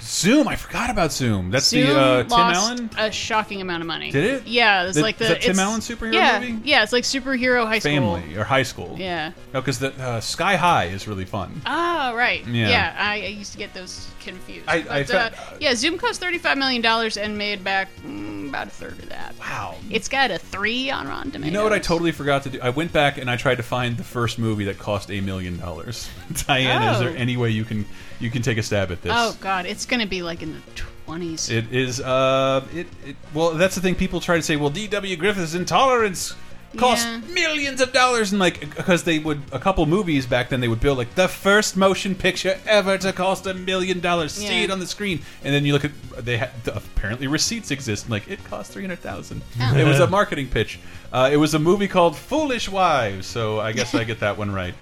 Zoom, 0.00 0.48
I 0.48 0.56
forgot 0.56 0.90
about 0.90 1.12
Zoom. 1.12 1.50
That's 1.50 1.66
Zoom 1.68 1.86
the 1.88 1.96
uh, 1.98 2.18
Tim 2.22 2.28
lost 2.30 2.56
Allen. 2.56 2.90
a 2.98 3.12
shocking 3.12 3.60
amount 3.60 3.82
of 3.82 3.86
money. 3.86 4.10
Did 4.10 4.24
it? 4.24 4.46
Yeah, 4.46 4.86
it's 4.88 4.98
like 4.98 5.18
the 5.18 5.24
is 5.24 5.30
that 5.30 5.40
Tim 5.42 5.50
it's- 5.52 5.58
Allen 5.58 5.80
superhero 5.80 6.12
yeah, 6.14 6.40
movie? 6.40 6.60
Yeah, 6.68 6.82
it's 6.82 6.92
like 6.92 7.04
superhero 7.04 7.66
high 7.66 7.78
school. 7.78 7.92
Family 7.92 8.36
or 8.36 8.44
high 8.44 8.62
school. 8.62 8.94
Yeah. 8.98 9.32
No, 9.52 9.60
because 9.60 9.78
the 9.78 9.92
uh, 10.02 10.20
Sky 10.20 10.56
High 10.56 10.86
is 10.86 11.06
really 11.06 11.24
fun. 11.24 11.60
Ah, 11.66 12.12
right. 12.16 12.46
Yeah. 12.46 12.68
Yeah, 12.70 12.96
I, 12.98 13.12
I 13.22 13.26
used 13.26 13.52
to 13.52 13.58
get 13.58 13.74
those 13.74 14.08
confused. 14.20 14.64
I- 14.68 14.84
I 14.88 15.02
uh, 15.02 15.30
yeah, 15.60 15.74
Zoom 15.74 15.98
cost 15.98 16.20
thirty-five 16.20 16.58
million 16.58 16.82
dollars 16.82 17.16
and 17.16 17.36
made 17.38 17.62
back 17.62 17.88
mm, 18.04 18.48
about 18.48 18.66
a 18.68 18.70
third 18.70 18.98
of 18.98 19.08
that. 19.10 19.34
Wow. 19.38 19.74
It's 19.90 20.08
got 20.08 20.30
a 20.30 20.38
three 20.38 20.90
on 20.90 21.06
Rotten 21.06 21.30
Tomatoes. 21.32 21.46
You 21.46 21.52
know 21.58 21.64
what 21.64 21.72
I 21.72 21.78
totally 21.78 22.12
forgot 22.12 22.42
to 22.44 22.50
do? 22.50 22.60
I 22.62 22.70
went 22.70 22.92
back 22.92 23.18
and 23.18 23.30
I 23.30 23.36
tried 23.36 23.56
to 23.56 23.62
find 23.62 23.96
the 23.96 24.04
first 24.04 24.38
movie 24.38 24.64
that 24.64 24.78
cost 24.78 25.10
a 25.10 25.20
million 25.20 25.58
dollars. 25.58 26.08
Diana, 26.46 26.92
is 26.92 26.98
there 27.00 27.10
Oh. 27.10 27.14
any 27.14 27.36
way 27.36 27.50
you 27.50 27.64
can 27.64 27.84
you 28.20 28.30
can 28.30 28.42
take 28.42 28.58
a 28.58 28.62
stab 28.62 28.90
at 28.90 29.02
this? 29.02 29.12
Oh 29.14 29.36
God, 29.40 29.66
it's 29.66 29.86
gonna 29.86 30.06
be 30.06 30.22
like 30.22 30.42
in 30.42 30.52
the 30.54 30.60
twenties. 31.04 31.50
It 31.50 31.72
is. 31.72 32.00
Uh, 32.00 32.64
it, 32.74 32.86
it. 33.06 33.16
Well, 33.34 33.50
that's 33.52 33.74
the 33.74 33.80
thing. 33.80 33.94
People 33.94 34.20
try 34.20 34.36
to 34.36 34.42
say, 34.42 34.56
"Well, 34.56 34.70
D.W. 34.70 35.16
Griffith's 35.16 35.54
intolerance 35.54 36.34
cost 36.76 37.06
Yeah. 37.06 37.20
millions 37.32 37.80
of 37.80 37.92
dollars," 37.94 38.30
and 38.32 38.38
like 38.38 38.60
because 38.76 39.04
they 39.04 39.18
would 39.18 39.40
a 39.52 39.58
couple 39.58 39.86
movies 39.86 40.26
back 40.26 40.50
then 40.50 40.60
they 40.60 40.68
would 40.68 40.80
build 40.80 40.98
like 40.98 41.14
the 41.14 41.26
first 41.28 41.76
motion 41.78 42.14
picture 42.14 42.58
ever 42.66 42.98
to 42.98 43.12
cost 43.12 43.46
a 43.46 43.54
million 43.54 44.00
dollars. 44.00 44.32
See 44.32 44.44
Yeah. 44.46 44.64
it 44.64 44.70
on 44.70 44.78
the 44.80 44.86
screen, 44.86 45.20
and 45.42 45.54
then 45.54 45.64
you 45.64 45.72
look 45.72 45.84
at 45.86 45.92
they 46.18 46.36
ha 46.38 46.48
apparently 46.66 47.26
receipts 47.26 47.70
exist. 47.70 48.04
and, 48.04 48.10
Like 48.12 48.28
it 48.28 48.44
cost 48.44 48.70
three 48.72 48.82
hundred 48.82 48.98
thousand. 49.00 49.40
Oh. 49.60 49.76
It 49.76 49.84
was 49.84 50.00
a 50.00 50.06
marketing 50.06 50.48
pitch. 50.48 50.78
Uh, 51.10 51.30
it 51.32 51.36
was 51.38 51.54
a 51.54 51.58
movie 51.58 51.88
called 51.88 52.16
Foolish 52.16 52.68
Wives. 52.68 53.26
So 53.26 53.60
I 53.60 53.72
guess 53.72 53.94
I 53.94 54.04
get 54.04 54.20
that 54.20 54.36
one 54.36 54.50
right. 54.52 54.74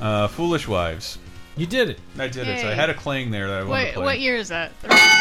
Uh, 0.00 0.28
Foolish 0.28 0.66
Wives. 0.66 1.18
You 1.56 1.66
did 1.66 1.88
it. 1.90 1.98
I 2.18 2.28
did 2.28 2.46
it. 2.48 2.60
So 2.60 2.68
I 2.68 2.74
had 2.74 2.90
a 2.90 2.94
clang 2.94 3.30
there 3.30 3.48
that 3.48 3.60
I 3.60 3.64
wanted 3.64 3.70
What 3.70 3.86
to 3.86 3.92
play. 3.94 4.04
what 4.04 4.20
year 4.20 4.36
is 4.36 4.48
that? 4.48 4.72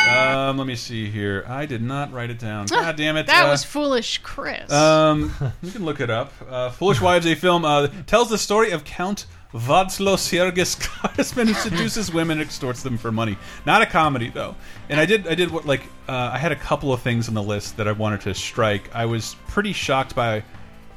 Um, 0.10 0.58
let 0.58 0.68
me 0.68 0.76
see 0.76 1.10
here. 1.10 1.46
I 1.48 1.66
did 1.66 1.82
not 1.82 2.12
write 2.12 2.30
it 2.30 2.40
down. 2.40 2.66
God 2.68 2.96
damn 2.98 3.16
it! 3.18 3.28
That 3.28 3.46
Uh, 3.46 3.50
was 3.52 3.64
foolish, 3.64 4.20
Chris. 4.20 4.72
Um, 4.72 5.34
you 5.62 5.72
can 5.72 5.86
look 5.86 6.00
it 6.02 6.10
up. 6.10 6.34
Uh, 6.50 6.70
Foolish 6.72 7.00
Wives, 7.02 7.26
a 7.26 7.36
film, 7.36 7.64
uh, 7.66 7.88
tells 8.06 8.30
the 8.30 8.38
story 8.38 8.72
of 8.72 8.84
Count 8.84 9.26
Václav 9.54 10.20
Sergius 10.20 10.76
Karisman 10.76 11.48
who 11.48 11.54
seduces 11.54 12.12
women 12.14 12.40
and 12.40 12.46
extorts 12.48 12.84
them 12.84 12.98
for 12.98 13.12
money. 13.12 13.38
Not 13.66 13.82
a 13.82 13.86
comedy 13.86 14.30
though. 14.30 14.56
And 14.90 15.00
I 15.00 15.06
did 15.06 15.28
I 15.28 15.36
did 15.36 15.50
what 15.52 15.66
like 15.66 15.84
uh, 16.10 16.32
I 16.34 16.38
had 16.38 16.52
a 16.52 16.56
couple 16.58 16.92
of 16.92 17.02
things 17.02 17.30
on 17.30 17.34
the 17.34 17.44
list 17.44 17.78
that 17.78 17.88
I 17.88 17.94
wanted 17.94 18.20
to 18.22 18.34
strike. 18.34 18.94
I 18.94 19.06
was 19.06 19.36
pretty 19.48 19.72
shocked 19.74 20.14
by. 20.16 20.44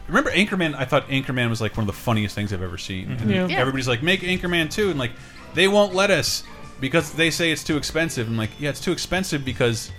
Remember 0.08 0.30
Anchorman? 0.30 0.74
I 0.74 0.84
thought 0.84 1.06
Anchorman 1.08 1.48
was 1.50 1.60
like 1.60 1.76
one 1.76 1.82
of 1.82 1.86
the 1.86 2.00
funniest 2.00 2.34
things 2.34 2.52
I've 2.52 2.62
ever 2.62 2.78
seen. 2.78 3.08
Mm-hmm. 3.08 3.22
And 3.22 3.30
Yeah. 3.30 3.46
Yeah. 3.46 3.58
everybody's 3.60 3.88
like, 3.88 4.02
make 4.02 4.20
Anchorman 4.20 4.70
too, 4.70 4.90
and 4.90 4.98
like 4.98 5.12
they 5.54 5.68
won't 5.68 5.94
let 5.94 6.10
us 6.10 6.42
because 6.80 7.12
they 7.12 7.30
say 7.30 7.50
it's 7.52 7.64
too 7.64 7.76
expensive. 7.76 8.26
I'm 8.28 8.36
like, 8.36 8.50
yeah, 8.58 8.70
it's 8.70 8.80
too 8.80 8.92
expensive 8.92 9.44
because 9.44 9.90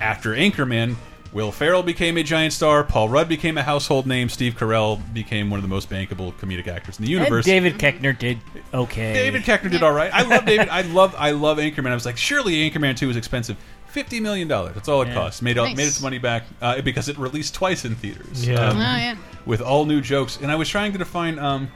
after 0.00 0.30
Anchorman, 0.34 0.96
Will 1.32 1.52
Ferrell 1.52 1.82
became 1.82 2.16
a 2.16 2.22
giant 2.22 2.54
star, 2.54 2.82
Paul 2.82 3.10
Rudd 3.10 3.28
became 3.28 3.58
a 3.58 3.62
household 3.62 4.06
name, 4.06 4.30
Steve 4.30 4.54
Carell 4.56 4.98
became 5.12 5.50
one 5.50 5.58
of 5.58 5.62
the 5.62 5.68
most 5.68 5.90
bankable 5.90 6.32
comedic 6.34 6.68
actors 6.68 6.98
in 6.98 7.04
the 7.04 7.12
And 7.12 7.20
universe. 7.24 7.44
David 7.44 7.74
Koechner 7.78 8.18
did 8.18 8.38
okay. 8.72 9.12
David 9.12 9.42
Koechner 9.42 9.70
did 9.70 9.82
all 9.82 9.92
right. 9.92 10.10
I 10.14 10.22
love 10.22 10.46
David. 10.46 10.68
I 10.70 10.82
love 10.82 11.14
I 11.18 11.32
love 11.32 11.58
Anchorman. 11.58 11.90
I 11.90 11.94
was 11.94 12.06
like, 12.06 12.16
surely 12.16 12.68
Anchorman 12.70 12.96
two 12.96 13.10
is 13.10 13.16
expensive. 13.16 13.58
Fifty 13.90 14.20
million 14.20 14.48
dollars. 14.48 14.74
That's 14.74 14.88
all 14.88 15.02
it 15.02 15.08
Yeah. 15.08 15.14
cost. 15.14 15.42
Made 15.42 15.58
all, 15.58 15.66
Nice. 15.66 15.76
made 15.76 15.86
its 15.86 16.00
money 16.00 16.18
back 16.18 16.44
uh, 16.60 16.80
because 16.82 17.08
it 17.08 17.18
released 17.18 17.54
twice 17.54 17.84
in 17.84 17.94
theaters. 17.96 18.46
Yeah. 18.46 18.68
Um, 18.68 18.76
Oh, 18.76 18.80
yeah. 18.80 19.16
With 19.46 19.60
all 19.62 19.86
new 19.86 20.00
jokes, 20.00 20.38
and 20.42 20.50
I 20.52 20.56
was 20.56 20.68
trying 20.68 20.92
to 20.92 20.98
define. 20.98 21.38
Um, 21.38 21.70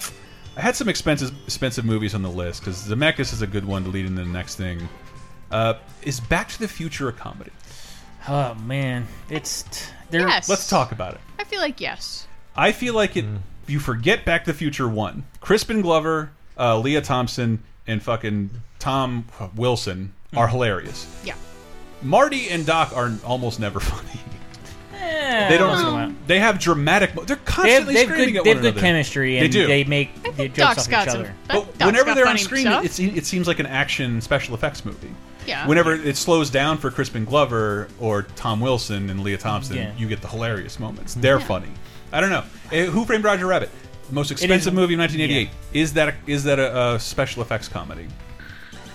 I 0.57 0.61
had 0.61 0.77
some 0.77 0.89
expensive 0.89 1.33
expensive 1.47 1.85
movies 1.87 2.15
on 2.15 2.23
the 2.23 2.29
list 2.31 2.61
because 2.61 2.87
Zemeckis 2.87 3.33
is 3.33 3.41
a 3.43 3.47
good 3.47 3.65
one 3.65 3.85
to 3.85 3.91
lead 3.91 4.05
into 4.07 4.23
the 4.23 4.29
next 4.29 4.57
thing. 4.57 4.89
Uh, 5.51 5.75
is 6.03 6.21
Back 6.21 6.49
to 6.51 6.59
the 6.59 6.69
Future 6.69 7.09
a 7.09 7.13
comedy? 7.13 7.51
Oh 8.29 8.55
man, 8.57 9.07
it's 9.31 9.63
t- 9.65 9.87
there. 10.11 10.29
Yes. 10.29 10.49
Let's 10.49 10.69
talk 10.69 10.93
about 10.93 11.15
it. 11.15 11.21
I 11.39 11.45
feel 11.45 11.61
like 11.61 11.81
yes. 11.81 12.27
I 12.55 12.73
feel 12.73 12.95
like 12.95 13.15
Mm. 13.15 13.37
it. 13.37 13.41
You 13.69 13.81
forget 13.81 14.25
Back 14.27 14.45
to 14.45 14.53
the 14.53 14.59
Future 14.59 14.89
one. 14.89 15.25
Crispin 15.41 15.81
Glover, 15.83 16.31
uh, 16.59 16.79
Lea 16.79 17.01
Thompson, 17.01 17.63
and 17.87 18.03
fucking 18.03 18.51
Tom 18.79 19.25
Wilson 19.57 20.13
are 20.37 20.49
hilarious. 20.49 21.07
Yeah. 21.25 21.35
Marty 22.03 22.49
and 22.51 22.65
Doc 22.67 22.93
are 22.97 23.13
almost 23.25 23.61
never 23.61 23.81
funny. 23.81 24.21
Eh, 24.95 25.49
They 25.57 25.63
once 25.63 25.81
in 25.81 25.87
a 25.87 25.91
while. 25.93 26.07
don't. 26.07 26.27
They 26.29 26.39
have 26.39 26.59
dramatic. 26.59 27.13
They're 27.15 27.25
They 27.25 27.35
have, 27.35 27.45
constantly 27.45 27.95
they 27.95 28.01
have 28.01 28.09
screaming 28.11 28.35
good, 28.35 28.39
at 28.41 28.45
they 28.45 28.51
one 28.51 28.57
have 28.57 28.63
good 28.63 28.73
another. 28.75 28.81
chemistry, 28.81 29.41
They 29.41 29.49
do. 29.49 29.67
they 29.67 29.85
make 29.85 30.23
the 30.37 30.49
jokes 30.49 30.57
Doc's 30.57 30.79
off 30.85 30.91
got 30.91 31.09
each 31.09 31.15
other. 31.15 31.35
But 31.49 31.55
But 31.67 31.79
Doc's 31.79 31.87
whenever 31.87 32.15
they're 32.15 32.27
on 32.29 32.39
screen, 32.39 32.63
stuff. 32.67 32.85
it's, 32.85 32.99
it 32.99 33.27
seems 33.27 33.47
like 33.49 33.59
an 33.59 33.67
action 33.67 34.21
special 34.21 34.55
effects 34.55 34.85
movie. 34.85 35.11
Yeah. 35.47 35.67
Whenever 35.67 35.95
it 35.95 36.17
slows 36.17 36.51
down 36.51 36.79
for 36.79 36.91
Crispin 36.91 37.25
Glover 37.25 37.89
or 37.99 38.23
Tom 38.37 38.61
Wilson 38.61 39.11
and 39.11 39.25
Lea 39.25 39.37
Thompson, 39.37 39.77
Yeah. 39.77 39.93
you 39.97 40.07
get 40.09 40.21
the 40.23 40.29
hilarious 40.29 40.79
moments. 40.79 41.15
They're 41.15 41.41
funny. 41.41 41.69
I 42.13 42.21
don't 42.21 42.31
know. 42.31 42.45
Uh, 42.71 42.85
Who 42.91 43.05
Framed 43.05 43.25
Roger 43.25 43.47
Rabbit? 43.47 43.71
The 44.09 44.15
most 44.15 44.31
expensive 44.31 44.73
movie 44.75 44.95
of 44.95 45.01
1988. 45.01 45.49
Is 45.73 45.95
that 45.95 46.09
a, 46.11 46.15
is 46.29 46.45
that 46.45 46.59
a, 46.61 46.95
a 46.95 47.01
special 47.01 47.43
effects 47.43 47.67
comedy? 47.67 48.07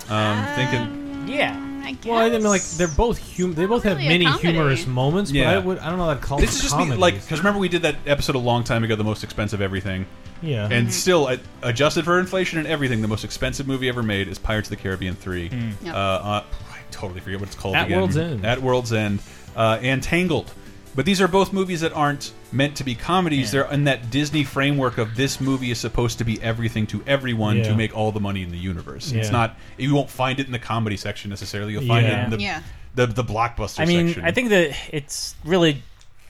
Um, 0.08 0.46
thinking. 0.54 1.28
Yeah. 1.28 1.54
I 1.88 1.92
guess. 1.92 2.04
Well, 2.06 2.18
I 2.18 2.28
mean, 2.28 2.42
like 2.44 2.62
they're 2.62 2.86
both 2.88 3.18
hum- 3.36 3.54
They 3.54 3.66
both 3.66 3.82
have 3.84 3.96
Really 3.96 4.06
a 4.06 4.10
many 4.10 4.24
comedy. 4.26 4.48
humorous 4.52 4.86
moments, 4.86 5.30
but 5.30 5.38
Yeah. 5.38 5.52
I 5.52 5.58
would. 5.58 5.78
I 5.78 5.88
don't 5.88 5.98
know 5.98 6.06
that 6.08 6.20
call 6.20 6.38
This 6.38 6.50
it 6.50 6.56
is 6.56 6.62
just 6.62 6.76
me, 6.76 6.82
comedies. 6.84 7.00
like 7.00 7.14
because 7.14 7.38
remember 7.38 7.58
we 7.60 7.68
did 7.68 7.82
that 7.82 7.96
episode 8.06 8.34
a 8.36 8.38
long 8.40 8.62
time 8.64 8.84
ago, 8.84 8.94
the 8.96 9.04
most 9.04 9.24
expensive 9.24 9.60
everything. 9.62 10.06
Yeah. 10.42 10.64
Mm-hmm. 10.64 10.72
And 10.72 10.92
still, 10.94 11.26
uh, 11.26 11.36
adjusted 11.62 12.04
for 12.04 12.20
inflation 12.20 12.58
and 12.58 12.68
everything, 12.68 13.02
the 13.02 13.08
most 13.08 13.24
expensive 13.24 13.66
movie 13.66 13.88
ever 13.88 14.02
made 14.02 14.28
is 14.28 14.38
Pirates 14.38 14.68
of 14.70 14.76
the 14.76 14.82
Caribbean 14.82 15.14
3. 15.16 15.50
Yep. 15.82 15.94
Uh, 15.94 15.96
uh, 15.96 16.44
I 16.72 16.78
totally 16.90 17.20
forget 17.20 17.40
what 17.40 17.48
it's 17.48 17.56
called 17.56 17.74
At 17.74 17.86
again. 17.86 17.98
World's 17.98 18.16
End. 18.16 18.44
At 18.46 18.62
World's 18.62 18.92
End. 18.92 19.20
Uh, 19.56 19.78
and 19.82 20.02
Tangled. 20.02 20.52
But 20.94 21.06
these 21.06 21.20
are 21.20 21.26
both 21.28 21.52
movies 21.52 21.80
that 21.80 21.92
aren't 21.92 22.32
meant 22.52 22.76
to 22.76 22.84
be 22.84 22.94
comedies. 22.94 23.52
Yeah. 23.52 23.62
They're 23.64 23.72
in 23.72 23.84
that 23.84 24.10
Disney 24.10 24.44
framework 24.44 24.98
of 24.98 25.16
this 25.16 25.40
movie 25.40 25.70
is 25.70 25.78
supposed 25.78 26.18
to 26.18 26.24
be 26.24 26.40
everything 26.42 26.86
to 26.88 27.02
everyone 27.06 27.58
Yeah. 27.58 27.64
to 27.64 27.74
make 27.76 27.94
all 27.96 28.10
the 28.12 28.20
money 28.20 28.42
in 28.42 28.50
the 28.50 28.56
universe. 28.58 29.12
It's 29.12 29.26
Yeah. 29.28 29.32
not, 29.32 29.56
you 29.76 29.94
won't 29.94 30.10
find 30.10 30.40
it 30.40 30.46
in 30.46 30.52
the 30.52 30.58
comedy 30.58 30.96
section 30.96 31.28
necessarily. 31.30 31.72
You'll 31.72 31.86
find 31.86 32.06
Yeah. 32.06 32.20
it 32.20 32.24
in 32.24 32.30
the, 32.30 32.40
Yeah. 32.40 32.62
the, 32.94 33.06
the 33.06 33.24
blockbuster 33.24 33.80
I 33.80 33.84
mean, 33.84 34.06
section. 34.08 34.24
I 34.24 34.30
think 34.32 34.48
that 34.50 34.74
it's 34.92 35.34
really 35.44 35.82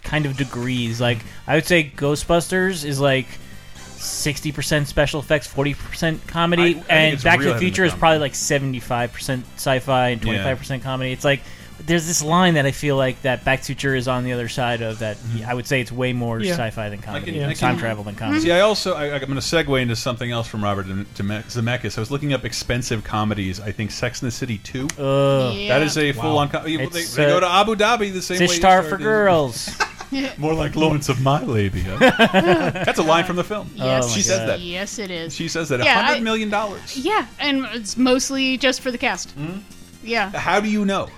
kind 0.02 0.26
of 0.26 0.36
degrees. 0.36 1.00
Like 1.00 1.18
I 1.46 1.54
would 1.54 1.66
say, 1.66 1.92
Ghostbusters 1.96 2.84
is 2.84 2.98
like 3.00 3.26
sixty 3.96 4.52
percent 4.52 4.88
special 4.88 5.20
effects, 5.20 5.46
forty 5.46 5.74
percent 5.74 6.20
I- 6.24 6.28
I 6.28 6.32
comedy, 6.32 6.82
and 6.88 7.20
Back 7.22 7.38
to 7.40 7.44
the 7.46 7.48
heavy 7.48 7.48
in 7.50 7.52
the 7.54 7.58
Future 7.58 7.84
is 7.84 7.92
probably 7.94 8.18
like 8.18 8.34
seventy-five 8.34 9.12
percent 9.12 9.44
sci-fi 9.56 10.10
and 10.10 10.22
twenty-five 10.22 10.58
percent 10.58 10.82
comedy. 10.82 11.12
It's 11.12 11.24
like 11.24 11.42
there's 11.86 12.06
this 12.06 12.22
line 12.22 12.54
that 12.54 12.66
I 12.66 12.70
feel 12.72 12.96
like 12.96 13.22
that 13.22 13.44
Back 13.44 13.60
to 13.60 13.62
the 13.62 13.66
Future 13.74 13.94
is 13.94 14.08
on 14.08 14.24
the 14.24 14.32
other 14.32 14.48
side 14.48 14.82
of 14.82 14.98
that. 14.98 15.16
I 15.46 15.54
would 15.54 15.66
say 15.66 15.80
it's 15.80 15.92
way 15.92 16.12
more 16.12 16.40
Yeah. 16.40 16.52
sci-fi 16.54 16.88
than 16.88 17.00
comedy, 17.00 17.32
can- 17.32 17.44
I 17.48 17.54
time 17.54 17.74
can- 17.74 17.80
travel 17.80 18.04
than 18.04 18.14
comedy. 18.16 18.40
See, 18.40 18.52
I 18.52 18.60
also 18.60 18.94
I, 18.94 19.06
I'm 19.14 19.20
going 19.20 19.34
to 19.34 19.40
segue 19.40 19.80
into 19.80 19.96
something 19.96 20.30
else 20.30 20.46
from 20.48 20.62
Robert 20.64 20.86
Zeme- 20.86 21.06
Zeme- 21.14 21.44
Zemeckis. 21.44 21.96
I 21.96 22.00
was 22.00 22.10
looking 22.10 22.32
up 22.32 22.44
expensive 22.44 23.04
comedies. 23.04 23.60
I 23.60 23.72
think 23.72 23.90
Sex 23.90 24.22
and 24.22 24.26
the 24.26 24.34
City 24.34 24.58
two. 24.58 24.88
Ugh. 24.98 25.54
Yeah. 25.54 25.78
That 25.78 25.82
is 25.86 25.96
a 25.96 26.12
full 26.12 26.38
on. 26.38 26.48
Com 26.48 26.64
they, 26.64 26.74
It's, 26.74 27.14
they 27.14 27.26
go 27.26 27.36
uh, 27.36 27.40
to 27.40 27.48
Abu 27.48 27.74
Dhabi 27.76 28.12
the 28.12 28.22
same 28.22 28.38
way. 28.40 28.46
you 28.46 28.50
Ishtar 28.52 28.82
for 28.82 28.88
started. 28.88 29.04
girls. 29.04 29.70
More 30.38 30.54
like 30.54 30.74
Lawrence 30.74 31.10
of 31.10 31.20
my 31.20 31.42
labia. 31.42 31.98
That's 31.98 32.98
a 32.98 33.02
line 33.02 33.24
from 33.24 33.36
the 33.36 33.44
film. 33.44 33.70
Yes, 33.74 34.04
Oh 34.04 34.08
my 34.08 34.14
she 34.14 34.22
says 34.22 34.38
God. 34.40 34.48
that. 34.48 34.60
Yes, 34.60 34.98
it 34.98 35.10
is. 35.10 35.34
She 35.34 35.48
says 35.48 35.68
that. 35.68 35.82
A 35.82 35.84
Yeah, 35.84 36.02
hundred 36.02 36.16
I- 36.16 36.20
million 36.20 36.48
dollars. 36.48 36.96
yeah, 36.96 37.26
and 37.38 37.66
it's 37.74 37.96
mostly 37.98 38.56
just 38.56 38.80
for 38.80 38.90
the 38.90 38.96
cast. 38.98 39.32
Hmm? 39.32 39.58
Yeah. 40.02 40.30
How 40.30 40.60
do 40.60 40.68
you 40.70 40.84
know? 40.86 41.08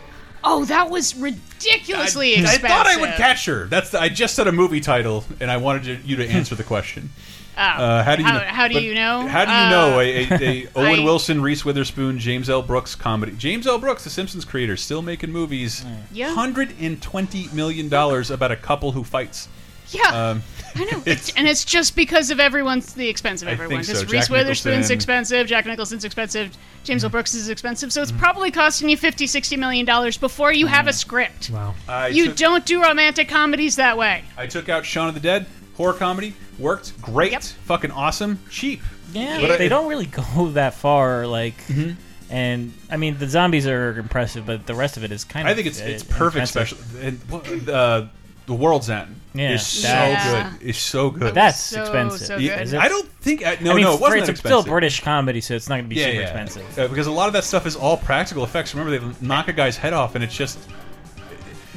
Oh, 0.43 0.65
that 0.67 0.89
was 0.91 1.15
ridiculously 1.17 2.37
I, 2.39 2.53
I 2.55 2.57
thought 2.59 2.87
I 2.87 2.97
would 3.01 3.11
catch 3.11 3.45
her. 3.47 3.67
That's 3.67 3.91
the, 3.91 4.01
I 4.01 4.09
just 4.09 4.35
said 4.35 4.47
a 4.49 4.53
movie 4.53 4.81
title, 4.81 5.25
and 5.41 5.51
I 5.51 5.59
wanted 5.59 5.87
you- 5.87 5.99
you 6.05 6.17
to 6.17 6.27
answer 6.29 6.55
the 6.55 6.65
question. 6.65 7.11
Oh, 7.59 7.63
Uh, 7.63 8.03
how 8.05 8.17
do 8.17 8.23
you 8.23 8.29
how, 8.29 8.39
know? 8.39 8.45
how 8.45 8.69
do 8.69 8.81
you 8.81 8.95
know? 8.95 9.27
How 9.27 9.45
do 9.45 9.51
you 9.51 9.57
Uh, 9.59 9.71
know 9.71 10.01
a, 10.01 10.25
a, 10.31 10.63
a 10.65 10.69
Owen 10.77 11.01
I- 11.01 11.05
Wilson, 11.05 11.43
Reese 11.43 11.63
Witherspoon, 11.63 12.19
James 12.19 12.49
L. 12.49 12.63
Brooks 12.63 12.95
comedy? 12.95 13.33
James 13.33 13.67
L. 13.67 13.77
Brooks, 13.79 14.05
the 14.05 14.09
Simpsons 14.09 14.47
creator, 14.47 14.79
still 14.79 15.03
making 15.03 15.31
movies. 15.31 15.85
Yeah. 16.11 16.33
Hundred 16.33 16.73
and 16.81 17.03
twenty 17.03 17.49
million 17.53 17.91
dollars 17.91 18.31
about 18.31 18.51
a 18.51 18.57
couple 18.57 18.93
who 18.93 19.05
fights. 19.05 19.49
Yeah, 19.93 20.31
Um, 20.31 20.43
I 20.77 20.85
know, 20.85 21.03
it's, 21.07 21.33
and 21.35 21.49
it's 21.49 21.65
just 21.65 21.97
because 21.97 22.31
of 22.31 22.39
everyone's 22.41 22.93
the 22.95 23.09
expensive 23.09 23.49
I 23.49 23.53
everyone. 23.53 23.83
think 23.83 23.85
so. 23.85 23.93
Because 23.93 24.03
Jack 24.03 24.13
Reese 24.13 24.31
Witherspoon's 24.31 24.75
Nicholson. 24.77 24.95
expensive, 24.95 25.47
Jack 25.49 25.67
Nicholson's 25.67 26.05
expensive, 26.05 26.57
James 26.85 27.03
L. 27.05 27.11
Brooks 27.11 27.35
is 27.35 27.49
expensive. 27.49 27.93
So 27.93 28.03
it's 28.03 28.11
Mm-hmm. 28.13 28.21
probably 28.21 28.51
costing 28.51 28.89
you 28.89 28.97
50 28.97 29.27
60 29.27 29.57
million 29.57 29.85
dollars 29.87 30.17
before 30.17 30.53
you 30.53 30.67
have 30.67 30.87
a 30.87 30.93
script. 30.93 31.51
wow. 31.51 31.75
I 31.89 32.09
You 32.09 32.27
took, 32.29 32.37
don't 32.37 32.65
do 32.67 32.83
romantic 32.83 33.29
comedies 33.29 33.77
that 33.77 33.99
way. 33.99 34.23
I 34.37 34.47
took 34.47 34.69
out 34.69 34.85
Shaun 34.85 35.09
of 35.09 35.15
the 35.15 35.21
Dead 35.21 35.47
horror 35.77 35.93
comedy. 35.95 36.35
Worked 36.59 37.01
great. 37.03 37.33
Yep. 37.33 37.43
Fucking 37.43 37.91
awesome. 37.91 38.39
Cheap. 38.51 38.81
Yeah, 39.13 39.37
But 39.41 39.49
but 39.49 39.51
I- 39.53 39.57
they 39.57 39.69
don't 39.69 39.89
really 39.89 40.07
go 40.07 40.51
that 40.53 40.75
far. 40.75 41.27
Like, 41.27 41.57
Mm-hmm. 41.67 41.93
and 42.33 42.73
I 42.91 42.97
mean, 42.97 43.19
the 43.19 43.29
zombies 43.29 43.67
are 43.67 43.99
impressive, 43.99 44.47
but 44.47 44.67
the 44.67 44.75
rest 44.75 44.97
of 44.97 45.03
it 45.05 45.11
is 45.11 45.25
kind 45.25 45.49
of. 45.49 45.53
I 45.53 45.55
think 45.57 45.67
it's 45.67 45.81
it's 45.81 46.05
uh, 46.05 46.15
perfect. 46.17 46.43
expensive. 46.45 46.79
Special. 46.79 47.49
And 47.49 47.69
uh, 47.69 48.07
the 48.51 48.57
World's 48.57 48.91
End 48.91 49.15
Yeah, 49.33 49.53
is 49.55 49.67
so 49.67 49.89
that's- 49.89 50.53
good. 50.59 50.69
Is 50.69 50.77
so 50.77 51.11
good. 51.11 51.35
That's 51.35 51.59
So, 51.61 51.81
expensive. 51.83 52.27
so 52.27 52.39
good. 52.39 52.61
Is 52.63 52.73
it? 52.73 52.81
I 52.81 52.89
don't 52.89 53.09
think. 53.23 53.47
I, 53.47 53.57
no, 53.61 53.71
I 53.71 53.75
mean, 53.75 53.85
no, 53.85 53.95
it 53.95 54.01
wasn't 54.01 54.29
it's 54.29 54.41
that 54.43 54.49
still. 54.49 54.63
British 54.65 55.01
comedy, 55.01 55.41
so 55.41 55.55
it's 55.55 55.69
not 55.69 55.77
going 55.77 55.85
to 55.85 55.89
be 55.89 55.97
yeah, 56.01 56.07
super 56.07 56.17
yeah. 56.17 56.23
expensive. 56.23 56.79
Uh, 56.79 56.89
because 56.89 57.07
a 57.07 57.13
lot 57.13 57.29
of 57.29 57.33
that 57.35 57.45
stuff 57.45 57.65
is 57.67 57.77
all 57.77 57.97
practical 57.97 58.45
effects. 58.45 58.75
Remember, 58.75 58.99
they 58.99 59.27
knock 59.27 59.49
a 59.49 59.53
guy's 59.53 59.77
head 59.77 59.93
off, 59.93 60.15
and 60.17 60.23
it's 60.25 60.37
just. 60.37 60.59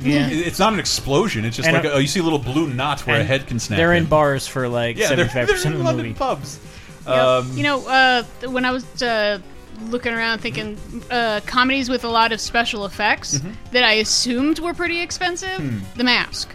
Yeah. 0.01 0.28
It's 0.30 0.57
not 0.59 0.74
an 0.74 0.80
explosion. 0.80 1.45
It's 1.45 1.55
just 1.55 1.67
And 1.67 1.78
like 1.78 1.86
a- 1.86 1.89
a, 1.89 1.93
oh, 1.93 1.97
you 1.99 2.07
see 2.07 2.19
a 2.19 2.24
little 2.24 2.39
blue 2.39 2.67
knot 2.67 3.01
where 3.05 3.21
a 3.21 3.24
head 3.24 3.45
can 3.47 3.59
snap. 3.59 3.78
They're 3.78 3.93
in 3.93 4.05
bars 4.05 4.47
for 4.47 4.67
like 4.67 4.97
Yeah, 4.97 5.09
they're, 5.09 5.30
seventy-five 5.30 5.47
they're 5.47 5.55
percent 5.55 5.76
in 5.76 5.82
of 5.82 5.86
the 5.86 5.86
London 5.86 6.05
movie. 6.07 6.17
pubs. 6.17 6.59
Yep. 7.07 7.15
Um, 7.15 7.55
you 7.57 7.63
know, 7.63 7.88
uh, 7.88 8.24
when 8.49 8.65
I 8.65 8.71
was 8.71 9.03
uh, 9.03 9.38
looking 9.84 10.11
around 10.13 10.39
thinking 10.39 10.78
uh, 11.11 11.41
comedies 11.45 11.89
with 11.89 12.03
a 12.05 12.09
lot 12.09 12.32
of 12.32 12.41
special 12.41 12.86
effects 12.86 13.36
Mm-hmm. 13.38 13.51
that 13.71 13.84
I 13.84 13.93
assumed 13.93 14.59
were 14.59 14.74
pretty 14.74 14.99
expensive, 14.99 15.57
Hmm. 15.61 15.80
The 15.95 16.03
Mask 16.03 16.49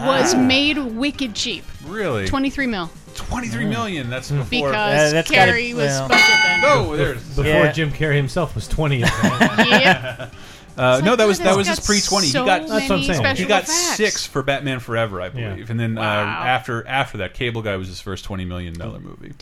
was 0.00 0.34
made 0.34 0.78
wicked 0.78 1.34
cheap. 1.34 1.64
really, 1.86 2.26
23 2.26 2.66
mil. 2.66 2.90
twenty-three 3.14 3.66
million. 3.66 4.10
That's 4.10 4.28
before. 4.30 4.44
Because 4.50 5.10
Uh, 5.10 5.12
that's 5.14 5.30
gotta- 5.30 5.52
Carrey 5.52 5.72
was 5.72 5.86
well. 5.86 6.08
budget 6.08 6.26
then. 6.26 6.60
no, 6.62 6.96
there's. 6.96 7.22
Before 7.28 7.44
Yeah. 7.44 7.70
Jim 7.72 7.92
Carrey 7.92 8.16
himself 8.16 8.54
was 8.56 8.66
twenty. 8.66 9.02
of 9.02 9.08
that. 9.10 9.66
Yep. 10.20 10.34
Uh, 10.76 11.00
no, 11.04 11.14
that 11.14 11.24
was 11.28 11.38
that 11.38 11.56
was 11.56 11.68
his 11.68 11.78
pre 11.78 12.00
twenty. 12.00 12.26
so 12.26 12.40
he 12.42 12.46
got 12.46 12.66
That's 12.66 12.88
what 12.90 12.98
I'm 12.98 13.02
saying. 13.04 13.36
he 13.36 13.44
got 13.44 13.62
effects. 13.62 13.94
six 13.96 14.26
for 14.26 14.42
Batman 14.42 14.80
Forever, 14.80 15.20
I 15.22 15.28
believe, 15.28 15.58
Yeah. 15.58 15.64
and 15.68 15.78
then 15.78 15.96
uh, 15.96 16.00
Wow. 16.00 16.42
after 16.44 16.84
after 16.88 17.18
that, 17.18 17.32
Cable 17.34 17.62
Guy 17.62 17.76
was 17.76 17.86
his 17.86 18.00
first 18.00 18.24
twenty 18.24 18.44
million 18.44 18.74
dollar 18.74 18.98
movie. 18.98 19.34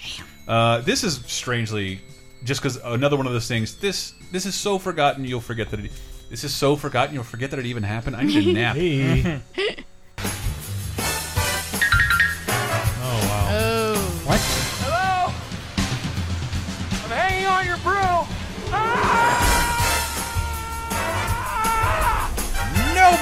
Uh, 0.46 0.82
this 0.82 1.02
is 1.02 1.22
strangely 1.26 2.02
just 2.44 2.60
because 2.60 2.76
another 2.84 3.16
one 3.16 3.26
of 3.26 3.32
those 3.32 3.48
things. 3.48 3.76
This 3.76 4.12
this 4.30 4.44
is 4.44 4.54
so 4.54 4.78
forgotten, 4.78 5.24
you'll 5.24 5.40
forget 5.40 5.70
that 5.70 5.80
it. 5.80 5.90
This 6.28 6.44
is 6.44 6.52
so 6.54 6.76
forgotten, 6.76 7.14
you'll 7.14 7.24
forget 7.24 7.50
that 7.52 7.58
it 7.58 7.64
even 7.64 7.82
happened. 7.82 8.14
I 8.16 8.24
need 8.24 8.48
a 8.48 8.52
nap. 8.60 8.76
Hey. 8.76 9.40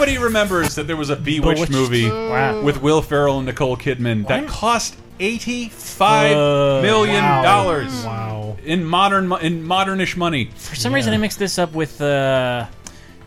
Nobody 0.00 0.16
remembers 0.16 0.76
that 0.76 0.86
there 0.86 0.96
was 0.96 1.10
a 1.10 1.14
Bewitched, 1.14 1.56
Bewitched. 1.56 1.70
movie 1.72 2.08
Wow. 2.08 2.62
with 2.62 2.80
Will 2.80 3.02
Ferrell 3.02 3.36
and 3.36 3.44
Nicole 3.44 3.76
Kidman 3.76 4.26
that 4.28 4.48
cost 4.48 4.96
eighty-five 5.20 6.34
Uh, 6.34 6.80
million 6.80 7.22
wow. 7.22 7.42
dollars. 7.42 8.02
Wow. 8.06 8.56
In 8.64 8.82
modern 8.82 9.30
in 9.42 9.62
modernish 9.62 10.16
money. 10.16 10.48
For 10.56 10.74
some 10.74 10.94
reason, 10.94 11.12
I 11.12 11.18
mixed 11.18 11.38
this 11.38 11.58
up 11.58 11.74
with 11.74 12.00
uh, 12.00 12.64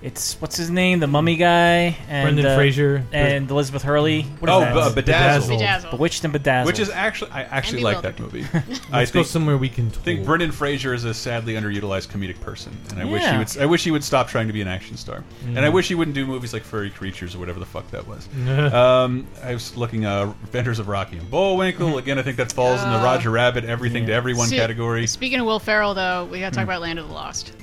it's 0.04 0.40
what's 0.42 0.58
his 0.58 0.70
name, 0.70 1.00
the 1.00 1.08
Mummy 1.08 1.38
guy, 1.38 1.98
and 2.10 2.26
Brendan 2.26 2.46
uh, 2.46 2.56
Fraser. 2.56 3.04
and 3.14 3.50
Elizabeth 3.50 3.82
Hurley. 3.84 4.24
What 4.40 4.50
is 4.50 4.56
Oh, 4.56 4.60
that? 4.60 4.74
Be- 4.74 4.80
uh, 4.82 4.90
Bedazzled. 4.94 5.60
Bedazzled. 5.60 5.92
Bewitched 5.92 6.24
and 6.26 6.34
Bedazzled. 6.34 6.68
Which 6.68 6.80
is 6.80 6.90
actually 6.90 7.32
I 7.32 7.44
actually 7.44 7.78
And 7.78 7.84
like 7.86 8.02
that 8.02 8.20
movie. 8.20 8.46
I 8.92 9.00
Let's 9.00 9.12
go 9.12 9.20
think, 9.22 9.28
somewhere 9.28 9.58
we 9.58 9.70
can. 9.70 9.90
think. 9.90 10.26
Brendan 10.26 10.52
Fraser 10.52 10.94
is 10.94 11.06
a 11.06 11.14
sadly 11.14 11.54
underutilized 11.54 12.10
comedic 12.10 12.40
person, 12.42 12.78
and 12.92 13.00
I 13.02 13.06
wish 13.06 13.22
he 13.22 13.28
Yeah. 13.28 13.38
would. 13.40 13.58
I 13.58 13.66
wish 13.66 13.84
he 13.86 13.92
would 13.92 14.04
stop 14.04 14.28
trying 14.28 14.48
to 14.48 14.54
be 14.54 14.62
an 14.62 14.68
action 14.68 14.98
star, 14.98 15.24
and 15.48 15.60
I 15.60 15.70
wish 15.70 15.88
he 15.88 15.96
wouldn't 15.96 16.16
do 16.16 16.26
movies 16.28 16.52
like 16.54 16.64
Furry 16.64 16.90
Creatures 16.90 17.34
or 17.34 17.40
whatever 17.40 17.60
the 17.60 17.66
fuck 17.66 17.90
that 17.92 18.06
was. 18.06 18.28
um, 18.74 19.26
I 19.42 19.54
was 19.54 19.76
looking 19.78 20.06
uh, 20.06 20.34
Adventures 20.44 20.80
of 20.80 20.90
Rocky 20.90 21.18
and 21.18 21.32
Bullwinkle. 21.32 21.98
Again, 21.98 22.20
I 22.20 22.24
think 22.24 22.36
that 22.38 22.52
falls 22.52 22.84
in 22.84 22.90
the 22.92 22.98
Roger 23.00 23.30
Rabbit, 23.32 23.64
everything 23.64 24.06
to 24.08 24.12
everyone 24.14 24.48
See- 24.48 24.58
category. 24.58 25.08
Speaking 25.08 25.40
of 25.40 25.46
Will 25.46 25.60
Ferrell, 25.60 25.94
though, 25.94 26.26
we 26.26 26.40
gotta 26.42 26.54
talk 26.54 26.66
about 26.66 26.82
Land 26.82 27.00
of 27.00 27.08
the 27.08 27.14
Lost. 27.14 27.54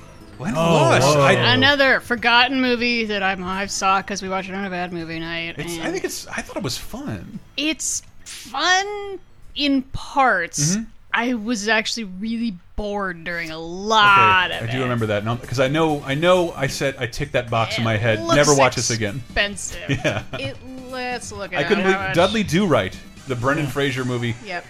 Land 0.40 0.56
Oh, 0.56 0.60
of 0.60 1.00
the 1.00 1.06
Lost. 1.06 1.16
whoa. 1.18 1.22
I, 1.22 1.32
Another 1.54 2.00
forgotten 2.00 2.60
movie 2.60 3.04
that 3.06 3.22
I'm, 3.22 3.44
I 3.44 3.66
saw 3.66 4.00
because 4.00 4.22
we 4.22 4.28
watched 4.28 4.48
it 4.48 4.54
on 4.54 4.64
a 4.64 4.70
bad 4.70 4.92
movie 4.92 5.18
night. 5.20 5.56
it's, 5.58 5.78
I 5.78 5.90
think 5.92 6.04
it's. 6.04 6.26
I 6.26 6.42
thought 6.42 6.56
it 6.56 6.62
was 6.62 6.78
fun. 6.78 7.38
it's 7.56 8.02
fun 8.24 9.18
in 9.54 9.82
parts. 9.82 10.76
Mm-hmm. 10.76 10.82
I 11.12 11.34
was 11.34 11.66
actually 11.68 12.04
really 12.04 12.56
bored 12.76 13.24
during 13.24 13.50
a 13.50 13.58
lot 13.58 14.50
Okay, 14.52 14.58
of 14.58 14.64
I 14.64 14.72
it. 14.72 14.76
do 14.76 14.82
remember 14.82 15.06
that 15.06 15.24
because 15.40 15.58
I 15.58 15.66
know. 15.66 16.02
I 16.04 16.14
know. 16.14 16.52
I 16.52 16.68
said 16.68 16.94
I 17.00 17.06
ticked 17.06 17.32
that 17.32 17.50
box 17.50 17.78
in 17.78 17.84
my 17.84 17.96
head. 17.96 18.20
Looks 18.20 18.36
Never 18.36 18.54
watch 18.54 18.76
this 18.76 18.90
again. 18.90 19.16
Expensive. 19.26 19.80
Yeah. 19.88 20.22
It, 20.34 20.56
let's 20.88 21.32
look 21.32 21.52
at 21.52 21.58
I 21.58 21.64
couldn't 21.64 21.82
believe 21.84 22.14
Dudley 22.14 22.42
Do 22.44 22.64
Right, 22.66 22.96
the 23.26 23.34
Brendan 23.34 23.66
Fraser 23.66 24.04
movie. 24.04 24.36
Yep. 24.44 24.64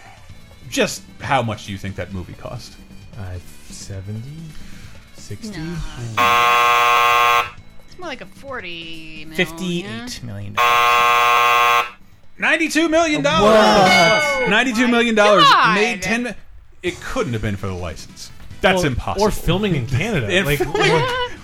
Just 0.71 1.03
how 1.21 1.43
much 1.43 1.67
do 1.67 1.73
you 1.73 1.79
think 1.79 1.97
that 1.97 2.13
movie 2.13 2.33
cost? 2.35 2.75
Uh, 3.19 3.39
70? 3.69 4.23
60? 5.31 5.57
No. 5.61 5.77
It's 7.89 7.97
more 8.01 8.09
like 8.09 8.21
a 8.21 8.27
forty. 8.27 9.25
Mil, 9.27 9.37
fifty-eight 9.37 9.85
yeah? 9.85 10.27
million. 10.27 10.57
Ninety-two 12.37 12.89
million 12.89 13.23
dollars. 13.23 13.55
What? 13.55 14.51
Ninety-two 14.51 14.89
million 14.89 15.15
dollars 15.15 15.45
God. 15.45 15.77
made 15.77 16.03
ten. 16.03 16.35
It 16.83 17.01
couldn't 17.01 17.33
have 17.35 17.43
been 17.43 17.55
for 17.55 17.69
the 17.69 17.75
license. 17.75 18.33
That's 18.61 18.83
Or- 18.83 18.89
impossible. 18.89 19.29
Or 19.29 19.31
filming 19.31 19.77
in 19.77 19.87
Canada. 19.87 20.27
And 20.33 20.47
like, 20.47 20.59
filming- 20.63 21.40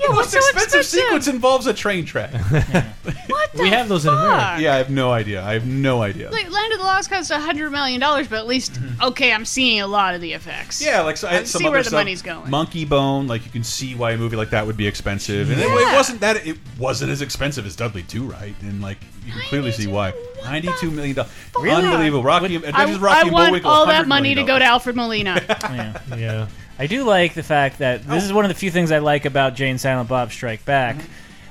Yeah, 0.00 0.06
the 0.08 0.12
what's 0.14 0.32
most 0.32 0.32
so 0.32 0.38
expensive 0.38 0.80
expensive? 0.80 1.00
sequence 1.00 1.28
involves 1.28 1.66
a 1.66 1.74
train 1.74 2.04
track. 2.04 2.30
What 3.28 3.52
the 3.52 3.62
we 3.62 3.70
have 3.70 3.88
those 3.88 4.04
in 4.04 4.12
America. 4.12 4.62
yeah, 4.62 4.74
I 4.74 4.76
have 4.78 4.90
no 4.90 5.10
idea. 5.12 5.42
I 5.42 5.54
have 5.54 5.66
no 5.66 6.02
idea. 6.02 6.30
Like 6.30 6.50
Land 6.50 6.72
of 6.72 6.78
the 6.78 6.84
Lost 6.84 7.08
cost 7.10 7.30
a 7.30 7.38
hundred 7.38 7.70
million 7.70 8.00
dollars, 8.00 8.28
but 8.28 8.38
at 8.38 8.46
least 8.46 8.78
okay, 9.02 9.32
I'm 9.32 9.44
seeing 9.44 9.80
a 9.80 9.86
lot 9.86 10.14
of 10.14 10.20
the 10.20 10.32
effects. 10.34 10.82
Mm-hmm. 10.82 10.90
Yeah, 10.92 11.00
like 11.02 11.16
so 11.16 11.28
I 11.28 11.38
I 11.38 11.44
some 11.44 11.60
see 11.60 11.66
other 11.66 11.72
where 11.72 11.82
the 11.82 11.88
stuff. 11.88 11.98
money's 12.00 12.20
going. 12.22 12.50
Monkey 12.50 12.84
Bone, 12.84 13.26
like 13.26 13.44
you 13.44 13.50
can 13.50 13.64
see 13.64 13.94
why 13.94 14.12
a 14.12 14.16
movie 14.18 14.36
like 14.36 14.50
that 14.50 14.66
would 14.66 14.76
be 14.76 14.86
expensive, 14.86 15.50
and 15.50 15.60
it, 15.60 15.66
Yeah. 15.68 15.92
it 15.92 15.96
wasn't 15.96 16.20
that. 16.20 16.46
It 16.46 16.58
wasn't 16.78 17.10
as 17.10 17.22
expensive 17.22 17.64
as 17.66 17.74
Dudley 17.76 18.02
Do 18.02 18.24
Right, 18.24 18.54
and 18.62 18.82
like 18.82 18.98
you 19.24 19.32
can 19.32 19.42
clearly 19.42 19.72
see 19.72 19.86
why. 19.86 20.12
Ninety-two 20.44 20.90
million 20.90 21.16
dollars, 21.16 21.32
Really? 21.58 21.84
unbelievable. 21.84 22.22
Rocky, 22.22 22.56
I, 22.56 22.60
Adventures 22.68 22.96
of 22.96 23.04
I 23.04 23.20
and 23.22 23.32
want 23.32 23.46
Bullwinkle. 23.48 23.70
all 23.70 23.86
that 23.86 24.06
money 24.06 24.34
to 24.34 24.42
go 24.44 24.58
to 24.58 24.64
Alfred 24.64 24.96
Molina. 24.96 25.40
Yeah. 25.70 25.98
yeah. 26.16 26.46
I 26.78 26.86
do 26.86 27.04
like 27.04 27.34
the 27.34 27.42
fact 27.42 27.78
that 27.78 28.06
this 28.06 28.24
is 28.24 28.32
one 28.32 28.44
of 28.44 28.48
the 28.50 28.54
few 28.54 28.70
things 28.70 28.92
I 28.92 28.98
like 28.98 29.24
about 29.24 29.54
Jay 29.54 29.68
and 29.68 29.80
Silent 29.80 30.08
Bob 30.08 30.30
Strike 30.32 30.64
Back. 30.64 30.96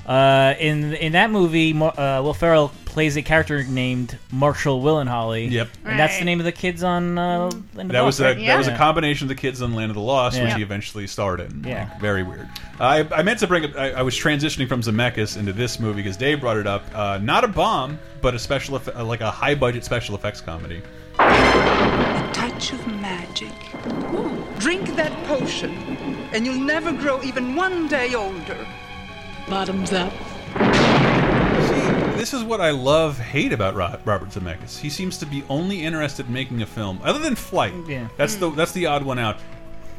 Uh, 0.06 0.54
in 0.58 0.94
in 0.94 1.12
that 1.12 1.30
movie, 1.32 1.74
uh, 1.78 2.22
Will 2.24 2.34
Ferrell 2.34 2.72
plays 2.86 3.18
a 3.18 3.22
character 3.22 3.62
named 3.66 4.18
Marshall 4.32 4.82
Willenholly. 4.82 5.52
Yep. 5.52 5.68
and 5.84 6.00
that's 6.00 6.18
the 6.18 6.24
name 6.24 6.40
of 6.40 6.46
the 6.46 6.52
kids 6.54 6.82
on 6.82 7.18
uh, 7.18 7.40
Land 7.42 7.54
of 7.54 7.76
the 7.76 7.84
That 7.90 8.02
was 8.06 8.20
Lost, 8.20 8.20
a 8.22 8.24
right? 8.38 8.46
that 8.48 8.58
was 8.58 8.68
a 8.68 8.76
combination 8.78 9.26
of 9.26 9.30
the 9.30 9.36
kids 9.36 9.62
on 9.62 9.74
Land 9.74 9.92
of 9.92 9.96
the 9.96 10.02
Lost, 10.02 10.42
which 10.42 10.54
he 10.54 10.62
eventually 10.62 11.08
starred 11.08 11.42
in. 11.42 11.66
Yeah. 11.68 11.90
Like, 11.92 12.00
very 12.00 12.24
weird. 12.24 12.48
I, 12.80 13.06
I 13.14 13.22
meant 13.22 13.40
to 13.40 13.48
bring 13.48 13.66
up. 13.66 13.76
I, 13.76 13.92
I 13.92 14.02
was 14.02 14.16
transitioning 14.16 14.70
from 14.70 14.82
Zemeckis 14.82 15.36
into 15.38 15.52
this 15.52 15.78
movie 15.78 16.02
because 16.04 16.16
Dave 16.16 16.40
brought 16.40 16.56
it 16.58 16.68
up. 16.68 16.86
Uh, 16.96 17.18
not 17.18 17.44
a 17.44 17.50
bomb, 17.50 18.00
but 18.22 18.34
a 18.34 18.40
special, 18.40 18.78
eff- 18.78 18.96
uh, 18.96 19.04
like 19.04 19.20
a 19.20 19.30
high 19.30 19.56
budget 19.56 19.84
special 19.84 20.16
effects 20.16 20.40
comedy. 20.40 20.82
A 21.20 22.30
touch 22.34 22.72
of 22.72 22.88
magic. 22.88 22.97
Drink 24.68 24.98
that 24.98 25.14
potion, 25.28 25.72
and 26.34 26.46
you'll 26.46 26.60
never 26.60 26.92
grow 26.92 27.24
even 27.24 27.56
one 27.56 27.88
day 27.88 28.16
older. 28.16 28.68
Bottoms 29.48 29.94
up. 29.94 30.12
This 32.18 32.34
is 32.34 32.44
what 32.44 32.60
I 32.60 32.72
love, 32.72 33.18
hate 33.18 33.54
about 33.54 33.76
Ro- 33.76 33.98
Robert 34.04 34.28
Zemeckis. 34.28 34.78
He 34.78 34.90
seems 34.90 35.18
to 35.20 35.26
be 35.26 35.46
only 35.48 35.86
interested 35.86 36.28
in 36.28 36.34
making 36.34 36.62
a 36.64 36.66
film, 36.66 37.00
other 37.02 37.20
than 37.20 37.36
Flight. 37.36 37.76
Yeah. 37.88 38.10
That's 38.18 38.36
the 38.36 38.50
hmm. 38.50 38.58
that's 38.58 38.74
the 38.74 38.88
odd 38.88 39.04
one 39.04 39.18
out. 39.18 39.38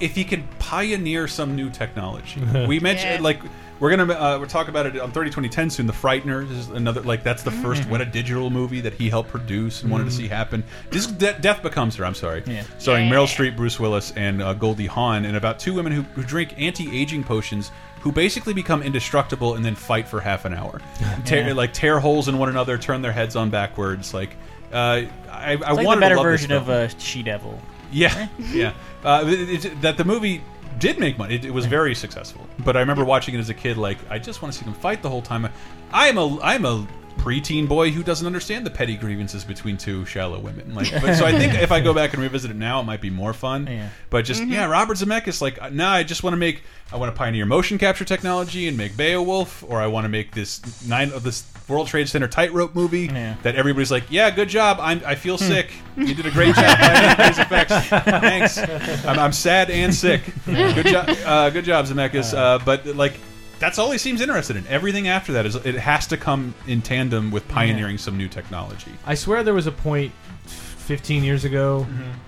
If 0.01 0.15
he 0.15 0.23
could 0.23 0.45
pioneer 0.59 1.29
some 1.29 1.57
new 1.57 1.71
technology, 1.71 2.39
we 2.67 2.79
mentioned 2.79 3.15
Yeah. 3.15 3.23
like 3.23 3.41
we're 3.81 3.91
gonna 3.97 4.13
uh, 4.13 4.39
we're 4.41 4.47
talking 4.47 4.71
about 4.71 4.87
it 4.87 4.99
on 5.01 5.13
30 5.13 5.31
2010 5.31 5.71
soon. 5.71 5.87
The 5.87 5.93
Frighteners 5.93 6.51
is 6.51 6.69
another 6.69 7.01
like 7.03 7.23
that's 7.23 7.43
the 7.43 7.51
first 7.51 7.83
Mm-hmm. 7.83 7.91
what 7.91 8.01
a 8.01 8.05
digital 8.07 8.51
movie 8.51 8.81
that 8.81 8.95
he 8.95 9.09
helped 9.09 9.31
produce 9.31 9.83
and 9.83 9.91
wanted 9.91 10.05
to 10.05 10.11
see 10.11 10.27
happen. 10.29 10.65
This 10.91 11.07
De 11.07 11.33
Death 11.41 11.63
Becomes 11.63 11.97
Her. 11.97 12.05
I'm 12.05 12.15
sorry, 12.15 12.43
Yeah. 12.47 12.65
starring 12.79 13.09
Yeah. 13.09 13.15
Meryl 13.15 13.27
Streep, 13.27 13.57
Bruce 13.57 13.79
Willis, 13.79 14.13
and 14.17 14.43
uh, 14.43 14.55
Goldie 14.55 14.87
Hawn, 14.87 15.25
and 15.25 15.37
about 15.37 15.59
two 15.59 15.75
women 15.75 15.93
who, 15.93 16.03
who 16.03 16.23
drink 16.23 16.55
anti-aging 16.59 17.25
potions. 17.25 17.71
Who 18.03 18.13
basically 18.13 18.53
become 18.55 18.81
indestructible 18.85 19.55
and 19.57 19.65
then 19.65 19.75
fight 19.75 20.07
for 20.07 20.21
half 20.21 20.45
an 20.45 20.55
hour, 20.55 20.81
tear, 21.25 21.53
like 21.53 21.73
tear 21.73 21.99
holes 21.99 22.29
in 22.29 22.39
one 22.39 22.49
another, 22.49 22.79
turn 22.79 23.03
their 23.03 23.11
heads 23.11 23.35
on 23.35 23.51
backwards. 23.51 24.15
Like 24.15 24.37
uh, 24.73 24.77
I, 24.77 25.09
I 25.33 25.53
It's 25.55 25.63
like 25.63 25.85
wanted 25.85 25.97
the 25.97 26.01
better 26.03 26.15
to 26.15 26.21
love 26.21 26.25
version 26.25 26.53
of 26.53 26.69
a 26.69 26.73
uh, 26.85 26.89
She 26.99 27.25
Devil. 27.25 27.61
Yeah, 27.91 28.29
yeah. 28.53 28.73
Uh, 29.03 29.25
it, 29.27 29.65
it- 29.65 29.81
that 29.83 29.97
the 29.97 30.05
movie 30.05 30.43
did 30.79 30.99
make 30.99 31.19
money. 31.19 31.35
It, 31.35 31.45
it 31.45 31.51
was 31.51 31.67
very 31.67 31.95
successful. 31.95 32.47
But 32.65 32.77
I 32.77 32.81
remember 32.81 33.05
watching 33.05 33.35
it 33.35 33.39
as 33.39 33.51
a 33.51 33.55
kid. 33.55 33.77
Like, 33.77 33.99
I 34.11 34.19
just 34.19 34.43
want 34.43 34.53
to 34.53 34.59
see 34.59 34.65
them 34.65 34.75
fight 34.75 35.03
the 35.03 35.11
whole 35.11 35.23
time. 35.23 35.49
I'm 35.93 36.19
a 36.19 36.41
I'm 36.41 36.65
a 36.65 36.87
preteen 37.19 37.67
boy 37.67 37.91
who 37.91 38.03
doesn't 38.03 38.27
understand 38.27 38.65
the 38.65 38.71
petty 38.71 38.97
grievances 38.97 39.45
between 39.45 39.77
two 39.77 40.05
shallow 40.05 40.39
women. 40.39 40.75
Like, 40.75 40.91
but, 40.93 41.15
so 41.15 41.27
I 41.27 41.33
think 41.33 41.55
if 41.55 41.73
I 41.73 41.81
go 41.81 41.93
back 41.93 42.15
and 42.15 42.23
revisit 42.23 42.51
it 42.51 42.57
now, 42.57 42.81
it 42.81 42.85
might 42.85 43.01
be 43.01 43.11
more 43.11 43.33
fun. 43.33 43.67
Yeah. 43.67 43.89
But 44.09 44.25
just 44.25 44.45
yeah, 44.47 44.67
Robert 44.67 44.97
Zemeckis. 44.97 45.41
Like, 45.43 45.61
uh, 45.61 45.71
now 45.71 45.93
I 45.93 46.03
just 46.03 46.23
want 46.23 46.35
to 46.35 46.39
make. 46.39 46.63
I 46.93 46.97
want 46.97 47.15
to 47.15 47.19
pioneer 47.19 47.45
motion 47.45 47.77
capture 47.77 48.05
technology 48.05 48.69
and 48.69 48.77
make 48.77 48.97
Beowulf, 48.97 49.65
or 49.69 49.81
I 49.81 49.89
want 49.89 50.05
to 50.05 50.09
make 50.09 50.33
this 50.33 50.87
nine 50.87 51.13
of 51.13 51.23
this 51.23 51.45
World 51.69 51.87
Trade 51.89 52.09
Center 52.09 52.27
tightrope 52.29 52.75
movie 52.75 53.07
Yeah. 53.07 53.37
that 53.43 53.55
everybody's 53.57 53.91
like, 53.91 54.05
yeah, 54.11 54.31
good 54.31 54.49
job. 54.49 54.79
I'm 54.81 55.03
I 55.07 55.15
feel 55.15 55.37
sick. 55.39 55.71
You 55.97 56.15
did 56.15 56.27
a 56.27 56.31
great 56.31 56.55
job. 56.55 57.19
these 57.19 57.39
effects. 57.39 57.75
Thanks. 57.89 58.59
I'm, 59.07 59.19
I'm 59.19 59.33
sad 59.33 59.71
and 59.71 59.95
sick. 59.95 60.23
Good 60.47 60.87
job. 60.87 61.09
Uh, 61.25 61.51
good 61.51 61.65
job, 61.65 61.87
Zemeckis. 61.87 62.37
Uh, 62.37 62.59
but 62.65 62.87
like. 62.87 63.15
That's 63.61 63.77
all 63.81 63.91
he 63.91 63.99
seems 63.99 64.21
interested 64.21 64.55
in. 64.57 64.65
Everything 64.69 65.09
after 65.09 65.33
that 65.33 65.45
is 65.45 65.57
it 65.57 65.75
has 65.75 66.07
to 66.07 66.17
come 66.17 66.55
in 66.69 66.81
tandem 66.81 67.33
with 67.33 67.49
pioneering 67.49 67.99
some 67.99 68.17
new 68.17 68.29
technology. 68.29 68.93
I 69.05 69.17
swear 69.17 69.43
there 69.43 69.53
was 69.53 69.67
a 69.67 69.73
point 69.73 70.13
15 70.47 71.25
years 71.25 71.45
ago 71.45 71.85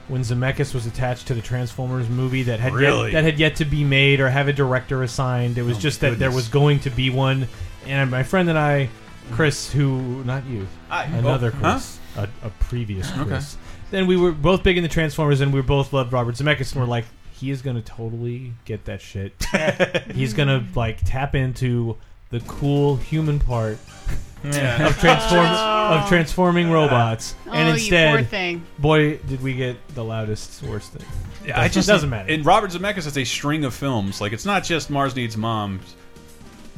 when 0.09 0.23
Zemeckis 0.23 0.75
was 0.75 0.87
attached 0.87 1.29
to 1.29 1.35
the 1.35 1.41
Transformers 1.41 2.09
movie 2.09 2.43
that 2.43 2.59
had 2.59 2.73
Really? 2.73 3.13
yet, 3.13 3.23
that 3.23 3.25
had 3.25 3.39
yet 3.39 3.55
to 3.57 3.65
be 3.65 3.85
made 3.85 4.19
or 4.19 4.29
have 4.29 4.49
a 4.49 4.53
director 4.53 5.05
assigned. 5.05 5.57
It 5.57 5.63
was 5.63 5.77
Oh, 5.77 5.81
just 5.81 6.01
that 6.01 6.19
there 6.19 6.33
was 6.33 6.49
going 6.49 6.81
to 6.81 6.91
be 6.91 7.11
one, 7.11 7.47
and 7.87 8.11
my 8.11 8.25
friend 8.25 8.49
and 8.49 8.59
I, 8.59 8.89
Chris, 9.33 9.71
who 9.73 10.25
not 10.25 10.45
you, 10.47 10.67
I- 10.91 11.07
oh, 11.07 11.19
another 11.19 11.53
oh, 11.55 11.59
huh? 11.59 11.73
Chris, 11.73 11.99
a, 12.17 12.29
a 12.47 12.51
previous 12.61 13.11
Chris. 13.13 13.57
Then 13.91 14.07
we 14.07 14.17
were 14.17 14.33
both 14.33 14.63
big 14.63 14.77
into 14.77 14.89
Transformers, 14.89 15.41
and 15.41 15.53
we 15.53 15.63
both 15.63 15.93
loved 15.93 16.13
Robert 16.13 16.37
Zemeckis, 16.37 16.73
and 16.73 16.81
we're 16.81 16.89
like, 16.89 17.05
he 17.33 17.51
is 17.51 17.63
gonna 17.63 17.83
totally 17.83 18.53
get 18.65 18.85
that 18.85 19.01
shit. 19.01 19.33
He's 20.15 20.35
gonna 20.35 20.65
like 20.75 20.99
tap 21.05 21.35
into 21.35 21.97
the 22.31 22.41
cool 22.41 22.97
human 22.97 23.41
part 23.41 23.79
Yeah. 24.45 24.87
of 24.87 24.99
transform 24.99 25.47
of 25.47 26.09
transforming 26.09 26.69
oh. 26.69 26.75
robots, 26.75 27.35
Oh, 27.47 27.53
and 27.53 27.69
you 27.69 27.75
instead, 27.75 28.15
poor 28.15 28.25
thing. 28.25 28.67
boy, 28.79 29.17
did 29.19 29.43
we 29.43 29.55
get 29.55 29.77
the 29.95 30.05
loudest, 30.05 30.63
worst 30.63 30.93
thing. 30.93 31.07
Yeah, 31.45 31.65
it 31.65 31.73
just 31.73 31.89
doesn't 31.89 32.11
matter. 32.11 32.31
And 32.33 32.45
Robert 32.45 32.71
Zemeckis 32.71 33.05
has 33.05 33.17
a 33.17 33.25
string 33.25 33.65
of 33.65 33.75
films. 33.75 34.21
Like 34.21 34.33
it's 34.33 34.45
not 34.45 34.63
just 34.63 34.91
Mars 34.91 35.17
Needs 35.17 35.37
Moms. 35.37 35.97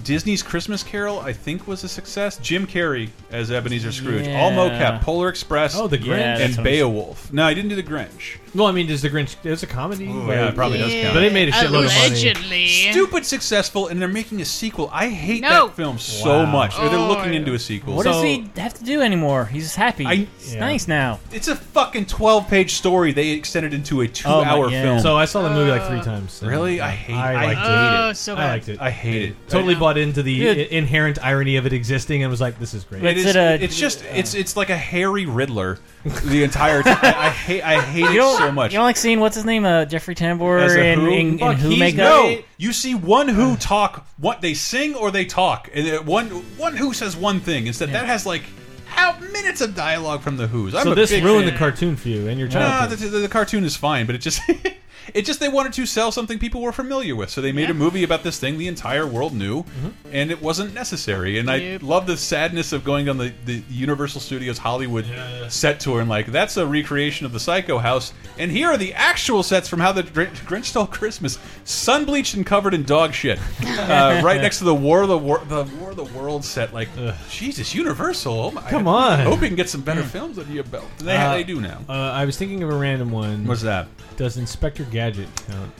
Disney's 0.04 0.42
Christmas 0.42 0.82
Carol, 0.82 1.20
I 1.20 1.32
think, 1.32 1.66
was 1.66 1.84
a 1.84 1.88
success. 1.88 2.36
Jim 2.38 2.66
Carrey 2.66 3.10
as 3.30 3.50
Ebenezer 3.50 3.92
Scrooge, 3.92 4.26
all 4.28 4.50
mocap, 4.50 5.00
Polar 5.02 5.28
Express, 5.28 5.76
Oh, 5.76 5.86
the 5.86 5.98
Grinch. 5.98 6.18
Yeah, 6.18 6.38
and 6.38 6.56
Beowulf. 6.64 7.32
No, 7.32 7.44
I 7.44 7.54
didn't 7.54 7.68
do 7.70 7.76
the 7.76 7.82
Grinch. 7.82 8.38
Well, 8.54 8.66
I 8.66 8.72
mean, 8.72 8.86
does 8.86 9.00
the 9.02 9.08
Grinch? 9.08 9.36
It's 9.44 9.62
a 9.62 9.66
comedy. 9.66 10.06
Ooh, 10.06 10.26
yeah, 10.26 10.48
it 10.48 10.54
probably 10.54 10.78
does 10.78 10.92
count. 10.92 11.14
But 11.14 11.22
it 11.22 11.32
made 11.32 11.48
a 11.48 11.52
shitload 11.52 11.86
of 11.86 11.92
money. 11.94 12.06
Allegedly. 12.06 12.66
Stupid 12.68 13.24
successful, 13.24 13.88
and 13.88 14.00
they're 14.00 14.08
making 14.08 14.40
a 14.42 14.44
sequel. 14.44 14.90
I 14.92 15.08
hate 15.08 15.40
No. 15.42 15.68
that 15.68 15.76
film 15.76 15.98
so 15.98 16.40
Wow. 16.40 16.46
much. 16.46 16.78
Or 16.78 16.88
they're 16.90 16.98
Oh, 16.98 17.08
looking 17.08 17.32
yeah. 17.32 17.38
into 17.40 17.54
a 17.54 17.58
sequel. 17.58 17.94
What 17.94 18.04
So- 18.04 18.12
does 18.12 18.22
he 18.22 18.44
have 18.56 18.74
to 18.74 18.84
do 18.84 19.00
anymore? 19.00 19.46
He's 19.52 19.74
happy. 19.74 20.04
I- 20.06 20.26
It's 20.38 20.54
Yeah. 20.54 20.60
nice 20.60 20.86
now. 20.88 21.20
It's 21.32 21.48
a 21.48 21.56
fucking 21.56 22.06
twelve-page 22.06 22.74
story. 22.74 23.12
They 23.12 23.30
extended 23.30 23.72
into 23.72 24.02
a 24.02 24.04
Oh, 24.04 24.08
my- 24.08 24.12
two-hour 24.44 24.70
yeah. 24.70 24.82
film. 24.82 25.00
So 25.00 25.16
I 25.16 25.24
saw 25.24 25.42
the 25.42 25.50
movie 25.50 25.70
like 25.70 25.86
three 25.86 26.00
times. 26.02 26.40
and 26.42 26.50
Really? 26.50 26.80
I 26.80 26.90
hate- 26.90 27.14
I 27.16 27.32
I 27.32 27.46
liked 27.46 27.60
hate 27.60 27.66
it. 27.66 28.00
Oh, 28.00 28.12
so 28.12 28.32
I 28.34 28.36
bad. 28.36 28.52
liked 28.52 28.68
it. 28.68 28.78
I 28.80 28.90
hate 28.90 29.22
it. 29.22 29.36
Totally 29.48 29.74
bought 29.74 29.91
bought 29.92 29.98
into 30.00 30.22
the 30.22 30.32
Yeah. 30.32 30.50
i- 30.50 30.54
inherent 30.70 31.18
irony 31.22 31.56
of 31.56 31.66
it 31.66 31.72
existing 31.72 32.22
and 32.22 32.30
was 32.30 32.40
like, 32.40 32.58
"This 32.58 32.74
is 32.74 32.84
great." 32.84 33.04
It 33.04 33.16
is, 33.18 33.36
it's 33.36 33.78
just 33.78 34.02
it's 34.04 34.34
it's 34.34 34.56
like 34.56 34.70
a 34.70 34.76
hairy 34.76 35.26
Riddler 35.26 35.78
the 36.24 36.42
entire 36.44 36.82
time. 36.82 36.98
I, 37.02 37.26
I 37.26 37.30
hate 37.30 37.62
I 37.62 37.80
hate 37.80 38.00
You 38.04 38.10
it 38.10 38.14
don't, 38.14 38.38
so 38.38 38.52
much. 38.52 38.72
You 38.72 38.78
don't 38.78 38.86
like 38.86 38.96
seeing 38.96 39.20
what's 39.20 39.36
his 39.36 39.44
name, 39.44 39.64
uh, 39.64 39.84
Jeffrey 39.84 40.14
Tambor 40.14 40.60
As 40.62 40.74
a 40.74 40.84
in, 40.84 41.00
Who? 41.00 41.06
in, 41.10 41.28
in 41.32 41.38
Fuck, 41.38 41.56
Who 41.58 41.68
he's- 41.70 41.80
makeup. 41.80 41.98
No, 41.98 42.38
you 42.58 42.72
see 42.72 42.94
one 42.94 43.28
Who 43.28 43.56
talk. 43.56 44.06
What 44.18 44.40
they 44.40 44.54
sing 44.54 44.94
or 44.94 45.10
they 45.10 45.24
talk, 45.24 45.68
and 45.74 45.88
uh, 45.88 46.02
one 46.02 46.28
one 46.56 46.76
Who 46.76 46.92
says 46.92 47.16
one 47.16 47.40
thing. 47.40 47.66
Instead, 47.66 47.90
that 47.92 48.06
has 48.06 48.24
like 48.26 48.42
how 48.86 49.18
minutes 49.18 49.60
of 49.60 49.74
dialogue 49.74 50.20
from 50.22 50.36
the 50.36 50.46
Who's. 50.46 50.74
I'm 50.74 50.84
so 50.84 50.92
a 50.92 50.94
this 50.94 51.10
big 51.10 51.24
ruined 51.24 51.44
fan. 51.46 51.52
the 51.54 51.58
cartoon 51.58 51.96
for 51.96 52.08
you 52.08 52.28
and 52.28 52.38
your 52.38 52.48
Nah, 52.48 52.54
childhood. 52.88 52.98
the, 52.98 53.08
the, 53.08 53.18
the 53.20 53.28
cartoon 53.28 53.64
is 53.64 53.74
fine, 53.76 54.06
but 54.06 54.14
it 54.14 54.18
just 54.18 54.40
it 55.14 55.24
just 55.24 55.40
they 55.40 55.48
wanted 55.48 55.72
to 55.74 55.86
sell 55.86 56.12
something 56.12 56.38
people 56.38 56.60
were 56.60 56.72
familiar 56.72 57.14
with, 57.16 57.30
so 57.30 57.40
they 57.40 57.52
made 57.52 57.70
a 57.70 57.74
movie 57.74 58.02
about 58.04 58.22
this 58.22 58.38
thing 58.38 58.58
the 58.58 58.68
entire 58.68 59.06
world 59.06 59.32
knew, 59.34 59.64
and 60.10 60.30
it 60.30 60.40
wasn't 60.42 60.74
necessary. 60.74 61.38
And 61.38 61.50
I 61.50 61.78
love 61.82 62.06
the 62.06 62.16
sadness 62.16 62.72
of 62.72 62.84
going 62.84 63.08
on 63.08 63.18
the, 63.18 63.32
the 63.44 63.62
Universal 63.70 64.20
Studios 64.20 64.58
Hollywood 64.58 65.06
set 65.48 65.80
tour 65.80 66.00
and 66.00 66.08
like 66.08 66.26
that's 66.26 66.56
a 66.56 66.66
recreation 66.66 67.26
of 67.26 67.32
the 67.32 67.40
Psycho 67.40 67.78
House, 67.78 68.12
and 68.38 68.50
here 68.50 68.68
are 68.68 68.76
the 68.76 68.94
actual 68.94 69.42
sets 69.42 69.68
from 69.68 69.80
how 69.80 69.92
the 69.92 70.02
Gr- 70.02 70.22
Grinch 70.46 70.66
Stole 70.66 70.86
Christmas, 70.86 71.38
sun 71.64 72.04
bleached 72.04 72.34
and 72.34 72.46
covered 72.46 72.74
in 72.74 72.84
dog 72.84 73.12
shit, 73.12 73.38
uh, 73.66 74.20
right 74.24 74.40
next 74.40 74.58
to 74.58 74.64
the 74.64 74.74
War 74.74 75.02
of 75.02 75.08
the 75.08 75.18
War 75.18 75.38
the 75.48 75.64
War 75.80 75.90
of 75.90 75.96
the 75.96 76.04
World 76.04 76.44
set. 76.44 76.72
Like 76.72 76.88
Jesus, 77.30 77.74
Universal, 77.74 78.32
oh 78.38 78.50
my, 78.50 78.62
Come 78.70 78.86
on. 78.88 79.20
I 79.20 79.22
hope 79.24 79.40
we 79.40 79.48
can 79.48 79.56
get 79.56 79.68
some 79.68 79.80
better 79.82 80.02
films 80.02 80.38
under 80.38 80.52
your 80.52 80.64
belt. 80.64 80.86
They, 80.98 81.16
Uh, 81.16 81.34
they 81.34 81.44
do 81.44 81.60
now. 81.60 81.80
Uh, 81.88 81.92
I 81.92 82.24
was 82.24 82.36
thinking 82.36 82.62
of 82.62 82.70
a 82.70 82.74
random 82.74 83.10
one. 83.10 83.46
What's 83.46 83.62
that? 83.62 83.88
Does 84.16 84.36
Inspector 84.36 84.84
Gadget 84.92 85.28
count? 85.48 85.72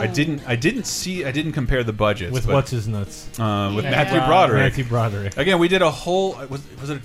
I 0.00 0.06
didn't. 0.06 0.42
I 0.46 0.56
didn't 0.56 0.84
see. 0.84 1.24
I 1.24 1.30
didn't 1.30 1.52
compare 1.52 1.84
the 1.84 1.92
budgets 1.92 2.32
With 2.32 2.46
but, 2.46 2.54
what's 2.54 2.70
his 2.70 2.88
nuts? 2.88 3.28
Uh, 3.38 3.72
with 3.74 3.84
Yeah. 3.84 3.90
Matthew 3.92 4.18
Uh, 4.18 4.26
Broderick. 4.26 4.62
Matthew 4.62 4.84
Broderick. 4.84 5.36
Again, 5.36 5.58
we 5.58 5.68
did 5.68 5.82
a 5.82 5.90
whole. 5.90 6.32
Was 6.48 6.62
was 6.80 6.90
it? 6.90 7.00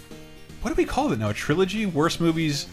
What 0.62 0.72
do 0.72 0.76
we 0.76 0.86
call 0.86 1.12
it 1.12 1.20
now? 1.20 1.30
A 1.30 1.34
trilogy? 1.34 1.86
Worst 1.86 2.20
movies. 2.20 2.68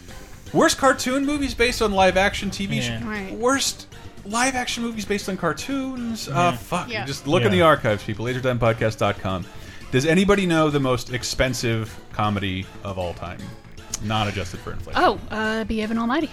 Worst 0.53 0.77
cartoon 0.77 1.25
movies 1.25 1.53
based 1.53 1.81
on 1.81 1.91
live 1.91 2.17
action 2.17 2.49
TV 2.49 2.77
Yeah. 2.77 3.07
Right. 3.07 3.33
Worst 3.33 3.87
live 4.25 4.55
action 4.55 4.83
movies 4.83 5.05
based 5.05 5.29
on 5.29 5.37
cartoons. 5.37 6.27
Yeah. 6.27 6.39
Uh, 6.39 6.51
fuck. 6.53 6.89
Yeah. 6.89 7.05
Just 7.05 7.27
look 7.27 7.43
in 7.43 7.51
the 7.51 7.61
archives, 7.61 8.03
people. 8.03 8.25
LaserTimePodcast.com. 8.25 9.45
Does 9.91 10.05
anybody 10.05 10.45
know 10.45 10.69
the 10.69 10.79
most 10.81 11.13
expensive 11.13 11.97
comedy 12.11 12.65
of 12.83 12.97
all 12.97 13.13
time? 13.13 13.39
Not 14.03 14.27
adjusted 14.27 14.59
for 14.59 14.71
inflation. 14.73 15.01
Oh, 15.01 15.19
uh, 15.31 15.63
be 15.63 15.81
Evan 15.81 15.97
Almighty. 15.97 16.29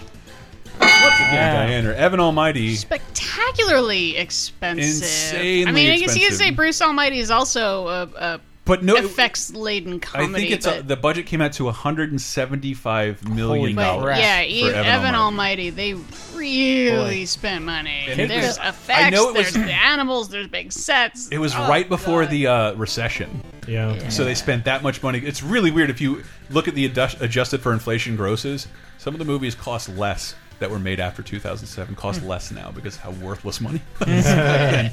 Yeah, 0.81 1.65
Diane 1.65 1.85
or 1.85 1.93
Evan 1.93 2.19
Almighty. 2.19 2.75
Spectacularly 2.75 4.17
expensive. 4.17 4.83
Insanely 4.85 5.65
I 5.67 5.71
mean, 5.71 5.89
I 5.91 5.97
guess 5.97 6.15
you 6.15 6.21
could 6.21 6.31
expensive. 6.33 6.37
say 6.37 6.51
Bruce 6.51 6.81
Almighty 6.81 7.19
is 7.19 7.31
also 7.31 7.87
a, 7.87 8.03
a 8.15 8.41
But 8.65 8.83
no- 8.83 8.95
effects 8.95 9.53
laden 9.53 9.99
comedy. 9.99 10.33
I 10.33 10.37
think 10.39 10.51
it's 10.51 10.65
but, 10.65 10.79
a, 10.79 10.83
the 10.83 10.95
budget 10.95 11.25
came 11.25 11.41
out 11.41 11.53
to 11.53 11.65
175 11.65 13.27
million 13.29 13.75
but 13.75 13.83
dollars. 13.83 14.17
yeah, 14.19 14.41
for 14.69 14.75
Evan, 14.75 15.15
Almighty. 15.15 15.69
they 15.69 15.93
really 16.33 17.19
Boy. 17.21 17.25
spent 17.25 17.65
money. 17.65 18.05
And 18.07 18.19
it 18.19 18.29
there's 18.29 18.45
was- 18.47 18.57
effects, 18.57 19.03
I 19.03 19.09
know 19.09 19.29
it 19.29 19.35
was- 19.37 19.53
there's 19.53 19.65
the 19.65 19.73
animals, 19.73 20.29
there's 20.29 20.47
big 20.47 20.71
sets. 20.71 21.27
It 21.29 21.37
was 21.39 21.53
Oh, 21.55 21.67
right 21.67 21.87
before 21.87 22.23
God. 22.23 22.31
the 22.31 22.47
uh, 22.47 22.73
recession. 22.73 23.41
Yeah. 23.67 24.09
So 24.09 24.23
they 24.25 24.35
spent 24.35 24.65
that 24.65 24.83
much 24.83 25.01
money. 25.01 25.19
It's 25.19 25.41
really 25.41 25.71
weird 25.71 25.89
if 25.89 25.99
you 26.01 26.23
look 26.49 26.67
at 26.67 26.75
the 26.75 26.85
adjust- 26.85 27.19
adjusted 27.21 27.61
for 27.61 27.73
inflation 27.73 28.15
grosses. 28.15 28.67
Some 28.97 29.13
of 29.15 29.19
the 29.19 29.25
movies 29.25 29.55
cost 29.55 29.89
less 29.89 30.35
that 30.59 30.71
were 30.71 30.79
made 30.79 30.99
after 30.99 31.21
2007 31.21 31.95
cost 31.95 32.21
Hmm. 32.21 32.27
less 32.27 32.51
now 32.51 32.71
because 32.71 32.97
how 32.97 33.11
worthless 33.11 33.59
money. 33.61 33.81
was. 33.99 34.25
uh, 34.25 34.89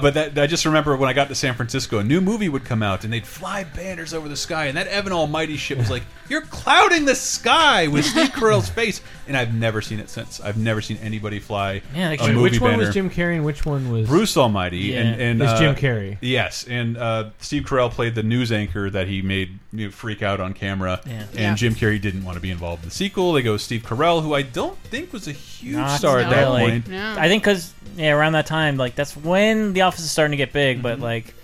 but 0.00 0.14
that, 0.14 0.38
I 0.38 0.46
just 0.46 0.64
remember 0.64 0.96
when 0.96 1.08
I 1.08 1.12
got 1.12 1.28
to 1.28 1.34
San 1.34 1.54
Francisco, 1.54 1.98
a 1.98 2.04
new 2.04 2.20
movie 2.20 2.48
would 2.48 2.64
come 2.64 2.82
out 2.82 3.04
and 3.04 3.12
they'd 3.12 3.26
fly 3.26 3.64
banners 3.64 4.14
over 4.14 4.28
the 4.28 4.36
sky, 4.36 4.66
and 4.66 4.76
that 4.76 4.86
Evan 4.88 5.12
Almighty 5.12 5.56
shit 5.56 5.78
was 5.78 5.90
like, 5.90 6.02
"You're 6.28 6.42
clouding 6.42 7.04
the 7.04 7.14
sky 7.14 7.88
with 7.88 8.04
Steve 8.04 8.30
Carell's 8.30 8.68
face," 8.68 9.00
and 9.28 9.36
I've 9.36 9.54
never 9.54 9.80
seen 9.82 9.98
it 10.00 10.08
since. 10.10 10.40
I've 10.40 10.56
never 10.58 10.80
seen 10.80 10.96
anybody 10.98 11.38
fly 11.40 11.82
Yeah, 11.94 12.08
like- 12.10 12.20
a 12.22 12.28
movie 12.28 12.40
which 12.42 12.60
one 12.60 12.72
banner. 12.72 12.86
was 12.86 12.94
Jim 12.94 13.10
Carrey 13.10 13.36
and 13.36 13.44
which 13.44 13.64
one 13.66 13.90
was 13.90 14.08
Bruce 14.08 14.36
Almighty 14.36 14.78
Yeah. 14.78 15.00
and 15.00 15.20
and 15.20 15.42
uh, 15.42 15.58
Jim 15.58 15.74
Carrey. 15.74 16.18
Yes, 16.20 16.64
and 16.68 16.96
uh, 16.96 17.30
Steve 17.38 17.64
Carell 17.64 17.90
played 17.90 18.14
the 18.14 18.22
news 18.22 18.52
anchor 18.52 18.88
that 18.90 19.08
he 19.08 19.22
made 19.22 19.58
you 19.72 19.86
know, 19.86 19.90
freak 19.90 20.22
out 20.22 20.40
on 20.40 20.52
camera. 20.54 21.00
Yeah. 21.06 21.24
And. 21.36 21.56
Jim 21.56 21.74
Carrey 21.74 22.00
didn't 22.00 22.24
want 22.24 22.36
to 22.36 22.40
be 22.40 22.50
involved 22.50 22.82
in 22.82 22.88
the 22.88 22.94
sequel. 22.94 23.32
They 23.34 23.42
go 23.42 23.56
Steve 23.56 23.82
Carell, 23.82 24.22
who 24.22 24.34
I 24.34 24.42
don't 24.42 24.76
think 24.78 25.01
was 25.10 25.26
a 25.26 25.32
huge 25.32 25.76
Not 25.76 25.98
star 25.98 26.18
at 26.18 26.28
that 26.30 26.40
really. 26.42 26.80
point. 26.82 26.92
I 26.92 27.28
think 27.28 27.42
because 27.42 27.72
yeah, 27.96 28.12
around 28.12 28.32
that 28.34 28.46
time, 28.46 28.76
like 28.76 28.94
that's 28.94 29.16
when 29.16 29.72
The 29.72 29.80
Office 29.82 30.04
is 30.04 30.10
starting 30.10 30.32
to 30.32 30.36
get 30.36 30.52
big, 30.52 30.82
but 30.82 31.00
like 31.00 31.34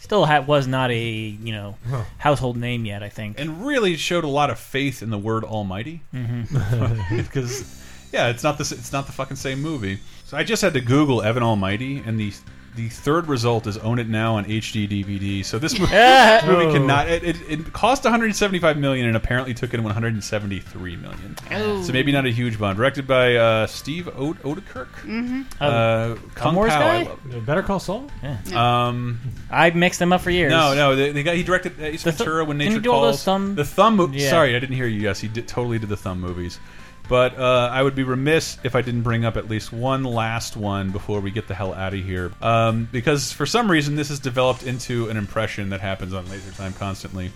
still 0.00 0.26
ha- 0.26 0.40
was 0.46 0.66
not 0.66 0.90
a 0.90 0.98
you 1.08 1.52
know 1.52 1.76
Huh. 1.88 2.04
household 2.18 2.56
name 2.56 2.84
yet. 2.84 3.02
I 3.02 3.08
think. 3.08 3.40
And 3.40 3.66
really 3.66 3.96
showed 3.96 4.24
a 4.24 4.28
lot 4.28 4.50
of 4.50 4.58
faith 4.58 5.02
in 5.02 5.10
the 5.10 5.18
word 5.18 5.42
Almighty, 5.44 6.02
Mhm. 6.14 7.16
because 7.26 7.64
yeah, 8.12 8.28
it's 8.28 8.42
not 8.42 8.58
the 8.58 8.62
it's 8.62 8.92
not 8.92 9.06
the 9.06 9.12
fucking 9.12 9.36
same 9.36 9.60
movie. 9.62 9.98
So 10.24 10.36
I 10.36 10.44
just 10.44 10.60
had 10.62 10.74
to 10.74 10.80
Google 10.80 11.22
Evan 11.22 11.42
Almighty, 11.42 12.02
and 12.04 12.20
the 12.20 12.32
the 12.78 12.88
third 12.88 13.26
result 13.26 13.66
is 13.66 13.76
Own 13.78 13.98
It 13.98 14.08
Now 14.08 14.36
on 14.36 14.44
HD 14.44 14.88
DVD. 14.88 15.44
So 15.44 15.58
this 15.58 15.72
movie, 15.78 15.90
this 15.90 16.44
movie 16.44 16.66
Oh. 16.66 16.72
cannot. 16.72 17.08
It, 17.08 17.24
it, 17.24 17.36
it 17.50 17.72
cost 17.72 18.04
175 18.04 18.78
million 18.78 19.06
and 19.08 19.16
apparently 19.16 19.52
took 19.52 19.74
in 19.74 19.82
173 19.82 20.96
million. 20.96 21.36
Oh. 21.50 21.82
So 21.82 21.92
maybe 21.92 22.12
not 22.12 22.24
a 22.24 22.30
huge 22.30 22.56
bond. 22.58 22.76
Directed 22.76 23.06
by 23.08 23.34
uh, 23.34 23.66
Steve 23.66 24.08
Ode 24.16 24.40
Oedekerk. 24.42 24.88
Mhm. 25.04 25.44
Uh, 25.60 26.14
Kung 26.36 26.54
Wars 26.54 26.70
Pao. 26.72 26.78
I 26.86 27.04
guy? 27.04 27.10
love- 27.10 27.44
Better 27.46 27.62
Call 27.64 27.80
Saul? 27.80 28.08
Yeah. 28.22 28.86
Um, 28.86 29.18
I 29.50 29.70
mixed 29.70 29.98
them 29.98 30.12
up 30.12 30.20
for 30.20 30.30
years. 30.30 30.50
no, 30.50 30.74
no, 30.74 30.94
the, 30.94 31.10
the 31.10 31.22
guy 31.24 31.34
he 31.34 31.42
directed 31.42 31.80
Ace 31.80 32.04
The 32.04 32.12
th- 32.12 32.18
Ventura 32.18 32.44
when 32.44 32.58
didn't 32.58 32.70
Nature 32.74 32.80
he 32.80 32.84
do 32.84 32.92
all 32.92 33.00
Calls. 33.02 33.16
those 33.16 33.24
thumb- 33.24 33.54
The 33.56 33.64
thumb. 33.64 33.96
Mo 33.96 34.08
Yeah. 34.12 34.30
Sorry, 34.30 34.54
I 34.54 34.58
didn't 34.60 34.76
hear 34.76 34.86
you. 34.86 35.00
Yes, 35.00 35.18
he 35.18 35.26
did, 35.26 35.48
totally 35.48 35.78
did 35.80 35.88
the 35.88 35.96
thumb 35.96 36.20
movies. 36.20 36.60
But 37.08 37.38
uh, 37.38 37.70
I 37.72 37.82
would 37.82 37.94
be 37.94 38.02
remiss 38.02 38.58
if 38.64 38.74
I 38.74 38.82
didn't 38.82 39.00
bring 39.02 39.24
up 39.24 39.38
at 39.38 39.48
least 39.48 39.72
one 39.72 40.04
last 40.04 40.58
one 40.58 40.90
before 40.90 41.20
we 41.20 41.30
get 41.30 41.48
the 41.48 41.54
hell 41.54 41.72
out 41.72 41.94
of 41.94 42.04
here. 42.04 42.30
Um, 42.42 42.86
because 42.92 43.32
for 43.32 43.46
some 43.46 43.70
reason 43.70 43.96
this 43.96 44.08
has 44.10 44.18
developed 44.20 44.62
into 44.64 45.08
an 45.08 45.16
impression 45.16 45.70
that 45.70 45.80
happens 45.80 46.12
on 46.12 46.28
Laser 46.28 46.52
Time 46.52 46.74
constantly. 46.74 47.30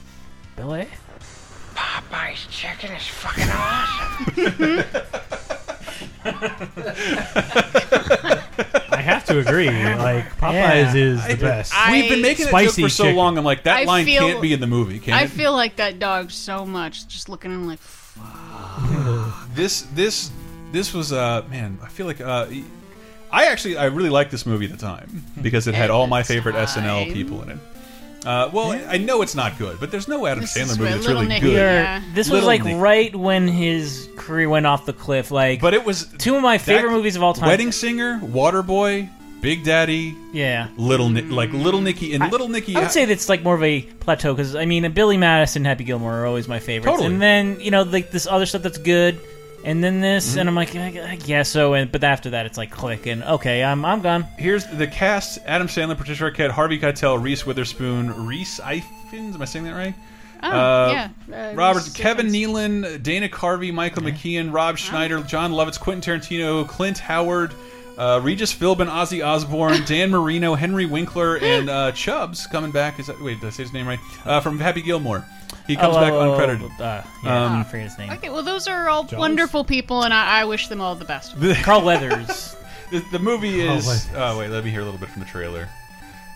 Billy. 0.57 0.89
Popeye's 1.75 2.47
chicken 2.49 2.93
is 2.93 3.07
fucking 3.07 3.49
awesome. 3.49 4.85
I 8.93 9.01
have 9.03 9.25
to 9.27 9.39
agree. 9.39 9.67
Like 9.69 10.37
Popeyes 10.39 10.53
Yeah. 10.53 10.95
is 10.95 11.25
the 11.27 11.33
I- 11.33 11.37
best. 11.37 11.73
We've 11.91 12.11
been 12.11 12.23
making 12.23 12.47
that 12.47 12.51
Spicy 12.51 12.83
joke 12.83 12.91
for 12.91 12.95
so 12.95 13.03
chicken. 13.05 13.17
long. 13.17 13.39
I'm 13.39 13.45
like, 13.45 13.65
that 13.65 13.81
I 13.81 13.85
line 13.85 14.05
feel- 14.05 14.29
can't 14.29 14.43
be 14.43 14.53
in 14.53 14.61
the 14.61 14.67
movie, 14.67 14.99
can 14.99 15.15
I 15.15 15.23
it? 15.23 15.31
feel 15.31 15.53
like 15.53 15.77
that 15.77 15.99
dog 15.99 16.31
so 16.31 16.67
much. 16.67 17.07
Just 17.09 17.29
looking 17.29 17.51
at 17.51 17.55
him 17.55 17.67
like, 17.67 17.81
this 19.55 19.83
this 19.95 20.31
this 20.73 20.93
was 20.95 21.13
uh 21.13 21.45
man 21.51 21.79
i 21.83 21.89
feel 21.89 22.07
like 22.07 22.21
uh 22.21 22.47
i 23.31 23.47
actually 23.47 23.77
i 23.77 23.85
really 23.87 24.11
liked 24.11 24.31
this 24.31 24.47
movie 24.47 24.65
at 24.65 24.71
the 24.71 24.77
time 24.77 25.25
because 25.41 25.67
it 25.67 25.75
had 25.75 25.91
all 25.91 26.07
my 26.07 26.23
favorite 26.23 26.55
snl 26.55 27.13
people 27.13 27.43
in 27.43 27.51
it 27.51 27.59
uh, 28.25 28.49
well, 28.53 28.71
I 28.89 28.99
know 28.99 29.23
it's 29.23 29.35
not 29.35 29.59
good, 29.59 29.81
but 29.81 29.91
there's 29.91 30.07
no 30.07 30.27
Adam 30.27 30.43
This 30.43 30.57
Sandler 30.57 30.63
is 30.63 30.79
movie 30.79 30.83
where 30.83 30.91
that's 30.93 31.07
Little 31.09 31.23
really 31.23 31.35
Nicky, 31.35 31.47
good. 31.47 31.55
yeah. 31.57 32.03
This 32.15 32.29
was 32.29 32.35
Little 32.35 32.47
like 32.47 32.63
Nicky. 32.63 32.79
right 32.79 33.17
when 33.17 33.49
his 33.49 34.09
career 34.17 34.49
went 34.49 34.65
off 34.65 34.87
the 34.87 34.93
cliff. 34.93 35.33
Like, 35.33 35.61
but 35.61 35.75
it 35.75 35.85
was 35.85 36.07
two 36.19 36.37
of 36.37 36.43
my 36.43 36.57
favorite 36.57 36.93
movies 36.93 37.17
of 37.17 37.25
all 37.25 37.35
time. 37.35 37.49
Wedding 37.49 37.73
Singer, 37.73 38.21
Waterboy, 38.23 39.11
Big 39.43 39.65
Daddy, 39.65 40.17
Yeah. 40.33 40.69
Little 40.77 41.11
Ni 41.11 41.21
like 41.23 41.53
Little 41.53 41.81
Nicky, 41.81 42.15
and 42.15 42.31
Little 42.33 42.49
Nicky. 42.49 42.75
I 42.77 42.81
would 42.81 42.91
say 42.93 43.05
that's 43.05 43.29
like 43.29 43.43
more 43.43 43.55
of 43.57 43.63
a 43.63 43.83
plateau 43.83 44.33
because 44.33 44.55
I 44.57 44.65
mean, 44.65 44.91
Billy 44.93 45.17
Madison, 45.19 45.65
Happy 45.65 45.85
Gilmore 45.85 46.15
are 46.21 46.27
always 46.27 46.47
my 46.49 46.61
favorites, 46.61 46.93
Totally. 46.97 47.13
and 47.13 47.21
then 47.21 47.59
you 47.61 47.71
know 47.73 47.83
like 47.83 48.11
this 48.13 48.27
other 48.27 48.47
stuff 48.47 48.63
that's 48.63 48.79
good, 48.79 49.19
and 49.65 49.83
then 49.83 50.01
this, 50.01 50.31
Mm-hmm. 50.31 50.39
and 50.39 50.49
I'm 50.49 50.55
like, 50.55 50.77
I, 50.77 51.13
I 51.13 51.17
guess 51.17 51.49
so, 51.49 51.75
and 51.75 51.91
but 51.91 52.05
after 52.05 52.31
that, 52.31 52.47
it's 52.47 52.57
like 52.57 52.71
click, 52.71 53.07
and 53.07 53.23
okay, 53.25 53.65
I'm 53.65 53.85
I'm 53.85 54.01
gone. 54.01 54.23
Here's 54.39 54.65
the 54.67 54.87
cast: 54.87 55.41
Adam 55.45 55.67
Sandler, 55.67 55.99
Patricia 55.99 56.25
Arquette, 56.31 56.51
Harvey 56.51 56.79
Keitel, 56.79 57.21
Reese 57.21 57.45
Witherspoon, 57.45 58.27
Rhys 58.27 58.61
Ifans. 58.61 59.35
Am 59.35 59.43
I 59.43 59.45
saying 59.45 59.65
that 59.65 59.75
right? 59.75 59.95
Oh, 60.45 60.49
Uh, 60.51 61.09
yeah. 61.29 61.51
Uh, 61.51 61.55
Robert, 61.55 61.89
Kevin 61.95 62.27
Nealon, 62.29 63.01
Dana 63.03 63.29
Carvey, 63.29 63.73
Michael 63.73 64.03
McKean, 64.03 64.53
Rob 64.53 64.77
Schneider, 64.79 65.21
Jon 65.23 65.53
Lovitz, 65.53 65.79
Quentin 65.79 66.21
Tarantino, 66.21 66.67
Clint 66.67 66.99
Howard, 66.99 67.55
uh, 67.99 68.21
Regis 68.23 68.55
Philbin, 68.55 68.89
Ozzy 68.89 69.25
Osbourne, 69.25 69.83
Dan 69.87 70.11
Marino, 70.11 70.55
Henry 70.55 70.87
Winkler, 70.87 71.37
and 71.39 71.69
uh, 71.71 71.93
Chubbs 71.93 72.47
coming 72.47 72.71
back. 72.71 72.99
Is 72.99 73.07
that 73.09 73.21
wait? 73.21 73.41
Did 73.41 73.47
I 73.47 73.51
say 73.51 73.63
his 73.65 73.73
name 73.73 73.87
right? 73.87 74.01
Uh, 74.25 74.41
from 74.41 74.59
Happy 74.59 74.83
Gilmore. 74.83 75.25
He 75.67 75.77
comes 75.77 75.97
Oh, 75.97 76.01
back 76.01 76.13
uncredited. 76.13 76.81
uh, 76.81 77.03
yeah, 77.23 77.45
Um, 77.45 77.53
I 77.61 77.65
forget 77.65 77.89
his 77.89 77.99
name. 77.99 78.11
Okay, 78.13 78.31
well, 78.31 78.43
those 78.43 78.67
are 78.67 78.89
all 78.89 79.07
wonderful 79.13 79.63
people, 79.65 80.03
and 80.03 80.13
I, 80.13 80.41
I 80.41 80.45
wish 80.45 80.67
them 80.69 80.81
all 80.81 80.95
the 80.97 81.05
best. 81.05 81.35
Carl 81.63 81.83
Weathers. 81.85 82.57
The, 82.91 82.99
the 83.13 83.19
movie 83.19 83.61
is. 83.61 84.09
Oh 84.15 84.39
wait, 84.39 84.49
let 84.49 84.65
me 84.65 84.71
hear 84.71 84.81
a 84.81 84.85
little 84.85 84.99
bit 85.01 85.09
from 85.11 85.21
the 85.23 85.29
trailer. 85.29 85.69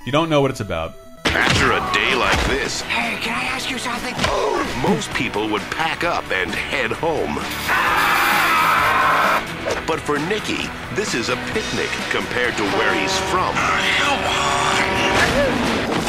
You 0.04 0.12
don't 0.12 0.28
know 0.30 0.40
what 0.40 0.50
it's 0.50 0.60
about. 0.60 0.94
After 1.24 1.72
a 1.72 1.80
day 1.92 2.14
like 2.14 2.40
this, 2.46 2.80
Hey, 2.82 3.18
can 3.20 3.34
I 3.34 3.42
ask 3.44 3.68
you 3.70 3.78
something? 3.78 4.14
most 4.82 5.12
people 5.14 5.48
would 5.50 5.62
pack 5.62 6.04
up 6.04 6.30
and 6.30 6.50
head 6.50 6.92
home. 6.92 7.36
But 9.86 10.00
for 10.00 10.18
Nicky, 10.18 10.68
this 10.94 11.14
is 11.14 11.28
a 11.28 11.36
picnic 11.54 11.88
compared 12.10 12.56
to 12.56 12.64
where 12.76 12.92
he's 12.92 13.16
from. 13.30 13.54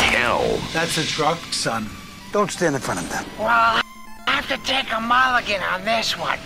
Hell. 0.10 0.58
That's 0.74 0.98
a 0.98 1.06
truck, 1.06 1.38
son. 1.52 1.88
Don't 2.32 2.50
stand 2.50 2.76
in 2.76 2.82
front 2.82 3.00
of 3.02 3.10
them. 3.10 3.24
Well, 3.38 3.48
I 3.48 3.84
have 4.26 4.48
to 4.48 4.58
take 4.66 4.92
a 4.92 5.00
mulligan 5.00 5.62
on 5.62 5.86
this 5.86 6.18
one. 6.18 6.40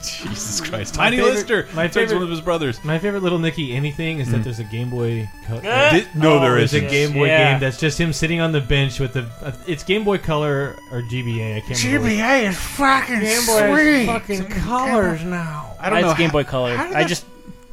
Jesus 0.02 0.60
Christ. 0.60 0.96
My 0.96 1.04
Tiny 1.04 1.16
favorite- 1.18 1.34
Lister 1.34 1.68
my 1.74 1.88
plays 1.88 1.94
favorite- 1.94 2.14
one 2.16 2.22
of 2.24 2.30
his 2.30 2.40
brothers. 2.40 2.82
My 2.84 2.98
favorite 2.98 3.22
little 3.22 3.38
Nicky 3.38 3.74
anything 3.74 4.18
is 4.20 4.30
that 4.30 4.42
there's 4.44 4.58
a 4.58 4.64
Game 4.64 4.90
Boy. 4.90 5.28
Co- 5.46 5.60
Di- 5.60 6.06
no, 6.14 6.40
there 6.40 6.56
there's 6.56 6.72
a 6.72 6.76
isn't. 6.78 6.90
Game 6.90 7.12
Boy 7.12 7.26
Yeah. 7.26 7.52
game 7.52 7.60
that's 7.60 7.78
just 7.78 7.98
him 8.00 8.12
sitting 8.12 8.40
on 8.40 8.52
the 8.52 8.60
bench 8.60 8.98
with 9.00 9.12
the. 9.12 9.26
Uh, 9.42 9.52
it's 9.66 9.82
Game 9.84 10.04
Boy 10.04 10.18
Color 10.18 10.76
or 10.90 11.02
GBA. 11.02 11.56
I 11.56 11.60
can't 11.60 11.82
remember. 11.84 12.08
which. 12.08 12.18
GBA 12.18 12.48
is 12.48 12.56
fucking 12.58 13.20
Game 13.20 13.46
Boy 13.46 13.60
has 13.60 13.80
sweet. 13.80 14.06
fucking 14.06 14.46
colors 14.62 15.22
now. 15.24 15.74
I 15.80 15.90
don't 15.90 16.00
know. 16.02 16.10
It's 16.10 16.18
Game 16.18 16.30
Boy 16.30 16.44
Color. 16.44 16.76
how 16.76 16.86
did 16.86 16.96
I 16.96 17.00
that- 17.02 17.08
just 17.08 17.24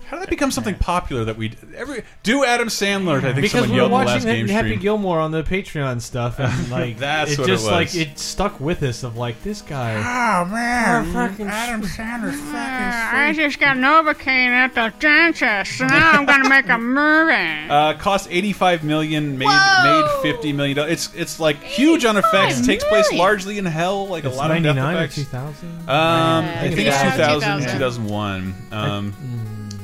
How 0.07 0.15
did 0.15 0.23
that 0.23 0.29
become 0.29 0.51
something 0.51 0.75
popular 0.75 1.25
that 1.25 1.35
we 1.35 1.51
every 1.75 2.03
do 2.23 2.45
Adam 2.45 2.69
Sandler? 2.69 3.17
I 3.17 3.33
think 3.33 3.35
because 3.41 3.51
someone 3.51 3.69
we 3.71 3.75
were 3.75 3.81
yelled 3.81 3.91
in 3.91 3.91
the 3.91 4.05
watching 4.05 4.13
last 4.13 4.23
game 4.25 4.47
Happy 4.47 4.67
stream. 4.69 4.79
Gilmore 4.79 5.19
on 5.19 5.31
the 5.31 5.43
Patreon 5.43 6.01
stuff, 6.01 6.39
and 6.39 6.69
like 6.71 6.97
That's 6.97 7.33
it 7.33 7.39
what 7.39 7.49
it 7.49 7.51
just 7.51 7.65
like 7.65 7.93
it 7.93 8.17
stuck 8.17 8.57
with 8.61 8.83
us 8.83 9.03
of 9.03 9.17
like 9.17 9.43
this 9.43 9.61
guy. 9.61 9.95
Oh 9.97 10.45
man, 10.45 11.11
fucking 11.11 11.47
Adam 11.47 11.81
Sandler's 11.81 12.39
fucking 12.39 12.53
I 12.53 13.33
just 13.35 13.59
got 13.59 13.75
Novocaine 13.75 14.47
at 14.47 14.73
the 14.75 14.93
dentist, 14.99 15.77
so 15.77 15.85
now 15.87 16.11
I'm 16.11 16.25
gonna 16.25 16.47
make 16.47 16.69
a 16.69 16.77
movie. 16.77 17.69
Uh, 17.69 17.93
cost 17.97 18.29
85 18.31 18.85
million, 18.85 19.37
made 19.37 19.45
made 19.47 20.05
50 20.21 20.53
million. 20.53 20.77
dollars. 20.77 20.91
It's 20.93 21.13
it's 21.15 21.39
like 21.41 21.61
huge 21.61 22.05
on 22.05 22.15
effects. 22.15 22.61
It 22.61 22.65
takes 22.65 22.85
place 22.85 23.07
million. 23.07 23.19
largely 23.19 23.57
in 23.57 23.65
hell, 23.65 24.07
like 24.07 24.23
It's 24.23 24.33
a 24.33 24.37
lot 24.37 24.51
of 24.51 24.63
death 24.63 24.75
99 24.77 24.95
or 24.95 24.99
effects. 24.99 25.15
2000? 25.15 25.69
Um, 25.69 25.85
I 25.89 26.69
think 26.69 26.79
it's 26.87 27.01
2000. 27.01 27.41
2000, 27.41 27.71
2001. 27.73 28.55
Um, 28.71 29.13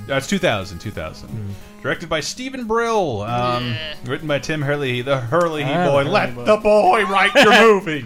that's 0.08 0.28
2000, 0.28 0.80
2000. 0.80 1.56
Directed 1.82 2.10
by 2.10 2.20
Stephen 2.22 2.66
Brill. 2.66 3.22
Um, 3.22 3.76
Written 4.06 4.28
by 4.28 4.39
Tim 4.39 4.62
Herlihy, 4.62 5.01
the 5.04 5.20
Hurley 5.20 5.64
Ah, 5.64 5.88
boy. 5.89 5.97
Hurley 5.99 6.10
Let 6.12 6.36
boy. 6.36 6.43
the 6.45 6.58
boy 6.58 7.06
write 7.06 7.34
your 7.36 7.51
movie. 7.82 8.06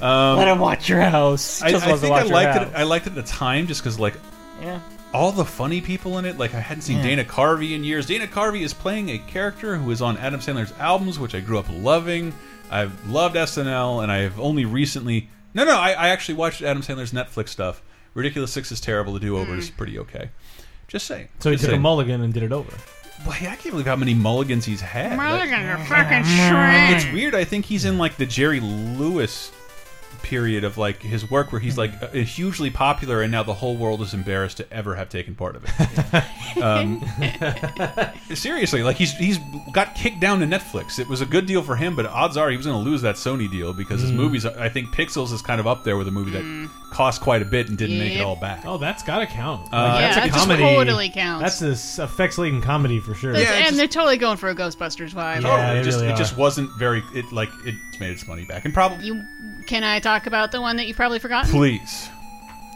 Um, 0.00 0.38
let 0.38 0.48
him 0.48 0.58
watch 0.58 0.88
your 0.88 1.00
house. 1.00 1.62
I, 1.62 1.70
Just 1.70 1.84
I 1.86 1.88
wants 1.90 2.02
think 2.02 2.12
I 2.12 2.16
watch 2.18 2.26
your 2.28 2.34
liked 2.34 2.58
house. 2.58 2.68
it. 2.68 2.74
I 2.74 2.82
liked 2.82 3.06
it 3.06 3.10
at 3.10 3.14
the 3.16 3.22
time 3.22 3.66
just 3.68 3.80
because 3.82 3.98
like 4.00 4.14
Yeah. 4.60 4.80
all 5.14 5.30
the 5.30 5.44
funny 5.44 5.80
people 5.80 6.18
in 6.18 6.24
it. 6.24 6.36
Like 6.38 6.54
I 6.54 6.60
hadn't 6.60 6.82
seen 6.82 6.96
Yeah. 6.98 7.04
Dana 7.04 7.24
Carvey 7.24 7.74
in 7.74 7.84
years. 7.84 8.06
Dana 8.06 8.26
Carvey 8.26 8.62
is 8.62 8.74
playing 8.74 9.10
a 9.10 9.18
character 9.18 9.76
who 9.76 9.90
is 9.92 10.02
on 10.02 10.16
Adam 10.18 10.40
Sandler's 10.40 10.72
albums, 10.80 11.18
which 11.20 11.34
I 11.36 11.40
grew 11.40 11.58
up 11.60 11.66
loving. 11.70 12.34
I've 12.70 13.08
loved 13.08 13.36
SNL, 13.36 14.02
and 14.02 14.10
I 14.10 14.18
have 14.22 14.40
only 14.40 14.64
recently. 14.64 15.28
No, 15.54 15.64
no, 15.64 15.76
I, 15.78 15.90
I 15.90 16.08
actually 16.08 16.34
watched 16.36 16.62
Adam 16.62 16.82
Sandler's 16.82 17.12
Netflix 17.12 17.50
stuff. 17.50 17.82
Ridiculous 18.14 18.50
Six 18.50 18.72
is 18.72 18.80
terrible. 18.80 19.12
The 19.12 19.20
Do 19.20 19.36
Over 19.38 19.54
is 19.54 19.70
pretty 19.70 19.98
okay. 20.00 20.30
Just 20.92 21.06
saying. 21.06 21.28
So 21.40 21.48
he 21.50 21.54
Just 21.56 21.64
took 21.64 21.70
a 21.70 21.72
saying. 21.72 21.82
mulligan 21.82 22.20
and 22.22 22.34
did 22.34 22.42
it 22.42 22.52
over. 22.52 22.70
Boy, 23.24 23.32
I 23.32 23.56
can't 23.56 23.70
believe 23.70 23.86
how 23.86 23.96
many 23.96 24.12
mulligans 24.14 24.66
he's 24.66 24.80
had. 24.82 25.16
Mulligans 25.16 25.50
That- 25.50 25.80
are 25.80 25.84
fucking 25.86 26.94
it's 26.94 27.04
sweet. 27.04 27.14
weird. 27.14 27.34
I 27.34 27.44
think 27.44 27.64
he's 27.64 27.84
in 27.86 27.96
like 27.96 28.16
the 28.18 28.26
Jerry 28.26 28.60
Lewis 28.60 29.50
period 30.22 30.64
of 30.64 30.78
like 30.78 31.02
his 31.02 31.30
work 31.30 31.52
where 31.52 31.60
he's 31.60 31.76
like 31.78 31.92
uh, 32.02 32.08
hugely 32.10 32.70
popular 32.70 33.22
and 33.22 33.30
now 33.32 33.42
the 33.42 33.54
whole 33.54 33.76
world 33.76 34.00
is 34.02 34.14
embarrassed 34.14 34.56
to 34.58 34.72
ever 34.72 34.94
have 34.96 35.08
taken 35.08 35.34
part 35.34 35.56
of 35.56 35.64
it. 35.66 36.62
um, 36.62 37.02
seriously, 38.34 38.82
like 38.82 38.96
he's 38.96 39.12
he's 39.16 39.38
got 39.72 39.94
kicked 39.94 40.20
down 40.20 40.40
to 40.40 40.46
Netflix. 40.46 40.98
It 40.98 41.08
was 41.08 41.20
a 41.20 41.26
good 41.26 41.46
deal 41.46 41.62
for 41.62 41.76
him, 41.76 41.96
but 41.96 42.06
odds 42.06 42.36
are 42.36 42.50
he 42.50 42.56
was 42.56 42.66
going 42.66 42.82
to 42.82 42.90
lose 42.90 43.02
that 43.02 43.16
Sony 43.16 43.50
deal 43.50 43.72
because 43.72 44.00
his 44.00 44.12
Mm. 44.12 44.16
movies. 44.16 44.44
I 44.44 44.68
think 44.68 44.88
Pixels 44.94 45.32
is 45.32 45.40
kind 45.42 45.58
of 45.60 45.66
up 45.66 45.84
there 45.84 45.96
with 45.96 46.06
a 46.08 46.10
movie 46.10 46.32
that 46.32 46.70
cost 46.90 47.22
quite 47.22 47.40
a 47.40 47.44
bit 47.46 47.68
and 47.68 47.78
didn't 47.78 47.98
make 47.98 48.12
it 48.12 48.16
Yep. 48.16 48.26
all 48.26 48.36
back. 48.36 48.64
Oh, 48.66 48.76
that's 48.76 49.02
gotta 49.02 49.26
count. 49.26 49.68
Uh, 49.72 49.76
Like, 49.76 50.00
Yeah, 50.00 50.14
that's 50.14 50.16
a 50.16 50.20
that 50.30 50.38
comedy. 50.38 50.62
totally 50.62 51.08
counts. 51.08 51.42
That's 51.42 51.62
a 51.62 51.70
s- 51.70 51.98
effects 51.98 52.36
laden 52.36 52.60
comedy 52.60 53.00
for 53.00 53.14
sure. 53.14 53.32
That's- 53.32 53.68
and 53.70 53.78
they're 53.78 53.86
totally 53.88 54.18
going 54.18 54.36
for 54.36 54.50
a 54.50 54.54
Ghostbusters 54.54 55.12
vibe. 55.14 55.44
Oh, 55.46 55.56
they 55.56 55.80
it 55.80 55.84
just 55.84 55.96
really 55.98 56.08
it 56.10 56.12
are. 56.12 56.16
just 56.18 56.36
wasn't 56.36 56.70
very. 56.78 57.02
It 57.14 57.32
like 57.32 57.48
it 57.64 57.74
made 57.98 58.10
its 58.10 58.26
money 58.28 58.44
back 58.44 58.66
and 58.66 58.74
probably 58.74 59.06
You 59.06 59.22
can 59.66 59.82
I 59.84 60.00
talk 60.00 60.11
about 60.26 60.52
the 60.52 60.60
one 60.60 60.76
that 60.76 60.86
you've 60.86 60.96
probably 60.96 61.18
forgotten? 61.18 61.50
please. 61.50 62.08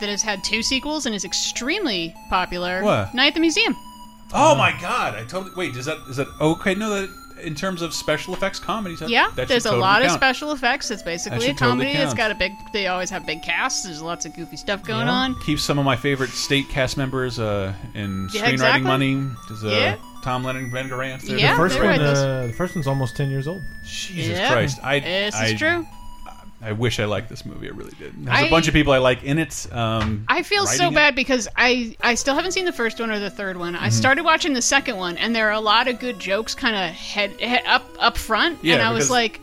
That 0.01 0.09
has 0.11 0.23
had 0.23 0.45
two 0.45 0.63
sequels 0.63 1.07
and 1.07 1.15
is 1.15 1.25
extremely 1.25 2.15
popular. 2.29 2.83
What? 2.83 3.15
Night 3.15 3.29
at 3.29 3.35
the 3.35 3.41
Museum. 3.41 3.75
Oh 4.35 4.55
my 4.55 4.73
god! 4.81 5.15
I 5.15 5.25
totally 5.25 5.53
wait. 5.57 5.77
Is 5.77 5.87
that 5.87 5.99
is 6.09 6.17
that 6.17 6.29
okay? 6.41 6.75
No, 6.75 6.91
that 6.91 7.09
in 7.43 7.55
terms 7.55 7.81
of 7.81 7.95
special 7.95 8.35
effects 8.35 8.59
comedies. 8.59 8.99
That, 9.01 9.09
Yeah, 9.09 9.29
that 9.37 9.43
should 9.43 9.49
there's 9.49 9.65
a 9.67 9.69
totally 9.71 9.81
lot 9.83 10.03
of 10.05 10.11
special 10.11 10.53
effects. 10.53 10.91
It's 10.91 11.03
basically 11.03 11.39
a 11.39 11.41
should 11.49 11.59
totally 11.59 11.87
comedy. 11.87 11.91
It's 11.99 12.07
count. 12.13 12.17
got 12.19 12.31
a 12.33 12.35
big. 12.35 12.53
They 12.73 12.89
always 12.89 13.09
have 13.11 13.25
big 13.25 13.43
casts. 13.43 13.85
There's 13.85 14.03
lots 14.03 14.27
of 14.27 14.35
goofy 14.35 14.57
stuff 14.57 14.83
going 14.85 15.07
Yeah. 15.07 15.13
on. 15.13 15.41
Keeps 15.41 15.63
some 15.63 15.79
of 15.79 15.85
my 15.85 15.97
favorite 15.97 16.31
state 16.31 16.69
cast 16.69 16.97
members 16.97 17.39
uh, 17.39 17.73
in 17.95 18.29
Yeah, 18.33 18.43
screenwriting 18.43 18.53
exactly. 18.53 18.83
money. 18.83 19.27
Does 19.49 19.65
uh, 19.65 19.69
Yeah. 19.69 19.97
Tom 20.23 20.43
Lennon, 20.45 20.71
Ben 20.71 20.89
Garant? 20.91 21.23
there? 21.23 21.39
Yeah, 21.39 21.53
the 21.53 21.57
first 21.57 21.79
one, 21.79 21.87
write 21.87 22.01
uh, 22.01 22.49
the 22.49 22.53
first 22.53 22.75
one's 22.75 22.89
almost 22.89 23.17
ten 23.17 23.31
years 23.31 23.47
old. 23.47 23.63
Jesus 23.85 24.37
Yeah. 24.39 24.53
Christ! 24.53 24.79
I 24.83 24.99
This 24.99 25.35
I, 25.37 25.47
is 25.47 25.59
true. 25.59 25.87
I 26.67 26.73
wish 26.73 26.99
I 27.01 27.05
liked 27.05 27.29
this 27.29 27.47
movie. 27.47 27.69
I 27.69 27.71
really 27.71 27.93
did. 27.99 28.13
There's 28.27 28.37
I- 28.39 28.47
a 28.47 28.51
bunch 28.51 28.67
of 28.69 28.75
people 28.75 28.93
I 28.93 28.99
like 28.99 29.23
in 29.25 29.39
it. 29.39 29.67
Um, 29.73 30.25
I 30.29 30.43
feel 30.43 30.67
so 30.67 30.89
it. 30.89 30.95
bad 30.95 31.15
because 31.15 31.47
I 31.57 31.97
I 32.03 32.15
still 32.17 32.35
haven't 32.35 32.53
seen 32.53 32.65
the 32.65 32.73
first 32.73 32.99
one 33.01 33.11
or 33.11 33.19
the 33.21 33.31
third 33.31 33.57
one. 33.57 33.77
I 33.77 33.89
Mhm. 33.89 33.93
started 33.93 34.25
watching 34.25 34.53
the 34.53 34.63
second 34.63 34.97
one, 34.97 35.17
and 35.17 35.35
there 35.35 35.49
are 35.49 35.53
a 35.53 35.61
lot 35.61 35.87
of 35.89 35.99
good 36.01 36.19
jokes 36.19 36.55
kind 36.55 36.75
of 36.75 36.91
head, 36.95 37.41
head 37.41 37.63
up 37.67 37.89
up 38.01 38.19
front, 38.19 38.59
Yeah, 38.63 38.75
and 38.75 38.83
I 38.83 38.91
was 38.93 39.11
like, 39.11 39.41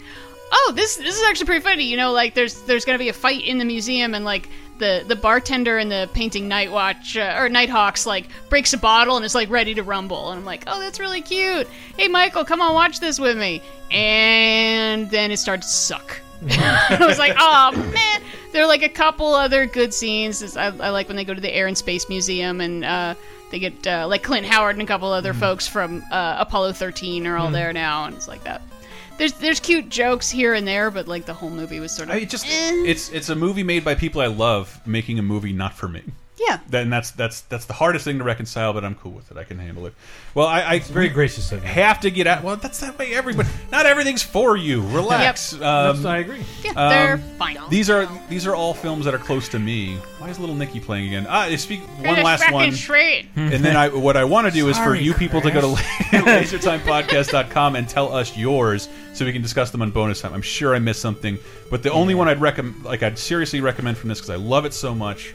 oh, 0.51 0.73
this 0.75 0.97
this 0.97 1.15
is 1.17 1.23
actually 1.29 1.45
pretty 1.47 1.61
funny. 1.61 1.85
You 1.85 1.97
know, 1.97 2.11
like 2.11 2.33
there's 2.33 2.61
there's 2.63 2.85
gonna 2.85 2.97
be 2.99 3.09
a 3.09 3.13
fight 3.13 3.43
in 3.45 3.57
the 3.57 3.65
museum, 3.65 4.13
and 4.13 4.25
like 4.25 4.49
the 4.79 5.05
the 5.07 5.15
bartender 5.15 5.77
in 5.79 5.87
the 5.87 6.09
painting 6.13 6.47
Night 6.47 6.71
Watch 6.71 7.15
uh, 7.15 7.35
or 7.37 7.47
Nighthawks 7.47 8.05
like 8.05 8.25
breaks 8.49 8.73
a 8.73 8.77
bottle 8.77 9.15
and 9.15 9.23
is 9.25 9.33
like 9.35 9.49
ready 9.49 9.73
to 9.75 9.83
rumble, 9.83 10.29
and 10.31 10.39
I'm 10.39 10.45
like, 10.45 10.63
oh, 10.67 10.79
that's 10.81 10.99
really 10.99 11.21
cute. 11.21 11.67
Hey, 11.95 12.07
Michael, 12.09 12.43
come 12.43 12.59
on, 12.59 12.73
watch 12.73 12.99
this 12.99 13.17
with 13.19 13.37
me. 13.37 13.61
And 13.91 15.09
then 15.11 15.31
it 15.31 15.37
starts 15.37 15.67
to 15.67 15.73
suck. 15.73 16.19
I 16.51 16.97
was 17.05 17.17
like, 17.19 17.33
oh 17.37 17.71
man. 17.93 18.21
There 18.51 18.63
are 18.63 18.67
like 18.67 18.83
a 18.83 18.89
couple 18.89 19.33
other 19.33 19.65
good 19.65 19.93
scenes. 19.93 20.55
I, 20.55 20.65
I 20.67 20.89
like 20.89 21.07
when 21.07 21.17
they 21.17 21.25
go 21.25 21.33
to 21.33 21.41
the 21.41 21.51
Air 21.53 21.65
and 21.67 21.77
Space 21.77 22.07
Museum 22.07 22.61
and 22.61 22.85
uh, 22.85 23.15
they 23.49 23.57
get 23.59 23.85
uh, 23.87 24.05
like 24.07 24.21
Clint 24.23 24.45
Howard 24.45 24.75
and 24.75 24.83
a 24.83 24.85
couple 24.85 25.11
other 25.11 25.33
folks 25.33 25.67
from 25.67 26.03
uh, 26.11 26.35
Apollo 26.39 26.73
13 26.73 27.25
are 27.25 27.37
all 27.37 27.49
Mhm. 27.49 27.53
there 27.53 27.73
now, 27.73 28.05
and 28.05 28.15
it's 28.15 28.27
like 28.27 28.43
that. 28.43 28.61
There's 29.17 29.33
there's 29.33 29.59
cute 29.59 29.89
jokes 29.89 30.29
here 30.29 30.53
and 30.55 30.67
there, 30.67 30.89
but 30.91 31.07
like 31.07 31.25
the 31.25 31.33
whole 31.33 31.49
movie 31.51 31.79
was 31.79 31.91
sort 31.95 32.09
of 32.09 32.15
I 32.15 32.25
just 32.25 32.45
it's 32.49 33.09
it's 33.09 33.29
a 33.29 33.35
movie 33.35 33.63
made 33.63 33.83
by 33.85 33.93
people 33.95 34.21
I 34.21 34.27
love 34.27 34.79
making 34.87 35.19
a 35.19 35.21
movie 35.23 35.53
not 35.53 35.73
for 35.73 35.87
me. 35.87 36.01
Yeah. 36.47 36.59
Then 36.69 36.89
that's 36.89 37.11
that's 37.11 37.41
that's 37.41 37.65
the 37.65 37.73
hardest 37.73 38.05
thing 38.05 38.17
to 38.19 38.23
reconcile, 38.23 38.73
but 38.73 38.83
I'm 38.83 38.95
cool 38.95 39.11
with 39.11 39.31
it. 39.31 39.37
I 39.37 39.43
can 39.43 39.59
handle 39.59 39.85
it. 39.85 39.93
Well, 40.35 40.47
I, 40.47 40.61
I 40.63 40.79
very 40.79 41.09
gracious 41.09 41.51
of 41.51 41.61
you. 41.63 41.69
Have 41.69 41.99
to 42.01 42.11
get 42.11 42.27
out. 42.27 42.43
Well, 42.43 42.55
that's 42.57 42.79
that 42.79 42.97
way. 42.97 43.13
Everybody, 43.13 43.49
not 43.71 43.85
everything's 43.85 44.23
for 44.23 44.57
you. 44.57 44.81
Relax. 44.87 45.53
Yep. 45.53 45.61
Um, 45.61 45.97
That's- 45.97 46.05
I 46.05 46.17
agree. 46.17 46.43
Yeah, 46.63 46.71
um, 46.71 46.89
they're 46.89 47.17
fine. 47.37 47.57
These 47.69 47.89
are 47.89 48.07
these 48.29 48.45
are 48.47 48.55
all 48.55 48.73
films 48.73 49.05
that 49.05 49.13
are 49.13 49.19
close 49.19 49.47
to 49.49 49.59
me. 49.59 49.97
Why 50.19 50.29
is 50.29 50.39
Little 50.39 50.55
Nicky 50.55 50.79
playing 50.79 51.07
again? 51.07 51.25
Ah, 51.29 51.41
I 51.43 51.55
speak 51.57 51.81
one 51.81 52.03
Goodness 52.03 52.23
last 52.23 52.51
one. 52.51 52.71
straight. 52.71 53.27
And 53.35 53.63
then 53.63 53.75
I, 53.75 53.89
what 53.89 54.15
I 54.15 54.23
want 54.23 54.47
to 54.47 54.51
do 54.53 54.69
is 54.69 54.77
for 54.77 54.83
Sorry, 54.85 55.01
you 55.03 55.13
people 55.13 55.41
to 55.41 55.51
go 55.51 55.75
to 55.75 55.81
Chris. 56.09 56.53
lasertimepodcast.com 56.53 57.75
and 57.75 57.87
tell 57.89 58.13
us 58.15 58.35
yours 58.37 58.87
so 59.13 59.25
we 59.25 59.33
can 59.33 59.41
discuss 59.41 59.71
them 59.71 59.81
on 59.81 59.91
bonus 59.91 60.21
time. 60.21 60.33
I'm 60.33 60.41
sure 60.41 60.73
I 60.75 60.79
missed 60.79 61.01
something, 61.01 61.37
but 61.69 61.83
the 61.83 61.91
only 61.91 62.15
one 62.15 62.27
I'd 62.29 62.39
recommend, 62.41 62.83
like 62.85 63.03
I'd 63.03 63.19
seriously 63.19 63.59
recommend 63.61 63.97
from 63.97 64.09
this 64.09 64.19
because 64.19 64.29
I 64.29 64.35
love 64.37 64.65
it 64.65 64.73
so 64.73 64.95
much. 64.95 65.33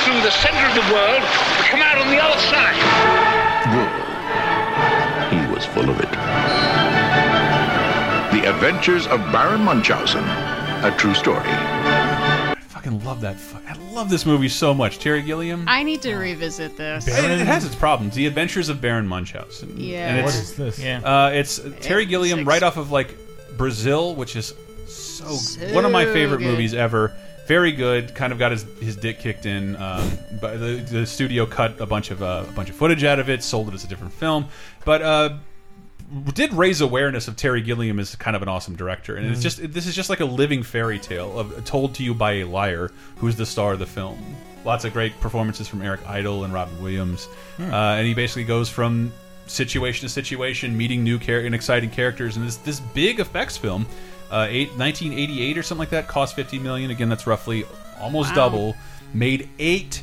Drop 0.00 0.12
through 0.14 0.22
the 0.22 0.30
center 0.30 0.66
of 0.66 0.74
the 0.74 0.92
world 0.94 1.20
to 1.22 1.62
come 1.68 1.80
out 1.82 1.98
on 1.98 2.08
the 2.08 2.18
other 2.22 2.38
side. 2.40 2.76
He 5.32 5.52
was 5.54 5.64
full 5.66 5.88
of 5.90 5.98
it. 6.00 6.10
The 8.32 8.48
Adventures 8.48 9.06
of 9.06 9.20
Baron 9.32 9.60
Munchausen, 9.62 10.24
a 10.24 10.94
true 10.96 11.14
story. 11.14 11.40
I 11.44 12.56
fucking 12.68 13.04
love 13.04 13.20
that. 13.22 13.38
fu- 13.38 13.58
I 13.68 13.74
love 13.92 14.08
this 14.10 14.24
movie 14.24 14.48
so 14.48 14.72
much. 14.72 14.98
Terry 14.98 15.22
Gilliam. 15.22 15.64
I 15.68 15.82
need 15.82 16.02
to 16.02 16.14
revisit 16.16 16.76
this. 16.76 17.06
It, 17.06 17.24
it 17.40 17.46
has 17.46 17.64
its 17.64 17.74
problems. 17.74 18.14
The 18.14 18.26
Adventures 18.26 18.68
of 18.68 18.80
Baron 18.80 19.06
Munchausen. 19.06 19.74
Yeah. 19.78 20.08
And 20.08 20.18
it's, 20.18 20.26
What 20.26 20.34
is 20.42 20.56
this? 20.56 20.78
Yeah. 20.78 21.00
Uh, 21.00 21.30
it's 21.30 21.60
Terry 21.80 22.06
Gilliam 22.06 22.44
right 22.46 22.62
off 22.62 22.76
of 22.76 22.90
like 22.90 23.16
Brazil, 23.56 24.14
which 24.14 24.36
is 24.36 24.54
so, 24.86 25.24
one 25.74 25.84
of 25.84 25.92
my 25.92 26.04
favorite 26.06 26.38
good. 26.38 26.46
movies 26.46 26.74
ever. 26.74 27.14
Very 27.50 27.72
good. 27.72 28.14
Kind 28.14 28.32
of 28.32 28.38
got 28.38 28.52
his, 28.52 28.62
his 28.80 28.94
dick 28.96 29.18
kicked 29.18 29.44
in. 29.44 29.74
Um, 29.74 30.08
but 30.40 30.60
the, 30.60 30.86
the 30.88 31.04
studio 31.04 31.46
cut 31.46 31.80
a 31.80 31.86
bunch 31.86 32.12
of 32.12 32.22
uh, 32.22 32.44
a 32.48 32.52
bunch 32.52 32.70
of 32.70 32.76
footage 32.76 33.02
out 33.02 33.18
of 33.18 33.28
it, 33.28 33.42
sold 33.42 33.66
it 33.66 33.74
as 33.74 33.82
a 33.82 33.88
different 33.88 34.12
film. 34.12 34.46
But 34.84 35.02
uh, 35.02 35.30
did 36.32 36.52
raise 36.52 36.80
awareness 36.80 37.26
of 37.26 37.34
Terry 37.34 37.60
Gilliam 37.60 37.98
as 37.98 38.14
kind 38.14 38.36
of 38.36 38.42
an 38.42 38.48
awesome 38.48 38.76
director, 38.76 39.16
and 39.16 39.26
it's 39.26 39.40
Mhm. 39.40 39.42
just 39.42 39.72
this 39.72 39.86
is 39.88 39.96
just 39.96 40.10
like 40.10 40.20
a 40.20 40.24
living 40.24 40.62
fairy 40.62 41.00
tale 41.00 41.36
of 41.40 41.64
told 41.64 41.94
to 41.96 42.04
you 42.04 42.14
by 42.14 42.34
a 42.34 42.44
liar 42.44 42.92
who's 43.16 43.34
the 43.34 43.46
star 43.46 43.72
of 43.72 43.80
the 43.80 43.86
film. 43.86 44.18
Lots 44.64 44.84
of 44.84 44.92
great 44.92 45.18
performances 45.20 45.66
from 45.66 45.82
Eric 45.82 46.00
Idle 46.08 46.44
and 46.44 46.54
Robin 46.54 46.80
Williams, 46.80 47.24
Hmm. 47.56 47.72
uh, 47.74 47.96
and 47.96 48.06
he 48.06 48.14
basically 48.14 48.44
goes 48.44 48.68
from 48.68 49.12
situation 49.48 50.06
to 50.06 50.08
situation, 50.08 50.76
meeting 50.76 51.02
new 51.02 51.18
char 51.18 51.40
and 51.40 51.52
exciting 51.52 51.90
characters, 51.90 52.36
and 52.36 52.46
this 52.46 52.58
this 52.58 52.78
big 52.78 53.18
effects 53.18 53.56
film, 53.56 53.86
uh, 54.30 54.46
eight, 54.48 54.68
1988 54.76 55.58
or 55.58 55.62
something 55.62 55.80
like 55.80 55.90
that, 55.90 56.08
cost 56.08 56.36
50 56.36 56.58
million. 56.58 56.90
Again, 56.90 57.08
that's 57.08 57.26
roughly 57.26 57.64
almost 58.00 58.30
Wow. 58.30 58.34
double. 58.36 58.76
Made 59.14 59.48
eight. 59.58 60.02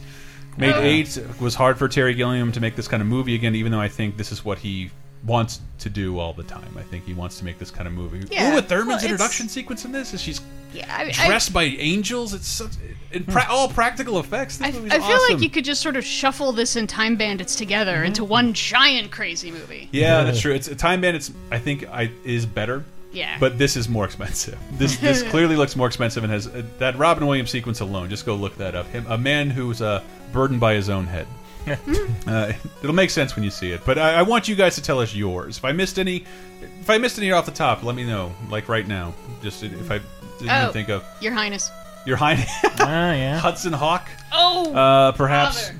Made 0.57 0.73
Oh. 0.73 0.81
eight. 0.81 1.15
It 1.17 1.39
was 1.39 1.55
hard 1.55 1.77
for 1.77 1.87
Terry 1.87 2.13
Gilliam 2.13 2.51
to 2.51 2.59
make 2.59 2.75
this 2.75 2.87
kind 2.87 3.01
of 3.01 3.07
movie 3.07 3.35
again, 3.35 3.55
even 3.55 3.71
though 3.71 3.79
I 3.81 3.87
think 3.87 4.17
this 4.17 4.31
is 4.31 4.43
what 4.43 4.57
he 4.59 4.89
wants 5.25 5.61
to 5.79 5.89
do 5.89 6.19
all 6.19 6.33
the 6.33 6.43
time. 6.43 6.69
I 6.77 6.83
think 6.83 7.05
he 7.05 7.13
wants 7.13 7.37
to 7.39 7.45
make 7.45 7.57
this 7.59 7.71
kind 7.71 7.87
of 7.87 7.93
movie. 7.93 8.23
Yeah, 8.31 8.51
Ooh, 8.51 8.55
with 8.55 8.67
Thurman's 8.69 9.01
well, 9.03 9.11
introduction 9.11 9.49
sequence 9.49 9.83
in 9.85 9.91
this, 9.91 10.13
is 10.13 10.21
she's 10.21 10.41
Yeah, 10.73 10.85
I, 10.95 11.03
I, 11.19 11.27
dressed 11.27 11.53
by 11.53 11.63
angels. 11.63 12.33
It's 12.33 12.47
such 12.47 12.71
in 13.11 13.23
pra 13.23 13.45
all 13.49 13.67
practical 13.67 14.19
effects. 14.19 14.57
This 14.57 14.67
I, 14.67 14.71
movie's 14.71 14.91
I 14.91 14.97
feel 14.97 15.05
awesome. 15.15 15.33
like 15.35 15.43
you 15.43 15.49
could 15.49 15.65
just 15.65 15.81
sort 15.81 15.95
of 15.95 16.05
shuffle 16.05 16.51
this 16.51 16.75
and 16.75 16.87
Time 16.87 17.15
Bandits 17.15 17.55
together 17.55 18.03
into 18.03 18.21
Mm-hmm. 18.21 18.31
one 18.31 18.53
giant 18.53 19.11
crazy 19.11 19.51
movie. 19.51 19.89
Yeah, 19.91 20.23
that's 20.23 20.39
true. 20.41 20.53
It's 20.53 20.67
a 20.67 20.75
Time 20.75 21.01
Bandits. 21.01 21.31
I 21.51 21.59
think 21.59 21.87
I 21.89 22.11
is 22.23 22.45
better. 22.45 22.83
Yeah. 23.11 23.37
But 23.39 23.57
this 23.57 23.75
is 23.77 23.87
more 23.89 24.05
expensive. 24.05 24.57
This 24.73 24.97
this 24.97 25.23
clearly 25.31 25.55
looks 25.55 25.75
more 25.75 25.87
expensive 25.87 26.23
and 26.23 26.31
has 26.31 26.47
uh, 26.47 26.63
that 26.79 26.97
Robin 26.97 27.25
Williams 27.25 27.49
sequence 27.49 27.79
alone. 27.79 28.09
Just 28.09 28.25
go 28.25 28.35
look 28.35 28.55
that 28.57 28.75
up. 28.75 28.85
Him, 28.87 29.05
a 29.07 29.17
man 29.17 29.49
who's 29.49 29.81
uh, 29.81 30.03
burdened 30.33 30.59
by 30.59 30.73
his 30.73 30.89
own 30.89 31.05
head. 31.05 31.27
uh, 32.27 32.53
it'll 32.81 32.95
make 32.95 33.09
sense 33.09 33.35
when 33.35 33.43
you 33.43 33.49
see 33.51 33.71
it. 33.71 33.81
But 33.85 33.97
I, 33.97 34.15
I 34.15 34.21
want 34.21 34.47
you 34.47 34.55
guys 34.55 34.75
to 34.75 34.81
tell 34.81 34.99
us 34.99 35.13
yours. 35.15 35.57
If 35.57 35.65
I 35.65 35.71
missed 35.73 35.99
any, 35.99 36.23
if 36.79 36.89
I 36.89 36.97
missed 36.97 37.17
any 37.17 37.31
off 37.31 37.45
the 37.45 37.51
top, 37.51 37.83
let 37.83 37.95
me 37.95 38.05
know. 38.05 38.33
Like 38.49 38.69
right 38.69 38.87
now, 38.87 39.13
just 39.41 39.63
if 39.63 39.91
I 39.91 39.99
didn't 40.39 40.49
oh, 40.51 40.61
even 40.61 40.73
think 40.73 40.89
of 40.89 41.03
Your 41.19 41.33
Highness. 41.33 41.69
your 42.05 42.15
Highness, 42.17 42.49
Ah, 42.79 43.11
yeah. 43.13 43.37
Hudson 43.39 43.73
Hawk. 43.73 44.07
Oh, 44.31 44.73
Uh, 44.73 45.11
perhaps. 45.13 45.67
bother. 45.69 45.79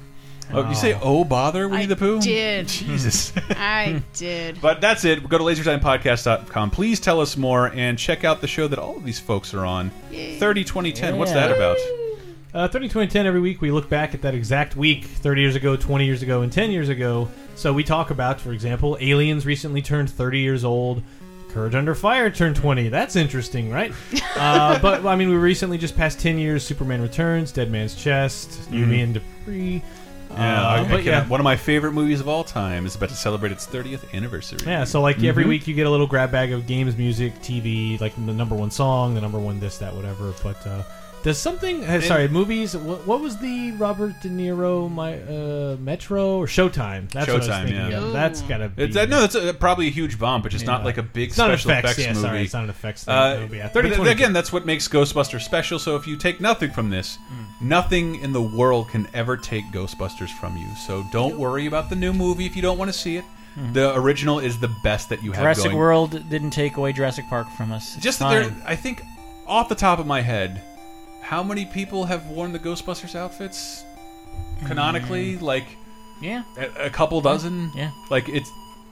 Oh, 0.54 0.68
you 0.70 0.76
say 0.76 0.98
"Oh 1.02 1.24
bother" 1.24 1.68
Winnie 1.68 1.84
I 1.84 1.86
the 1.88 1.96
Pooh? 1.96 2.20
did. 2.22 2.68
Jesus. 2.70 3.34
I 3.52 4.02
did. 4.14 4.60
But 4.62 4.82
that's 4.82 5.04
it. 5.06 5.28
Go 5.28 5.38
to 5.38 5.44
lasertimepodcast.com. 5.44 6.72
Please 6.72 7.00
tell 7.00 7.20
us 7.22 7.36
more 7.38 7.68
and 7.68 7.98
check 7.98 8.24
out 8.24 8.42
the 8.42 8.48
show 8.48 8.68
that 8.68 8.80
all 8.80 8.98
of 8.98 9.04
these 9.04 9.20
folks 9.20 9.54
are 9.54 9.66
on. 9.66 9.90
30 10.12 10.64
2010. 10.64 11.18
What's 11.18 11.32
that 11.34 11.52
about? 11.52 11.78
Uh, 12.54 12.68
30 12.68 12.88
2010 12.88 13.26
every 13.28 13.42
week 13.42 13.62
we 13.62 13.72
look 13.72 13.88
back 13.90 14.14
at 14.16 14.22
that 14.22 14.34
exact 14.34 14.76
week 14.76 15.04
30 15.04 15.42
years 15.42 15.56
ago 15.56 15.76
20 15.76 16.06
years 16.06 16.24
ago 16.24 16.42
and 16.42 16.52
10 16.52 16.72
years 16.72 16.90
ago 16.90 17.30
so 17.56 17.72
we 17.74 17.84
talk 17.84 18.10
about 18.10 18.40
for 18.42 18.52
example 18.52 18.98
aliens 19.00 19.46
recently 19.46 19.82
turned 19.82 20.10
30 20.10 20.40
years 20.40 20.64
old 20.64 21.04
courage 21.50 21.76
under 21.76 21.94
fire 21.94 22.32
turned 22.32 22.56
20 22.56 22.88
that's 22.90 23.16
interesting 23.16 23.70
right 23.70 23.92
uh, 24.38 24.80
but 24.80 25.06
i 25.06 25.16
mean 25.16 25.30
we 25.30 25.36
recently 25.36 25.78
just 25.78 25.96
passed 25.96 26.20
10 26.20 26.40
years 26.40 26.64
superman 26.66 27.02
returns 27.02 27.52
dead 27.52 27.70
man's 27.70 27.94
chest 27.94 28.50
yumi 28.72 29.04
and 29.04 29.14
dupree 29.16 29.84
Yeah, 30.38 30.62
uh, 30.62 30.68
I- 30.68 30.76
I 30.76 30.82
but 30.84 30.88
cannot- 30.90 31.06
yeah 31.06 31.28
one 31.28 31.40
of 31.40 31.44
my 31.44 31.56
favorite 31.56 31.94
movies 31.94 32.20
of 32.20 32.28
all 32.28 32.44
time 32.44 32.86
is 32.86 32.96
about 32.96 33.10
to 33.10 33.16
celebrate 33.16 33.52
its 33.52 33.66
30th 33.66 34.14
anniversary. 34.14 34.60
yeah, 34.66 34.84
so 34.84 35.02
like 35.02 35.24
every 35.24 35.44
Mhm. 35.46 35.50
week 35.50 35.68
you 35.68 35.74
get 35.74 35.88
a 35.88 35.90
little 35.90 36.08
grab 36.08 36.32
bag 36.32 36.52
of 36.52 36.68
games, 36.68 36.96
music, 36.98 37.42
TV, 37.42 37.98
like 38.00 38.14
the 38.16 38.34
number 38.34 38.56
one 38.56 38.72
song, 38.72 39.16
the 39.16 39.22
number 39.22 39.40
one 39.40 39.60
this, 39.60 39.78
that, 39.80 39.96
whatever. 39.96 40.34
But 40.44 40.66
uh, 40.68 40.84
does 41.24 41.38
something? 41.38 41.84
Uh, 41.84 42.00
sorry, 42.00 42.28
movies. 42.28 42.76
What, 42.76 43.06
what 43.06 43.20
was 43.22 43.38
the 43.38 43.72
Robert 43.74 44.20
De 44.22 44.30
Niro 44.30 44.90
my 44.90 45.20
uh, 45.22 45.76
Metro 45.78 46.38
or 46.38 46.46
Showtime? 46.48 47.10
That's 47.12 47.28
what 47.28 47.36
I 47.36 47.38
was 47.38 47.48
Showtime, 47.72 47.72
yeah. 47.92 47.98
of. 47.98 48.14
That's 48.14 48.42
gotta 48.44 48.70
be. 48.70 48.84
It's, 48.84 48.96
uh, 48.96 49.06
no, 49.06 49.22
that's 49.22 49.36
a, 49.36 49.54
probably 49.54 49.88
a 49.88 49.92
huge 49.92 50.18
bump, 50.18 50.44
but 50.44 50.52
just 50.52 50.66
not 50.66 50.86
like 50.86 50.98
a 50.98 51.04
big 51.04 51.30
It's 51.30 51.38
not 51.38 51.48
special 51.50 51.72
effects, 51.72 51.86
effects, 51.92 52.00
yeah, 52.00 52.14
movie. 52.14 52.22
sorry, 52.22 52.42
it's 52.44 52.54
not 52.54 52.64
an 52.64 52.70
effects 52.70 53.04
thing, 53.04 53.14
Uh, 53.14 53.38
movie, 53.42 53.58
yeah. 53.58 53.64
but 53.66 53.74
30, 53.74 53.88
th- 53.90 53.98
20. 53.98 54.12
again, 54.12 54.34
that's 54.34 54.54
what 54.54 54.66
makes 54.66 54.88
Ghostbusters 54.88 55.42
special. 55.42 55.80
So 55.80 55.96
if 55.96 56.08
you 56.08 56.16
take 56.16 56.40
nothing 56.40 56.72
from 56.72 56.90
this, 56.90 57.18
Hmm. 57.28 57.68
nothing 57.68 58.16
in 58.22 58.32
the 58.32 58.42
world 58.42 58.90
can 58.90 59.08
ever 59.14 59.36
take 59.36 59.66
Ghostbusters 59.74 60.30
from 60.40 60.56
you. 60.56 60.68
So 60.86 61.04
don't 61.12 61.38
worry 61.38 61.66
about 61.66 61.90
the 61.90 61.96
new 61.96 62.14
movie 62.14 62.46
if 62.46 62.56
you 62.56 62.62
don't 62.62 62.78
want 62.78 62.92
to 62.92 62.98
see 62.98 63.18
it. 63.18 63.26
Mhm. 63.60 63.74
The 63.74 63.96
original 63.96 64.40
is 64.40 64.60
the 64.60 64.70
best 64.84 65.10
that 65.10 65.24
you 65.24 65.32
have 65.32 65.42
Jurassic 65.42 65.64
going. 65.66 65.78
World 65.78 66.30
didn't 66.30 66.52
take 66.52 66.78
away 66.78 66.94
Jurassic 66.94 67.26
Park 67.28 67.48
from 67.58 67.72
us. 67.72 67.96
It's 67.96 68.04
Just 68.04 68.20
that 68.20 68.30
there, 68.30 68.44
fine. 68.44 68.62
I 68.66 68.76
think, 68.76 69.02
off 69.48 69.68
the 69.68 69.76
top 69.76 69.98
of 69.98 70.06
my 70.06 70.22
head, 70.22 70.62
how 71.28 71.44
many 71.44 71.66
people 71.66 72.06
have 72.06 72.26
worn 72.28 72.54
the 72.54 72.60
Ghostbusters 72.60 73.16
outfits? 73.16 73.84
Canonically, 74.66 75.38
like 75.38 75.66
yeah, 76.22 76.44
a, 76.58 76.86
a 76.86 76.90
couple 76.90 77.22
dozen. 77.22 77.72
Yeah. 77.76 77.92
like 78.10 78.28
it's 78.30 78.50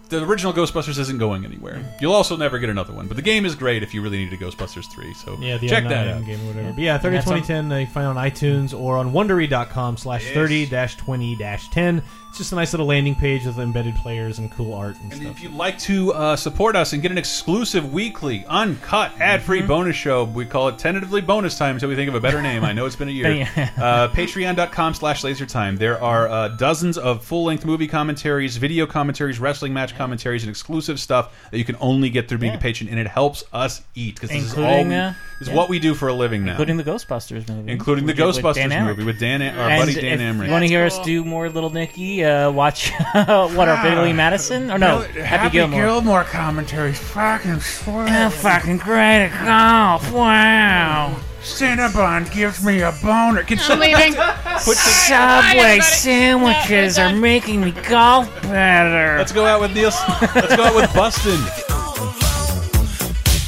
the 0.10 0.24
original 0.24 0.54
Ghostbusters 0.54 1.00
isn't 1.00 1.18
going 1.18 1.46
anywhere. 1.46 1.82
You'll 2.00 2.14
also 2.14 2.38
never 2.38 2.60
get 2.60 2.70
another 2.70 2.94
one, 2.94 3.08
but 3.08 3.16
the 3.16 3.24
game 3.24 3.44
is 3.46 3.56
great 3.56 3.82
if 3.82 3.94
you 3.94 4.02
really 4.04 4.18
need 4.24 4.34
a 4.34 4.38
Ghostbusters 4.38 4.86
three. 4.92 5.14
So 5.16 5.36
Yeah, 5.40 5.58
the 5.58 5.68
check 5.68 5.86
that 5.86 6.08
out. 6.10 6.26
game 6.26 6.40
or 6.42 6.48
whatever. 6.54 6.70
But 6.74 6.80
yeah, 6.80 6.98
30 7.00 7.08
And 7.08 7.16
that's 7.18 7.28
on- 7.32 7.38
2010, 7.42 7.72
uh, 7.72 7.78
you 7.80 7.86
can 7.88 7.94
find 7.94 8.06
it 8.06 8.10
on 8.10 8.16
iTunes 8.18 8.80
or 8.80 8.98
on 8.98 9.12
wondery.com 9.14 9.98
slash 9.98 10.26
30 10.32 10.68
dash 10.68 10.96
20 10.98 11.36
dash 11.38 11.70
10. 11.70 12.04
It's 12.36 12.40
just 12.42 12.52
a 12.52 12.56
nice 12.56 12.74
little 12.74 12.88
landing 12.88 13.16
page 13.16 13.46
with 13.46 13.58
embedded 13.60 13.96
players 13.96 14.40
and 14.40 14.52
cool 14.52 14.74
art 14.74 14.98
and, 15.02 15.10
And 15.14 15.22
stuff. 15.22 15.38
if 15.38 15.42
you'd 15.42 15.54
like 15.54 15.80
to 15.80 16.12
uh, 16.12 16.36
support 16.36 16.76
us 16.76 16.92
and 16.92 17.02
get 17.02 17.10
an 17.10 17.18
exclusive 17.18 17.94
weekly, 17.94 18.44
uncut, 18.50 19.14
ad-free 19.22 19.60
Mm-hmm. 19.60 19.68
bonus 19.70 19.96
show, 19.96 20.26
we 20.26 20.44
call 20.46 20.68
it 20.68 20.78
tentatively 20.78 21.22
bonus 21.22 21.58
time 21.58 21.78
until 21.78 21.88
we 21.88 21.96
think 21.96 22.10
of 22.10 22.16
a 22.16 22.20
better 22.20 22.42
name. 22.42 22.66
I 22.66 22.74
know 22.74 22.86
it's 22.88 22.98
been 22.98 23.08
a 23.08 23.12
year. 23.12 23.48
Uh, 23.78 24.10
Patreon.com 24.10 24.94
slash 24.96 25.22
lasertime. 25.22 25.78
There 25.78 26.02
are 26.04 26.28
uh, 26.28 26.48
dozens 26.50 26.98
of 26.98 27.24
full-length 27.24 27.64
movie 27.66 27.88
commentaries, 27.88 28.58
video 28.58 28.86
commentaries, 28.86 29.40
wrestling 29.40 29.72
match 29.74 29.96
commentaries, 29.96 30.44
and 30.44 30.50
exclusive 30.50 31.00
stuff 31.00 31.34
that 31.52 31.58
you 31.58 31.64
can 31.64 31.78
only 31.80 32.10
get 32.10 32.28
through 32.28 32.40
being 32.40 32.52
Yeah. 32.52 32.58
a 32.60 32.62
patron, 32.62 32.90
and 32.90 33.00
it 33.00 33.08
helps 33.08 33.46
us 33.54 33.82
eat 33.96 34.16
because 34.16 34.30
this 34.32 34.44
is 34.44 34.58
all 34.58 34.84
we, 34.84 34.94
uh, 34.94 35.14
is 35.40 35.48
yeah. 35.48 35.54
what 35.56 35.70
we 35.70 35.80
do 35.80 35.94
for 35.94 36.10
a 36.10 36.14
living 36.14 36.44
now. 36.44 36.52
including 36.52 36.76
the 36.78 36.84
Ghostbusters 36.84 37.48
movie, 37.48 37.72
Including 37.72 38.06
the 38.06 38.12
We 38.12 38.18
did 38.18 38.26
with 38.26 38.36
Ghostbusters 38.38 38.56
Dan 38.70 38.86
movie 38.86 39.04
with 39.06 39.20
Dan, 39.22 39.42
our 39.42 39.70
And 39.70 39.82
buddy 39.82 39.94
Dan 39.94 40.20
if 40.20 40.36
Amrich. 40.36 40.46
You 40.48 40.52
want 40.52 40.64
to 40.64 40.68
hear 40.68 40.84
us 40.86 41.00
do 41.00 41.24
more 41.24 41.50
Little 41.50 41.70
Nicky? 41.70 42.25
Uh, 42.26 42.52
watch 42.52 42.92
what 43.14 43.68
our 43.70 43.84
Billy 43.84 44.14
Madison 44.14 44.72
or 44.72 44.78
no 44.80 45.02
Happy, 45.02 45.52
Gilmore. 45.52 46.24
commentaries 46.24 47.00
fucking 47.00 47.60
sweet. 47.60 48.10
Oh, 48.10 48.30
fucking 48.30 48.78
great 48.78 49.28
at 49.28 49.46
golf! 49.46 50.12
Wow. 50.12 51.16
Cinnabon 51.42 52.32
gives 52.34 52.66
me 52.66 52.82
a 52.82 52.92
boner. 53.04 53.44
Can 53.44 53.60
I'm 53.62 53.80
leaving. 53.80 54.14
Subway 54.60 55.80
sandwiches 55.80 56.98
are 56.98 57.14
making 57.14 57.62
me 57.62 57.72
golf 57.72 58.28
better. 58.42 59.18
Let's 59.20 59.32
go 59.32 59.46
out 59.46 59.62
with 59.62 59.76
Neil. 59.76 59.92
Let's 60.34 60.56
go 60.56 60.64
out 60.64 60.76
with 60.76 60.92
Bustin'. 60.96 61.40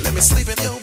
Let 0.03 0.13
me 0.13 0.21
sleep 0.21 0.47
in 0.47 0.76